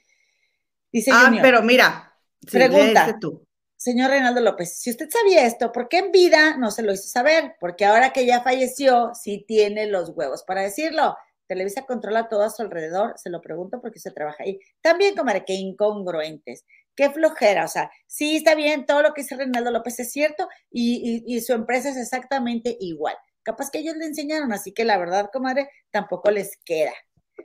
Dice 0.93 1.11
ah, 1.13 1.31
pero 1.43 1.63
mira, 1.63 2.15
pregunta. 2.51 3.19
tú. 3.19 3.46
Señor 3.87 4.11
Reinaldo 4.11 4.41
López, 4.41 4.81
si 4.81 4.91
usted 4.91 5.09
sabía 5.09 5.47
esto, 5.47 5.71
¿por 5.71 5.89
qué 5.89 5.99
en 5.99 6.11
vida 6.11 6.57
no 6.57 6.73
se 6.73 6.83
lo 6.83 6.93
hizo 6.93 7.07
saber? 7.07 7.55
Porque 7.61 7.85
ahora 7.85 8.13
que 8.13 8.27
ya 8.27 8.43
falleció, 8.43 9.13
sí 9.15 9.45
tiene 9.47 9.87
los 9.87 10.09
huevos 10.09 10.43
para 10.43 10.63
decirlo. 10.63 11.17
Televisa 11.47 11.87
controla 11.87 12.29
todo 12.29 12.43
a 12.43 12.51
su 12.51 12.63
alrededor, 12.63 13.15
se 13.17 13.31
lo 13.31 13.41
pregunto 13.41 13.81
porque 13.81 14.01
usted 14.01 14.13
trabaja 14.13 14.43
ahí. 14.43 14.59
También, 14.81 15.15
comadre, 15.15 15.45
qué 15.47 15.53
incongruentes, 15.53 16.65
qué 16.97 17.11
flojera, 17.11 17.65
o 17.65 17.69
sea, 17.69 17.89
sí 18.09 18.39
está 18.39 18.57
bien, 18.57 18.87
todo 18.87 19.03
lo 19.03 19.15
que 19.15 19.23
dice 19.23 19.37
Reinaldo 19.37 19.71
López 19.71 20.01
es 20.01 20.11
cierto 20.11 20.49
y, 20.69 21.41
su 21.41 21.53
empresa 21.53 21.91
es 21.91 21.97
exactamente 21.97 22.77
igual. 22.81 23.15
Capaz 23.45 23.71
que 23.71 23.79
ellos 23.79 23.95
le 23.95 24.07
enseñaron, 24.07 24.53
así 24.53 24.73
que 24.73 24.85
la 24.85 24.99
verdad, 24.99 25.31
comadre, 25.33 25.71
tampoco 25.93 26.33
les 26.33 26.57
queda. 26.65 26.93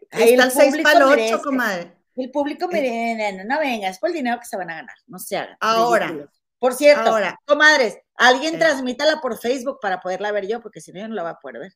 Ahí 0.09 0.31
está 0.31 0.45
el 0.45 0.71
6 0.73 0.77
para 0.81 1.05
8, 1.05 1.41
comadre. 1.43 2.00
El 2.15 2.31
público 2.31 2.67
me 2.67 3.33
no, 3.33 3.43
no 3.43 3.59
venga, 3.59 3.89
es 3.89 3.99
por 3.99 4.09
el 4.09 4.15
dinero 4.15 4.39
que 4.39 4.45
se 4.45 4.57
van 4.57 4.69
a 4.69 4.75
ganar, 4.75 4.95
no 5.07 5.19
se 5.19 5.37
hagan. 5.37 5.57
Ahora. 5.59 6.13
Por 6.61 6.75
cierto, 6.75 7.09
ahora, 7.09 7.39
comadres, 7.45 7.97
alguien 8.13 8.59
transmítala 8.59 9.19
por 9.19 9.35
Facebook 9.39 9.79
para 9.81 9.99
poderla 9.99 10.31
ver 10.31 10.47
yo, 10.47 10.61
porque 10.61 10.79
si 10.79 10.91
no, 10.91 10.99
yo 10.99 11.07
no 11.07 11.15
la 11.15 11.23
voy 11.23 11.31
a 11.31 11.39
poder 11.41 11.59
ver. 11.59 11.73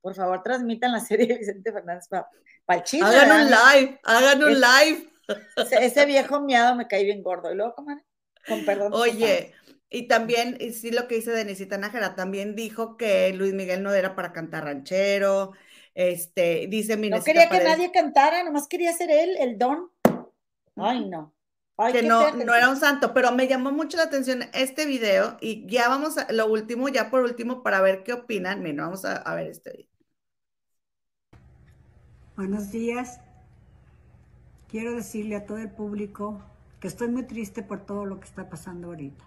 Por 0.00 0.14
favor, 0.14 0.42
transmitan 0.42 0.92
la 0.92 1.00
serie 1.00 1.26
de 1.26 1.36
Vicente 1.36 1.70
Fernández 1.70 2.08
para 2.08 2.78
el 2.78 2.82
chisme. 2.84 3.06
Hagan 3.06 3.42
un 3.42 3.50
live, 3.50 4.00
hagan 4.02 4.44
un 4.44 4.54
live. 4.54 5.12
Ese, 5.78 6.06
viejo 6.06 6.40
miado 6.40 6.74
me 6.74 6.88
cae 6.88 7.04
bien 7.04 7.22
gordo. 7.22 7.52
Y 7.52 7.54
luego, 7.54 7.74
comadre, 7.74 8.02
con 8.48 8.64
perdón. 8.64 8.94
Oye, 8.94 9.52
y 9.90 10.08
también, 10.08 10.56
y 10.58 10.72
sí 10.72 10.90
lo 10.90 11.06
que 11.06 11.16
dice 11.16 11.30
Denisita 11.30 11.76
Nájera, 11.76 12.14
también 12.14 12.56
dijo 12.56 12.96
que 12.96 13.30
Luis 13.34 13.52
Miguel 13.52 13.82
no 13.82 13.92
era 13.92 14.16
para 14.16 14.32
cantar 14.32 14.64
ranchero, 14.64 15.52
este, 15.94 16.66
dice 16.68 16.96
No 16.96 17.22
quería 17.22 17.48
que 17.48 17.62
nadie 17.62 17.92
cantara, 17.92 18.42
nomás 18.42 18.66
quería 18.66 18.92
ser 18.92 19.10
él, 19.10 19.36
el 19.38 19.58
don. 19.58 19.90
Ay, 20.76 21.08
no. 21.08 21.32
que 21.92 22.02
no, 22.02 22.34
no 22.34 22.54
era 22.54 22.68
un 22.68 22.76
santo, 22.76 23.14
pero 23.14 23.30
me 23.32 23.46
llamó 23.46 23.70
mucho 23.70 23.96
la 23.96 24.04
atención 24.04 24.42
este 24.52 24.86
video 24.86 25.36
y 25.40 25.66
ya 25.66 25.88
vamos 25.88 26.18
a 26.18 26.30
lo 26.32 26.46
último, 26.46 26.88
ya 26.88 27.10
por 27.10 27.22
último, 27.22 27.62
para 27.62 27.80
ver 27.80 28.02
qué 28.02 28.12
opinan. 28.12 28.60
Miren, 28.62 28.78
vamos 28.78 29.04
a, 29.04 29.16
a 29.16 29.34
ver 29.34 29.48
este 29.48 29.70
video. 29.70 29.88
Buenos 32.36 32.72
días. 32.72 33.20
Quiero 34.68 34.96
decirle 34.96 35.36
a 35.36 35.46
todo 35.46 35.58
el 35.58 35.70
público 35.70 36.42
que 36.80 36.88
estoy 36.88 37.08
muy 37.08 37.22
triste 37.22 37.62
por 37.62 37.86
todo 37.86 38.04
lo 38.04 38.18
que 38.18 38.26
está 38.26 38.48
pasando 38.48 38.88
ahorita. 38.88 39.24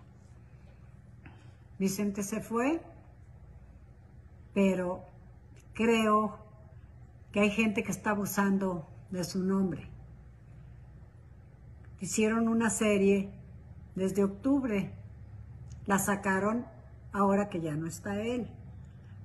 Vicente 1.80 2.24
se 2.24 2.42
fue, 2.42 2.82
pero 4.54 5.06
creo 5.74 6.47
que 7.32 7.40
hay 7.42 7.50
gente 7.50 7.84
que 7.84 7.92
está 7.92 8.12
abusando 8.12 8.88
de 9.10 9.24
su 9.24 9.44
nombre. 9.44 9.90
Hicieron 12.00 12.48
una 12.48 12.70
serie 12.70 13.32
desde 13.96 14.24
octubre, 14.24 14.94
la 15.86 16.00
sacaron 16.00 16.66
ahora 17.12 17.50
que 17.50 17.60
ya 17.60 17.76
no 17.76 17.88
está 17.88 18.22
él. 18.22 18.48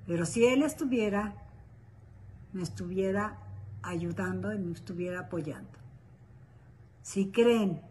Pero 0.07 0.25
si 0.25 0.45
él 0.45 0.63
estuviera, 0.63 1.35
me 2.51 2.63
estuviera 2.63 3.37
ayudando 3.83 4.53
y 4.53 4.59
me 4.59 4.73
estuviera 4.73 5.21
apoyando. 5.21 5.79
Si 7.01 7.31
creen 7.31 7.81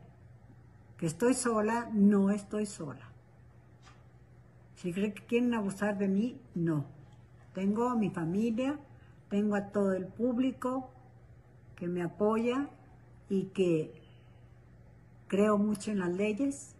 que 0.97 1.07
estoy 1.07 1.35
sola, 1.35 1.89
no 1.93 2.31
estoy 2.31 2.67
sola. 2.67 3.09
Si 4.77 4.93
creen 4.93 5.13
que 5.13 5.25
quieren 5.25 5.55
abusar 5.55 5.99
de 5.99 6.09
mí, 6.09 6.41
no. 6.55 6.87
Tengo 7.55 7.89
a 7.89 7.95
mi 7.95 8.11
familia, 8.11 8.79
tengo 9.33 9.57
a 9.57 9.73
todo 9.73 9.95
el 9.95 10.05
público 10.05 10.91
que 11.75 11.89
me 11.89 12.03
apoya 12.03 12.69
y 13.31 13.47
que 13.47 13.95
creo 15.27 15.57
mucho 15.57 15.91
en 15.91 16.01
las 16.01 16.11
leyes, 16.11 16.75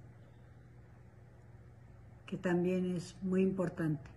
que 2.27 2.37
también 2.37 2.95
es 2.95 3.17
muy 3.23 3.41
importante. 3.41 4.11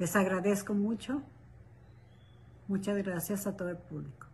Les 0.00 0.16
agradezco 0.16 0.74
mucho. 0.74 1.22
Muchas 2.66 2.96
gracias 2.96 3.46
a 3.46 3.56
todo 3.56 3.68
el 3.68 3.78
público. 3.78 4.26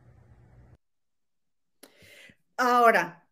Ahora, 2.57 3.29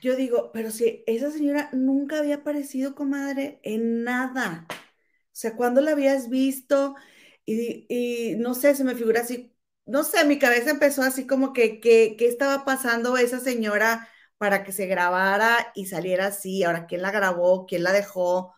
yo 0.00 0.14
digo, 0.14 0.52
pero 0.52 0.70
si 0.70 1.02
esa 1.08 1.32
señora 1.32 1.70
nunca 1.72 2.20
había 2.20 2.36
aparecido, 2.36 2.94
comadre, 2.94 3.58
en 3.64 4.04
nada. 4.04 4.68
O 4.70 5.34
sea, 5.34 5.56
¿cuándo 5.56 5.80
la 5.80 5.90
habías 5.92 6.28
visto? 6.28 6.94
Y, 7.44 8.36
no 8.38 8.54
sé, 8.54 8.74
se 8.74 8.84
me 8.84 8.94
figura 8.94 9.22
así, 9.22 9.56
no 9.84 10.04
sé, 10.04 10.24
mi 10.24 10.38
cabeza 10.38 10.70
empezó 10.70 11.02
así 11.02 11.26
como 11.26 11.52
que, 11.52 11.80
¿qué 11.80 12.16
estaba 12.20 12.64
pasando 12.64 13.16
esa 13.16 13.40
señora 13.40 14.08
para 14.38 14.64
que 14.64 14.72
se 14.72 14.86
grabara 14.86 15.72
y 15.74 15.86
saliera 15.86 16.26
así? 16.26 16.64
Ahora, 16.64 16.86
¿quién 16.86 17.02
la 17.02 17.10
grabó? 17.10 17.66
¿Quién 17.66 17.82
la 17.82 17.92
dejó 17.92 18.54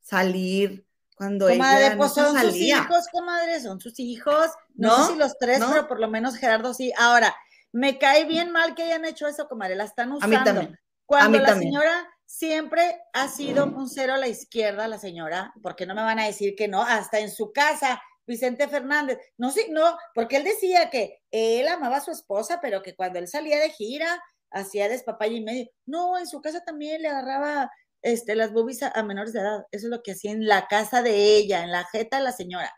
salir? 0.00 0.86
Cuando 1.16 1.48
comadre, 1.48 1.86
ella 1.86 1.96
pues 1.96 2.12
son 2.12 2.38
sus 2.38 2.54
hijos, 2.56 3.06
comadre, 3.10 3.60
son 3.60 3.80
sus 3.80 3.98
hijos. 3.98 4.50
No, 4.74 5.06
sé 5.06 5.12
si 5.12 5.18
los 5.18 5.38
tres, 5.38 5.62
pero 5.66 5.88
por 5.88 5.98
lo 5.98 6.08
menos 6.08 6.36
Gerardo 6.36 6.74
sí. 6.74 6.92
Ahora, 6.98 7.34
me 7.72 7.98
cae 7.98 8.26
bien 8.26 8.52
mal 8.52 8.74
que 8.74 8.82
hayan 8.82 9.06
hecho 9.06 9.26
eso, 9.26 9.48
comadre, 9.48 9.76
la 9.76 9.84
están 9.84 10.12
usando. 10.12 10.36
A 10.36 10.40
mí 10.40 10.44
también. 10.44 10.80
Cuando 11.06 11.38
la 11.38 11.54
señora 11.54 12.06
siempre 12.26 13.00
ha 13.14 13.28
sido 13.28 13.64
un 13.64 13.88
cero 13.88 14.14
a 14.14 14.18
la 14.18 14.28
izquierda, 14.28 14.88
la 14.88 14.98
señora, 14.98 15.54
porque 15.62 15.86
no 15.86 15.94
me 15.94 16.02
van 16.02 16.18
a 16.18 16.26
decir 16.26 16.54
que 16.54 16.68
no, 16.68 16.82
hasta 16.82 17.20
en 17.20 17.30
su 17.30 17.52
casa 17.52 18.02
Vicente 18.26 18.68
Fernández. 18.68 19.18
No, 19.36 19.50
sí, 19.50 19.66
no, 19.70 19.96
porque 20.14 20.36
él 20.36 20.44
decía 20.44 20.90
que 20.90 21.20
él 21.30 21.68
amaba 21.68 21.98
a 21.98 22.04
su 22.04 22.10
esposa, 22.10 22.60
pero 22.60 22.82
que 22.82 22.94
cuando 22.94 23.18
él 23.18 23.28
salía 23.28 23.60
de 23.60 23.70
gira, 23.70 24.22
hacía 24.50 24.88
despapaya 24.88 25.36
y 25.36 25.42
medio. 25.42 25.70
No, 25.86 26.18
en 26.18 26.26
su 26.26 26.40
casa 26.40 26.64
también 26.64 27.02
le 27.02 27.08
agarraba 27.08 27.70
este, 28.02 28.34
las 28.34 28.52
boobies 28.52 28.82
a, 28.82 29.02
menores 29.02 29.32
de 29.32 29.40
edad. 29.40 29.64
Eso 29.70 29.86
es 29.86 29.90
lo 29.90 30.02
que 30.02 30.12
hacía 30.12 30.32
en 30.32 30.46
la 30.46 30.66
casa 30.68 31.02
de 31.02 31.36
ella, 31.36 31.62
en 31.62 31.72
la 31.72 31.84
jeta 31.84 32.18
de 32.18 32.24
la 32.24 32.32
señora. 32.32 32.72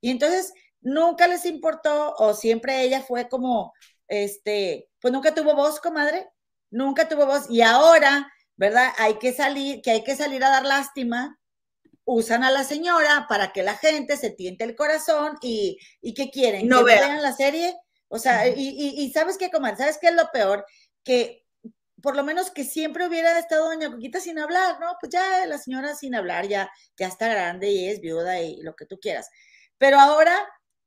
Y 0.00 0.10
entonces 0.10 0.52
nunca 0.80 1.26
les 1.28 1.46
importó, 1.46 2.14
o 2.18 2.34
siempre 2.34 2.82
ella 2.82 3.02
fue 3.02 3.28
como, 3.28 3.72
este, 4.08 4.88
pues 5.00 5.12
nunca 5.12 5.34
tuvo 5.34 5.54
voz, 5.54 5.80
comadre, 5.80 6.28
nunca 6.70 7.08
tuvo 7.08 7.26
voz. 7.26 7.50
Y 7.50 7.62
ahora, 7.62 8.30
¿verdad? 8.56 8.92
Hay 8.98 9.18
que 9.18 9.32
salir, 9.32 9.82
que 9.82 9.90
hay 9.90 10.04
que 10.04 10.16
salir 10.16 10.44
a 10.44 10.50
dar 10.50 10.64
lástima 10.64 11.38
usan 12.04 12.44
a 12.44 12.50
la 12.50 12.64
señora 12.64 13.26
para 13.28 13.52
que 13.52 13.62
la 13.62 13.76
gente 13.76 14.16
se 14.16 14.30
tiente 14.30 14.64
el 14.64 14.76
corazón 14.76 15.38
y, 15.40 15.78
y 16.00 16.14
¿qué 16.14 16.30
quieren? 16.30 16.68
No 16.68 16.84
¿Que 16.84 16.94
vean 16.94 17.22
la 17.22 17.32
serie? 17.32 17.74
O 18.08 18.18
sea, 18.18 18.46
y, 18.46 18.54
y, 18.56 19.12
¿sabes 19.12 19.38
qué, 19.38 19.50
comadre? 19.50 19.76
¿Sabes 19.76 19.98
qué 20.00 20.08
es 20.08 20.14
lo 20.14 20.30
peor? 20.30 20.64
Que 21.02 21.44
por 22.00 22.16
lo 22.16 22.22
menos 22.22 22.50
que 22.50 22.64
siempre 22.64 23.06
hubiera 23.06 23.38
estado 23.38 23.64
doña 23.64 23.90
Coquita 23.90 24.20
sin 24.20 24.38
hablar, 24.38 24.78
¿no? 24.78 24.94
Pues 25.00 25.10
ya 25.10 25.46
la 25.46 25.58
señora 25.58 25.94
sin 25.94 26.14
hablar, 26.14 26.46
ya, 26.46 26.70
ya 26.98 27.08
está 27.08 27.28
grande 27.28 27.70
y 27.70 27.88
es 27.88 28.00
viuda 28.00 28.40
y 28.40 28.60
lo 28.60 28.76
que 28.76 28.84
tú 28.84 29.00
quieras. 29.00 29.30
Pero 29.78 29.98
ahora, 29.98 30.36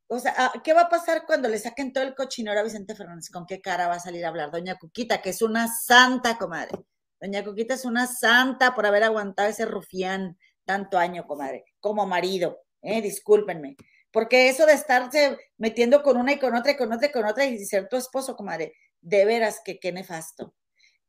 o 0.07 0.19
sea, 0.19 0.33
ah, 0.37 0.53
¿qué 0.63 0.73
va 0.73 0.81
a 0.81 0.89
pasar 0.89 1.25
cuando 1.25 1.49
le 1.49 1.57
saquen 1.57 1.91
todo 1.91 2.03
el 2.03 2.15
cochinero 2.15 2.59
a 2.59 2.63
Vicente 2.63 2.95
Fernández? 2.95 3.29
¿Con 3.31 3.45
qué 3.47 3.59
cara 3.61 3.87
va 3.87 3.95
a 3.95 3.99
salir 3.99 4.23
a 4.25 4.29
hablar 4.29 4.51
doña 4.51 4.77
Coquita, 4.77 5.21
que 5.21 5.31
es 5.31 5.41
una 5.41 5.67
santa, 5.67 6.37
comadre? 6.37 6.85
Doña 7.19 7.43
Coquita 7.43 7.73
es 7.73 7.83
una 7.83 8.05
santa 8.05 8.75
por 8.75 8.85
haber 8.85 9.03
aguantado 9.03 9.49
ese 9.49 9.65
rufián 9.65 10.37
tanto 10.67 10.99
año, 10.99 11.25
comadre, 11.25 11.65
como 11.79 12.05
marido, 12.05 12.59
¿eh? 12.83 13.01
discúlpenme. 13.01 13.75
Porque 14.11 14.49
eso 14.49 14.65
de 14.65 14.73
estarse 14.73 15.37
metiendo 15.57 16.03
con 16.03 16.17
una 16.17 16.33
y 16.33 16.39
con 16.39 16.55
otra 16.55 16.73
y 16.73 16.77
con 16.77 16.91
otra 16.91 17.07
y 17.07 17.11
con 17.11 17.25
otra 17.25 17.45
y 17.45 17.65
ser 17.65 17.87
tu 17.87 17.95
esposo, 17.95 18.35
comadre, 18.35 18.73
de 19.01 19.25
veras 19.25 19.61
que 19.63 19.79
qué 19.79 19.91
nefasto. 19.91 20.53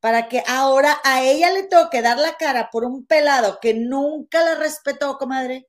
Para 0.01 0.29
que 0.29 0.43
ahora 0.47 0.99
a 1.05 1.25
ella 1.25 1.51
le 1.51 1.65
toque 1.65 2.03
dar 2.03 2.19
la 2.19 2.37
cara 2.37 2.71
por 2.71 2.85
un 2.85 3.05
pelado 3.05 3.59
que 3.61 3.75
nunca 3.75 4.43
la 4.45 4.55
respetó, 4.55 5.19
comadre. 5.19 5.67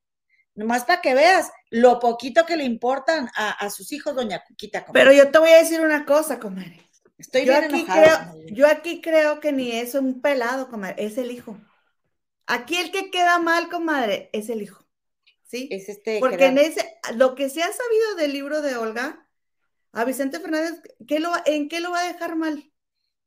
nomás 0.53 0.85
para 0.85 1.01
que 1.01 1.15
veas 1.15 1.49
lo 1.69 1.99
poquito 1.99 2.45
que 2.45 2.57
le 2.57 2.63
importan 2.63 3.29
a, 3.35 3.69
sus 3.69 3.91
hijos, 3.91 4.15
doña 4.15 4.43
Cuquita. 4.47 4.85
Pero 4.93 5.11
yo 5.11 5.31
te 5.31 5.39
voy 5.39 5.49
a 5.49 5.57
decir 5.57 5.81
una 5.81 6.05
cosa, 6.05 6.39
comadre. 6.39 6.81
Estoy 7.17 7.45
yo 7.45 7.53
bien 7.53 7.65
aquí 7.65 7.81
enojada. 7.81 8.31
Creo, 8.31 8.55
yo 8.55 8.67
aquí 8.67 9.01
creo 9.01 9.39
que 9.39 9.51
ni 9.51 9.71
es 9.71 9.95
un 9.95 10.21
pelado, 10.21 10.69
comadre, 10.69 10.95
es 11.03 11.17
el 11.17 11.31
hijo. 11.31 11.57
Aquí 12.49 12.77
el 12.77 12.91
que 12.91 13.11
queda 13.11 13.37
mal, 13.37 13.69
comadre, 13.69 14.31
es 14.33 14.49
el 14.49 14.63
hijo. 14.63 14.83
¿Sí? 15.43 15.69
Es 15.71 15.87
este 15.87 16.19
Porque 16.19 16.45
en 16.47 16.57
ese, 16.57 16.83
lo 17.15 17.35
que 17.35 17.47
se 17.47 17.61
ha 17.61 17.71
sabido 17.71 18.15
del 18.15 18.33
libro 18.33 18.63
de 18.63 18.75
Olga, 18.75 19.27
a 19.91 20.03
Vicente 20.03 20.39
Fernández, 20.39 20.81
¿qué 21.07 21.19
lo, 21.19 21.31
¿en 21.45 21.69
qué 21.69 21.79
lo 21.79 21.91
va 21.91 21.99
a 21.99 22.11
dejar 22.11 22.35
mal? 22.35 22.71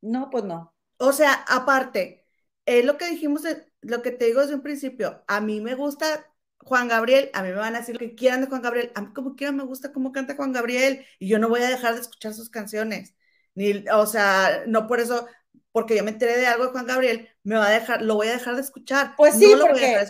No, 0.00 0.28
pues 0.28 0.42
no. 0.42 0.74
O 0.96 1.12
sea, 1.12 1.34
aparte, 1.48 2.26
es 2.66 2.84
lo 2.84 2.98
que 2.98 3.10
dijimos, 3.10 3.42
lo 3.80 4.02
que 4.02 4.10
te 4.10 4.26
digo 4.26 4.40
desde 4.40 4.56
un 4.56 4.62
principio, 4.62 5.22
a 5.28 5.40
mí 5.40 5.60
me 5.60 5.76
gusta 5.76 6.26
Juan 6.58 6.88
Gabriel, 6.88 7.30
a 7.32 7.42
mí 7.42 7.50
me 7.50 7.54
van 7.54 7.76
a 7.76 7.80
decir 7.80 7.94
lo 7.94 8.00
que 8.00 8.16
quieran 8.16 8.40
de 8.40 8.48
Juan 8.48 8.62
Gabriel, 8.62 8.90
a 8.96 9.02
mí 9.02 9.12
como 9.14 9.36
quiera 9.36 9.52
me 9.52 9.64
gusta 9.64 9.92
cómo 9.92 10.10
canta 10.10 10.34
Juan 10.34 10.52
Gabriel 10.52 11.04
y 11.20 11.28
yo 11.28 11.38
no 11.38 11.48
voy 11.48 11.62
a 11.62 11.70
dejar 11.70 11.94
de 11.94 12.00
escuchar 12.00 12.34
sus 12.34 12.50
canciones. 12.50 13.14
Ni, 13.54 13.84
o 13.92 14.06
sea, 14.06 14.64
no 14.66 14.86
por 14.88 14.98
eso, 14.98 15.28
porque 15.72 15.96
yo 15.96 16.04
me 16.04 16.10
enteré 16.10 16.36
de 16.36 16.46
algo 16.46 16.66
de 16.66 16.70
Juan 16.70 16.86
Gabriel, 16.86 17.28
me 17.42 17.56
va 17.56 17.66
a 17.66 17.70
dejar, 17.70 18.02
lo 18.02 18.16
voy 18.16 18.28
a 18.28 18.32
dejar 18.32 18.54
de 18.54 18.60
escuchar. 18.60 19.14
Pues 19.16 19.34
sí, 19.34 19.54
no 19.54 19.66
porque, 19.66 20.06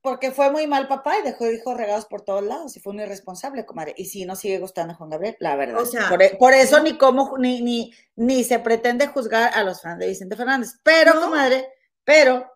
porque 0.00 0.30
fue 0.30 0.50
muy 0.50 0.66
mal 0.66 0.88
papá 0.88 1.18
y 1.18 1.22
dejó 1.22 1.50
hijos 1.50 1.76
regados 1.76 2.06
por 2.06 2.22
todos 2.22 2.42
lados 2.42 2.76
y 2.76 2.80
fue 2.80 2.94
un 2.94 3.00
irresponsable, 3.00 3.66
comadre. 3.66 3.94
Y 3.96 4.06
sí, 4.06 4.24
no 4.24 4.36
sigue 4.36 4.58
gustando 4.58 4.94
Juan 4.94 5.10
Gabriel, 5.10 5.36
la 5.38 5.54
verdad. 5.54 5.82
O 5.82 5.86
sea, 5.86 6.08
por, 6.08 6.22
e, 6.22 6.62
eso 6.62 6.82
ni 6.82 6.96
cómo, 6.96 7.36
ni, 7.38 7.60
ni, 7.60 7.92
ni 8.16 8.42
se 8.42 8.58
pretende 8.58 9.06
juzgar 9.06 9.52
a 9.54 9.62
los 9.62 9.82
fans 9.82 9.98
de 9.98 10.08
Vicente 10.08 10.34
Fernández. 10.34 10.80
Pero, 10.82 11.20
comadre, 11.20 11.68
pero 12.04 12.50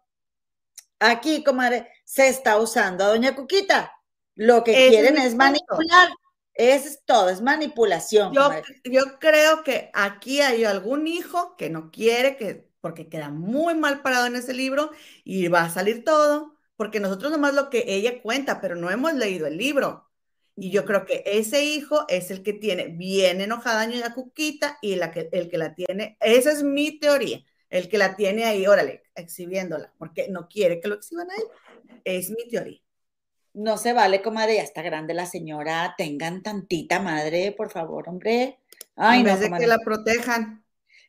aquí, 0.99 1.45
comadre, 1.45 1.91
se 2.05 2.28
está 2.28 2.57
usando 2.57 3.05
a 3.05 3.09
Doña 3.09 3.37
Cuquita. 3.37 3.93
Lo 4.35 4.65
que 4.65 4.89
quieren 4.89 5.19
es 5.19 5.35
manipular. 5.35 6.09
Eso 6.57 6.89
es 6.89 7.05
todo, 7.05 7.28
es 7.28 7.43
manipulación. 7.43 8.33
Yo, 8.33 8.51
yo, 8.85 9.19
creo 9.19 9.62
que 9.62 9.91
aquí 9.93 10.41
hay 10.41 10.65
algún 10.65 11.07
hijo 11.07 11.55
que 11.57 11.69
no 11.69 11.91
quiere, 11.91 12.37
que, 12.37 12.66
porque 12.81 13.09
queda 13.09 13.28
muy 13.28 13.74
mal 13.74 14.01
parado 14.01 14.27
en 14.27 14.37
ese 14.37 14.55
libro 14.55 14.91
y 15.23 15.49
va 15.49 15.65
a 15.65 15.70
salir 15.70 16.03
todo, 16.03 16.57
porque 16.77 16.99
nosotros 16.99 17.31
nomás 17.31 17.53
lo 17.55 17.69
que 17.69 17.85
ella 17.87 18.23
cuenta, 18.23 18.61
pero 18.61 18.74
no 18.74 18.91
hemos 18.91 19.12
leído 19.15 19.47
el 19.47 19.59
libro. 19.59 20.09
Y 20.57 20.70
yo 20.70 20.87
creo 20.87 21.05
que 21.05 21.23
ese 21.27 21.62
hijo 21.62 22.07
es 22.09 22.31
el 22.31 22.43
que 22.43 22.55
tiene 22.55 22.87
bien 22.87 23.43
enojada 23.43 23.83
a 23.83 24.15
Cuquita 24.15 24.78
y 24.81 24.97
la 24.97 25.11
que, 25.11 25.28
el 25.33 25.51
que 25.51 25.59
la 25.59 25.74
tiene, 25.74 26.16
esa 26.20 26.51
es 26.51 26.62
mi 26.62 26.99
teoría, 26.99 27.45
el 27.69 27.91
que 27.91 27.99
la 27.99 28.16
tiene 28.16 28.47
ahí, 28.47 28.66
órale, 28.66 29.03
exhibiéndola, 29.15 29.93
porque 29.99 30.28
no 30.31 30.49
quiere 30.49 30.81
que 30.81 30.89
lo 30.89 30.95
exhiban 30.95 31.31
a 31.31 31.35
él. 31.35 32.01
Es 32.05 32.31
mi 32.31 32.49
teoría. 32.49 32.81
No 33.57 33.78
se 33.78 33.95
vale, 33.95 34.20
comadre, 34.20 34.57
ya 34.57 34.62
está 34.62 34.83
grande 34.83 35.15
la 35.15 35.24
señora. 35.24 35.95
Tengan 35.97 36.43
tantita 36.43 37.01
madre, 37.01 37.53
por 37.53 37.70
favor, 37.70 38.07
hombre. 38.07 38.59
Ay, 38.97 39.23
vez 39.23 39.41
de 39.41 39.51
que 39.51 39.66
la 39.66 39.78
protejan. 39.78 40.62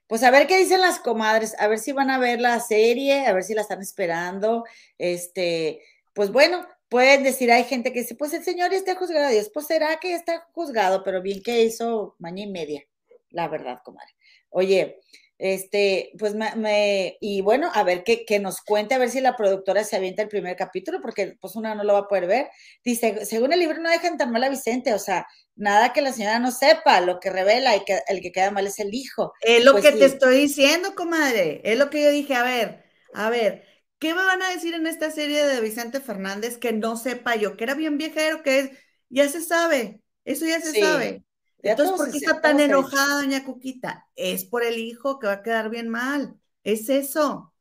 Pues 0.07 0.24
a 0.24 0.32
ver 0.32 0.48
qué 0.48 0.57
dicen 0.57 0.80
las 0.80 0.99
comadres, 0.99 1.60
a 1.60 1.68
ver 1.68 1.78
si 1.78 1.91
van 1.91 2.10
a 2.10 2.18
ver 2.18 2.40
la 2.40 2.61
serie, 2.61 3.26
a 3.26 3.34
ver 3.34 3.44
si 3.44 3.53
la 3.53 3.64
están 3.64 3.82
esperando. 3.82 4.64
Este, 4.98 5.82
pues 6.14 6.32
bueno, 6.32 6.65
pueden 6.88 7.24
decir, 7.24 7.52
hay 7.52 7.65
gente 7.65 7.91
que 7.91 7.99
dice, 7.99 8.15
pues 8.15 8.32
el 8.32 8.45
señor 8.45 8.74
está 8.74 8.95
juzgado, 8.95 9.30
y 9.30 9.36
después 9.36 9.68
será 9.68 9.99
que 9.99 10.14
está 10.14 10.48
juzgado, 10.53 11.03
pero 11.03 11.22
bien 11.22 11.44
que 11.44 11.65
hizo 11.65 12.15
maña 12.18 12.44
y 12.44 12.49
media, 12.49 12.86
la 13.30 13.49
verdad, 13.49 13.82
comadre. 13.84 14.15
Oye, 14.52 15.02
este, 15.39 16.11
pues 16.18 16.34
me, 16.34 17.18
y 17.22 17.41
bueno, 17.41 17.69
a 17.73 17.84
ver 17.84 18.03
que, 18.03 18.26
que, 18.26 18.39
nos 18.39 18.61
cuente, 18.61 18.95
a 18.95 18.97
ver 18.97 19.09
si 19.09 19.22
la 19.22 19.35
productora 19.35 19.84
se 19.84 19.95
avienta 19.95 20.23
el 20.23 20.30
primer 20.30 20.55
capítulo, 20.55 20.99
porque 21.01 21.35
pues 21.39 21.55
una 21.55 21.76
no 21.76 21.84
lo 21.84 21.93
va 21.93 21.99
a 21.99 22.07
poder 22.07 22.27
ver. 22.27 22.47
Dice, 22.84 23.26
según 23.26 23.53
el 23.53 23.59
libro 23.59 23.80
no 23.80 23.89
dejan 23.89 24.18
tan 24.18 24.31
mal 24.31 24.43
a 24.43 24.49
Vicente, 24.49 24.93
o 24.93 24.99
sea, 24.99 25.27
nada 25.55 25.93
que 25.93 26.01
la 26.01 26.14
señora 26.14 26.39
no 26.39 26.51
sepa, 26.51 27.01
lo 27.01 27.19
que 27.19 27.30
revela 27.30 27.76
y 27.76 27.84
que 27.84 27.99
el 28.07 28.22
que 28.22 28.31
queda 28.31 28.51
mal 28.51 28.65
es 28.65 28.80
el 28.80 28.93
hijo. 28.93 29.34
Es 29.41 29.64
lo 29.64 29.73
pues 29.73 29.85
que 29.85 29.91
te 29.91 30.05
estoy 30.05 30.38
diciendo, 30.38 30.95
comadre, 30.95 31.61
es 31.64 31.77
lo 31.77 31.89
que 31.89 32.03
yo 32.03 32.09
dije, 32.09 32.34
a 32.34 32.43
ver, 32.43 32.84
a 33.14 33.30
ver, 33.30 33.64
¿qué 33.99 34.15
me 34.15 34.23
van 34.23 34.41
a 34.41 34.49
decir 34.49 34.73
en 34.73 34.88
esta 34.88 35.11
serie 35.11 35.45
de 35.45 35.61
Vicente 35.61 35.99
Fernández 35.99 36.57
que 36.57 36.73
no 36.73 36.97
sepa 36.97 37.35
yo, 37.35 37.57
que 37.57 37.64
era 37.64 37.76
bien 37.76 37.97
viejero, 37.97 38.41
que 38.41 38.59
es, 38.59 38.72
ya 39.09 39.30
se 39.30 39.41
sabe, 39.41 40.01
eso 40.26 40.45
ya 40.45 40.59
se 40.59 40.80
sabe. 40.80 41.23
Entonces, 41.63 41.95
¿por 41.97 42.11
qué 42.11 42.17
está 42.17 42.41
tan 42.41 42.59
enojada 42.59 43.21
doña 43.21 43.43
Cuquita? 43.43 44.07
Es 44.15 44.45
por 44.45 44.63
el 44.63 44.77
hijo 44.77 45.19
que 45.19 45.27
va 45.27 45.34
a 45.34 45.43
quedar 45.43 45.69
bien 45.69 45.89
mal. 45.89 46.35
Es 46.63 46.89
eso. 46.89 47.53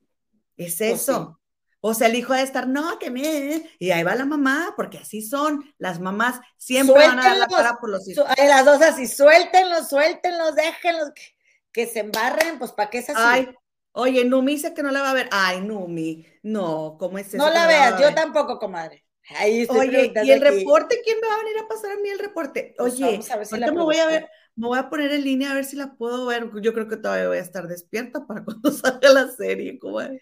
Es 0.56 0.77
pues 0.78 1.01
eso. 1.01 1.40
O 1.81 1.94
sea, 1.94 2.09
el 2.09 2.16
hijo 2.16 2.35
de 2.35 2.43
estar, 2.43 2.66
no, 2.66 2.98
que 2.98 3.10
me. 3.10 3.70
Y 3.78 3.93
ahí 3.93 4.02
va 4.02 4.16
la 4.16 4.24
mamá, 4.24 4.74
porque 4.77 4.98
así 4.98 5.23
son. 5.23 5.73
Las 5.78 6.01
mamás 6.01 6.40
siempre 6.56 7.06
van 7.06 7.20
a 7.20 7.23
dar 7.23 7.36
la 7.36 7.47
cara 7.47 7.78
por 7.78 7.90
los 7.90 8.09
hijos. 8.09 8.27
Las 8.36 8.64
dos 8.64 8.82
así, 8.82 9.06
suéltenlos, 9.06 9.89
suéltenlos, 9.89 10.56
déjenlos 10.56 11.10
que, 11.73 11.86
se 11.86 12.01
embarren, 12.01 12.59
pues 12.59 12.73
para 12.73 12.90
qué 12.90 12.98
es 12.98 13.10
así. 13.10 13.20
Ay, 13.23 13.55
oye, 13.93 14.24
Numi 14.24 14.55
dice 14.55 14.74
que 14.74 14.82
no 14.82 14.90
la 14.90 15.02
va 15.02 15.10
a 15.10 15.14
ver. 15.14 15.28
Ay, 15.31 15.60
Numi, 15.60 16.27
no, 16.43 16.97
¿cómo 16.98 17.18
es 17.18 17.28
eso? 17.28 17.36
No 17.36 17.51
la 17.51 17.68
veas, 17.68 18.01
yo 18.01 18.12
tampoco, 18.14 18.59
comadre. 18.59 19.06
Oye, 19.69 20.12
¿y 20.23 20.31
el 20.31 20.40
reporte? 20.40 21.01
¿Quién 21.05 21.19
me 21.20 21.27
va 21.27 21.35
a 21.35 21.39
venir 21.39 21.59
a 21.59 21.69
pasar 21.69 21.93
a 21.93 21.97
mí 21.97 22.09
el 22.09 22.19
reporte? 22.19 22.74
Pues 22.78 22.94
Oye, 22.94 23.20
me 23.53 23.70
voy 23.70 23.97
a 23.97 24.07
ver, 24.07 24.28
me 24.55 24.69
voy 24.69 24.78
a 24.78 24.89
poner 24.89 25.11
en 25.11 25.24
línea 25.24 25.51
a 25.51 25.55
ver 25.55 25.65
si 25.65 25.74
la 25.74 25.94
puedo 25.97 26.27
ver. 26.27 26.48
Yo 26.62 26.73
creo 26.73 26.89
que 26.89 26.97
todavía 26.97 27.27
voy 27.27 27.39
a 27.39 27.43
estar 27.43 27.66
despierta 27.66 28.24
para 28.27 28.44
cuando 28.44 28.70
salga 28.70 29.11
la 29.11 29.28
serie, 29.28 29.78
comadre. 29.78 30.20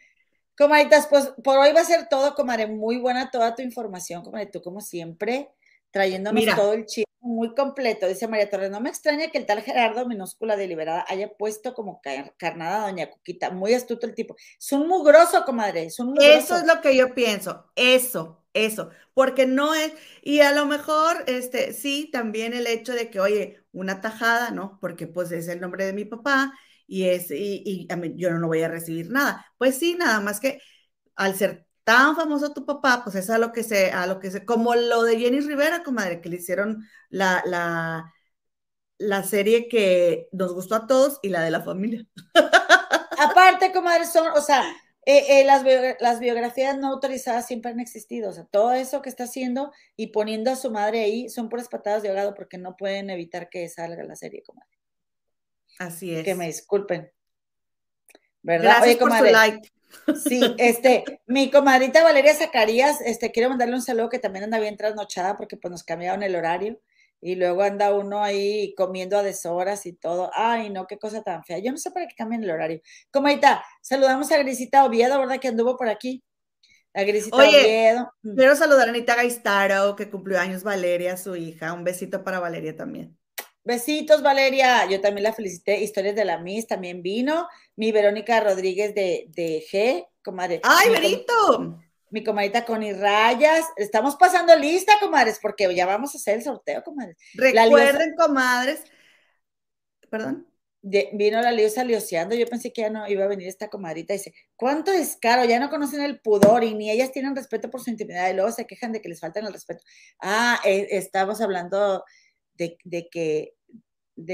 Comadritas, 0.57 1.09
pues 1.09 1.33
por 1.43 1.59
hoy 1.59 1.73
va 1.73 1.81
a 1.81 1.85
ser 1.85 2.09
todo, 2.09 2.35
comadre. 2.35 2.67
Muy 2.67 2.99
buena 2.99 3.31
toda 3.31 3.55
tu 3.55 3.63
información, 3.63 4.23
comadre. 4.23 4.47
Tú, 4.47 4.63
como 4.63 4.81
siempre, 4.81 5.51
trayéndonos 5.91 6.45
todo 6.57 6.73
el 6.73 6.87
chisme 6.87 7.05
muy 7.21 7.55
completo. 7.55 8.07
Dice 8.07 8.29
María 8.29 8.49
Torres, 8.49 8.71
no 8.71 8.81
me 8.81 8.89
extraña 8.89 9.29
que 9.29 9.39
el 9.39 9.47
tal 9.47 9.63
Gerardo 9.63 10.07
Minúscula 10.07 10.57
Deliberada 10.57 11.05
haya 11.09 11.29
puesto 11.35 11.75
como 11.75 12.01
carnada 12.39 12.85
a 12.85 12.91
Doña 12.91 13.11
Cuquita. 13.11 13.51
Muy 13.51 13.75
astuto 13.75 14.07
el 14.07 14.15
tipo. 14.15 14.37
Es 14.59 14.73
un 14.73 14.87
mugroso, 14.87 15.45
comadre. 15.45 15.85
Es 15.87 15.99
un 15.99 16.15
Eso 16.21 16.57
es 16.57 16.67
lo 16.67 16.81
que 16.81 16.97
yo 16.97 17.15
pienso. 17.15 17.67
Eso 17.75 18.44
eso, 18.55 18.91
porque 19.13 19.47
no 19.47 19.75
es, 19.75 19.93
y 20.23 20.41
a 20.41 20.53
lo 20.53 20.67
mejor, 20.67 21.25
este, 21.27 21.73
sí, 21.73 22.09
también 22.13 22.55
el 22.55 22.67
hecho 22.67 22.93
de 22.93 23.11
que, 23.11 23.21
oye, 23.21 23.65
una 23.73 24.01
tajada, 24.01 24.51
¿no? 24.51 24.79
Porque 24.81 25.07
pues 25.07 25.33
es 25.33 25.49
el 25.49 25.61
nombre 25.61 25.85
de 25.85 25.93
mi 25.93 26.05
papá 26.05 26.55
y 26.87 27.05
es, 27.09 27.31
y, 27.31 27.89
yo 28.17 28.31
no 28.33 28.47
voy 28.47 28.63
a 28.63 28.69
recibir 28.69 29.11
nada. 29.11 29.47
Pues 29.59 29.79
sí, 29.79 29.95
nada 29.95 30.21
más 30.21 30.41
que 30.41 30.61
al 31.17 31.35
ser 31.37 31.67
tan 31.85 32.17
famoso 32.17 32.53
tu 32.55 32.65
papá, 32.67 33.03
pues 33.05 33.17
es 33.17 33.31
a 33.31 33.39
lo 33.39 33.53
que 33.53 33.63
se, 33.63 33.91
a 33.93 34.07
lo 34.07 34.21
que 34.21 34.31
se, 34.31 34.45
como 34.45 34.75
lo 34.75 35.03
de 35.03 35.19
Jenny 35.19 35.41
Rivera, 35.41 35.83
comadre, 35.83 36.21
que 36.21 36.29
le 36.29 36.37
hicieron 36.37 36.87
la, 37.11 37.43
la, 37.47 38.13
la 38.99 39.23
serie 39.25 39.69
que 39.69 40.29
nos 40.33 40.55
gustó 40.55 40.77
a 40.77 40.87
todos 40.87 41.19
y 41.23 41.29
la 41.29 41.43
de 41.43 41.51
la 41.51 41.63
familia. 41.63 42.07
Aparte, 43.19 43.73
comadre, 43.73 44.07
son, 44.07 44.29
o 44.29 44.41
sea, 44.41 44.63
eh, 45.07 45.41
eh, 45.41 45.45
las, 45.45 46.21
biografías 46.21 46.79
no 46.79 46.89
autorizadas 46.89 47.47
siempre 47.47 47.71
han 47.71 47.81
existido. 47.81 48.31
O 48.31 48.33
sea, 48.33 48.45
todo 48.45 48.73
eso 48.73 49.03
que 49.03 49.09
está 49.09 49.25
haciendo 49.25 49.73
y 49.97 50.09
poniendo 50.09 50.51
a 50.51 50.57
su 50.57 50.71
madre 50.71 51.01
ahí 51.01 51.29
son 51.29 51.49
puras 51.49 51.69
patadas 51.69 52.03
de 52.03 52.09
ahogado 52.09 52.35
porque 52.35 52.59
no 52.59 52.77
pueden 52.77 53.11
evitar 53.11 53.49
que 53.49 53.69
salga 53.69 54.03
la 54.05 54.17
serie, 54.17 54.43
comadre. 54.43 54.79
Así 55.79 56.15
es. 56.15 56.25
Que 56.25 56.35
me 56.35 56.47
disculpen. 56.47 57.11
¿Verdad? 58.43 58.77
Gracias 58.79 58.97
por 58.97 59.17
su 59.17 59.25
like. 59.25 59.73
Sí, 60.17 60.41
este, 60.59 61.05
mi 61.27 61.51
comadrita 61.51 62.03
Valeria 62.03 62.35
Zacarías, 62.35 63.01
este, 63.01 63.31
quiero 63.31 63.49
mandarle 63.49 63.75
un 63.75 63.83
saludo 63.83 64.09
que 64.09 64.19
también 64.19 64.45
anda 64.45 64.59
bien 64.59 64.77
trasnochada 64.77 65.37
porque 65.37 65.57
pues 65.57 65.71
nos 65.71 65.85
cambiaron 65.85 66.23
el 66.23 66.35
horario 66.35 66.81
y 67.25 67.37
luego 67.37 67.63
anda 67.63 67.95
uno 67.95 68.23
ahí 68.23 68.75
comiendo 68.77 69.17
a 69.17 69.23
deshoras 69.23 69.87
y 69.87 69.95
todo. 69.95 70.31
Ay, 70.35 70.69
no, 70.69 70.87
qué 70.87 70.99
cosa 70.99 71.23
tan 71.23 71.43
fea. 71.43 71.59
Yo 71.59 71.73
no 71.73 71.79
sé 71.79 71.91
para 71.91 72.07
qué 72.07 72.15
cambian 72.15 72.45
el 72.45 72.51
horario. 72.51 72.83
Como 73.11 73.29
está, 73.29 73.65
saludamos 73.81 74.31
a 74.31 74.37
Grisita 74.37 74.85
Oviedo, 74.85 75.19
¿verdad? 75.19 75.41
Que 75.41 75.49
anduvo 75.49 75.79
por 75.79 75.89
aquí. 75.89 76.23
A 76.93 77.03
Grisita 77.03 77.39
Oviedo. 77.39 78.13
Mm. 78.23 78.37
Quiero 78.37 78.55
saludar 78.57 78.89
a 78.89 78.91
Anita 78.91 79.15
Gaistaro, 79.15 79.97
que 79.97 80.11
cumplió 80.11 80.39
años 80.39 80.65
Valeria, 80.65 81.17
su 81.17 81.35
hija. 81.35 81.73
Un 81.73 81.83
besito 81.83 82.23
para 82.23 82.41
Valeria 82.41 82.77
también. 82.77 83.17
Besitos, 83.65 84.23
Valeria. 84.23 84.87
Yo 84.91 85.01
también 85.01 85.23
la 85.23 85.33
felicité. 85.33 85.81
Historias 85.81 86.15
de 86.15 86.27
la 86.27 86.37
Miss 86.37 86.67
también 86.67 87.01
vino. 87.01 87.49
Mi 87.75 87.91
Verónica 87.91 88.39
Rodríguez 88.41 88.95
de, 88.95 89.29
de 89.29 89.65
G, 89.73 90.07
comadre. 90.23 90.61
¡Ay, 90.63 90.91
Verito! 90.91 91.81
Mi 92.15 92.23
comadita 92.23 92.65
Connie 92.65 92.93
Rayas. 92.93 93.67
Estamos 93.77 94.15
pasando 94.15 94.55
lista, 94.55 94.93
comadres, 95.01 95.41
porque 95.43 95.75
ya 95.75 95.85
vamos 95.85 96.15
a 96.15 96.19
hacer 96.19 96.37
el 96.37 96.45
sorteo, 96.45 96.85
comadres. 96.85 97.17
Recuerden, 97.35 98.15
comadres. 98.17 98.85
Perdón. 100.09 100.47
vino 100.81 101.43
la 101.43 101.51
Liosa 101.51 101.83
lioseando, 101.83 102.37
yo 102.37 102.47
pensé 102.47 102.73
que 102.73 102.83
ya 102.83 102.91
no 102.91 103.09
iba 103.09 103.25
a 103.25 103.27
venir 103.27 103.49
esta 103.49 103.69
comadrita, 103.69 104.13
dice, 104.13 104.33
¿cuánto 104.55 104.93
descaro? 104.93 105.45
Ya 105.45 105.59
no 105.59 105.71
conocen 105.71 106.03
el 106.03 106.21
pudor 106.21 106.63
y 106.63 106.75
ni 106.75 106.89
ellas 106.89 107.11
tienen 107.11 107.35
respeto 107.35 107.69
por 107.69 107.83
su 107.83 107.91
intimidad 107.91 108.31
y 108.31 108.35
luego 108.35 108.53
se 108.53 108.65
quejan 108.65 108.93
de 108.93 109.03
que 109.03 109.09
les 109.09 109.19
faltan 109.19 109.47
el 109.47 109.53
respeto. 109.53 109.83
Ah, 110.21 110.61
eh, 110.65 110.87
estamos 110.91 111.41
hablando 111.41 112.05
de, 112.53 112.77
que... 113.11 113.55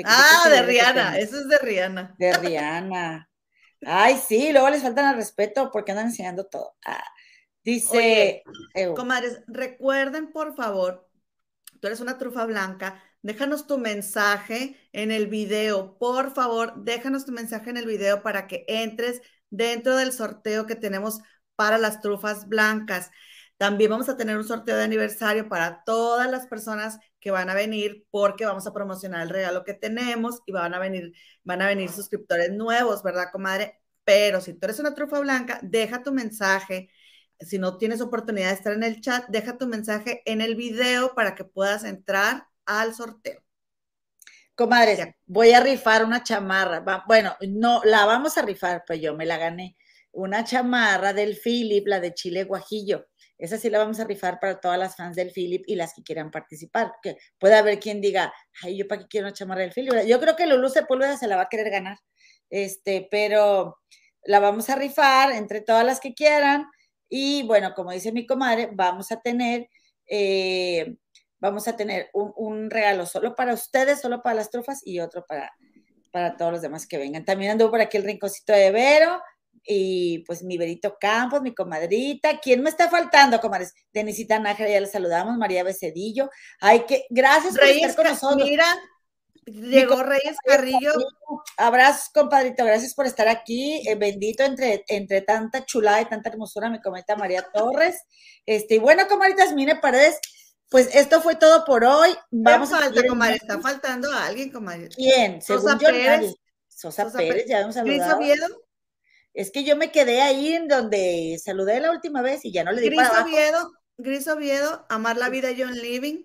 ah, 0.05 0.49
de 0.51 0.63
Rihanna, 0.63 1.19
eso 1.19 1.41
es 1.41 1.49
de 1.49 1.57
Rihanna. 1.57 2.15
De 2.19 2.33
Rihanna. 2.35 3.31
Ay, 3.87 4.19
sí, 4.19 4.53
luego 4.53 4.69
les 4.69 4.83
faltan 4.83 5.09
el 5.09 5.17
respeto 5.17 5.71
porque 5.73 5.93
andan 5.93 6.09
enseñando 6.09 6.45
todo. 6.45 6.77
Ah, 6.85 7.03
Dice, 7.63 8.43
Oye, 8.75 8.95
comadres, 8.95 9.43
recuerden 9.47 10.33
por 10.33 10.55
favor, 10.55 11.09
tú 11.81 11.87
eres 11.87 12.01
una 12.01 12.19
trufa 12.19 12.47
blanca, 12.47 13.03
déjanos 13.23 13.67
tu 13.67 13.79
mensaje 13.79 14.77
en 14.93 15.11
el 15.11 15.27
video, 15.27 15.99
por 15.99 16.33
favor, 16.33 16.83
déjanos 16.85 17.27
tu 17.27 17.33
mensaje 17.33 17.71
en 17.71 17.77
el 17.77 17.87
video 17.87 18.23
para 18.23 18.47
que 18.47 18.65
entres 18.67 19.21
dentro 19.51 19.97
del 19.97 20.13
sorteo 20.13 20.67
que 20.67 20.77
tenemos 20.77 21.21
para 21.57 21.77
las 21.77 22.01
trufas 22.01 22.49
blancas. 22.49 23.11
También 23.59 23.91
vamos 23.91 24.09
a 24.09 24.17
tener 24.17 24.39
un 24.39 24.45
sorteo 24.45 24.77
de 24.77 24.85
aniversario 24.85 25.47
para 25.51 25.85
todas 25.85 26.31
las 26.31 26.47
personas 26.47 26.99
que 27.21 27.31
van 27.31 27.51
a 27.51 27.55
venir 27.55 28.07
porque 28.11 28.47
vamos 28.47 28.67
a 28.67 28.73
promocionar 28.73 29.21
el 29.21 29.29
regalo 29.29 29.65
que 29.65 29.75
tenemos 29.75 30.41
y 30.47 30.53
van 30.53 30.73
a 30.73 30.79
venir, 30.79 31.13
van 31.45 31.61
a 31.61 31.67
venir 31.67 31.91
suscriptores 31.91 32.51
nuevos, 32.53 33.03
¿verdad, 33.03 33.27
comadre? 33.31 33.79
Pero 34.05 34.41
si 34.41 34.55
tú 34.55 34.61
eres 34.65 34.81
una 34.81 34.95
trufa 34.95 35.21
blanca, 35.21 35.61
deja 35.63 36.03
tu 36.03 36.13
mensaje. 36.13 36.89
Si 37.41 37.59
no 37.59 37.79
tienes 37.79 38.01
oportunidad 38.01 38.49
de 38.49 38.55
estar 38.55 38.73
en 38.73 38.83
el 38.83 39.01
chat, 39.01 39.25
deja 39.29 39.57
tu 39.57 39.67
mensaje 39.67 40.23
en 40.27 40.41
el 40.41 40.57
video 40.57 41.15
para 41.15 41.35
que 41.35 41.45
puedas 41.45 41.85
entrar 41.85 42.47
al 42.67 42.95
sorteo. 42.95 43.43
Comadre, 44.55 45.17
voy 45.25 45.53
a 45.53 45.61
rifar 45.61 46.05
una 46.05 46.23
chamarra. 46.23 46.85
Bueno, 47.07 47.35
no, 47.49 47.81
la 47.85 48.05
vamos 48.05 48.37
a 48.37 48.43
rifar, 48.43 48.85
pero 48.87 49.01
yo 49.01 49.17
me 49.17 49.25
la 49.25 49.39
gané. 49.39 49.75
Una 50.13 50.45
chamarra 50.45 51.15
del 51.15 51.35
Philip, 51.37 51.87
la 51.87 51.99
de 51.99 52.13
Chile 52.13 52.45
Guajillo. 52.45 53.07
Esa 53.39 53.57
sí 53.57 53.71
la 53.71 53.79
vamos 53.79 54.01
a 54.01 54.05
rifar 54.05 54.39
para 54.39 54.61
todas 54.61 54.79
las 54.79 54.97
fans 54.97 55.17
del 55.17 55.31
Philip 55.31 55.65
y 55.67 55.77
las 55.77 55.95
que 55.95 56.03
quieran 56.03 56.31
participar. 56.31 56.93
Que 57.03 57.17
puede 57.39 57.55
haber 57.55 57.81
quien 57.81 58.03
diga, 58.03 58.35
ay, 58.63 58.77
yo 58.77 58.87
para 58.87 59.01
qué 59.01 59.09
quiero 59.09 59.29
una 59.29 59.33
chamarra 59.33 59.63
del 59.63 59.73
Philip. 59.73 59.95
Yo 60.07 60.21
creo 60.21 60.37
que 60.37 60.47
Lulu 60.47 60.69
Sepúlveda 60.69 61.17
se 61.17 61.27
la 61.27 61.37
va 61.37 61.43
a 61.45 61.49
querer 61.49 61.71
ganar. 61.71 61.97
Este, 62.51 63.09
pero 63.11 63.79
la 64.25 64.41
vamos 64.41 64.69
a 64.69 64.75
rifar 64.75 65.33
entre 65.33 65.63
todas 65.63 65.87
las 65.87 66.01
que 66.01 66.13
quieran. 66.13 66.67
Y 67.11 67.43
bueno, 67.43 67.75
como 67.75 67.91
dice 67.91 68.13
mi 68.13 68.25
comadre, 68.25 68.71
vamos 68.73 69.11
a 69.11 69.21
tener, 69.21 69.69
eh, 70.07 70.97
vamos 71.41 71.67
a 71.69 71.77
tener 71.77 72.09
un, 72.15 72.71
regalo 72.71 73.05
solo 73.05 73.35
para 73.35 73.53
ustedes, 73.53 74.01
solo 74.01 74.23
para 74.23 74.37
las 74.37 74.51
trufas 74.51 74.81
y 74.85 75.01
otro 75.01 75.27
para, 75.27 75.53
para 76.13 76.37
todos 76.37 76.53
los 76.53 76.63
demás 76.63 76.87
que 76.87 76.99
vengan. 76.99 77.25
También 77.25 77.51
anduvo 77.51 77.73
por 77.73 77.81
aquí 77.81 77.97
el 77.97 78.05
rinconcito 78.05 78.53
de 78.53 78.71
Vero 78.71 79.21
y 79.65 80.21
pues 80.21 80.43
mi 80.45 80.57
Berito 80.57 80.97
Campos, 81.01 81.43
mi 81.43 81.53
comadrita. 81.53 82.39
¿Quién 82.39 82.63
me 82.63 82.71
está 82.71 82.89
faltando, 82.89 83.41
comadres? 83.41 83.75
Denisita 83.93 84.39
Nájera, 84.39 84.71
ya 84.71 84.81
le 84.81 84.87
saludamos, 84.87 85.37
María 85.37 85.65
Becedillo. 85.65 86.31
Ay, 86.61 86.85
que 86.87 87.07
gracias 87.11 87.59
por 87.59 87.67
estar 87.67 87.97
con 87.97 88.07
nosotros. 88.07 88.49
Mira, 88.49 88.67
llegó 89.45 90.03
Reyes 90.03 90.37
Carrillo. 90.45 90.93
Abrazos, 91.57 92.11
compadrito, 92.13 92.65
gracias 92.65 92.95
por 92.95 93.07
estar 93.07 93.29
aquí. 93.29 93.83
Eh, 93.89 93.95
bendito 93.95 94.43
entre, 94.45 94.85
entre 94.89 95.23
tanta 95.23 95.65
chulada 95.65 96.01
y 96.01 96.07
tanta 96.07 96.31
hermosura, 96.31 96.71
me 96.71 96.81
comenta 96.81 97.17
María 97.17 97.47
Torres. 97.53 98.03
Este, 98.47 98.77
y 98.77 98.79
bueno, 98.79 99.07
comadritas, 99.09 99.53
mire, 99.53 99.77
Paredes, 99.77 100.19
pues 100.71 100.95
esto 100.95 101.21
fue 101.21 101.37
todo 101.37 101.65
por 101.65 101.85
hoy. 101.85 102.11
Vamos 102.31 102.73
a 102.73 102.81
falta, 102.81 103.03
comadre, 103.07 103.37
está 103.37 103.61
faltando 103.61 104.13
a 104.13 104.27
alguien, 104.27 104.51
comadre. 104.51 104.89
¿Quién? 104.89 105.43
Sosa 105.43 105.77
Pérez. 105.77 106.35
Sosa, 106.69 107.11
Pérez, 107.11 107.47
ya 107.47 107.61
hemos 107.61 107.75
saludado. 107.75 108.21
Es 109.35 109.51
que 109.51 109.65
yo 109.65 109.77
me 109.77 109.93
quedé 109.93 110.23
ahí 110.23 110.55
en 110.55 110.67
donde 110.67 111.41
saludé 111.43 111.81
la 111.81 111.93
última 111.93 112.23
vez 112.23 112.45
y 112.45 112.53
ya 112.53 112.65
no 112.65 112.73
le 112.73 112.81
di 112.81 112.89
Gris 112.89 113.09
para 113.09 113.23
Oviedo, 113.23 113.73
Gris 113.97 114.27
Oviedo, 114.29 114.87
Amar 114.89 115.17
la 115.17 115.29
vida 115.29 115.51
John 115.57 115.75
Living. 115.75 116.25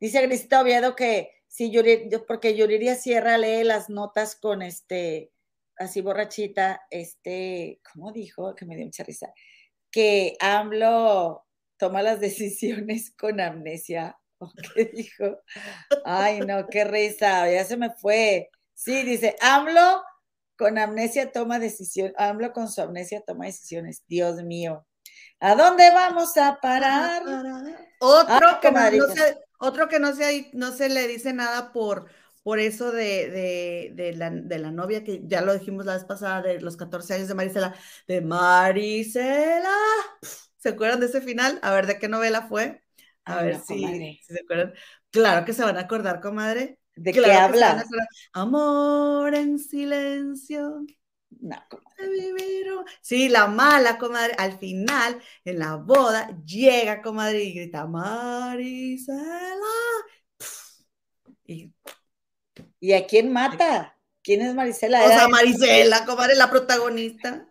Dice 0.00 0.22
Grisita 0.22 0.60
Oviedo 0.60 0.96
que 0.96 1.35
sí, 1.56 1.70
yo, 1.70 1.80
porque 2.26 2.54
Yuriria 2.54 2.96
Sierra 2.96 3.38
lee 3.38 3.64
las 3.64 3.88
notas 3.88 4.36
con 4.36 4.60
este, 4.60 5.32
así 5.78 6.02
borrachita, 6.02 6.82
este, 6.90 7.80
¿cómo 7.90 8.12
dijo? 8.12 8.54
Que 8.54 8.66
me 8.66 8.76
dio 8.76 8.84
mucha 8.84 9.04
risa. 9.04 9.32
Que 9.90 10.36
AMLO 10.38 11.46
toma 11.78 12.02
las 12.02 12.20
decisiones 12.20 13.10
con 13.16 13.40
amnesia. 13.40 14.18
¿O 14.38 14.52
qué 14.74 14.84
dijo? 14.84 15.40
Ay, 16.04 16.40
no, 16.40 16.66
qué 16.66 16.84
risa, 16.84 17.50
ya 17.50 17.64
se 17.64 17.78
me 17.78 17.88
fue. 17.90 18.50
Sí, 18.74 19.02
dice, 19.02 19.34
AMLO 19.40 20.02
con 20.58 20.76
amnesia 20.76 21.32
toma 21.32 21.58
decisión, 21.58 22.12
hablo 22.18 22.52
con 22.52 22.70
su 22.70 22.82
amnesia 22.82 23.22
toma 23.26 23.46
decisiones. 23.46 24.04
Dios 24.06 24.42
mío. 24.42 24.86
¿A 25.40 25.54
dónde 25.54 25.90
vamos 25.90 26.36
a 26.36 26.58
parar? 26.60 27.22
Otro, 28.00 28.60
que 28.60 28.70
no, 28.70 29.06
se, 29.14 29.45
otro 29.58 29.88
que 29.88 29.98
no 29.98 30.14
se, 30.14 30.50
no 30.52 30.72
se 30.72 30.88
le 30.88 31.06
dice 31.08 31.32
nada 31.32 31.72
por, 31.72 32.06
por 32.42 32.58
eso 32.58 32.92
de, 32.92 33.92
de, 33.94 34.12
la, 34.14 34.30
de, 34.30 34.58
la, 34.58 34.70
novia, 34.70 35.02
que 35.02 35.22
ya 35.24 35.40
lo 35.40 35.54
dijimos 35.54 35.84
la 35.84 35.94
vez 35.94 36.04
pasada, 36.04 36.42
de 36.42 36.60
los 36.60 36.76
14 36.76 37.14
años 37.14 37.28
de 37.28 37.34
Marisela, 37.34 37.74
de 38.06 38.20
Marisela. 38.20 39.74
¿Se 40.56 40.70
acuerdan 40.70 41.00
de 41.00 41.06
ese 41.06 41.20
final? 41.20 41.58
A 41.62 41.72
ver, 41.72 41.86
¿de 41.86 41.98
qué 41.98 42.08
novela 42.08 42.42
fue? 42.42 42.82
A 43.24 43.42
ver 43.42 43.60
si, 43.60 43.84
si, 43.84 44.20
se 44.34 44.40
acuerdan. 44.42 44.74
Claro 45.10 45.44
que 45.44 45.52
se 45.52 45.64
van 45.64 45.76
a 45.76 45.80
acordar, 45.80 46.20
comadre. 46.20 46.78
¿De 46.94 47.12
qué 47.12 47.32
habla? 47.32 47.84
Amor 48.32 49.34
en 49.34 49.58
silencio. 49.58 50.86
No, 51.40 51.56
Sí, 53.00 53.28
la 53.28 53.46
mala, 53.46 53.98
comadre, 53.98 54.34
al 54.38 54.58
final, 54.58 55.20
en 55.44 55.58
la 55.58 55.76
boda, 55.76 56.28
llega, 56.44 57.02
comadre, 57.02 57.44
y 57.44 57.52
grita, 57.52 57.86
Marisela. 57.86 59.16
Y, 61.44 61.72
¿Y 62.80 62.92
a 62.92 63.06
quién 63.06 63.32
mata? 63.32 63.96
¿Quién 64.22 64.42
es 64.42 64.54
Marisela? 64.54 65.04
O 65.04 65.08
sea, 65.08 65.28
Marisela, 65.28 66.04
comadre, 66.04 66.34
la 66.34 66.50
protagonista. 66.50 67.48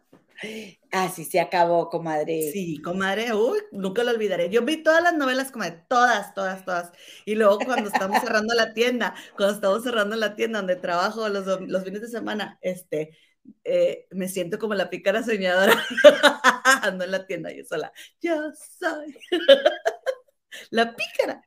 Así 0.91 1.25
se 1.25 1.39
acabó, 1.39 1.89
comadre. 1.89 2.51
Sí, 2.51 2.81
comadre, 2.81 3.33
uy, 3.33 3.59
nunca 3.71 4.03
lo 4.03 4.11
olvidaré. 4.11 4.49
Yo 4.49 4.63
vi 4.63 4.83
todas 4.83 5.01
las 5.01 5.15
novelas, 5.15 5.51
comadre, 5.51 5.83
todas, 5.89 6.33
todas, 6.33 6.63
todas. 6.65 6.91
Y 7.25 7.35
luego 7.35 7.59
cuando 7.59 7.89
estamos 7.89 8.21
cerrando 8.21 8.53
la 8.53 8.73
tienda, 8.73 9.15
cuando 9.35 9.55
estamos 9.55 9.83
cerrando 9.83 10.15
la 10.15 10.35
tienda 10.35 10.59
donde 10.59 10.75
trabajo 10.75 11.27
los, 11.29 11.45
los 11.61 11.83
fines 11.83 12.01
de 12.01 12.07
semana, 12.07 12.59
este, 12.61 13.17
eh, 13.63 14.07
me 14.11 14.27
siento 14.27 14.59
como 14.59 14.73
la 14.73 14.89
pícara 14.89 15.23
soñadora. 15.23 15.73
Ando 16.83 17.03
en 17.03 17.11
la 17.11 17.25
tienda 17.25 17.51
yo 17.51 17.63
sola. 17.63 17.91
Yo 18.21 18.51
soy 18.79 19.17
la 20.69 20.95
pícara 20.95 21.43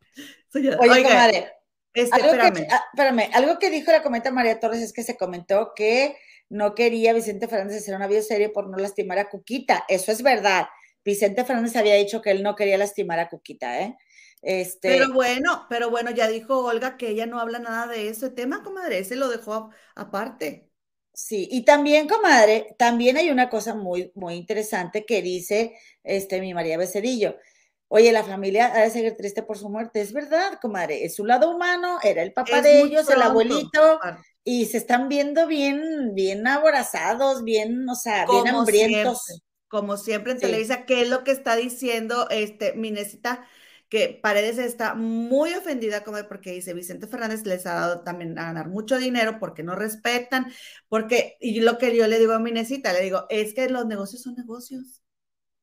soñadora. 0.53 0.93
Oye, 0.93 1.03
comadre, 1.03 1.53
este, 1.95 2.20
espérame. 2.20 2.66
Ah, 2.70 2.85
espérame, 2.93 3.31
algo 3.33 3.59
que 3.59 3.70
dijo 3.70 3.91
la 3.91 4.03
comenta 4.03 4.31
María 4.31 4.61
Torres 4.61 4.83
es 4.83 4.93
que 4.93 5.03
se 5.03 5.16
comentó 5.16 5.73
que 5.75 6.16
no 6.49 6.75
quería 6.75 7.12
Vicente 7.12 7.49
Fernández 7.49 7.79
hacer 7.79 7.95
una 7.95 8.07
bioserie 8.07 8.49
por 8.49 8.69
no 8.69 8.79
lastimar 8.79 9.19
a 9.19 9.29
Cuquita. 9.29 9.85
Eso 9.89 10.12
es 10.12 10.23
verdad. 10.23 10.69
Vicente 11.05 11.45
Fernández 11.45 11.77
había 11.77 11.95
dicho 11.95 12.23
que 12.23 12.31
él 12.31 12.43
no 12.43 12.55
quería 12.55 12.79
lastimar 12.79 13.19
a 13.19 13.29
Cuquita, 13.29 13.81
¿eh? 13.81 13.97
Este... 14.43 14.89
Pero 14.89 15.12
bueno, 15.12 15.66
pero 15.69 15.91
bueno, 15.91 16.11
ya 16.11 16.29
dijo 16.29 16.65
Olga 16.65 16.97
que 16.97 17.09
ella 17.09 17.27
no 17.27 17.41
habla 17.41 17.59
nada 17.59 17.87
de 17.87 18.09
ese 18.09 18.31
tema, 18.31 18.62
comadre, 18.62 18.99
ese 18.99 19.16
lo 19.16 19.29
dejó 19.29 19.70
aparte. 19.95 20.68
Sí, 21.20 21.49
y 21.51 21.65
también, 21.65 22.07
comadre, 22.07 22.77
también 22.78 23.16
hay 23.16 23.31
una 23.31 23.51
cosa 23.51 23.74
muy, 23.74 24.12
muy 24.15 24.35
interesante 24.35 25.05
que 25.05 25.20
dice 25.20 25.77
este, 26.05 26.40
mi 26.40 26.55
María 26.55 26.78
Becerillo. 26.78 27.36
Oye, 27.89 28.12
la 28.12 28.23
familia 28.23 28.73
ha 28.73 28.82
de 28.82 28.90
seguir 28.90 29.16
triste 29.16 29.43
por 29.43 29.59
su 29.59 29.69
muerte. 29.69 30.01
Es 30.01 30.12
verdad, 30.12 30.61
comadre, 30.62 31.05
es 31.05 31.16
su 31.16 31.24
lado 31.24 31.51
humano, 31.51 31.99
era 32.05 32.23
el 32.23 32.32
papá 32.32 32.62
de 32.62 32.82
ellos, 32.82 33.11
el 33.11 33.20
abuelito, 33.20 33.99
y 34.45 34.66
se 34.66 34.77
están 34.77 35.09
viendo 35.09 35.49
bien, 35.49 36.15
bien 36.15 36.47
aborazados, 36.47 37.43
bien, 37.43 37.89
o 37.89 37.97
sea, 37.97 38.24
bien 38.24 38.47
hambrientos. 38.47 39.43
como 39.66 39.97
siempre 39.97 40.31
en 40.31 40.39
Televisa, 40.39 40.86
¿qué 40.86 41.03
es 41.03 41.09
lo 41.09 41.24
que 41.24 41.32
está 41.32 41.57
diciendo 41.57 42.28
este 42.31 42.74
Minesita? 42.74 43.45
Que 43.89 44.19
Paredes 44.23 44.59
está 44.59 44.94
muy 44.94 45.55
ofendida 45.55 46.05
como 46.05 46.19
porque 46.28 46.52
dice 46.52 46.74
Vicente 46.74 47.06
Fernández 47.06 47.47
les 47.47 47.66
ha 47.66 47.74
dado 47.74 48.01
también 48.02 48.39
a 48.39 48.44
ganar 48.44 48.69
mucho 48.69 48.98
dinero 48.98 49.39
porque 49.39 49.62
no 49.62 49.74
respetan, 49.74 50.52
porque, 50.89 51.36
y 51.40 51.60
lo 51.60 51.78
que 51.78 51.97
yo 51.97 52.06
le 52.06 52.19
digo 52.19 52.35
a 52.35 52.39
Minesita, 52.39 52.93
le 52.93 53.01
digo, 53.01 53.27
es 53.31 53.55
que 53.55 53.69
los 53.70 53.86
negocios 53.86 54.23
son 54.23 54.35
negocios 54.35 55.02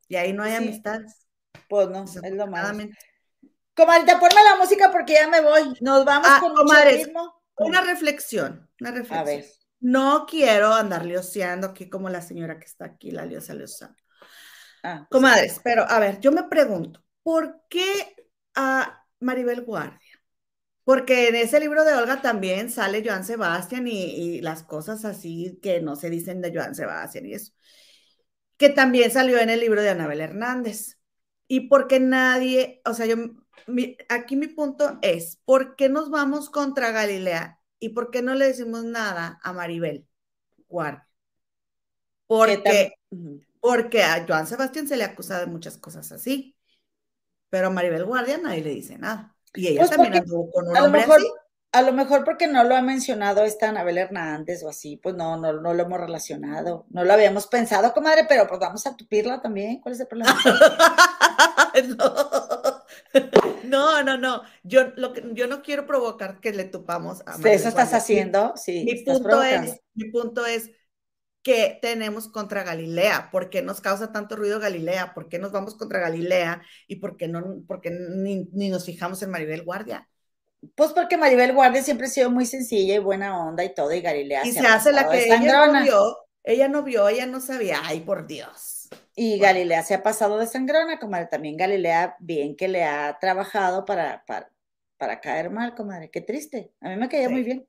y 0.07 0.15
ahí 0.15 0.33
no 0.33 0.43
hay 0.43 0.55
amistades. 0.55 1.27
Pues 1.69 1.89
no, 1.89 2.03
es 2.03 2.33
lo 2.33 2.47
malo. 2.47 2.89
Comadre, 3.75 4.13
ponme 4.13 4.43
la 4.43 4.55
música 4.57 4.91
porque 4.91 5.13
ya 5.13 5.27
me 5.27 5.41
voy. 5.41 5.73
Nos 5.81 6.05
vamos 6.05 6.27
ah, 6.31 6.39
con 6.39 6.55
comadres, 6.55 7.09
una 7.57 7.81
reflexión, 7.81 8.69
una 8.79 8.91
reflexión. 8.91 9.19
A 9.19 9.23
ver. 9.23 9.45
No 9.81 10.25
quiero 10.25 10.73
andar 10.73 11.05
lioseando 11.05 11.67
aquí 11.67 11.89
como 11.89 12.09
la 12.09 12.21
señora 12.21 12.57
que 12.57 12.65
está 12.65 12.85
aquí, 12.85 13.11
la 13.11 13.25
liosa 13.25 13.53
liosa. 13.53 13.93
Ah, 14.83 15.05
pues 15.09 15.21
Comadres, 15.21 15.59
pero 15.63 15.85
a 15.87 15.99
ver, 15.99 16.19
yo 16.19 16.31
me 16.31 16.43
pregunto, 16.43 17.03
¿por 17.21 17.63
qué 17.69 18.14
a 18.55 19.05
Maribel 19.19 19.61
Guardia? 19.63 19.99
Porque 20.83 21.29
en 21.29 21.35
ese 21.35 21.59
libro 21.59 21.83
de 21.83 21.93
Olga 21.95 22.21
también 22.21 22.69
sale 22.69 23.03
Joan 23.05 23.25
Sebastián 23.25 23.87
y, 23.87 24.03
y, 24.03 24.41
las 24.41 24.63
cosas 24.63 25.03
así 25.03 25.59
que 25.61 25.81
no 25.81 25.95
se 25.95 26.09
dicen 26.09 26.41
de 26.41 26.53
Joan 26.53 26.75
Sebastián 26.75 27.25
y 27.25 27.33
eso. 27.33 27.53
Que 28.57 28.69
también 28.69 29.11
salió 29.11 29.39
en 29.39 29.49
el 29.49 29.59
libro 29.59 29.81
de 29.81 29.89
Anabel 29.89 30.21
Hernández. 30.21 30.99
Y 31.47 31.61
porque 31.69 31.99
nadie, 31.99 32.81
o 32.85 32.93
sea, 32.93 33.05
yo 33.05 33.15
aquí 34.09 34.35
mi 34.35 34.47
punto 34.47 34.99
es, 35.01 35.39
¿por 35.45 35.75
qué 35.75 35.89
nos 35.89 36.09
vamos 36.09 36.49
contra 36.49 36.91
Galilea 36.91 37.59
y 37.79 37.89
por 37.89 38.11
qué 38.11 38.21
no 38.21 38.35
le 38.35 38.45
decimos 38.45 38.83
nada 38.83 39.39
a 39.43 39.53
Maribel 39.53 40.07
Guardia? 40.67 41.07
Porque, 42.27 42.93
porque 43.59 44.03
a 44.03 44.25
Joan 44.27 44.47
Sebastián 44.47 44.87
se 44.87 44.97
le 44.97 45.03
acusa 45.03 45.39
de 45.39 45.45
muchas 45.45 45.77
cosas 45.77 46.11
así. 46.11 46.54
Pero 47.55 47.67
a 47.67 47.69
Maribel 47.69 48.03
Guardia 48.03 48.37
nadie 48.37 48.61
le 48.61 48.71
dice 48.71 48.97
nada. 48.97 49.33
Y 49.53 49.67
ella 49.67 49.79
pues 49.79 49.91
también 49.91 50.15
anduvo 50.15 50.51
con 50.51 50.67
un 50.67 50.75
hombre 50.75 51.03
así 51.03 51.25
a 51.71 51.81
lo 51.81 51.93
mejor 51.93 52.25
porque 52.25 52.47
no 52.47 52.65
lo 52.65 52.75
ha 52.75 52.81
mencionado 52.81 53.45
esta 53.45 53.69
Anabel 53.69 53.97
Hernández 53.97 54.61
o 54.63 54.69
así, 54.69 54.97
pues 54.97 55.15
no, 55.15 55.37
no, 55.37 55.53
no 55.53 55.73
lo 55.73 55.83
hemos 55.83 56.01
relacionado. 56.01 56.85
No 56.89 57.05
lo 57.05 57.13
habíamos 57.13 57.47
pensado, 57.47 57.93
comadre, 57.93 58.25
pero 58.27 58.45
pues 58.45 58.59
vamos 58.59 58.85
a 58.87 58.97
tupirla 58.97 59.41
también. 59.41 59.79
¿Cuál 59.79 59.93
es 59.93 60.01
el 60.01 60.07
problema? 60.07 60.33
no. 63.63 64.03
no, 64.03 64.17
no, 64.17 64.41
Yo, 64.63 64.87
lo 64.97 65.13
que, 65.13 65.23
yo 65.31 65.47
no 65.47 65.61
quiero 65.61 65.85
provocar 65.85 66.41
que 66.41 66.51
le 66.51 66.65
tupamos 66.65 67.21
a 67.25 67.37
Eso 67.47 67.69
estás 67.69 67.93
haciendo, 67.93 68.51
sí. 68.57 68.83
Mi 68.85 69.01
punto, 69.03 69.41
es, 69.41 69.79
mi 69.93 70.11
punto 70.11 70.45
es 70.45 70.71
que 71.45 71.77
tenemos 71.79 72.27
contra 72.27 72.63
Galilea. 72.63 73.29
¿Por 73.31 73.51
qué 73.51 73.61
nos 73.61 73.79
causa 73.79 74.11
tanto 74.11 74.35
ruido 74.35 74.59
Galilea? 74.59 75.13
¿Por 75.13 75.29
qué 75.29 75.37
nos 75.37 75.51
vamos 75.51 75.75
contra 75.75 75.99
Galilea? 75.99 76.63
¿Y 76.87 76.95
por 76.95 77.17
qué, 77.17 77.27
no, 77.27 77.61
porque 77.67 77.91
ni, 77.91 78.49
ni 78.51 78.69
nos 78.69 78.83
fijamos 78.83 79.21
en 79.21 79.29
Maribel 79.29 79.61
Guardia? 79.61 80.09
Pues 80.73 80.91
porque 80.91 81.17
Maribel 81.17 81.53
Guardia 81.53 81.83
siempre 81.83 82.07
ha 82.07 82.09
sido 82.09 82.31
muy 82.31 82.47
sencilla 82.47 82.95
y 82.95 82.97
buena 82.97 83.39
onda 83.39 83.63
y 83.63 83.75
todo, 83.75 83.93
y 83.93 84.01
Galilea. 84.01 84.43
Y 84.43 84.53
se, 84.53 84.65
hace 84.65 84.91
la 84.91 85.07
que 85.07 85.23
ella 85.23 85.67
no 85.67 85.83
vio, 85.83 86.17
ella 86.43 86.67
no 86.67 86.81
vio, 86.81 87.07
ella 87.07 87.27
no 87.27 87.39
sabía, 87.39 87.79
ay, 87.83 87.99
por 87.99 88.25
Dios. 88.25 88.89
Y 89.15 89.37
Galilea 89.37 89.83
se 89.83 89.93
ha 89.93 90.01
pasado 90.01 90.39
de 90.39 90.47
sangrona, 90.47 90.97
comadre. 90.97 91.27
También 91.27 91.57
Galilea, 91.57 92.15
bien 92.19 92.55
que 92.55 92.67
le 92.67 92.85
ha 92.85 93.19
trabajado 93.21 93.85
para, 93.85 94.25
para, 94.25 95.21
caer 95.21 95.51
mal, 95.51 95.75
comadre. 95.75 96.09
Qué 96.09 96.21
triste. 96.21 96.73
A 96.81 96.89
mí 96.89 96.95
me 96.95 97.07
caía 97.07 97.29
muy 97.29 97.43
bien. 97.43 97.67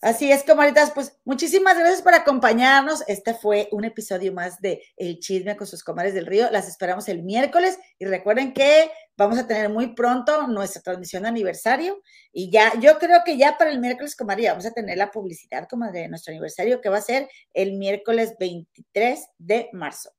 Así 0.00 0.30
es, 0.30 0.42
comaditas, 0.44 0.90
pues 0.90 1.18
muchísimas 1.24 1.78
gracias 1.78 2.02
por 2.02 2.14
acompañarnos. 2.14 3.02
Este 3.08 3.32
fue 3.32 3.68
un 3.72 3.84
episodio 3.84 4.32
más 4.34 4.60
de 4.60 4.82
El 4.96 5.18
Chisme 5.18 5.56
con 5.56 5.66
sus 5.66 5.82
comadres 5.82 6.12
del 6.12 6.26
río. 6.26 6.50
Las 6.50 6.68
esperamos 6.68 7.08
el 7.08 7.22
miércoles 7.22 7.78
y 7.98 8.04
recuerden 8.04 8.52
que 8.52 8.90
vamos 9.16 9.38
a 9.38 9.46
tener 9.46 9.70
muy 9.70 9.94
pronto 9.94 10.46
nuestra 10.46 10.82
transmisión 10.82 11.22
de 11.22 11.30
aniversario 11.30 12.02
y 12.32 12.50
ya, 12.50 12.78
yo 12.80 12.98
creo 12.98 13.22
que 13.24 13.38
ya 13.38 13.56
para 13.56 13.70
el 13.70 13.80
miércoles, 13.80 14.14
comadre, 14.14 14.48
vamos 14.48 14.66
a 14.66 14.72
tener 14.72 14.98
la 14.98 15.10
publicidad, 15.10 15.66
como 15.70 15.90
de 15.90 16.08
nuestro 16.08 16.32
aniversario 16.32 16.82
que 16.82 16.90
va 16.90 16.98
a 16.98 17.02
ser 17.02 17.28
el 17.54 17.72
miércoles 17.72 18.34
23 18.38 19.20
de 19.38 19.70
marzo. 19.72 20.10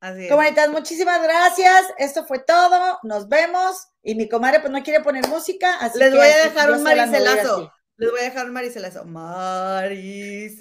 Así 0.00 0.28
Comaditas, 0.28 0.68
muchísimas 0.68 1.22
gracias. 1.22 1.86
Esto 1.98 2.24
fue 2.26 2.38
todo. 2.38 2.98
Nos 3.02 3.28
vemos. 3.28 3.88
Y 4.02 4.14
mi 4.14 4.28
comadre 4.28 4.60
pues 4.60 4.72
no 4.72 4.82
quiere 4.82 5.02
poner 5.02 5.26
música, 5.28 5.78
así 5.80 5.98
Les 5.98 6.14
voy 6.14 6.26
a 6.26 6.44
dejar 6.44 6.70
un 6.70 6.82
maricelazo. 6.82 7.72
Les 7.98 8.10
voy 8.10 8.20
a 8.20 8.24
dejar 8.24 8.50
Maricela. 8.50 8.90
Maricela. 9.04 10.54